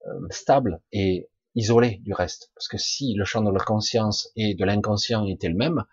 euh, 0.06 0.28
stable 0.30 0.80
et 0.92 1.28
isolé 1.54 1.98
du 2.02 2.12
reste. 2.12 2.50
Parce 2.54 2.68
que 2.68 2.78
si 2.78 3.14
le 3.14 3.24
champ 3.24 3.42
de 3.42 3.50
la 3.50 3.60
conscience 3.60 4.30
et 4.36 4.54
de 4.54 4.64
l'inconscient 4.64 5.26
était 5.26 5.48
le 5.48 5.56
même, 5.56 5.84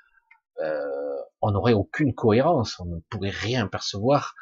euh, 0.64 1.18
on 1.42 1.52
n'aurait 1.52 1.74
aucune 1.74 2.14
cohérence, 2.14 2.80
on 2.80 2.86
ne 2.86 3.00
pourrait 3.10 3.30
rien 3.30 3.68
percevoir, 3.68 4.36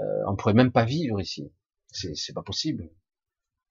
euh, 0.00 0.04
on 0.26 0.36
pourrait 0.36 0.54
même 0.54 0.72
pas 0.72 0.84
vivre 0.84 1.20
ici. 1.20 1.52
C'est 1.92 2.32
pas 2.34 2.42
possible. 2.42 2.88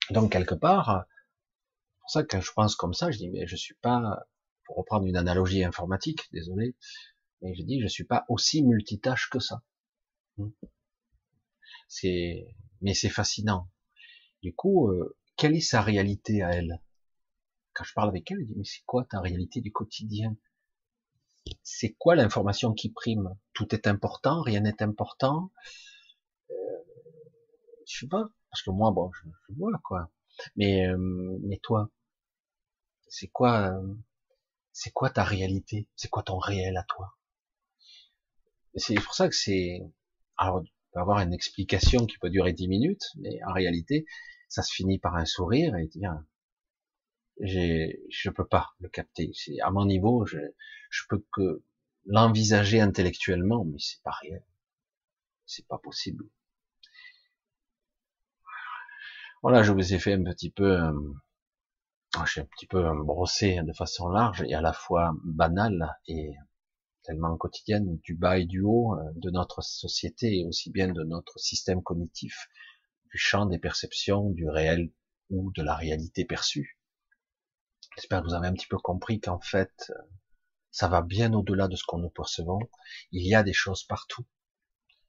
Donc 0.10 0.32
quelque 0.32 0.56
part, 0.56 1.06
c'est 1.06 2.00
pour 2.02 2.10
ça 2.10 2.24
que 2.24 2.42
je 2.42 2.52
pense 2.52 2.76
comme 2.76 2.94
ça, 2.94 3.12
je 3.12 3.18
dis 3.18 3.30
mais 3.30 3.48
je 3.48 3.56
suis 3.56 3.76
pas, 3.76 4.26
pour 4.66 4.76
reprendre 4.78 5.06
une 5.06 5.16
analogie 5.16 5.64
informatique, 5.64 6.28
désolé, 6.34 6.76
mais 7.42 7.54
je 7.56 7.64
dis 7.64 7.80
je 7.82 7.88
suis 7.88 8.04
pas 8.04 8.26
aussi 8.28 8.64
multitâche 8.64 9.30
que 9.30 9.40
ça. 9.40 9.62
C'est, 11.90 12.56
mais 12.82 12.94
c'est 12.94 13.10
fascinant. 13.10 13.70
Du 14.42 14.54
coup, 14.56 14.90
euh, 14.90 15.18
quelle 15.36 15.56
est 15.56 15.62
sa 15.62 15.82
réalité 15.82 16.44
à 16.44 16.52
elle? 16.52 16.82
Quand 17.74 17.84
je 17.84 17.94
parle 17.94 18.10
avec 18.10 18.30
elle, 18.32 18.40
je 18.42 18.46
dis 18.46 18.56
mais 18.56 18.64
c'est 18.64 18.84
quoi 18.86 19.06
ta 19.06 19.20
réalité 19.20 19.60
du 19.60 19.72
quotidien? 19.72 20.38
C'est 21.64 21.94
quoi 21.94 22.16
l'information 22.16 22.74
qui 22.74 22.92
prime? 22.92 23.36
Tout 23.54 23.74
est 23.74 23.88
important, 23.88 24.42
rien 24.42 24.62
n'est 24.62 24.82
important. 24.84 25.52
Euh, 26.52 26.56
je 27.88 28.00
sais 28.00 28.08
pas, 28.08 28.30
parce 28.52 28.62
que 28.62 28.70
moi, 28.72 28.92
bon, 28.92 29.12
je, 29.14 29.54
vois 29.56 29.72
quoi. 29.84 30.12
Mais, 30.56 30.88
euh, 30.88 31.38
mais 31.44 31.58
toi, 31.58 31.90
c'est 33.08 33.28
quoi, 33.30 33.74
c'est 34.74 34.92
quoi 34.92 35.10
ta 35.10 35.24
réalité? 35.24 35.88
C'est 35.96 36.10
quoi 36.10 36.24
ton 36.24 36.38
réel 36.38 36.78
à 36.78 36.84
toi? 36.84 37.18
C'est 38.76 38.96
pour 38.96 39.14
ça 39.16 39.28
que 39.28 39.36
c'est, 39.36 39.82
alors, 40.38 40.64
peut 40.92 41.00
avoir 41.00 41.20
une 41.20 41.34
explication 41.34 42.06
qui 42.06 42.18
peut 42.18 42.30
durer 42.30 42.54
dix 42.54 42.68
minutes, 42.68 43.06
mais 43.18 43.40
en 43.48 43.54
réalité, 43.54 44.06
ça 44.48 44.64
se 44.64 44.74
finit 44.74 45.00
par 45.00 45.16
un 45.16 45.26
sourire 45.26 45.76
et 45.78 45.88
dire, 45.88 46.18
j'ai, 47.42 48.02
je 48.10 48.30
peux 48.30 48.46
pas 48.48 48.70
le 48.80 48.90
capter. 48.90 49.32
À 49.62 49.72
mon 49.72 49.86
niveau, 49.86 50.26
je, 50.26 50.40
je 50.90 51.04
peux 51.10 51.26
que 51.34 51.64
l'envisager 52.06 52.82
intellectuellement, 52.82 53.66
mais 53.66 53.78
c'est 53.80 54.02
pas 54.04 54.12
réel. 54.22 54.44
C'est 55.46 55.68
pas 55.68 55.78
possible. 55.80 56.26
Voilà, 59.42 59.64
je 59.64 59.72
vous 59.74 59.94
ai 59.94 60.00
fait 60.00 60.14
un 60.14 60.24
petit 60.24 60.50
peu, 60.50 60.80
euh, 60.82 60.94
j'ai 62.26 62.42
un 62.42 62.46
petit 62.46 62.68
peu 62.68 62.84
brossé 63.04 63.62
de 63.64 63.74
façon 63.74 64.08
large 64.10 64.44
et 64.48 64.54
à 64.54 64.62
la 64.62 64.74
fois 64.74 65.12
banale 65.24 65.98
et 66.08 66.34
tellement 67.10 67.36
quotidienne 67.38 67.98
du 68.04 68.16
bas 68.16 68.38
et 68.38 68.46
du 68.46 68.62
haut 68.62 68.94
euh, 68.94 69.12
de 69.16 69.32
notre 69.32 69.64
société 69.64 70.40
et 70.40 70.46
aussi 70.46 70.70
bien 70.72 70.88
de 70.88 71.04
notre 71.04 71.40
système 71.40 71.82
cognitif, 71.82 72.48
du 73.12 73.18
champ 73.18 73.48
des 73.48 73.58
perceptions, 73.58 74.30
du 74.30 74.48
réel 74.48 74.92
ou 75.32 75.52
de 75.54 75.64
la 75.64 75.76
réalité 75.76 76.24
perçue. 76.24 76.80
J'espère 77.96 78.22
que 78.22 78.28
vous 78.28 78.36
avez 78.36 78.48
un 78.48 78.54
petit 78.54 78.68
peu 78.68 78.78
compris 78.78 79.20
qu'en 79.20 79.40
fait, 79.40 79.92
ça 80.70 80.88
va 80.88 81.02
bien 81.02 81.34
au-delà 81.34 81.68
de 81.68 81.76
ce 81.76 81.84
qu'on 81.84 81.98
nous 81.98 82.12
percevons. 82.12 82.60
Il 83.12 83.28
y 83.28 83.34
a 83.34 83.42
des 83.42 83.54
choses 83.54 83.84
partout 83.84 84.26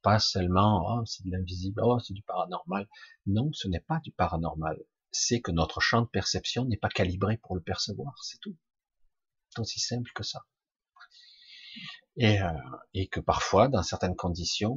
pas 0.02 0.18
seulement 0.18 0.82
oh, 0.88 1.04
c'est 1.04 1.26
de 1.26 1.30
l'invisible, 1.30 1.82
oh, 1.84 1.98
c'est 1.98 2.14
du 2.14 2.22
paranormal. 2.22 2.88
Non, 3.26 3.52
ce 3.52 3.68
n'est 3.68 3.80
pas 3.80 4.00
du 4.00 4.12
paranormal. 4.12 4.78
C'est 5.12 5.42
que 5.42 5.50
notre 5.50 5.80
champ 5.80 6.00
de 6.00 6.08
perception 6.08 6.64
n'est 6.64 6.78
pas 6.78 6.88
calibré 6.88 7.36
pour 7.36 7.54
le 7.54 7.60
percevoir, 7.60 8.14
c'est 8.22 8.38
tout. 8.40 8.56
C'est 9.50 9.60
aussi 9.60 9.78
simple 9.78 10.10
que 10.14 10.22
ça. 10.22 10.46
Et, 12.22 12.38
euh, 12.42 12.52
et, 12.92 13.08
que 13.08 13.18
parfois, 13.18 13.68
dans 13.68 13.82
certaines 13.82 14.14
conditions, 14.14 14.76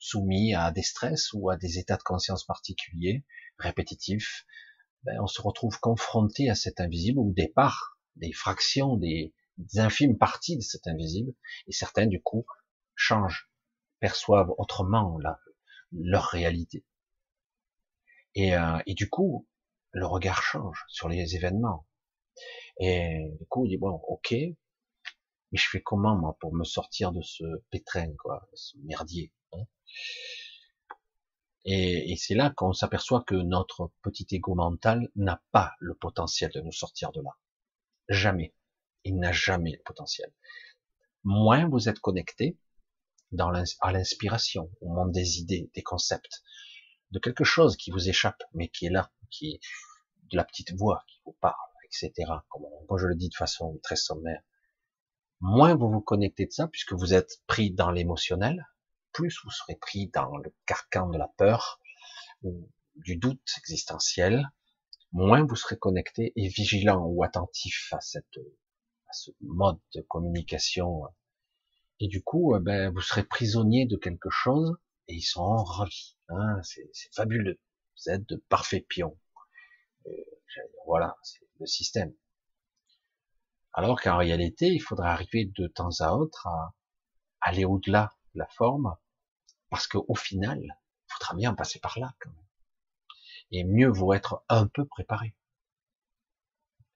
soumis 0.00 0.54
à 0.54 0.72
des 0.72 0.82
stress 0.82 1.32
ou 1.32 1.50
à 1.50 1.56
des 1.56 1.78
états 1.78 1.96
de 1.96 2.02
conscience 2.02 2.44
particuliers, 2.44 3.24
répétitifs, 3.58 4.44
ben, 5.04 5.20
on 5.20 5.28
se 5.28 5.40
retrouve 5.40 5.78
confronté 5.78 6.50
à 6.50 6.56
cet 6.56 6.80
invisible 6.80 7.20
ou 7.20 7.32
des 7.32 7.46
parts, 7.46 8.00
des 8.16 8.32
fractions, 8.32 8.96
des, 8.96 9.32
infimes 9.76 10.18
parties 10.18 10.56
de 10.56 10.62
cet 10.62 10.88
invisible, 10.88 11.32
et 11.68 11.72
certains 11.72 12.06
du 12.06 12.20
coup 12.20 12.44
changent 12.96 13.52
perçoivent 14.00 14.52
autrement 14.58 15.16
leur 15.92 16.24
réalité. 16.24 16.84
Et, 18.34 18.56
euh, 18.56 18.78
et, 18.86 18.94
du 18.94 19.08
coup, 19.08 19.46
le 19.92 20.06
regard 20.06 20.42
change 20.42 20.84
sur 20.88 21.08
les 21.08 21.36
événements. 21.36 21.86
Et 22.80 23.30
du 23.38 23.46
coup, 23.46 23.64
il 23.64 23.68
dit 23.68 23.76
bon, 23.76 23.92
ok, 24.08 24.34
mais 25.50 25.58
je 25.58 25.68
fais 25.68 25.82
comment 25.82 26.16
moi 26.16 26.36
pour 26.40 26.54
me 26.54 26.64
sortir 26.64 27.12
de 27.12 27.22
ce 27.22 27.44
pétrin, 27.70 28.12
quoi, 28.16 28.48
ce 28.54 28.76
merdier. 28.78 29.32
Hein? 29.52 29.64
Et, 31.64 32.12
et 32.12 32.16
c'est 32.16 32.34
là 32.34 32.50
qu'on 32.50 32.72
s'aperçoit 32.72 33.24
que 33.24 33.34
notre 33.34 33.90
petit 34.02 34.26
ego 34.30 34.54
mental 34.54 35.08
n'a 35.16 35.42
pas 35.52 35.74
le 35.80 35.94
potentiel 35.94 36.50
de 36.52 36.60
nous 36.60 36.72
sortir 36.72 37.12
de 37.12 37.20
là. 37.20 37.36
Jamais. 38.08 38.54
Il 39.04 39.18
n'a 39.18 39.32
jamais 39.32 39.72
le 39.72 39.82
potentiel. 39.84 40.32
Moins 41.24 41.68
vous 41.68 41.88
êtes 41.88 41.98
connecté, 41.98 42.58
dans 43.32 43.52
à 43.80 43.92
l'inspiration, 43.92 44.70
au 44.80 44.88
monde 44.88 45.12
des 45.12 45.38
idées, 45.38 45.70
des 45.74 45.82
concepts, 45.82 46.42
de 47.10 47.18
quelque 47.18 47.44
chose 47.44 47.76
qui 47.76 47.90
vous 47.90 48.08
échappe, 48.08 48.42
mais 48.54 48.68
qui 48.68 48.86
est 48.86 48.90
là, 48.90 49.10
qui 49.30 49.52
est 49.52 49.60
de 50.30 50.36
la 50.36 50.44
petite 50.44 50.72
voix 50.74 51.04
qui 51.06 51.20
vous 51.24 51.36
parle, 51.40 51.54
etc. 51.84 52.12
Comme 52.48 52.62
moi 52.88 52.98
je 52.98 53.06
le 53.06 53.14
dis 53.14 53.28
de 53.28 53.34
façon 53.34 53.78
très 53.82 53.96
sommaire. 53.96 54.42
Moins 55.40 55.74
vous 55.74 55.90
vous 55.90 56.00
connectez 56.00 56.46
de 56.46 56.52
ça, 56.52 56.68
puisque 56.68 56.92
vous 56.92 57.14
êtes 57.14 57.42
pris 57.46 57.70
dans 57.70 57.90
l'émotionnel, 57.90 58.66
plus 59.12 59.40
vous 59.44 59.50
serez 59.50 59.76
pris 59.76 60.08
dans 60.08 60.36
le 60.36 60.54
carcan 60.66 61.08
de 61.08 61.18
la 61.18 61.28
peur 61.36 61.80
ou 62.42 62.68
du 62.96 63.16
doute 63.16 63.40
existentiel, 63.58 64.48
moins 65.12 65.44
vous 65.44 65.56
serez 65.56 65.78
connecté 65.78 66.32
et 66.36 66.48
vigilant 66.48 67.04
ou 67.06 67.22
attentif 67.22 67.92
à 67.92 68.00
cette 68.00 68.38
à 69.08 69.12
ce 69.12 69.30
mode 69.40 69.78
de 69.94 70.02
communication 70.02 71.02
et 72.00 72.08
du 72.08 72.22
coup, 72.22 72.54
euh, 72.54 72.60
ben, 72.60 72.92
vous 72.92 73.00
serez 73.00 73.24
prisonnier 73.24 73.86
de 73.86 73.96
quelque 73.96 74.30
chose 74.30 74.76
et 75.08 75.14
ils 75.14 75.22
sont 75.22 75.56
ravis. 75.56 76.16
Hein, 76.28 76.60
c'est 76.62 76.90
fabuleux. 77.12 77.58
Vous 77.96 78.12
êtes 78.12 78.28
de 78.28 78.36
parfaits 78.48 78.86
pions. 78.86 79.18
Euh, 80.06 80.10
voilà, 80.86 81.16
c'est 81.22 81.40
le 81.58 81.66
système. 81.66 82.14
Alors 83.78 84.00
qu'en 84.00 84.16
réalité, 84.16 84.66
il 84.66 84.80
faudrait 84.80 85.10
arriver 85.10 85.44
de 85.44 85.68
temps 85.68 86.00
à 86.00 86.10
autre 86.10 86.48
à 86.48 86.74
aller 87.40 87.64
au-delà 87.64 88.12
de 88.34 88.40
la 88.40 88.48
forme, 88.48 88.96
parce 89.70 89.86
qu'au 89.86 90.16
final, 90.16 90.58
il 90.60 91.12
faudra 91.12 91.36
bien 91.36 91.54
passer 91.54 91.78
par 91.78 91.96
là 92.00 92.12
quand 92.18 92.30
même. 92.30 92.48
Et 93.52 93.62
mieux 93.62 93.88
vaut 93.88 94.14
être 94.14 94.44
un 94.48 94.66
peu 94.66 94.84
préparé. 94.84 95.36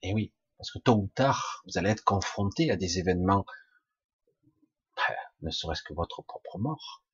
Et 0.02 0.12
oui, 0.12 0.34
parce 0.59 0.72
que 0.72 0.80
tôt 0.80 0.96
ou 0.96 1.06
tard, 1.14 1.62
vous 1.66 1.78
allez 1.78 1.90
être 1.90 2.02
confronté 2.02 2.72
à 2.72 2.76
des 2.76 2.98
événements 2.98 3.46
ne 5.42 5.52
serait-ce 5.52 5.84
que 5.84 5.94
votre 5.94 6.22
propre 6.22 6.59
mort, 6.59 7.04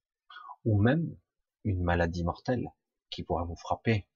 ou 0.65 0.81
même 0.81 1.15
une 1.65 1.83
maladie 1.83 2.25
mortelle 2.25 2.73
qui 3.11 3.23
pourra 3.23 3.45
vous 3.45 3.57
frapper, 3.57 4.09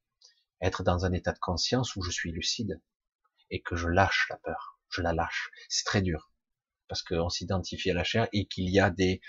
être 0.63 0.83
dans 0.83 1.05
un 1.05 1.13
état 1.13 1.33
de 1.33 1.39
conscience 1.39 1.95
où 1.95 2.03
je 2.03 2.11
suis 2.11 2.33
lucide 2.33 2.81
et 3.51 3.61
que 3.61 3.77
je 3.77 3.89
lâche 3.89 4.29
la 4.31 4.39
peur, 4.39 4.72
je 4.93 5.03
la 5.03 5.13
lâche. 5.13 5.51
C'est 5.69 5.85
très 5.85 6.03
dur 6.03 6.31
parce 6.89 7.03
qu'on 7.03 7.29
s'identifie 7.29 7.91
à 7.91 7.95
la 7.95 8.05
chair 8.05 8.29
et 8.33 8.47
qu'il 8.47 8.71
y 8.71 8.81
a 8.81 8.91
des 8.91 9.21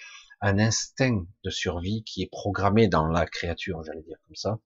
un 0.41 0.59
instinct 0.59 1.25
de 1.43 1.49
survie 1.49 2.03
qui 2.03 2.21
est 2.21 2.29
programmé 2.29 2.87
dans 2.89 3.07
la 3.07 3.25
créature, 3.25 3.81
j'allais 3.83 4.03
dire 4.03 4.17
comme 4.27 4.35
ça. 4.35 4.59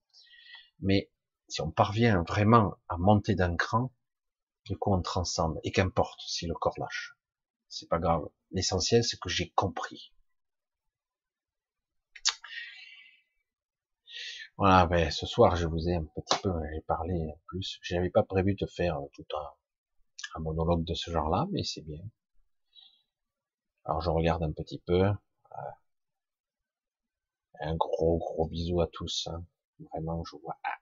Mais 0.80 1.10
si 1.48 1.60
on 1.60 1.70
parvient 1.70 2.24
vraiment 2.26 2.76
à 2.88 2.96
monter 2.98 3.34
d'un 3.34 3.56
cran, 3.56 3.92
du 4.64 4.76
coup 4.76 4.92
on 4.92 5.02
transcende 5.02 5.60
et 5.62 5.70
qu'importe 5.72 6.20
si 6.26 6.46
le 6.46 6.54
corps 6.54 6.78
lâche 6.78 7.18
c'est 7.68 7.88
pas 7.88 7.98
grave. 7.98 8.28
L'essentiel, 8.50 9.04
c'est 9.04 9.18
que 9.20 9.28
j'ai 9.28 9.50
compris. 9.50 10.12
Voilà, 14.56 14.86
ben, 14.86 15.10
ce 15.10 15.26
soir, 15.26 15.54
je 15.56 15.66
vous 15.66 15.88
ai 15.88 15.94
un 15.94 16.04
petit 16.04 16.38
peu, 16.42 16.50
j'ai 16.72 16.80
parlé 16.82 17.14
plus. 17.46 17.78
J'avais 17.82 18.10
pas 18.10 18.24
prévu 18.24 18.54
de 18.54 18.66
faire 18.66 18.98
tout 19.12 19.26
un, 19.36 19.50
un 20.36 20.40
monologue 20.40 20.84
de 20.84 20.94
ce 20.94 21.10
genre-là, 21.10 21.46
mais 21.50 21.62
c'est 21.64 21.82
bien. 21.82 22.00
Alors, 23.84 24.00
je 24.00 24.10
regarde 24.10 24.42
un 24.42 24.52
petit 24.52 24.78
peu. 24.78 25.10
Un 27.60 27.76
gros, 27.76 28.18
gros 28.18 28.46
bisou 28.48 28.80
à 28.80 28.88
tous. 28.88 29.28
Hein. 29.30 29.44
Vraiment, 29.92 30.24
je 30.24 30.36
vois. 30.36 30.56
Ah, 30.64 30.78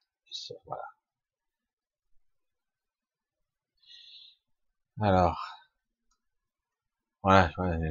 voilà. 0.64 0.82
Alors, 5.00 5.38
voilà, 7.22 7.50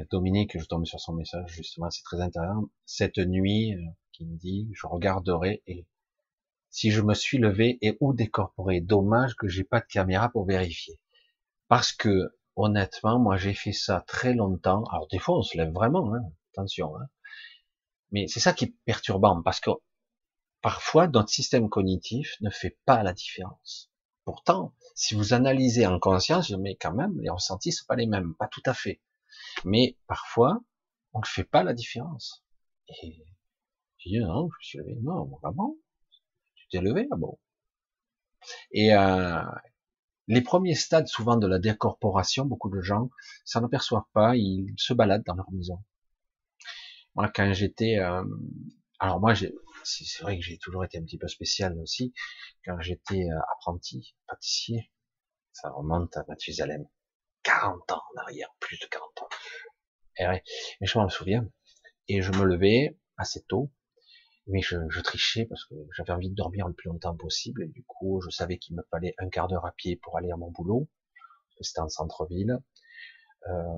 Dominique, 0.10 0.58
je 0.60 0.66
tombe 0.66 0.86
sur 0.86 1.00
son 1.00 1.14
message, 1.14 1.52
justement, 1.52 1.90
c'est 1.92 2.04
très 2.04 2.22
intéressant. 2.22 2.70
Cette 2.86 3.18
nuit, 3.18 3.74
euh, 3.76 3.82
qui 4.14 4.26
me 4.26 4.38
dit, 4.38 4.70
je 4.74 4.88
regarderai 4.88 5.62
et 5.68 5.86
si 6.70 6.92
je 6.92 7.02
me 7.02 7.14
suis 7.14 7.38
levé 7.38 7.78
et 7.82 7.98
ou 8.02 8.14
décorporé. 8.14 8.82
Dommage 8.82 9.36
que 9.36 9.48
j'ai 9.48 9.64
pas 9.64 9.80
de 9.80 9.86
caméra 9.86 10.30
pour 10.30 10.46
vérifier. 10.46 11.00
Parce 11.76 11.92
que, 11.92 12.34
honnêtement, 12.56 13.20
moi 13.20 13.36
j'ai 13.36 13.54
fait 13.54 13.74
ça 13.74 14.00
très 14.08 14.34
longtemps. 14.34 14.86
Alors 14.94 15.10
des 15.10 15.20
fois 15.20 15.40
on 15.40 15.42
se 15.42 15.58
lève 15.58 15.74
vraiment, 15.74 16.16
hein, 16.16 16.22
attention. 16.54 16.96
Hein. 16.96 17.10
Mais 18.12 18.28
c'est 18.30 18.40
ça 18.40 18.54
qui 18.54 18.64
est 18.64 18.76
perturbant, 18.86 19.42
parce 19.42 19.60
que 19.60 19.72
parfois 20.62 21.10
notre 21.10 21.28
système 21.28 21.68
cognitif 21.68 22.38
ne 22.40 22.50
fait 22.50 22.80
pas 22.86 23.04
la 23.04 23.12
différence. 23.12 23.92
Pourtant, 24.24 24.74
si 24.96 25.16
vous 25.16 25.34
analysez 25.34 25.86
en 25.86 26.00
conscience, 26.00 26.50
mais 26.52 26.78
quand 26.78 26.94
même, 26.94 27.20
les 27.20 27.30
ressentis 27.30 27.74
sont 27.74 27.86
pas 27.90 27.98
les 27.98 28.08
mêmes, 28.08 28.36
pas 28.36 28.48
tout 28.48 28.64
à 28.66 28.74
fait. 28.74 29.02
Mais 29.66 29.98
parfois, 30.08 30.62
on 31.12 31.20
ne 31.20 31.26
fait 31.26 31.44
pas 31.44 31.64
la 31.64 31.74
différence. 31.74 32.46
Et 32.88 33.26
je 33.98 34.12
dis 34.12 34.20
non, 34.20 34.48
je 34.62 34.68
suis 34.68 34.78
levé, 34.78 34.96
non, 35.02 35.26
bon, 35.26 35.78
tu 36.56 36.68
t'es 36.70 36.80
levé, 36.80 37.06
ah 37.12 37.18
bon? 37.18 37.38
Et 38.72 38.94
euh, 38.94 39.44
les 40.28 40.42
premiers 40.42 40.76
stades, 40.76 41.08
souvent 41.08 41.38
de 41.38 41.48
la 41.48 41.60
décorporation, 41.60 42.46
beaucoup 42.46 42.70
de 42.70 42.82
gens 42.82 43.10
s'en 43.44 43.64
aperçoivent 43.64 44.10
pas, 44.14 44.36
ils 44.36 44.74
se 44.78 44.94
baladent 44.94 45.24
dans 45.26 45.36
leur 45.36 45.52
maison. 45.52 45.84
Moi, 47.16 47.32
quand 47.34 47.54
j'étais, 47.54 48.00
euh, 48.00 48.24
alors 49.00 49.20
moi, 49.20 49.34
c'est 49.84 50.22
vrai 50.22 50.38
que 50.38 50.44
j'ai 50.44 50.58
toujours 50.58 50.84
été 50.84 50.98
un 50.98 51.04
petit 51.04 51.18
peu 51.18 51.28
spécial 51.28 51.78
aussi. 51.80 52.14
Quand 52.66 52.80
j'étais 52.82 53.30
euh, 53.30 53.40
apprenti 53.54 54.16
pâtissier, 54.28 54.92
ça 55.54 55.70
remonte 55.70 56.16
à 56.18 56.26
Mathusalem, 56.28 56.86
40 57.44 57.92
ans 57.92 58.02
en 58.14 58.22
arrière, 58.22 58.50
plus 58.60 58.80
de 58.80 58.86
40 58.88 59.22
ans. 59.22 59.30
Et 60.18 60.28
ouais, 60.28 60.44
mais 60.82 60.88
je 60.88 60.98
m'en 60.98 61.08
souviens. 61.10 61.48
Et 62.08 62.22
je 62.22 62.32
me 62.32 62.44
levais 62.44 62.98
assez 63.18 63.44
tôt, 63.44 63.72
mais 64.48 64.62
je, 64.62 64.78
je 64.90 65.02
trichais 65.02 65.46
parce 65.46 65.66
que 65.66 65.76
j'avais 65.96 66.12
envie 66.12 66.30
de 66.30 66.36
dormir 66.36 66.68
le 66.68 66.74
plus 66.74 66.90
longtemps 66.90 67.16
possible. 67.16 67.64
Et 67.64 67.68
du 67.68 67.84
coup, 67.84 68.22
je 68.22 68.30
savais 68.30 68.58
qu'il 68.58 68.76
me 68.76 68.84
fallait 68.92 69.16
un 69.18 69.30
quart 69.30 69.48
d'heure 69.48 69.66
à 69.66 69.72
pied 69.72 69.96
pour 69.96 70.18
aller 70.18 70.32
à 70.32 70.38
mon 70.38 70.52
boulot, 70.52 70.88
c'était 71.62 71.80
en 71.80 71.90
centre-ville. 71.90 72.60
Euh, 73.50 73.78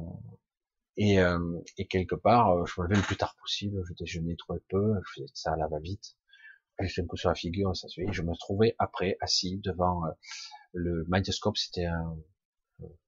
et, 0.98 1.19
euh, 1.19 1.60
et, 1.77 1.85
quelque 1.85 2.15
part, 2.15 2.52
euh, 2.52 2.65
je 2.65 2.81
me 2.81 2.88
levais 2.88 2.95
le 2.95 3.03
plus 3.03 3.18
tard 3.18 3.35
possible, 3.39 3.84
je 3.88 3.94
déjeunais 3.94 4.35
trop 4.35 4.57
peu, 4.68 4.95
je 5.06 5.14
faisais 5.14 5.31
ça 5.34 5.53
à 5.53 5.56
la 5.56 5.68
va-vite. 5.68 6.15
J'ai 6.80 7.02
un 7.02 7.06
coup 7.06 7.18
sur 7.18 7.30
la 7.30 7.35
figure, 7.35 7.76
ça 7.76 7.88
suffit. 7.88 8.11
Je 8.11 8.22
me 8.22 8.35
trouvais 8.35 8.76
après 8.80 9.18
assis 9.22 9.57
devant 9.57 10.06
euh, 10.06 10.11
le 10.73 11.06
Mindoscope, 11.07 11.57
c'était 11.57 11.85
un, 11.85 12.18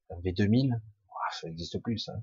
un, 0.10 0.19
V2000, 0.22 0.80
ça 1.31 1.48
n'existe 1.48 1.81
plus 1.81 1.99
ça. 1.99 2.14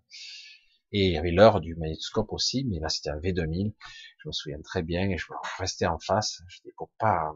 Et 0.96 1.08
il 1.08 1.12
y 1.12 1.18
avait 1.18 1.30
l'heure 1.30 1.60
du 1.60 1.74
magnétoscope 1.74 2.32
aussi, 2.32 2.64
mais 2.64 2.78
là 2.78 2.88
c'était 2.88 3.10
un 3.10 3.18
V2000. 3.18 3.74
Je 4.18 4.28
me 4.28 4.32
souviens 4.32 4.60
très 4.62 4.82
bien 4.82 5.10
et 5.10 5.18
je 5.18 5.26
restais 5.58 5.86
en 5.86 5.98
face. 5.98 6.40
Je 6.48 6.60
pour 6.76 6.90
pas, 6.98 7.34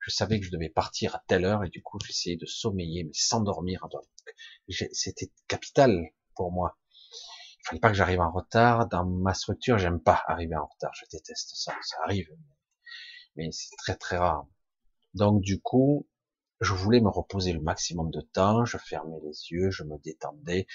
je 0.00 0.10
savais 0.10 0.40
que 0.40 0.46
je 0.46 0.50
devais 0.50 0.70
partir 0.70 1.14
à 1.14 1.22
telle 1.28 1.44
heure 1.44 1.62
et 1.62 1.68
du 1.68 1.82
coup 1.82 1.98
j'essayais 2.04 2.36
de 2.36 2.46
sommeiller 2.46 3.04
mais 3.04 3.12
sans 3.14 3.40
dormir. 3.40 3.86
C'était 4.92 5.30
capital 5.46 6.10
pour 6.34 6.50
moi 6.50 6.76
il 7.66 7.68
fallait 7.70 7.80
pas 7.80 7.88
que 7.88 7.96
j'arrive 7.96 8.20
en 8.20 8.30
retard. 8.30 8.88
Dans 8.88 9.04
ma 9.04 9.34
structure, 9.34 9.78
j'aime 9.78 10.00
pas 10.00 10.22
arriver 10.26 10.56
en 10.56 10.66
retard. 10.66 10.92
Je 10.94 11.04
déteste 11.10 11.50
ça. 11.54 11.74
Ça 11.82 11.96
arrive, 12.04 12.28
mais 13.34 13.50
c'est 13.50 13.74
très 13.76 13.96
très 13.96 14.16
rare. 14.18 14.46
Donc 15.14 15.40
du 15.42 15.60
coup, 15.60 16.08
je 16.60 16.72
voulais 16.74 17.00
me 17.00 17.08
reposer 17.08 17.52
le 17.52 17.60
maximum 17.60 18.10
de 18.10 18.20
temps. 18.20 18.64
Je 18.64 18.78
fermais 18.78 19.18
les 19.24 19.50
yeux, 19.50 19.70
je 19.70 19.82
me 19.82 19.98
détendais, 19.98 20.66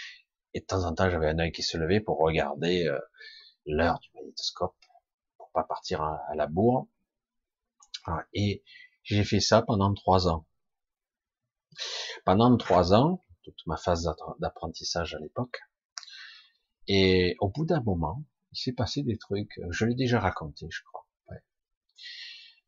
et 0.54 0.62
de 0.62 0.66
temps 0.66 0.86
en 0.86 0.94
temps, 0.94 1.10
j'avais 1.10 1.30
un 1.30 1.40
œil 1.40 1.52
qui 1.52 1.64
se 1.64 1.78
levait 1.78 2.02
pour 2.02 2.20
regarder 2.20 2.88
euh, 2.88 3.00
l'heure 3.66 4.00
du 4.00 4.10
magnétoscope, 4.16 4.76
pour 5.38 5.52
pas 5.52 5.64
partir 5.64 6.02
à, 6.02 6.36
la 6.36 6.48
bourre. 6.48 6.88
Et 8.34 8.64
j'ai 9.04 9.24
fait 9.24 9.40
ça 9.40 9.62
pendant 9.62 9.94
trois 9.94 10.28
ans. 10.28 10.46
Pendant 12.26 12.56
trois 12.58 12.94
ans, 12.94 13.24
toute 13.44 13.66
ma 13.66 13.78
phase 13.78 14.10
d'apprentissage 14.40 15.16
à 15.16 15.20
l'époque, 15.20 15.60
et 16.88 17.36
au 17.40 17.50
bout 17.50 17.66
d'un 17.66 17.82
moment, 17.82 18.24
il 18.52 18.58
s'est 18.58 18.74
passé 18.74 19.04
des 19.04 19.18
trucs, 19.18 19.58
euh, 19.60 19.68
je 19.72 19.86
l'ai 19.86 19.96
déjà 19.96 20.20
raconté, 20.20 20.68
je 20.70 20.84
crois. 20.84 21.06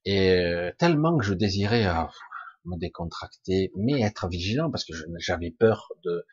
Et 0.06 0.32
euh, 0.32 0.72
tellement 0.78 1.18
que 1.18 1.24
je 1.24 1.34
désirais 1.34 1.86
euh, 1.86 2.04
me 2.66 2.78
décontracter, 2.78 3.72
mais 3.76 4.02
être 4.02 4.28
vigilant, 4.28 4.70
parce 4.70 4.84
que 4.84 4.94
j'avais 5.18 5.52
peur 5.52 5.92
de... 6.04 6.26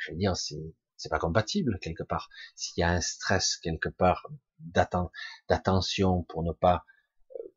Je 0.00 0.10
veux 0.10 0.18
dire, 0.18 0.36
c'est 0.36 0.74
c'est 0.96 1.08
pas 1.08 1.18
compatible 1.18 1.78
quelque 1.80 2.02
part. 2.02 2.28
S'il 2.56 2.80
y 2.80 2.84
a 2.84 2.90
un 2.90 3.00
stress 3.00 3.56
quelque 3.56 3.88
part 3.88 4.26
d'attention 5.48 6.24
pour 6.24 6.42
ne 6.42 6.52
pas 6.52 6.84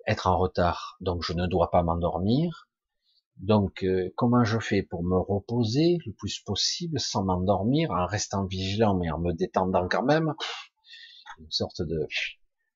être 0.08 0.28
en 0.28 0.38
retard, 0.38 0.96
donc 1.02 1.24
je 1.24 1.34
ne 1.34 1.48
dois 1.48 1.72
pas 1.72 1.84
m'endormir, 1.84 2.70
donc, 3.38 3.84
euh, 3.84 4.14
comment 4.16 4.44
je 4.44 4.60
fais 4.60 4.84
pour 4.84 5.04
me 5.04 5.18
reposer 5.18 5.98
le 6.06 6.14
plus 6.14 6.40
possible 6.40 7.00
sans 7.00 7.24
m'endormir, 7.24 7.90
en 7.92 8.06
restant 8.06 8.46
vigilant 8.46 8.96
mais 8.96 9.10
en 9.10 9.18
me 9.18 9.34
détendant 9.34 9.88
quand 9.90 10.04
même? 10.04 10.36
Une 11.40 11.50
sorte 11.52 11.82
de, 11.82 12.08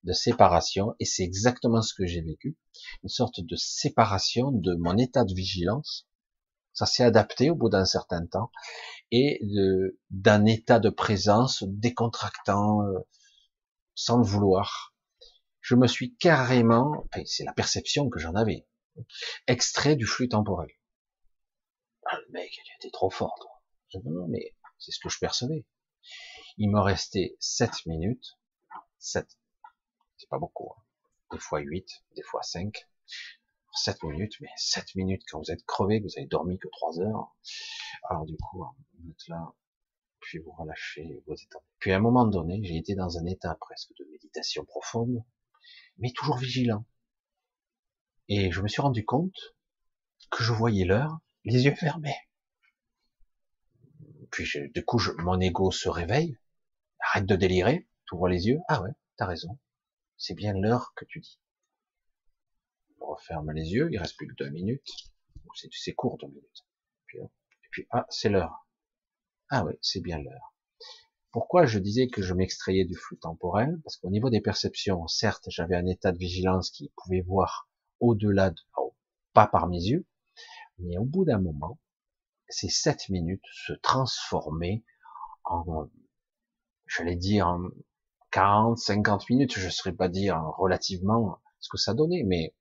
de 0.02 0.12
séparation, 0.12 0.96
et 0.98 1.04
c'est 1.04 1.22
exactement 1.22 1.80
ce 1.80 1.94
que 1.94 2.06
j'ai 2.06 2.22
vécu. 2.22 2.56
Une 3.04 3.08
sorte 3.08 3.40
de 3.40 3.54
séparation 3.54 4.50
de 4.50 4.74
mon 4.74 4.98
état 4.98 5.24
de 5.24 5.32
vigilance. 5.32 6.07
Ça 6.78 6.86
s'est 6.86 7.02
adapté 7.02 7.50
au 7.50 7.56
bout 7.56 7.70
d'un 7.70 7.84
certain 7.84 8.24
temps, 8.24 8.52
et 9.10 9.40
d'un 10.10 10.44
état 10.44 10.78
de 10.78 10.90
présence 10.90 11.64
décontractant, 11.66 12.82
euh, 12.82 13.00
sans 13.96 14.18
le 14.18 14.22
vouloir. 14.22 14.94
Je 15.60 15.74
me 15.74 15.88
suis 15.88 16.14
carrément, 16.14 17.04
c'est 17.24 17.42
la 17.42 17.52
perception 17.52 18.08
que 18.08 18.20
j'en 18.20 18.36
avais, 18.36 18.64
extrait 19.48 19.96
du 19.96 20.06
flux 20.06 20.28
temporel. 20.28 20.68
Ah, 22.06 22.16
le 22.28 22.32
mec, 22.32 22.56
il 22.56 22.76
était 22.76 22.92
trop 22.92 23.10
fort. 23.10 23.34
Toi. 23.40 24.00
Non, 24.04 24.28
mais 24.28 24.54
c'est 24.78 24.92
ce 24.92 25.00
que 25.00 25.08
je 25.08 25.18
percevais. 25.18 25.66
Il 26.58 26.70
me 26.70 26.78
restait 26.78 27.36
7 27.40 27.86
minutes. 27.86 28.38
7. 29.00 29.26
C'est 30.16 30.28
pas 30.28 30.38
beaucoup. 30.38 30.72
Hein. 30.76 30.82
Des 31.32 31.40
fois 31.40 31.58
8, 31.58 31.88
des 32.14 32.22
fois 32.22 32.44
5. 32.44 32.88
7 33.78 34.02
minutes, 34.04 34.34
mais 34.40 34.48
7 34.56 34.94
minutes 34.94 35.22
quand 35.30 35.38
vous 35.38 35.50
êtes 35.50 35.64
crevé, 35.64 36.00
que 36.00 36.04
vous 36.04 36.18
avez 36.18 36.26
dormi 36.26 36.58
que 36.58 36.68
3 36.68 37.00
heures. 37.00 37.36
Alors 38.10 38.26
du 38.26 38.36
coup, 38.36 38.64
vous 38.98 39.10
êtes 39.10 39.28
là, 39.28 39.54
puis 40.20 40.38
vous 40.38 40.52
relâchez, 40.52 41.22
vous 41.26 41.34
êtes... 41.34 41.62
Puis 41.78 41.92
à 41.92 41.96
un 41.96 42.00
moment 42.00 42.26
donné, 42.26 42.60
j'ai 42.64 42.76
été 42.76 42.94
dans 42.94 43.18
un 43.18 43.26
état 43.26 43.56
presque 43.60 43.92
de 43.98 44.04
méditation 44.10 44.64
profonde, 44.64 45.24
mais 45.98 46.12
toujours 46.12 46.36
vigilant. 46.36 46.84
Et 48.28 48.50
je 48.50 48.60
me 48.60 48.68
suis 48.68 48.82
rendu 48.82 49.04
compte 49.04 49.54
que 50.30 50.42
je 50.42 50.52
voyais 50.52 50.84
l'heure, 50.84 51.18
les 51.44 51.64
yeux 51.64 51.74
fermés. 51.74 52.16
Puis 54.30 54.46
du 54.74 54.84
coup, 54.84 55.00
mon 55.18 55.40
ego 55.40 55.70
se 55.70 55.88
réveille, 55.88 56.38
arrête 57.00 57.26
de 57.26 57.36
délirer, 57.36 57.88
tu 58.06 58.14
ouvres 58.14 58.28
les 58.28 58.46
yeux, 58.46 58.58
ah 58.68 58.82
ouais, 58.82 58.90
t'as 59.16 59.26
raison, 59.26 59.58
c'est 60.18 60.34
bien 60.34 60.52
l'heure 60.52 60.92
que 60.94 61.06
tu 61.06 61.20
dis. 61.20 61.40
Referme 63.08 63.52
les 63.52 63.72
yeux, 63.72 63.88
il 63.90 63.98
reste 63.98 64.16
plus 64.16 64.28
que 64.28 64.34
deux 64.34 64.50
minutes, 64.50 64.92
c'est 65.72 65.94
court 65.94 66.18
deux 66.18 66.26
minutes. 66.26 66.66
Puis, 67.06 67.18
et 67.18 67.68
puis 67.70 67.86
ah, 67.90 68.06
c'est 68.10 68.28
l'heure. 68.28 68.66
Ah 69.48 69.64
ouais, 69.64 69.78
c'est 69.80 70.00
bien 70.00 70.18
l'heure. 70.18 70.54
Pourquoi 71.30 71.64
je 71.64 71.78
disais 71.78 72.08
que 72.08 72.20
je 72.20 72.34
m'extrayais 72.34 72.84
du 72.84 72.94
flux 72.94 73.18
temporel? 73.18 73.80
Parce 73.82 73.96
qu'au 73.96 74.10
niveau 74.10 74.28
des 74.28 74.42
perceptions, 74.42 75.06
certes, 75.06 75.46
j'avais 75.48 75.76
un 75.76 75.86
état 75.86 76.12
de 76.12 76.18
vigilance 76.18 76.70
qui 76.70 76.92
pouvait 76.96 77.22
voir 77.22 77.68
au-delà 78.00 78.50
de, 78.50 78.60
oh, 78.76 78.94
pas 79.32 79.46
par 79.46 79.68
mes 79.68 79.82
yeux, 79.82 80.06
mais 80.78 80.98
au 80.98 81.04
bout 81.04 81.24
d'un 81.24 81.40
moment, 81.40 81.78
ces 82.48 82.68
sept 82.68 83.08
minutes 83.08 83.44
se 83.52 83.72
transformaient 83.72 84.84
en, 85.44 85.88
j'allais 86.86 87.16
dire, 87.16 87.58
40, 88.32 88.78
50 88.78 89.30
minutes, 89.30 89.58
je 89.58 89.66
ne 89.66 89.70
saurais 89.70 89.94
pas 89.94 90.08
dire 90.08 90.38
relativement 90.58 91.40
ce 91.60 91.68
que 91.70 91.78
ça 91.78 91.94
donnait, 91.94 92.22
mais 92.24 92.54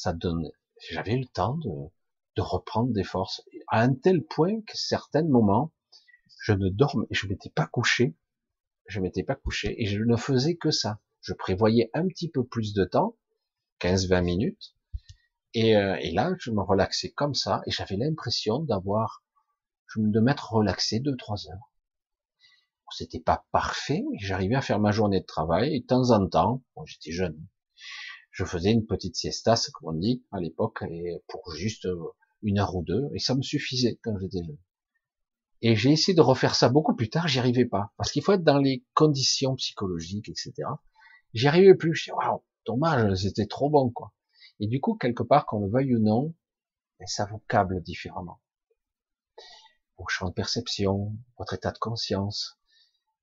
ça 0.00 0.14
donnait, 0.14 0.54
j'avais 0.88 1.16
le 1.16 1.26
temps 1.26 1.58
de, 1.58 2.40
reprendre 2.40 2.90
des 2.94 3.04
forces, 3.04 3.42
à 3.68 3.82
un 3.82 3.92
tel 3.92 4.24
point 4.24 4.62
que 4.62 4.74
certains 4.74 5.24
moments, 5.24 5.74
je 6.40 6.54
ne 6.54 6.70
dormais, 6.70 7.06
je 7.10 7.26
m'étais 7.26 7.50
pas 7.50 7.66
couché, 7.66 8.16
je 8.86 8.98
m'étais 9.00 9.22
pas 9.22 9.34
couché, 9.34 9.74
et 9.76 9.84
je 9.84 10.02
ne 10.02 10.16
faisais 10.16 10.56
que 10.56 10.70
ça. 10.70 11.00
Je 11.20 11.34
prévoyais 11.34 11.90
un 11.92 12.06
petit 12.08 12.30
peu 12.30 12.42
plus 12.42 12.72
de 12.72 12.84
temps, 12.84 13.18
15-20 13.80 14.24
minutes. 14.24 14.74
Et, 15.52 15.76
euh, 15.76 15.98
et, 16.00 16.12
là, 16.12 16.32
je 16.38 16.50
me 16.50 16.62
relaxais 16.62 17.10
comme 17.10 17.34
ça, 17.34 17.60
et 17.66 17.70
j'avais 17.70 17.96
l'impression 17.98 18.60
d'avoir, 18.60 19.22
de 19.96 20.20
m'être 20.20 20.54
relaxé 20.54 21.00
2-3 21.00 21.50
heures. 21.50 21.72
C'était 22.90 23.20
pas 23.20 23.44
parfait, 23.52 24.02
mais 24.10 24.18
j'arrivais 24.18 24.54
à 24.54 24.62
faire 24.62 24.80
ma 24.80 24.92
journée 24.92 25.20
de 25.20 25.26
travail, 25.26 25.76
et 25.76 25.80
de 25.80 25.86
temps 25.86 26.10
en 26.10 26.26
temps, 26.26 26.62
bon, 26.74 26.86
j'étais 26.86 27.12
jeune, 27.12 27.38
je 28.30 28.44
faisais 28.44 28.70
une 28.70 28.86
petite 28.86 29.16
siestasse, 29.16 29.70
comme 29.70 29.94
on 29.94 29.98
dit, 29.98 30.24
à 30.30 30.40
l'époque, 30.40 30.82
et 30.88 31.22
pour 31.28 31.52
juste 31.52 31.86
euh, 31.86 32.14
une 32.42 32.58
heure 32.58 32.74
ou 32.74 32.82
deux, 32.82 33.08
et 33.14 33.18
ça 33.18 33.34
me 33.34 33.42
suffisait 33.42 33.98
quand 34.02 34.16
j'étais 34.18 34.44
jeune. 34.44 34.58
Et 35.62 35.76
j'ai 35.76 35.90
essayé 35.90 36.14
de 36.14 36.22
refaire 36.22 36.54
ça 36.54 36.68
beaucoup 36.68 36.94
plus 36.94 37.10
tard, 37.10 37.28
j'y 37.28 37.38
arrivais 37.38 37.66
pas, 37.66 37.92
parce 37.96 38.12
qu'il 38.12 38.22
faut 38.22 38.32
être 38.32 38.44
dans 38.44 38.58
les 38.58 38.84
conditions 38.94 39.56
psychologiques, 39.56 40.28
etc. 40.28 40.52
J'y 41.34 41.48
arrivais 41.48 41.74
plus, 41.74 41.94
je 41.94 42.04
dis, 42.04 42.12
waouh, 42.12 42.42
dommage, 42.66 43.16
c'était 43.16 43.46
trop 43.46 43.68
bon, 43.68 43.90
quoi. 43.90 44.12
Et 44.58 44.66
du 44.66 44.80
coup, 44.80 44.94
quelque 44.94 45.22
part, 45.22 45.46
qu'on 45.46 45.60
le 45.60 45.70
veuille 45.70 45.96
ou 45.96 46.00
non, 46.00 46.34
ben, 46.98 47.06
ça 47.06 47.26
vous 47.26 47.42
câble 47.48 47.82
différemment. 47.82 48.40
Vos 49.98 50.06
champs 50.08 50.28
de 50.28 50.34
perception, 50.34 51.16
votre 51.38 51.54
état 51.54 51.72
de 51.72 51.78
conscience, 51.78 52.58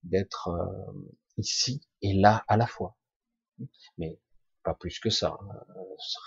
d'être 0.04 0.50
euh, 0.50 1.10
ici 1.38 1.82
et 2.02 2.14
là 2.14 2.44
à 2.48 2.58
la 2.58 2.68
fois. 2.68 2.98
Mais 3.98 4.20
pas 4.68 4.74
plus 4.74 5.00
que 5.00 5.10
ça. 5.10 5.38
Hein. 5.42 5.76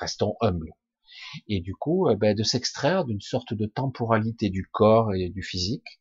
Restons 0.01 0.35
humbles. 0.41 0.73
Et 1.47 1.61
du 1.61 1.75
coup, 1.75 2.09
euh, 2.09 2.17
ben, 2.17 2.35
de 2.35 2.43
s'extraire 2.43 3.05
d'une 3.05 3.21
sorte 3.21 3.53
de 3.53 3.67
temporalité 3.67 4.49
du 4.49 4.65
corps 4.65 5.15
et 5.15 5.29
du 5.29 5.43
physique, 5.43 6.01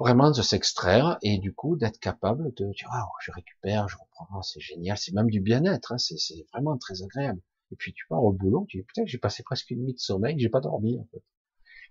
vraiment 0.00 0.32
de 0.32 0.42
s'extraire 0.42 1.16
et 1.22 1.38
du 1.38 1.54
coup 1.54 1.76
d'être 1.76 2.00
capable 2.00 2.52
de 2.54 2.64
dire 2.72 2.88
ah 2.90 3.06
je 3.22 3.30
récupère, 3.30 3.88
je 3.88 3.96
reprends, 3.96 4.42
c'est 4.42 4.60
génial, 4.60 4.98
c'est 4.98 5.14
même 5.14 5.30
du 5.30 5.40
bien-être, 5.40 5.92
hein, 5.92 5.98
c'est 5.98 6.46
vraiment 6.52 6.76
très 6.76 7.02
agréable. 7.02 7.40
Et 7.70 7.76
puis 7.76 7.92
tu 7.92 8.04
pars 8.08 8.24
au 8.24 8.32
boulot, 8.32 8.66
tu 8.68 8.78
dis 8.78 8.82
putain 8.82 9.02
j'ai 9.06 9.18
passé 9.18 9.44
presque 9.44 9.70
une 9.70 9.84
nuit 9.84 9.94
de 9.94 10.00
sommeil, 10.00 10.34
j'ai 10.38 10.48
pas 10.48 10.60
dormi 10.60 10.98
en 10.98 11.06
fait. 11.12 11.22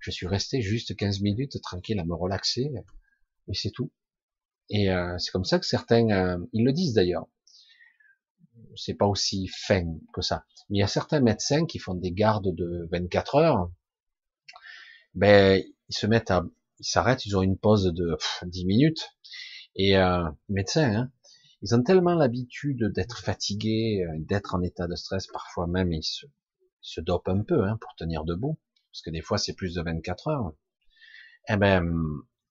Je 0.02 0.12
suis 0.12 0.28
resté 0.28 0.62
juste 0.62 0.96
15 0.96 1.22
minutes 1.22 1.60
tranquille 1.62 2.00
à 2.00 2.06
me 2.06 2.14
relaxer, 2.14 2.70
et 3.48 3.54
c'est 3.54 3.72
tout. 3.72 3.92
Et 4.70 4.92
euh, 4.92 5.18
c'est 5.18 5.32
comme 5.32 5.46
ça 5.46 5.58
que 5.58 5.66
certains, 5.66 6.10
euh, 6.10 6.38
ils 6.52 6.66
le 6.66 6.74
disent 6.74 6.94
d'ailleurs. 6.94 7.28
C'est 8.78 8.94
pas 8.94 9.08
aussi 9.08 9.48
fin 9.48 9.84
que 10.14 10.22
ça. 10.22 10.46
Mais 10.70 10.78
il 10.78 10.82
y 10.82 10.84
a 10.84 10.88
certains 10.88 11.22
médecins 11.22 11.66
qui 11.66 11.80
font 11.80 11.96
des 11.96 12.12
gardes 12.12 12.54
de 12.54 12.88
24 12.92 13.36
heures. 13.36 13.72
Ben, 15.14 15.64
ils 15.90 15.96
se 15.96 16.08
mettent 16.08 16.32
à, 16.32 16.46
ils 16.80 16.86
s'arrêtent, 16.86 17.26
ils 17.26 17.38
ont 17.38 17.42
une 17.42 17.58
pause 17.58 17.86
de 17.94 18.18
10 18.44 18.66
minutes. 18.66 19.10
Et 19.76 19.98
euh, 19.98 20.30
médecins, 20.50 20.94
hein, 20.96 21.12
ils 21.62 21.76
ont 21.76 21.84
tellement 21.84 22.16
l'habitude 22.16 22.92
d'être 22.94 23.20
fatigués, 23.20 24.06
euh, 24.06 24.16
d'être 24.20 24.56
en 24.56 24.62
état 24.62 24.88
de 24.88 24.96
stress, 24.96 25.28
parfois 25.28 25.68
même 25.68 25.92
ils 25.92 26.04
se, 26.04 26.26
se 26.82 27.02
dopent 27.02 27.30
un 27.30 27.44
peu 27.44 27.64
hein, 27.64 27.78
pour 27.82 27.94
tenir 27.96 28.24
debout, 28.24 28.58
parce 28.92 29.02
que 29.02 29.10
des 29.10 29.22
fois 29.22 29.38
c'est 29.38 29.54
plus 29.54 29.76
de 29.76 29.82
24 29.82 30.28
heures. 30.30 30.54
Eh 31.50 31.58
ben, 31.58 31.86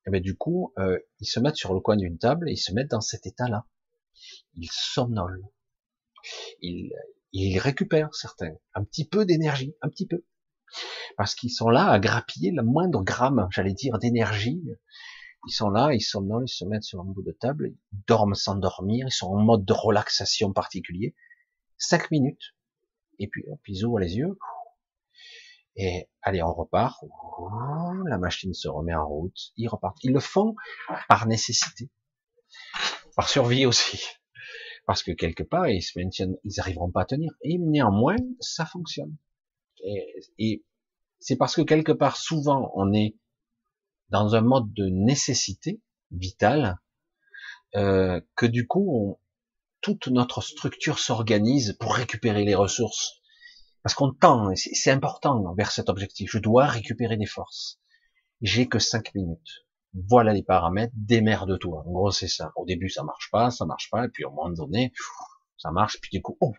eh 0.07 0.11
ben 0.11 0.21
du 0.21 0.37
coup, 0.37 0.73
euh, 0.79 0.99
ils 1.21 1.27
se 1.27 1.41
mettent 1.41 1.57
sur 1.57 1.75
le 1.75 1.81
coin 1.81 1.97
d'une 1.97 2.19
table 2.19 2.49
et 2.49 2.53
ils 2.53 2.59
se 2.59 2.73
mettent 2.73 2.91
dans 2.91 3.01
cet 3.01 3.27
état-là. 3.27 3.67
Ils 4.57 4.71
somnolent. 4.71 5.43
Ils, 6.61 7.59
récupèrent 7.59 8.15
certains 8.15 8.53
un 8.75 8.85
petit 8.85 9.07
peu 9.07 9.25
d'énergie, 9.25 9.75
un 9.83 9.89
petit 9.89 10.07
peu, 10.07 10.25
parce 11.17 11.35
qu'ils 11.35 11.51
sont 11.51 11.69
là 11.69 11.89
à 11.89 11.99
grappiller 11.99 12.53
le 12.53 12.63
moindre 12.63 13.03
gramme, 13.03 13.49
j'allais 13.51 13.75
dire, 13.75 13.99
d'énergie. 13.99 14.63
Ils 15.47 15.53
sont 15.53 15.71
là, 15.71 15.93
ils 15.93 16.01
somnolent, 16.01 16.45
ils 16.47 16.53
se 16.53 16.65
mettent 16.65 16.85
sur 16.85 17.01
un 17.01 17.05
bout 17.05 17.23
de 17.23 17.33
table, 17.33 17.73
ils 17.93 17.99
dorment 18.07 18.35
sans 18.35 18.55
dormir, 18.55 19.07
ils 19.09 19.13
sont 19.13 19.27
en 19.27 19.43
mode 19.43 19.65
de 19.65 19.73
relaxation 19.73 20.53
particulier. 20.53 21.15
Cinq 21.77 22.11
minutes, 22.11 22.55
et 23.19 23.29
puis 23.29 23.45
ils 23.67 23.85
ouvrent 23.85 23.99
les 23.99 24.17
yeux, 24.17 24.39
et 25.77 26.09
allez, 26.23 26.43
on 26.43 26.53
repart. 26.53 27.05
La 28.07 28.19
machine 28.19 28.55
se 28.55 28.69
remet 28.69 28.95
en 28.95 29.07
route. 29.09 29.53
Ils 29.57 29.69
repartent. 29.69 30.03
Ils 30.05 30.13
le 30.13 30.21
font 30.21 30.55
par 31.09 31.27
nécessité, 31.27 31.91
par 33.17 33.29
survie 33.29 33.67
aussi, 33.67 34.07
parce 34.87 35.03
que 35.03 35.13
quelque 35.13 35.43
part 35.43 35.69
ils 35.69 35.83
se 35.83 35.99
maintiennent, 35.99 36.37
ils 36.45 36.55
n'arriveront 36.57 36.91
pas 36.91 37.03
à 37.03 37.07
tenir. 37.07 37.33
Et 37.43 37.59
néanmoins, 37.59 38.17
ça 38.41 38.67
fonctionne. 38.67 39.17
Et, 40.39 40.65
c'est 41.21 41.37
parce 41.37 41.57
que 41.57 41.63
quelque 41.63 41.93
part, 41.93 42.17
souvent, 42.19 42.71
on 42.75 42.93
est 42.93 43.17
dans 44.11 44.35
un 44.35 44.43
mode 44.43 44.73
de 44.75 44.89
nécessité 44.91 45.81
vitale 46.11 46.79
euh, 47.77 48.21
que 48.37 48.45
du 48.45 48.67
coup, 48.67 49.19
toute 49.81 50.09
notre 50.09 50.43
structure 50.43 50.99
s'organise 50.99 51.77
pour 51.81 51.95
récupérer 51.95 52.45
les 52.45 52.55
ressources 52.55 53.23
parce 53.85 53.95
qu'on 53.95 54.15
tend, 54.15 54.51
c'est 54.57 54.91
important 54.91 55.55
vers 55.57 55.71
cet 55.71 55.91
objectif. 55.91 56.31
Je 56.33 56.39
dois 56.39 56.67
récupérer 56.67 57.19
des 57.19 57.27
forces. 57.27 57.79
J'ai 58.41 58.67
que 58.67 58.79
cinq 58.79 59.15
minutes. 59.15 59.64
Voilà 60.09 60.33
les 60.33 60.43
paramètres, 60.43 60.93
démerde-toi. 60.97 61.85
En 61.87 61.91
gros, 61.91 62.11
c'est 62.11 62.29
ça. 62.29 62.53
Au 62.57 62.67
début, 62.67 62.89
ça 62.89 63.05
marche 63.05 63.31
pas, 63.31 63.51
ça 63.51 63.65
marche 63.65 63.91
pas, 63.91 64.05
et 64.05 64.09
puis 64.09 64.25
au 64.25 64.31
moment 64.31 64.51
donné, 64.51 64.93
ça 65.57 65.71
marche, 65.71 66.01
puis 66.01 66.11
du 66.13 66.21
coup, 66.21 66.37
oh, 66.41 66.53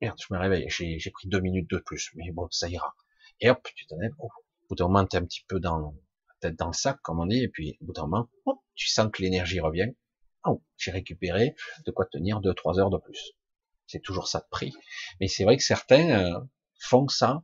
merde, 0.00 0.18
je 0.20 0.32
me 0.34 0.38
réveille, 0.38 0.68
j'ai 0.68 1.10
pris 1.10 1.28
deux 1.28 1.40
minutes 1.40 1.70
de 1.70 1.78
plus, 1.78 2.10
mais 2.14 2.30
bon, 2.30 2.46
ça 2.50 2.68
ira. 2.68 2.94
Et 3.40 3.48
hop, 3.50 3.66
tu 3.74 3.86
te 3.86 3.94
lèves, 3.94 4.12
oh, 4.18 4.26
au 4.26 4.66
bout 4.68 4.74
d'un 4.74 4.86
moment, 4.86 5.00
un 5.00 5.06
petit 5.06 5.44
peu 5.48 5.60
dans, 5.60 5.94
tête 6.40 6.56
dans 6.56 6.66
le 6.68 6.72
sac, 6.72 7.00
comme 7.02 7.20
on 7.20 7.26
dit, 7.26 7.42
et 7.42 7.48
puis 7.48 7.78
au 7.80 7.86
bout 7.86 7.92
d'un 7.92 8.02
moment, 8.02 8.28
oh, 8.46 8.62
tu 8.74 8.88
sens 8.88 9.10
que 9.12 9.22
l'énergie 9.22 9.60
revient. 9.60 9.92
Oh, 10.44 10.62
j'ai 10.76 10.90
récupéré 10.90 11.54
de 11.84 11.90
quoi 11.90 12.06
tenir 12.06 12.40
deux, 12.40 12.54
trois 12.54 12.78
heures 12.78 12.90
de 12.90 12.98
plus. 12.98 13.32
C'est 13.86 14.00
toujours 14.00 14.28
ça 14.28 14.40
de 14.40 14.46
prix. 14.50 14.72
Mais 15.20 15.28
c'est 15.28 15.44
vrai 15.44 15.56
que 15.56 15.64
certains 15.64 16.10
euh, 16.10 16.40
font 16.80 17.08
ça 17.08 17.42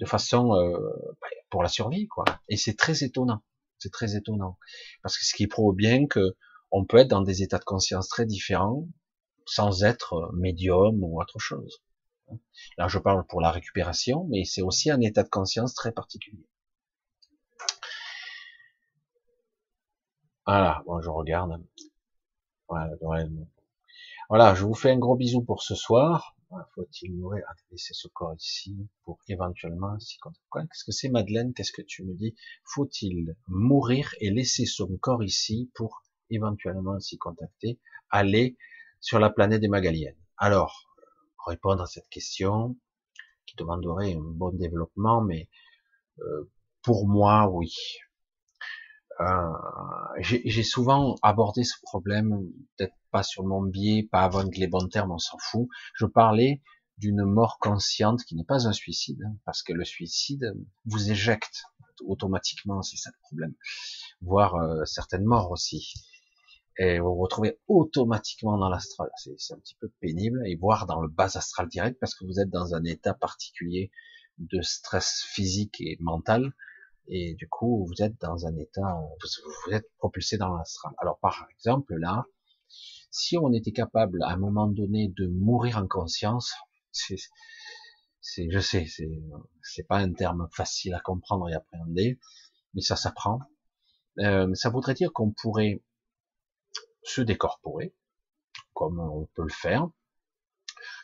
de 0.00 0.06
façon 0.06 0.54
euh, 0.54 0.78
bah, 1.20 1.28
pour 1.50 1.62
la 1.62 1.68
survie, 1.68 2.06
quoi. 2.06 2.24
Et 2.48 2.56
c'est 2.56 2.76
très 2.76 3.04
étonnant. 3.04 3.42
C'est 3.78 3.92
très 3.92 4.16
étonnant 4.16 4.58
parce 5.02 5.16
que 5.16 5.24
ce 5.24 5.34
qui 5.34 5.46
prouve 5.46 5.74
bien 5.74 6.06
que 6.06 6.36
on 6.70 6.84
peut 6.84 6.98
être 6.98 7.08
dans 7.08 7.22
des 7.22 7.42
états 7.42 7.58
de 7.58 7.64
conscience 7.64 8.08
très 8.08 8.26
différents 8.26 8.86
sans 9.46 9.84
être 9.84 10.30
médium 10.34 11.02
ou 11.02 11.20
autre 11.20 11.38
chose. 11.38 11.82
Là, 12.76 12.88
je 12.88 12.98
parle 12.98 13.26
pour 13.26 13.40
la 13.40 13.50
récupération, 13.50 14.26
mais 14.28 14.44
c'est 14.44 14.62
aussi 14.62 14.90
un 14.90 15.00
état 15.00 15.22
de 15.22 15.28
conscience 15.28 15.74
très 15.74 15.92
particulier. 15.92 16.46
Voilà, 20.46 20.82
bon, 20.86 21.00
je 21.00 21.08
regarde. 21.10 21.62
Voilà, 22.68 22.94
voilà, 24.28 24.54
je 24.54 24.64
vous 24.64 24.74
fais 24.74 24.90
un 24.90 24.98
gros 24.98 25.16
bisou 25.16 25.42
pour 25.42 25.62
ce 25.62 25.74
soir. 25.74 26.36
Faut-il 26.74 27.14
mourir 27.14 27.44
à 27.46 27.54
laisser 27.70 27.92
ce 27.92 28.08
corps 28.08 28.34
ici 28.34 28.88
pour 29.04 29.18
éventuellement 29.28 29.98
s'y 30.00 30.18
contacter 30.18 30.68
Qu'est-ce 30.70 30.84
que 30.84 30.92
c'est 30.92 31.10
Madeleine 31.10 31.52
Qu'est-ce 31.52 31.72
que 31.72 31.82
tu 31.82 32.04
me 32.04 32.14
dis? 32.14 32.34
Faut-il 32.64 33.36
mourir 33.48 34.14
et 34.20 34.30
laisser 34.30 34.64
son 34.64 34.96
corps 34.96 35.22
ici 35.22 35.70
pour 35.74 36.02
éventuellement 36.30 36.98
s'y 37.00 37.18
contacter 37.18 37.78
Aller 38.08 38.56
sur 39.00 39.18
la 39.18 39.28
planète 39.28 39.60
des 39.60 39.68
Magaliennes? 39.68 40.16
Alors, 40.38 40.88
répondre 41.46 41.82
à 41.82 41.86
cette 41.86 42.08
question, 42.08 42.78
qui 43.44 43.56
demanderait 43.56 44.14
un 44.14 44.20
bon 44.20 44.52
développement, 44.52 45.20
mais 45.20 45.50
euh, 46.20 46.50
pour 46.82 47.06
moi, 47.06 47.50
oui. 47.50 47.74
Euh, 49.20 49.52
j'ai 50.20 50.62
souvent 50.62 51.16
abordé 51.22 51.64
ce 51.64 51.74
problème, 51.82 52.50
peut-être 52.76 52.94
pas 53.10 53.22
sur 53.22 53.44
mon 53.44 53.62
biais, 53.62 54.08
pas 54.10 54.22
avant 54.22 54.48
que 54.48 54.58
les 54.58 54.68
bons 54.68 54.88
termes, 54.88 55.10
on 55.10 55.18
s'en 55.18 55.38
fout. 55.38 55.68
Je 55.94 56.06
parlais 56.06 56.62
d'une 56.98 57.24
mort 57.24 57.58
consciente 57.58 58.22
qui 58.24 58.36
n'est 58.36 58.44
pas 58.44 58.66
un 58.68 58.72
suicide, 58.72 59.20
hein, 59.24 59.36
parce 59.44 59.62
que 59.62 59.72
le 59.72 59.84
suicide 59.84 60.54
vous 60.84 61.10
éjecte 61.10 61.64
automatiquement, 62.06 62.82
c'est 62.82 62.96
ça 62.96 63.10
le 63.10 63.20
problème. 63.22 63.54
Voire 64.20 64.54
euh, 64.54 64.84
certaines 64.84 65.24
morts 65.24 65.50
aussi. 65.50 65.94
Et 66.78 67.00
vous 67.00 67.14
vous 67.14 67.22
retrouvez 67.22 67.58
automatiquement 67.66 68.56
dans 68.56 68.68
l'astral. 68.68 69.10
C'est 69.16 69.52
un 69.52 69.58
petit 69.58 69.76
peu 69.80 69.90
pénible, 70.00 70.40
et 70.46 70.54
voire 70.54 70.86
dans 70.86 71.00
le 71.00 71.08
bas 71.08 71.36
astral 71.36 71.68
direct, 71.68 71.98
parce 72.00 72.14
que 72.14 72.24
vous 72.24 72.38
êtes 72.38 72.50
dans 72.50 72.74
un 72.74 72.84
état 72.84 73.14
particulier 73.14 73.90
de 74.38 74.62
stress 74.62 75.24
physique 75.26 75.80
et 75.80 75.96
mental, 75.98 76.52
et 77.08 77.34
du 77.34 77.48
coup 77.48 77.86
vous 77.86 78.02
êtes 78.02 78.20
dans 78.20 78.46
un 78.46 78.56
état, 78.56 79.00
vous, 79.20 79.72
êtes 79.72 79.90
propulsé 79.98 80.36
dans 80.36 80.54
l'astral. 80.56 80.94
Alors 80.98 81.18
par 81.18 81.46
exemple 81.50 81.94
là, 81.96 82.24
si 83.10 83.36
on 83.38 83.52
était 83.52 83.72
capable 83.72 84.22
à 84.22 84.30
un 84.30 84.36
moment 84.36 84.66
donné 84.66 85.08
de 85.08 85.26
mourir 85.26 85.78
en 85.78 85.86
conscience, 85.86 86.54
c'est, 86.92 87.16
c'est 88.20 88.48
je 88.50 88.58
sais, 88.60 88.86
c'est, 88.86 89.10
c'est 89.62 89.86
pas 89.86 89.98
un 89.98 90.12
terme 90.12 90.48
facile 90.52 90.94
à 90.94 91.00
comprendre 91.00 91.48
et 91.48 91.54
appréhender, 91.54 92.18
mais 92.74 92.82
ça 92.82 92.96
s'apprend. 92.96 93.40
Euh, 94.18 94.52
ça 94.54 94.68
voudrait 94.70 94.94
dire 94.94 95.12
qu'on 95.12 95.30
pourrait 95.30 95.82
se 97.02 97.20
décorporer, 97.20 97.94
comme 98.74 99.00
on 99.00 99.26
peut 99.34 99.42
le 99.42 99.52
faire, 99.52 99.88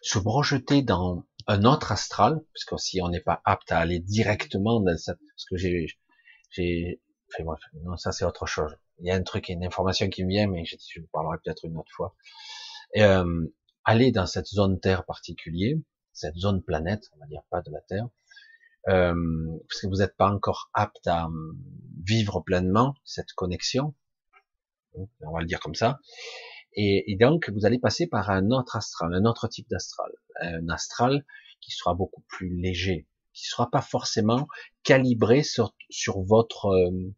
se 0.02 0.18
projeter 0.18 0.82
dans 0.82 1.24
un 1.46 1.64
autre 1.64 1.92
astral, 1.92 2.40
parce 2.52 2.64
que 2.64 2.76
si 2.76 3.00
on 3.02 3.08
n'est 3.08 3.20
pas 3.20 3.40
apte 3.44 3.72
à 3.72 3.78
aller 3.78 4.00
directement 4.00 4.80
dans 4.80 4.96
cette, 4.96 5.18
parce 5.18 5.44
que 5.48 5.56
j'ai, 5.56 5.86
j'ai, 6.50 7.00
enfin 7.32 7.44
non, 7.84 7.96
ça 7.96 8.12
c'est 8.12 8.24
autre 8.24 8.46
chose. 8.46 8.76
Il 9.00 9.06
y 9.06 9.10
a 9.10 9.14
un 9.14 9.22
truc, 9.22 9.48
une 9.48 9.64
information 9.64 10.08
qui 10.08 10.24
me 10.24 10.30
vient, 10.30 10.46
mais 10.46 10.64
je, 10.64 10.76
je 10.92 11.00
vous 11.00 11.08
parlerai 11.12 11.38
peut-être 11.44 11.64
une 11.64 11.76
autre 11.76 11.90
fois. 11.92 12.14
Et, 12.94 13.02
euh, 13.02 13.46
aller 13.84 14.12
dans 14.12 14.26
cette 14.26 14.46
zone 14.46 14.80
Terre 14.80 15.04
particulière, 15.04 15.76
cette 16.12 16.36
zone 16.36 16.62
planète, 16.62 17.10
on 17.14 17.18
va 17.18 17.26
dire 17.26 17.42
pas 17.50 17.60
de 17.60 17.70
la 17.70 17.80
Terre, 17.82 18.08
euh, 18.88 19.14
parce 19.68 19.80
que 19.80 19.86
vous 19.86 19.96
n'êtes 19.96 20.16
pas 20.16 20.30
encore 20.30 20.70
apte 20.72 21.06
à 21.06 21.28
vivre 22.02 22.40
pleinement 22.40 22.94
cette 23.04 23.32
connexion, 23.32 23.94
on 24.94 25.32
va 25.32 25.40
le 25.40 25.46
dire 25.46 25.60
comme 25.60 25.74
ça, 25.74 26.00
et, 26.76 27.12
et, 27.12 27.16
donc, 27.16 27.50
vous 27.50 27.66
allez 27.66 27.78
passer 27.78 28.06
par 28.06 28.30
un 28.30 28.50
autre 28.50 28.76
astral, 28.76 29.14
un 29.14 29.24
autre 29.24 29.48
type 29.48 29.68
d'astral, 29.70 30.10
un 30.40 30.68
astral 30.68 31.24
qui 31.60 31.70
sera 31.70 31.94
beaucoup 31.94 32.22
plus 32.28 32.54
léger, 32.56 33.06
qui 33.32 33.46
sera 33.46 33.70
pas 33.70 33.80
forcément 33.80 34.48
calibré 34.82 35.42
sur, 35.42 35.74
sur 35.90 36.20
votre 36.22 36.66
euh, 36.66 37.14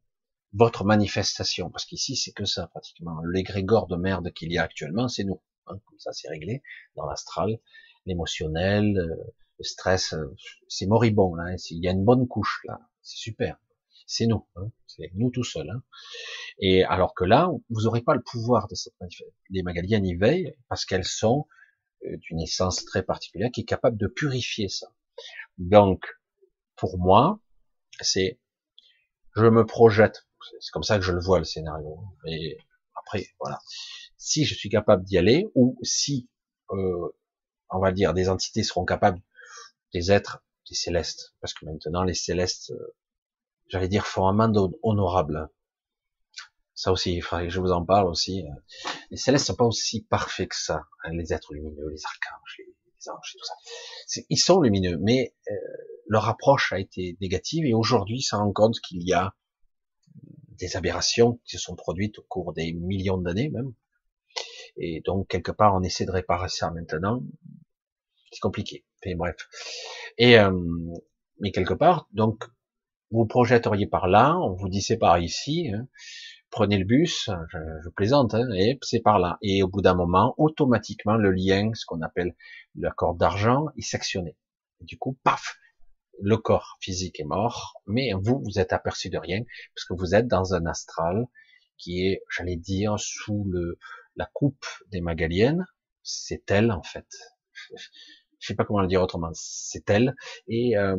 votre 0.53 0.85
manifestation, 0.85 1.71
parce 1.71 1.85
qu'ici 1.85 2.17
c'est 2.17 2.33
que 2.33 2.45
ça 2.45 2.69
pratiquement. 2.69 3.21
L'égrégore 3.31 3.87
de 3.87 3.97
merde 3.97 4.33
qu'il 4.33 4.53
y 4.53 4.59
a 4.59 4.63
actuellement, 4.63 5.09
c'est 5.09 5.25
nous. 5.25 5.43
Hein, 5.67 5.79
comme 5.85 5.99
ça, 5.99 6.13
c'est 6.13 6.29
réglé 6.29 6.63
dans 6.95 7.05
l'astral, 7.07 7.59
l'émotionnel, 8.07 8.97
euh, 8.97 9.35
le 9.59 9.65
stress, 9.65 10.15
euh, 10.15 10.35
c'est 10.69 10.87
moribond 10.87 11.35
là. 11.35 11.45
Hein. 11.53 11.57
Il 11.71 11.85
y 11.85 11.89
a 11.89 11.93
une 11.93 12.05
bonne 12.05 12.27
couche 12.27 12.63
là, 12.67 12.79
c'est 13.03 13.19
super. 13.19 13.59
C'est 14.07 14.27
nous, 14.27 14.47
hein. 14.57 14.71
c'est 14.87 15.11
nous 15.15 15.31
tout 15.31 15.45
seuls. 15.45 15.69
Hein. 15.69 15.83
Et 16.59 16.85
alors 16.85 17.15
que 17.15 17.25
là, 17.25 17.51
vous 17.71 17.83
n'aurez 17.83 18.03
pas 18.03 18.15
le 18.15 18.23
pouvoir 18.23 18.69
de 18.69 18.75
cette 18.77 18.95
manifestation. 19.01 19.35
Les 19.51 19.63
Magaliennes 19.63 20.07
y 20.07 20.15
veillent 20.15 20.55
parce 20.69 20.85
qu'elles 20.85 21.05
sont 21.05 21.47
euh, 22.05 22.17
d'une 22.19 22.41
essence 22.41 22.85
très 22.85 23.03
particulière 23.03 23.51
qui 23.53 23.63
est 23.63 23.65
capable 23.65 23.97
de 23.97 24.07
purifier 24.07 24.69
ça. 24.69 24.87
Donc, 25.59 26.05
pour 26.77 26.99
moi, 26.99 27.41
c'est, 28.01 28.39
je 29.35 29.47
me 29.47 29.67
projette. 29.67 30.27
C'est 30.61 30.71
comme 30.71 30.85
ça 30.85 30.99
que 30.99 31.05
je 31.05 31.13
le 31.13 31.21
vois 31.21 31.39
le 31.39 31.45
scénario. 31.45 31.99
Et 32.27 32.59
après, 32.95 33.27
voilà. 33.41 33.59
Si 34.17 34.45
je 34.45 34.55
suis 34.55 34.69
capable 34.69 35.05
d'y 35.05 35.19
aller, 35.19 35.51
ou 35.55 35.79
si, 35.83 36.29
euh, 36.71 37.09
on 37.71 37.81
va 37.81 37.93
dire, 37.93 38.15
des 38.15 38.29
entités 38.29 38.63
seront 38.63 38.85
capables, 38.85 39.21
des 39.93 40.13
êtres, 40.13 40.45
des 40.69 40.75
célestes, 40.75 41.35
parce 41.41 41.55
que 41.55 41.65
maintenant 41.65 42.03
les 42.03 42.15
célestes, 42.15 42.71
euh, 42.71 42.95
j'allais 43.69 43.89
dire, 43.89 44.07
monde 44.17 44.77
honorable. 44.83 45.51
Ça 46.75 46.93
aussi, 46.93 47.15
il 47.15 47.23
faudrait 47.23 47.47
que 47.47 47.53
je 47.53 47.61
vous 47.61 47.73
en 47.73 47.85
parle 47.85 48.07
aussi. 48.07 48.45
Les 49.11 49.17
célestes 49.17 49.47
sont 49.47 49.55
pas 49.55 49.65
aussi 49.65 50.05
parfaits 50.05 50.51
que 50.51 50.57
ça. 50.57 50.85
Hein, 51.05 51.13
les 51.15 51.33
êtres 51.33 51.55
lumineux, 51.55 51.89
les 51.89 52.05
archanges, 52.05 52.59
les, 52.59 53.09
anges 53.09 53.35
et 53.35 53.39
tout 53.39 53.45
ça. 53.45 54.23
Ils 54.29 54.37
sont 54.37 54.61
lumineux, 54.61 54.99
mais 55.01 55.35
euh, 55.51 55.55
leur 56.07 56.29
approche 56.29 56.73
a 56.73 56.79
été 56.79 57.17
négative 57.21 57.65
et 57.65 57.73
aujourd'hui, 57.73 58.21
ça 58.21 58.37
rend 58.37 58.53
compte 58.53 58.79
qu'il 58.81 59.03
y 59.03 59.15
a 59.15 59.35
des 60.51 60.77
aberrations 60.77 61.41
qui 61.45 61.57
se 61.57 61.63
sont 61.63 61.77
produites 61.77 62.19
au 62.19 62.23
cours 62.23 62.53
des 62.53 62.73
millions 62.73 63.19
d'années 63.19 63.49
même. 63.49 63.73
Et 64.77 65.01
donc, 65.01 65.29
quelque 65.29 65.53
part, 65.53 65.75
on 65.75 65.83
essaie 65.83 66.05
de 66.05 66.11
réparer 66.11 66.49
ça 66.49 66.71
maintenant. 66.71 67.23
C'est 68.31 68.41
compliqué. 68.41 68.85
Mais 69.05 69.15
bref. 69.15 69.37
Et, 70.19 70.39
euh, 70.39 70.53
mais 71.41 71.53
quelque 71.53 71.75
part, 71.75 72.09
donc, 72.13 72.45
vous 73.11 73.27
projetteriez 73.27 73.87
par 73.87 74.09
là, 74.09 74.37
on 74.39 74.53
vous 74.53 74.69
dit 74.69 74.83
c'est 74.83 74.99
par 74.99 75.19
ici, 75.19 75.71
hein, 75.73 75.87
prenez 76.51 76.79
le 76.79 76.85
bus, 76.85 77.31
je, 77.51 77.89
plaisante, 77.91 78.35
hein, 78.35 78.49
et 78.57 78.79
c'est 78.83 79.01
par 79.01 79.19
là. 79.19 79.39
Et 79.43 79.63
au 79.63 79.69
bout 79.69 79.83
d'un 79.83 79.95
moment, 79.95 80.35
automatiquement, 80.39 81.17
le 81.17 81.31
lien, 81.31 81.71
ce 81.75 81.85
qu'on 81.87 82.03
appelle 82.03 82.35
l'accord 82.77 83.15
d'argent, 83.15 83.67
est 83.77 83.83
sectionné. 83.83 84.37
du 84.81 84.99
coup, 84.99 85.19
paf, 85.23 85.57
le 86.21 86.37
corps 86.37 86.79
physique 86.81 87.21
est 87.21 87.25
mort, 87.25 87.75
mais 87.87 88.13
vous, 88.15 88.41
vous 88.43 88.59
êtes 88.59 88.73
aperçu 88.73 89.11
de 89.11 89.19
rien, 89.19 89.43
parce 89.75 89.85
que 89.87 89.95
vous 89.95 90.15
êtes 90.15 90.29
dans 90.29 90.55
un 90.55 90.67
astral 90.67 91.27
qui 91.79 92.07
est, 92.07 92.23
j'allais 92.31 92.57
dire, 92.57 92.99
sous 92.99 93.45
le, 93.51 93.79
la 94.17 94.29
coupe 94.33 94.67
des 94.91 95.01
Magaliennes. 95.01 95.67
C'est 96.03 96.51
elle, 96.51 96.73
en 96.73 96.83
fait. 96.83 97.07
Je 98.39 98.47
sais 98.49 98.55
pas 98.55 98.65
comment 98.65 98.81
le 98.81 98.87
dire 98.87 99.03
autrement. 99.03 99.31
C'est 99.35 99.89
elle. 99.91 100.15
Et 100.49 100.77
euh, 100.77 100.97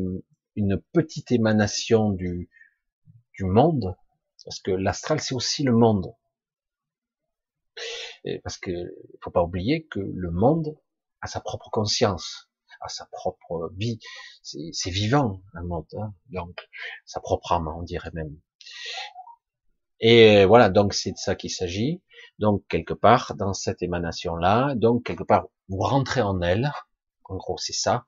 une 0.57 0.81
petite 0.91 1.31
émanation 1.31 2.09
du, 2.09 2.49
du 3.34 3.45
monde, 3.45 3.95
parce 4.43 4.59
que 4.59 4.71
l'astral, 4.71 5.21
c'est 5.21 5.35
aussi 5.35 5.63
le 5.63 5.71
monde. 5.71 6.13
Parce 8.43 8.57
que 8.57 8.71
faut 9.21 9.31
pas 9.31 9.43
oublier 9.43 9.85
que 9.85 9.99
le 9.99 10.31
monde 10.31 10.77
a 11.21 11.27
sa 11.27 11.39
propre 11.39 11.69
conscience, 11.69 12.49
a 12.81 12.89
sa 12.89 13.05
propre 13.05 13.71
vie. 13.77 13.99
C'est 14.41 14.89
vivant, 14.89 15.41
un 15.53 15.63
monde. 15.63 15.88
Hein 15.97 16.13
donc, 16.29 16.67
sa 17.05 17.21
propre 17.21 17.53
âme, 17.53 17.67
on 17.67 17.84
dirait 17.84 18.11
même. 18.13 18.38
Et 19.99 20.45
voilà, 20.45 20.69
donc 20.69 20.93
c'est 20.93 21.11
de 21.11 21.17
ça 21.17 21.35
qu'il 21.35 21.51
s'agit. 21.51 22.01
Donc, 22.39 22.65
quelque 22.67 22.93
part, 22.93 23.35
dans 23.35 23.53
cette 23.53 23.81
émanation-là, 23.81 24.75
donc, 24.75 25.03
quelque 25.03 25.23
part, 25.23 25.47
vous 25.69 25.79
rentrez 25.79 26.21
en 26.21 26.41
elle. 26.41 26.71
En 27.25 27.35
gros, 27.35 27.57
c'est 27.57 27.73
ça. 27.73 28.05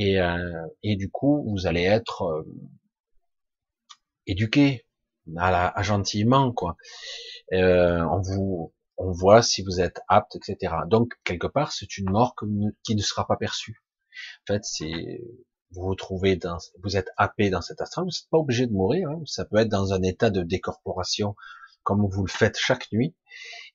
Et, 0.00 0.20
euh, 0.20 0.64
et 0.84 0.94
du 0.94 1.10
coup, 1.10 1.44
vous 1.50 1.66
allez 1.66 1.82
être 1.82 2.22
euh, 2.22 2.44
éduqué, 4.28 4.86
à, 5.36 5.82
gentiment 5.82 6.52
quoi. 6.52 6.76
Euh, 7.52 8.00
on 8.04 8.20
vous, 8.20 8.72
on 8.96 9.10
voit 9.10 9.42
si 9.42 9.64
vous 9.64 9.80
êtes 9.80 10.00
apte, 10.06 10.36
etc. 10.36 10.72
Donc 10.86 11.14
quelque 11.24 11.48
part, 11.48 11.72
c'est 11.72 11.98
une 11.98 12.10
mort 12.10 12.36
qui 12.84 12.94
ne 12.94 13.02
sera 13.02 13.26
pas 13.26 13.36
perçue. 13.36 13.82
En 14.48 14.54
fait, 14.54 14.64
c'est 14.64 15.20
vous 15.72 15.88
vous 15.88 15.96
trouvez 15.96 16.36
dans, 16.36 16.58
vous 16.84 16.96
êtes 16.96 17.10
happé 17.16 17.50
dans 17.50 17.60
cet 17.60 17.80
astral, 17.80 18.04
vous 18.04 18.10
n'êtes 18.10 18.30
pas 18.30 18.38
obligé 18.38 18.68
de 18.68 18.72
mourir. 18.72 19.10
Hein. 19.10 19.20
Ça 19.26 19.46
peut 19.46 19.56
être 19.56 19.68
dans 19.68 19.92
un 19.92 20.02
état 20.02 20.30
de 20.30 20.42
décorporation, 20.44 21.34
comme 21.82 22.06
vous 22.08 22.24
le 22.24 22.30
faites 22.30 22.56
chaque 22.56 22.86
nuit. 22.92 23.16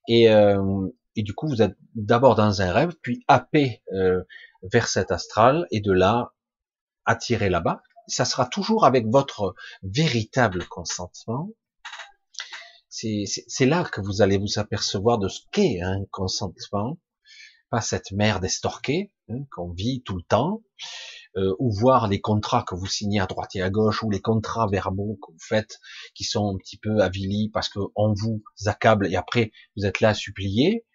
Et, 0.08 0.30
euh, 0.30 0.88
et 1.18 1.24
du 1.24 1.34
coup, 1.34 1.50
vous 1.50 1.62
êtes 1.62 1.76
d'abord 1.96 2.36
dans 2.36 2.62
un 2.62 2.72
rêve, 2.72 2.94
puis 3.02 3.26
happé 3.28 3.84
euh, 3.92 4.24
vers 4.72 4.88
cet 4.88 5.12
astral, 5.12 5.68
et 5.72 5.82
de 5.82 5.92
là 5.92 6.34
attiré 7.06 7.50
là-bas. 7.50 7.82
Ça 8.08 8.26
sera 8.26 8.46
toujours 8.46 8.86
avec 8.86 9.08
votre 9.08 9.56
véritable 9.82 10.66
consentement. 10.68 11.50
C'est 12.90 13.66
là 13.66 13.84
que 13.84 14.02
vous 14.02 14.22
allez 14.22 14.38
vous 14.38 14.60
apercevoir 14.60 15.18
de 15.18 15.28
ce 15.28 15.42
qu'est 15.52 15.82
un 15.82 16.06
consentement, 16.12 17.00
pas 17.70 17.82
cette 17.82 18.12
merde 18.12 18.46
estorquée 18.46 19.12
hein, 19.30 19.40
qu'on 19.52 19.72
vit 19.72 20.04
tout 20.04 20.16
le 20.16 20.22
temps, 20.22 20.62
euh, 21.36 21.56
ou 21.58 21.74
voir 21.74 22.08
les 22.08 22.22
contrats 22.22 22.62
que 22.62 22.76
vous 22.76 22.86
signez 22.86 23.20
à 23.20 23.26
droite 23.26 23.56
et 23.56 23.64
à 23.64 23.72
gauche, 23.72 24.04
ou 24.04 24.12
les 24.12 24.22
contrats 24.22 24.68
verbaux 24.68 25.18
que 25.26 25.32
vous 25.32 25.40
faites, 25.40 25.80
qui 26.14 26.24
sont 26.24 26.54
un 26.54 26.58
petit 26.58 26.78
peu 26.78 27.02
avilis 27.02 27.50
parce 27.52 27.70
qu'on 27.70 28.14
vous 28.14 28.44
accable 28.68 29.08
et 29.08 29.16
après 29.16 29.52
vous 29.76 29.88
êtes 29.88 30.00
là 30.00 30.10
à 30.10 30.14
supplier, 30.14 30.86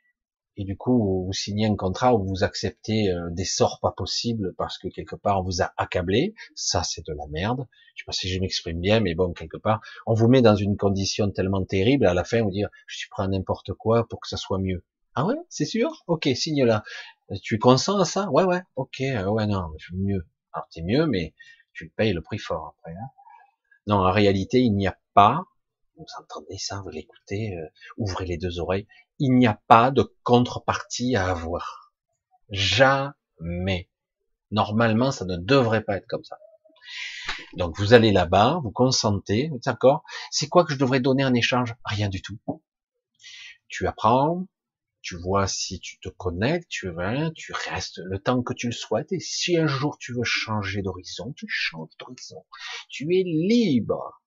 et 0.59 0.65
du 0.65 0.77
coup 0.77 1.25
vous 1.25 1.33
signez 1.33 1.67
un 1.67 1.77
contrat 1.77 2.15
où 2.15 2.25
vous 2.25 2.43
acceptez 2.45 3.11
euh, 3.11 3.31
des 3.31 3.45
sorts 3.45 3.79
pas 3.81 3.93
possibles 3.93 4.55
parce 4.59 4.77
que 4.77 4.89
quelque 4.89 5.15
part 5.15 5.41
on 5.41 5.45
vous 5.45 5.63
a 5.63 5.73
accablé, 5.77 6.35
ça 6.55 6.83
c'est 6.83 7.07
de 7.07 7.15
la 7.15 7.27
merde. 7.29 7.67
Je 7.95 8.03
sais 8.03 8.07
pas 8.07 8.13
si 8.13 8.29
je 8.29 8.41
m'exprime 8.41 8.81
bien, 8.81 9.01
mais 9.01 9.15
bon 9.15 9.33
quelque 9.33 9.57
part 9.57 9.81
on 10.07 10.15
vous 10.15 10.29
met 10.29 10.43
dans 10.43 10.57
une 10.57 10.77
condition 10.77 11.31
tellement 11.31 11.65
terrible 11.65 12.07
à 12.07 12.13
la 12.13 12.25
fin 12.25 12.43
vous 12.43 12.51
dire 12.51 12.69
je 12.87 12.99
suis 12.99 13.09
prêt 13.09 13.23
à 13.23 13.29
n'importe 13.29 13.73
quoi 13.73 14.07
pour 14.09 14.21
que 14.21 14.29
ça 14.29 14.37
soit 14.37 14.59
mieux. 14.59 14.85
Ah 15.15 15.25
ouais, 15.27 15.37
c'est 15.49 15.65
sûr? 15.65 16.05
Ok, 16.07 16.29
signe 16.35 16.65
là. 16.65 16.83
Tu 17.43 17.59
consens 17.59 18.01
à 18.01 18.05
ça? 18.05 18.31
Ouais 18.31 18.45
ouais. 18.45 18.63
Ok, 18.77 19.01
euh, 19.01 19.27
ouais 19.27 19.47
non, 19.47 19.69
je 19.79 19.95
veux 19.95 20.01
mieux. 20.01 20.27
Alors 20.53 20.69
t'es 20.73 20.83
mieux, 20.83 21.07
mais 21.07 21.35
tu 21.73 21.89
payes 21.97 22.13
le 22.13 22.21
prix 22.21 22.39
fort 22.39 22.75
après. 22.77 22.93
Hein. 22.93 23.09
non, 23.87 23.97
en 23.97 24.11
réalité 24.11 24.61
il 24.61 24.73
n'y 24.73 24.89
a 24.89 24.99
pas 25.15 25.45
vous 25.99 26.05
entendez 26.21 26.59
ça, 26.59 26.81
vous 26.83 26.91
l'écoutez, 26.91 27.57
euh, 27.57 27.67
ouvrez 27.97 28.25
les 28.25 28.39
deux 28.39 28.61
oreilles, 28.61 28.87
il 29.19 29.35
n'y 29.35 29.47
a 29.47 29.61
pas 29.67 29.91
de 29.91 30.15
contrepartie 30.23 31.17
à 31.17 31.29
avoir. 31.31 31.93
Jamais. 32.51 33.91
Normalement, 34.51 35.11
ça 35.11 35.25
ne 35.25 35.37
devrait 35.37 35.83
pas 35.83 35.97
être 35.97 36.07
comme 36.07 36.25
ça. 36.25 36.39
Donc 37.57 37.79
vous 37.79 37.93
allez 37.93 38.13
là-bas, 38.13 38.61
vous 38.63 38.71
consentez, 38.71 39.51
d'accord? 39.65 40.03
C'est 40.31 40.49
quoi 40.49 40.65
que 40.65 40.73
je 40.73 40.79
devrais 40.79 41.01
donner 41.01 41.25
en 41.25 41.35
échange? 41.35 41.75
Rien 41.85 42.09
du 42.09 42.23
tout. 42.23 42.39
Tu 43.69 43.87
apprends, 43.87 44.47
tu 45.03 45.17
vois 45.17 45.47
si 45.47 45.81
tu 45.81 45.99
te 46.01 46.09
connectes, 46.09 46.69
tu 46.69 46.91
vas, 46.91 47.31
tu 47.33 47.53
restes 47.53 48.01
le 48.05 48.19
temps 48.19 48.43
que 48.43 48.55
tu 48.55 48.67
le 48.67 48.73
souhaites, 48.73 49.13
et 49.13 49.21
si 49.21 49.57
un 49.57 49.67
jour 49.67 49.99
tu 49.99 50.15
veux 50.15 50.25
changer 50.25 50.83
d'horizon, 50.83 51.33
tu 51.37 51.47
changes 51.49 51.91
d'horizon. 51.99 52.45
Tu 52.89 53.05
es 53.15 53.23
libre. 53.25 54.23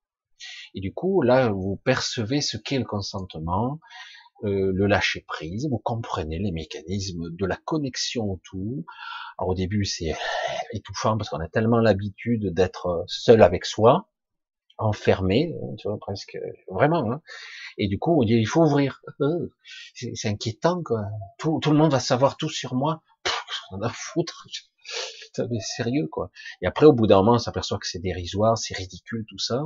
Et 0.74 0.82
du 0.82 0.94
coup, 0.94 1.22
là, 1.22 1.50
vous 1.50 1.80
percevez 1.84 2.42
ce 2.42 2.58
qu'est 2.58 2.80
le 2.80 2.86
consentement, 2.86 3.80
euh, 4.44 4.72
le 4.74 4.88
lâcher 4.88 5.24
prise, 5.28 5.68
vous 5.70 5.78
comprenez 5.78 6.40
les 6.40 6.52
mécanismes 6.52 7.30
de 7.30 7.46
la 7.46 7.58
connexion 7.58 8.26
au 8.26 8.40
tout. 8.44 8.86
Alors 9.38 9.50
au 9.50 9.56
début 9.56 9.86
c'est 9.86 10.14
étouffant 10.74 11.18
parce 11.18 11.30
qu'on 11.30 11.40
a 11.40 11.48
tellement 11.48 11.80
l'habitude 11.80 12.54
d'être 12.54 13.04
seul 13.08 13.42
avec 13.44 13.66
soi, 13.66 14.10
enfermé, 14.78 15.54
tu 15.78 15.88
vois 15.88 16.00
presque 16.00 16.38
vraiment. 16.70 17.12
Hein. 17.12 17.22
Et 17.78 17.88
du 17.88 18.00
coup 18.00 18.20
on 18.20 18.24
dit 18.24 18.34
il 18.34 18.48
faut 18.48 18.64
ouvrir. 18.64 19.02
Euh, 19.22 19.52
c'est 19.94 20.28
inquiétant 20.28 20.82
quoi. 20.84 21.04
Tout, 21.38 21.60
tout, 21.62 21.72
le 21.72 21.78
monde 21.78 21.92
va 21.92 22.00
savoir 22.00 22.38
tout 22.38 22.50
sur 22.50 22.74
moi. 22.74 23.04
On 23.72 23.82
a 23.82 23.90
foutre 23.90 24.48
sérieux 25.60 26.08
quoi. 26.08 26.32
Et 26.62 26.68
après 26.68 26.86
au 26.86 26.94
bout 26.94 27.08
d'un 27.08 27.18
moment 27.18 27.34
on 27.34 27.40
s'aperçoit 27.40 27.78
que 27.78 27.88
c'est 27.88 28.00
dérisoire, 28.00 28.58
c'est 28.58 28.76
ridicule 28.76 29.26
tout 29.30 29.38
ça, 29.38 29.62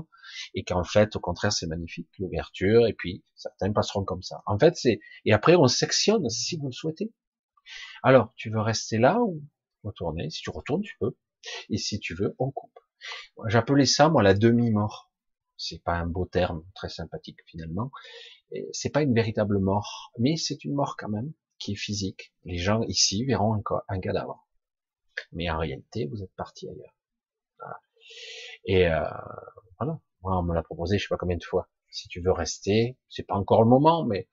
et 0.54 0.64
qu'en 0.64 0.84
fait 0.84 1.16
au 1.16 1.20
contraire 1.20 1.54
c'est 1.54 1.68
magnifique 1.68 2.10
l'ouverture, 2.20 2.86
et 2.86 2.94
puis 2.94 3.24
certains 3.36 3.72
passeront 3.72 4.04
comme 4.04 4.22
ça. 4.22 4.42
En 4.46 4.60
fait 4.60 4.76
c'est 4.76 5.00
et 5.24 5.34
après 5.34 5.56
on 5.56 5.68
sectionne 5.68 6.30
si 6.30 6.58
vous 6.58 6.68
le 6.68 6.74
souhaitez. 6.74 7.14
Alors 8.04 8.34
tu 8.36 8.50
veux 8.52 8.62
rester 8.62 8.98
là 8.98 9.20
ou 9.22 9.44
retourner? 9.84 10.30
Si 10.30 10.42
tu 10.42 10.50
retournes 10.50 10.82
tu 10.82 10.96
peux, 11.00 11.16
et 11.70 11.78
si 11.78 12.00
tu 12.00 12.14
veux 12.14 12.36
on 12.40 12.52
coupe. 12.52 12.78
J'appelais 13.48 13.86
ça 13.86 14.10
moi 14.10 14.22
la 14.22 14.34
demi-mort. 14.34 15.12
C'est 15.58 15.82
pas 15.84 15.94
un 15.94 16.06
beau 16.06 16.26
terme, 16.26 16.66
très 16.76 16.90
sympathique 16.90 17.40
finalement. 17.48 17.90
C'est 18.74 18.90
pas 18.90 19.02
une 19.02 19.14
véritable 19.16 19.60
mort, 19.60 20.12
mais 20.20 20.36
c'est 20.36 20.66
une 20.66 20.74
mort 20.74 20.98
quand 20.98 21.08
même 21.10 21.32
physique. 21.74 22.34
Les 22.44 22.58
gens 22.58 22.84
ici 22.84 23.26
verront 23.26 23.56
un, 23.56 23.62
un 23.88 24.00
cadavre 24.00 24.46
mais 25.32 25.50
en 25.50 25.58
réalité, 25.58 26.08
vous 26.08 26.24
êtes 26.24 26.34
parti 26.36 26.68
ailleurs. 26.70 26.96
Et 28.66 28.88
euh, 28.88 29.04
voilà, 29.80 30.00
moi 30.22 30.40
on 30.40 30.44
me 30.44 30.54
l'a 30.54 30.64
proposé, 30.64 30.98
je 30.98 31.04
sais 31.04 31.10
pas 31.10 31.18
combien 31.18 31.38
de 31.38 31.44
fois. 31.44 31.70
Si 31.90 32.08
tu 32.08 32.22
veux 32.22 32.32
rester, 32.32 32.98
c'est 33.10 33.24
pas 33.24 33.36
encore 33.36 33.64
le 33.64 33.70
moment, 33.70 34.06
mais 34.06 34.28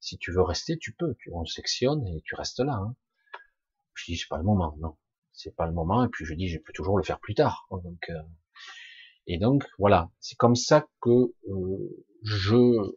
si 0.00 0.18
tu 0.18 0.32
veux 0.32 0.42
rester, 0.42 0.78
tu 0.78 0.92
peux. 0.92 1.14
Tu 1.18 1.30
on 1.32 1.44
sectionne 1.44 2.06
et 2.06 2.22
tu 2.24 2.34
restes 2.34 2.60
là. 2.60 2.74
Hein. 2.74 2.96
Je 3.94 4.04
dis 4.06 4.16
c'est 4.16 4.28
pas 4.28 4.38
le 4.38 4.44
moment, 4.44 4.76
non. 4.78 4.96
c'est 5.32 5.54
pas 5.54 5.66
le 5.66 5.72
moment. 5.72 6.04
Et 6.04 6.08
puis 6.08 6.24
je 6.24 6.34
dis, 6.34 6.48
je 6.48 6.58
peux 6.58 6.72
toujours 6.72 6.98
le 6.98 7.04
faire 7.04 7.20
plus 7.20 7.34
tard. 7.34 7.66
Donc, 7.70 8.10
euh, 8.10 8.22
et 9.26 9.38
donc 9.38 9.64
voilà, 9.78 10.10
c'est 10.20 10.36
comme 10.36 10.56
ça 10.56 10.86
que 11.00 11.34
euh, 11.48 12.04
je 12.22 12.96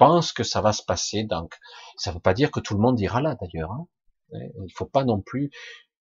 pense 0.00 0.32
que 0.32 0.44
ça 0.44 0.62
va 0.62 0.72
se 0.72 0.82
passer. 0.82 1.24
Donc, 1.24 1.58
ça 1.96 2.10
veut 2.10 2.20
pas 2.20 2.32
dire 2.32 2.50
que 2.50 2.58
tout 2.58 2.74
le 2.74 2.80
monde 2.80 2.98
ira 2.98 3.20
là 3.20 3.36
d'ailleurs. 3.38 3.70
Hein. 3.70 3.86
Il 4.32 4.72
faut 4.74 4.86
pas 4.86 5.04
non 5.04 5.20
plus 5.20 5.50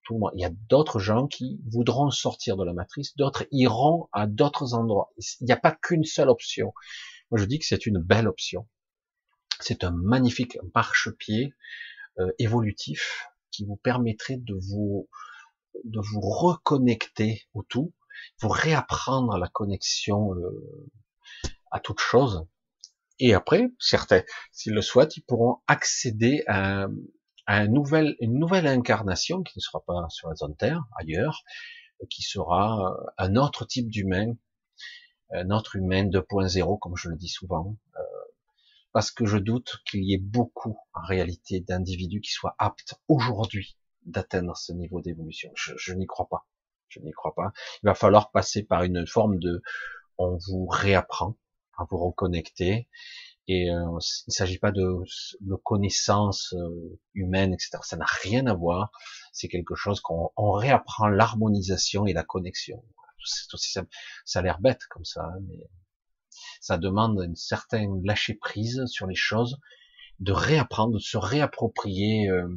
tout 0.03 0.13
le 0.13 0.19
monde. 0.21 0.31
Il 0.35 0.41
y 0.41 0.45
a 0.45 0.51
d'autres 0.69 0.99
gens 0.99 1.27
qui 1.27 1.59
voudront 1.69 2.09
sortir 2.09 2.55
de 2.55 2.63
la 2.63 2.73
matrice, 2.73 3.15
d'autres 3.17 3.45
iront 3.51 4.07
à 4.13 4.26
d'autres 4.26 4.73
endroits. 4.73 5.11
Il 5.41 5.45
n'y 5.45 5.51
a 5.51 5.57
pas 5.57 5.73
qu'une 5.73 6.05
seule 6.05 6.30
option. 6.30 6.73
Moi, 7.30 7.41
je 7.41 7.45
dis 7.45 7.59
que 7.59 7.65
c'est 7.65 7.85
une 7.85 7.99
belle 7.99 8.30
option. 8.30 8.69
C'est 9.59 9.84
un 9.84 9.91
magnifique 9.91 10.57
marchepied 10.73 11.53
euh, 12.19 12.31
évolutif 12.39 13.27
qui 13.51 13.65
vous 13.65 13.76
permettrait 13.76 14.38
de 14.38 14.55
vous 14.55 15.09
de 15.84 15.99
vous 15.99 16.21
reconnecter 16.21 17.43
au 17.53 17.63
tout, 17.63 17.93
vous 18.41 18.49
réapprendre 18.49 19.38
la 19.38 19.47
connexion 19.47 20.34
euh, 20.35 20.89
à 21.71 21.80
toute 21.81 21.99
chose. 21.99 22.47
Et 23.19 23.33
après, 23.33 23.69
certains, 23.79 24.23
s'ils 24.51 24.73
le 24.73 24.81
souhaitent, 24.81 25.17
ils 25.17 25.23
pourront 25.23 25.57
accéder 25.67 26.43
à, 26.47 26.87
un 27.47 27.67
nouvel, 27.67 28.15
une 28.19 28.37
nouvelle 28.39 28.67
incarnation 28.67 29.43
qui 29.43 29.57
ne 29.57 29.61
sera 29.61 29.83
pas 29.83 30.07
sur 30.09 30.29
la 30.29 30.35
zone 30.35 30.55
Terre, 30.55 30.83
ailleurs, 30.95 31.43
qui 32.09 32.21
sera 32.21 32.95
un 33.17 33.35
autre 33.35 33.65
type 33.65 33.89
d'humain, 33.89 34.35
un 35.31 35.49
autre 35.49 35.75
humain 35.75 36.05
2.0, 36.05 36.79
comme 36.79 36.95
je 36.95 37.09
le 37.09 37.15
dis 37.15 37.27
souvent, 37.27 37.75
euh, 37.97 38.01
parce 38.91 39.11
que 39.11 39.25
je 39.25 39.37
doute 39.37 39.81
qu'il 39.85 40.03
y 40.03 40.13
ait 40.13 40.19
beaucoup, 40.19 40.77
en 40.93 41.01
réalité, 41.01 41.59
d'individus 41.59 42.21
qui 42.21 42.31
soient 42.31 42.55
aptes 42.57 42.95
aujourd'hui 43.07 43.77
d'atteindre 44.05 44.55
ce 44.57 44.71
niveau 44.71 45.01
d'évolution. 45.01 45.51
Je, 45.55 45.93
n'y 45.93 46.07
crois 46.07 46.27
pas. 46.27 46.47
Je 46.87 46.99
n'y 46.99 47.11
crois 47.11 47.35
pas. 47.35 47.51
Il 47.83 47.87
va 47.87 47.95
falloir 47.95 48.31
passer 48.31 48.63
par 48.63 48.83
une 48.83 49.05
forme 49.05 49.39
de, 49.39 49.61
on 50.17 50.37
vous 50.37 50.67
réapprend 50.67 51.35
à 51.80 51.85
vous 51.89 51.97
reconnecter. 51.97 52.88
Et 53.47 53.72
euh, 53.72 53.99
il 53.99 54.30
ne 54.30 54.31
s'agit 54.31 54.60
pas 54.60 54.72
de, 54.72 54.85
de 55.41 55.56
connaissances 55.56 56.53
euh, 56.53 56.99
humaines, 57.15 57.53
etc. 57.53 57.80
Ça 57.81 57.97
n'a 57.97 58.06
rien 58.23 58.45
à 58.45 58.53
voir. 58.53 58.91
C'est 59.34 59.47
quelque 59.47 59.76
chose 59.76 60.01
qu'on 60.01 60.30
on 60.38 60.51
réapprend 60.51 61.07
l'harmonisation 61.07 62.06
et 62.06 62.14
la 62.14 62.23
connexion. 62.23 62.84
Aussi, 63.53 63.72
ça, 63.72 63.84
ça 64.26 64.39
a 64.39 64.41
l'air 64.41 64.60
bête 64.60 64.85
comme 64.89 65.03
ça, 65.03 65.23
hein, 65.26 65.39
mais 65.47 65.68
ça 66.61 66.77
demande 66.77 67.19
une 67.23 67.35
certaine 67.35 68.03
lâcher 68.06 68.35
prise 68.35 68.85
sur 68.85 69.07
les 69.07 69.15
choses, 69.15 69.60
de 70.19 70.31
réapprendre, 70.31 70.93
de 70.93 70.99
se 70.99 71.18
réapproprier 71.18 72.30
euh, 72.30 72.47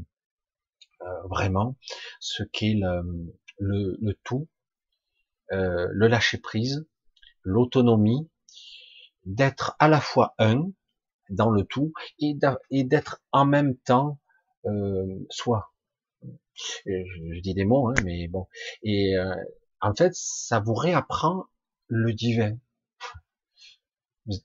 euh, 1.02 1.26
vraiment 1.28 1.76
ce 2.20 2.42
qu'est 2.42 2.74
le, 2.74 3.96
le, 4.00 4.18
tout, 4.24 4.48
euh, 5.52 5.86
le 5.90 6.08
lâcher 6.08 6.38
prise, 6.38 6.86
l'autonomie, 7.42 8.28
d'être 9.24 9.76
à 9.78 9.88
la 9.88 10.00
fois 10.00 10.34
un 10.38 10.70
dans 11.30 11.50
le 11.50 11.64
tout 11.64 11.92
et 12.18 12.34
d'être 12.84 13.22
en 13.32 13.46
même 13.46 13.76
temps 13.78 14.20
euh, 14.66 15.26
soi. 15.30 15.72
Je, 16.86 17.40
dis 17.40 17.54
des 17.54 17.64
mots, 17.64 17.88
hein, 17.88 17.94
mais 18.04 18.28
bon. 18.28 18.46
Et 18.82 19.16
euh, 19.16 19.34
en 19.80 19.94
fait, 19.94 20.12
ça 20.14 20.60
vous 20.60 20.74
réapprend 20.74 21.46
le 21.88 22.12
divin. 22.12 22.58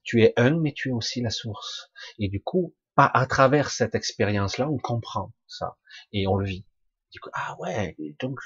Tu 0.04 0.24
es 0.24 0.34
un, 0.38 0.60
mais 0.60 0.74
tu 0.74 0.90
es 0.90 0.92
aussi 0.92 1.22
la 1.22 1.30
source. 1.30 1.92
Et 2.18 2.30
du 2.30 2.42
coup, 2.42 2.76
à 2.96 3.26
travers 3.28 3.70
cette 3.70 3.94
expérience-là, 3.94 4.70
on 4.70 4.78
comprend 4.78 5.34
ça 5.48 5.78
et 6.12 6.28
on 6.28 6.36
le 6.36 6.48
vit. 6.48 6.66
Du 7.12 7.20
coup, 7.20 7.30
ah 7.34 7.56
ouais, 7.60 7.96
donc 8.20 8.40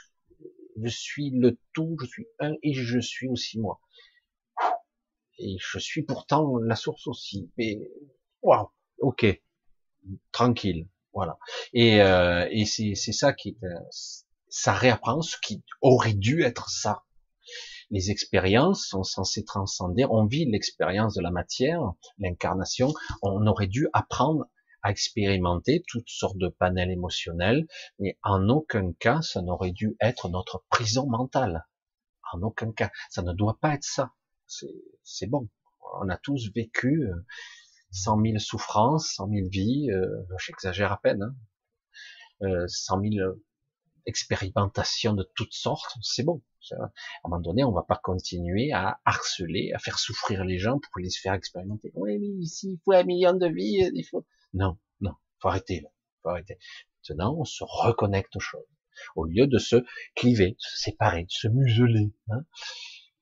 je 0.81 0.89
suis 0.89 1.29
le 1.31 1.57
tout, 1.73 1.95
je 2.01 2.05
suis 2.05 2.27
un 2.39 2.53
et 2.61 2.73
je 2.73 2.99
suis 2.99 3.27
aussi 3.27 3.59
moi. 3.59 3.79
Et 5.41 5.57
je 5.59 5.79
suis 5.79 6.03
pourtant 6.03 6.57
la 6.57 6.75
source 6.75 7.07
aussi. 7.07 7.49
Mais 7.57 7.79
waouh, 8.41 8.69
ok, 8.99 9.25
tranquille, 10.31 10.87
voilà. 11.13 11.37
Et, 11.73 12.01
euh, 12.01 12.47
et 12.51 12.65
c'est 12.65 12.95
ça 12.95 13.33
qui 13.33 13.49
est, 13.49 13.67
ça 14.49 14.73
réapprend 14.73 15.21
ce 15.21 15.37
qui 15.41 15.63
aurait 15.81 16.13
dû 16.13 16.43
être 16.43 16.69
ça. 16.69 17.03
Les 17.89 18.11
expériences 18.11 18.85
sont 18.87 19.03
censées 19.03 19.43
transcender. 19.43 20.05
On 20.09 20.25
vit 20.25 20.45
l'expérience 20.45 21.15
de 21.15 21.21
la 21.21 21.31
matière, 21.31 21.81
l'incarnation. 22.19 22.93
On 23.21 23.45
aurait 23.47 23.67
dû 23.67 23.87
apprendre 23.93 24.45
à 24.83 24.91
expérimenter 24.91 25.83
toutes 25.87 26.09
sortes 26.09 26.37
de 26.37 26.47
panels 26.47 26.91
émotionnels, 26.91 27.67
mais 27.99 28.17
en 28.23 28.49
aucun 28.49 28.93
cas 28.93 29.21
ça 29.21 29.41
n'aurait 29.41 29.71
dû 29.71 29.95
être 29.99 30.29
notre 30.29 30.63
prison 30.69 31.07
mentale. 31.07 31.67
En 32.33 32.41
aucun 32.43 32.71
cas. 32.71 32.91
Ça 33.09 33.21
ne 33.21 33.33
doit 33.33 33.57
pas 33.59 33.73
être 33.73 33.83
ça. 33.83 34.11
C'est 35.03 35.27
bon. 35.27 35.49
On 36.01 36.09
a 36.09 36.17
tous 36.17 36.51
vécu 36.53 37.03
euh, 37.03 37.25
cent 37.91 38.17
mille 38.17 38.39
souffrances, 38.39 39.13
cent 39.15 39.27
mille 39.27 39.49
vies, 39.49 39.89
euh, 39.91 40.07
j'exagère 40.39 40.91
à 40.91 41.01
peine, 41.01 41.21
hein, 41.23 41.35
euh, 42.43 42.67
cent 42.67 42.97
mille 42.97 43.23
expérimentations 44.05 45.13
de 45.13 45.29
toutes 45.35 45.53
sortes, 45.53 45.95
c'est 46.01 46.23
bon. 46.23 46.41
À 46.71 46.75
un 46.75 46.89
moment 47.25 47.41
donné, 47.41 47.63
on 47.63 47.71
va 47.71 47.83
pas 47.83 47.99
continuer 48.01 48.71
à 48.71 48.99
harceler, 49.05 49.71
à 49.73 49.79
faire 49.79 49.99
souffrir 49.99 50.45
les 50.45 50.59
gens 50.59 50.79
pour 50.79 50.99
les 50.99 51.09
faire 51.09 51.33
expérimenter. 51.33 51.91
Oui, 51.95 52.19
mais 52.19 52.27
ici, 52.27 52.73
il 52.73 52.79
faut 52.83 52.93
un 52.93 53.03
million 53.03 53.33
de 53.33 53.47
vies, 53.47 53.89
il 53.93 54.03
faut... 54.03 54.25
Non, 54.53 54.77
non, 55.01 55.13
faut 55.39 55.49
arrêter, 55.49 55.81
là. 55.81 55.89
faut 56.21 56.29
arrêter. 56.29 56.57
Maintenant, 57.09 57.35
on 57.37 57.45
se 57.45 57.63
reconnecte 57.63 58.35
aux 58.35 58.41
choses. 58.41 58.65
Au 59.15 59.25
lieu 59.25 59.47
de 59.47 59.57
se 59.57 59.77
cliver, 60.15 60.51
de 60.51 60.59
se 60.59 60.77
séparer, 60.77 61.23
de 61.23 61.31
se 61.31 61.47
museler. 61.47 62.13
Hein. 62.29 62.45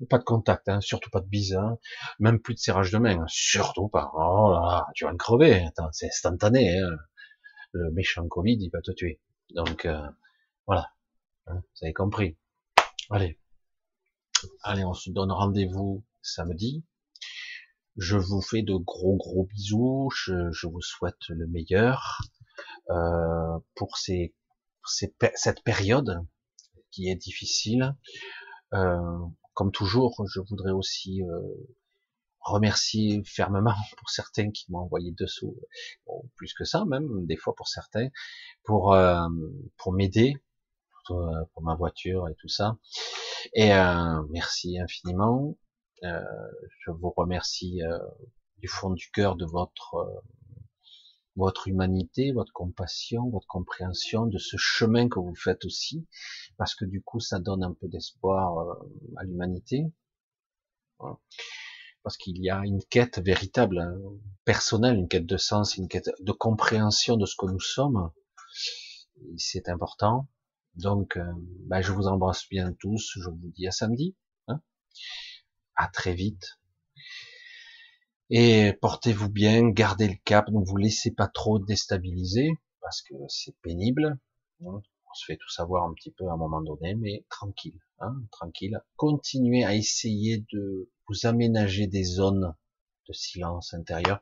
Pas 0.07 0.17
de 0.17 0.23
contact, 0.23 0.69
hein, 0.69 0.80
surtout 0.80 1.09
pas 1.09 1.19
de 1.19 1.27
bise, 1.27 1.55
hein. 1.55 1.77
même 2.19 2.39
plus 2.39 2.53
de 2.53 2.59
serrage 2.59 2.91
de 2.91 2.97
main, 2.97 3.21
hein. 3.21 3.26
surtout 3.27 3.89
pas. 3.89 4.11
Oh 4.13 4.51
là, 4.53 4.88
tu 4.95 5.03
vas 5.03 5.11
me 5.11 5.17
crever, 5.17 5.67
c'est 5.91 6.07
instantané. 6.07 6.80
Le 7.73 7.91
méchant 7.91 8.27
Covid, 8.27 8.57
il 8.59 8.69
va 8.71 8.81
te 8.81 8.91
tuer. 8.91 9.19
Donc 9.53 9.85
euh, 9.85 10.07
voilà, 10.67 10.91
vous 11.47 11.61
avez 11.81 11.93
compris. 11.93 12.38
Allez, 13.09 13.39
allez, 14.63 14.85
on 14.85 14.93
se 14.93 15.09
donne 15.09 15.31
rendez-vous 15.31 16.05
samedi. 16.21 16.85
Je 17.97 18.17
vous 18.17 18.41
fais 18.41 18.61
de 18.61 18.76
gros 18.76 19.17
gros 19.17 19.45
bisous. 19.45 20.09
Je, 20.15 20.67
vous 20.67 20.81
souhaite 20.81 21.27
le 21.27 21.47
meilleur 21.47 22.21
euh, 22.89 23.59
pour 23.76 23.97
ces, 23.97 24.34
cette 24.85 25.63
période 25.63 26.26
qui 26.91 27.09
est 27.09 27.15
difficile. 27.15 27.95
Euh, 28.73 29.19
comme 29.60 29.73
toujours, 29.73 30.26
je 30.34 30.40
voudrais 30.40 30.72
aussi 30.72 31.22
euh, 31.22 31.41
remercier 32.40 33.22
fermement 33.26 33.76
pour 33.98 34.10
certains 34.10 34.52
qui 34.52 34.72
m'ont 34.72 34.80
envoyé 34.80 35.11
dessous, 35.11 35.57
plus 36.36 36.53
que 36.53 36.64
ça 36.64 36.86
même, 36.86 37.26
des 37.26 37.36
fois 37.36 37.53
pour 37.57 37.68
certains, 37.68 38.07
pour 38.64 38.94
euh, 38.94 39.27
pour 39.76 39.91
m'aider 39.91 40.38
pour, 41.06 41.61
ma 41.61 41.76
voiture 41.76 42.30
et 42.30 42.36
tout 42.36 42.48
ça. 42.48 42.77
Et 43.53 43.73
euh, 43.73 44.22
merci 44.30 44.80
infiniment. 44.80 45.57
Euh, 46.03 46.22
je 46.86 46.91
vous 46.91 47.10
remercie 47.10 47.84
euh, 47.84 47.99
du 48.60 48.69
fond 48.69 48.91
du 48.91 49.11
cœur 49.11 49.36
de 49.36 49.45
votre 49.45 49.95
euh, 49.95 50.22
votre 51.40 51.68
humanité, 51.68 52.32
votre 52.32 52.53
compassion, 52.53 53.30
votre 53.30 53.48
compréhension 53.48 54.26
de 54.26 54.38
ce 54.38 54.57
chemin 54.57 55.10
que 55.10 55.20
vous 55.20 55.36
faites 55.36 55.66
aussi, 55.66 56.06
parce 56.57 56.76
que 56.76 56.86
du 56.86 57.02
coup 57.02 57.20
ça 57.20 57.40
donne 57.40 57.64
un 57.64 57.74
peu 57.74 57.88
d'espoir 57.88 58.78
à 59.18 59.24
l'humanité, 59.24 59.91
parce 62.03 62.18
qu'il 62.18 62.38
y 62.41 62.49
a 62.49 62.61
une 62.66 62.84
quête 62.84 63.20
véritable, 63.20 63.80
hein, 63.80 63.98
personnelle, 64.44 64.98
une 64.98 65.07
quête 65.07 65.26
de 65.26 65.38
sens, 65.38 65.78
une 65.78 65.88
quête 65.88 66.11
de 66.20 66.32
compréhension 66.32 67.18
de 67.18 67.26
ce 67.26 67.36
que 67.38 67.45
nous 67.45 67.60
sommes, 67.60 68.11
c'est 69.38 69.70
important. 69.70 70.28
Donc, 70.76 71.18
ben, 71.68 71.82
je 71.82 71.91
vous 71.91 72.07
embrasse 72.07 72.48
bien 72.49 72.74
tous, 72.74 73.14
je 73.16 73.30
vous 73.30 73.52
dis 73.56 73.68
à 73.68 73.72
samedi. 73.72 74.16
Hein 74.48 74.61
à 75.76 75.88
très 75.88 76.14
vite. 76.14 76.59
Et 78.31 78.73
portez-vous 78.81 79.30
bien, 79.30 79.69
gardez 79.69 80.07
le 80.07 80.18
cap, 80.23 80.49
ne 80.49 80.64
vous 80.64 80.77
laissez 80.77 81.11
pas 81.11 81.27
trop 81.27 81.57
déstabiliser, 81.57 82.51
parce 82.81 83.01
que 83.01 83.15
c'est 83.27 83.56
pénible. 83.61 84.19
On 84.61 84.81
se 85.15 85.26
fait 85.26 85.38
tout 85.38 85.49
savoir 85.49 85.85
un 85.85 85.93
petit 85.93 86.11
peu 86.11 86.27
à 86.27 86.34
un 86.34 86.38
moment 86.38 86.61
donné, 86.61 86.93
mais 86.93 87.26
tranquille, 87.30 87.80
hein, 87.99 88.15
tranquille. 88.31 88.80
Continuez 88.97 89.64
à 89.64 89.73
essayer 89.76 90.45
de 90.53 90.91
vous 91.07 91.26
aménager 91.26 91.88
des 91.88 92.03
zones 92.03 92.53
de 93.07 93.14
silence 93.14 93.73
intérieur, 93.73 94.19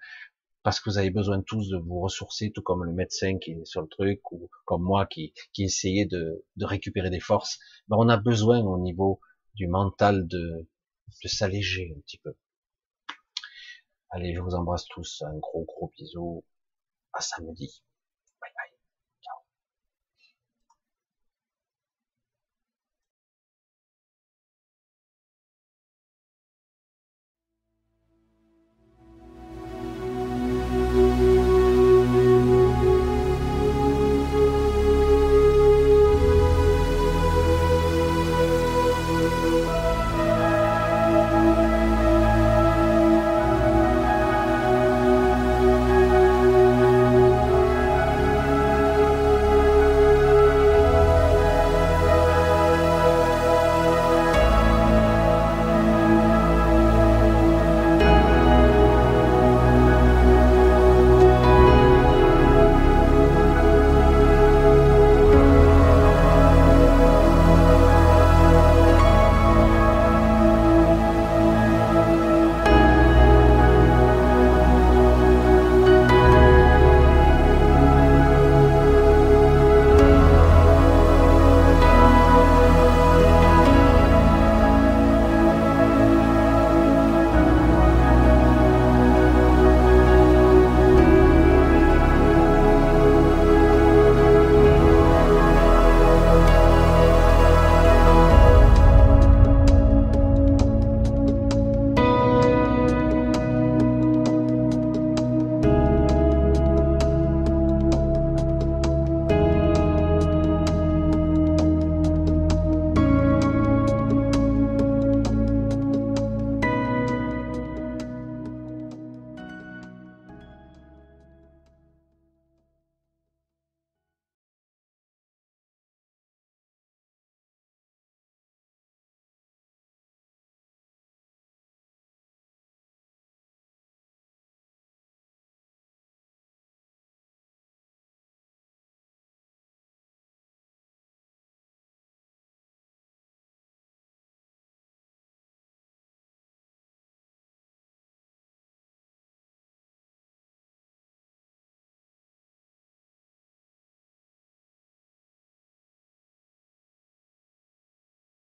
parce 0.64 0.80
que 0.80 0.90
vous 0.90 0.98
avez 0.98 1.10
besoin 1.10 1.42
tous 1.42 1.70
de 1.70 1.78
vous 1.78 2.00
ressourcer, 2.00 2.52
tout 2.52 2.62
comme 2.62 2.86
le 2.86 2.94
médecin 2.94 3.38
qui 3.40 3.52
est 3.52 3.66
sur 3.66 3.82
le 3.82 3.90
truc, 3.90 4.32
ou 4.32 4.50
comme 4.64 4.84
moi 4.84 5.06
qui, 5.06 5.34
qui 5.52 5.64
essayait 5.64 6.06
de, 6.06 6.46
de 6.56 6.66
récupérer 6.66 7.10
des 7.10 7.20
forces. 7.20 7.60
Ben, 7.90 7.98
on 8.00 8.08
a 8.08 8.18
besoin 8.18 8.60
au 8.62 8.80
niveau 8.80 9.20
du 9.56 9.68
mental 9.68 10.28
de, 10.28 10.66
de 11.24 11.28
s'alléger 11.28 11.94
un 11.94 12.00
petit 12.00 12.20
peu. 12.20 12.34
Allez, 14.10 14.34
je 14.36 14.42
vous 14.42 14.54
embrasse 14.54 14.86
tous. 14.88 15.22
Un 15.26 15.38
gros 15.38 15.64
gros 15.64 15.92
bisou. 15.98 16.44
À 17.14 17.22
samedi. 17.22 17.84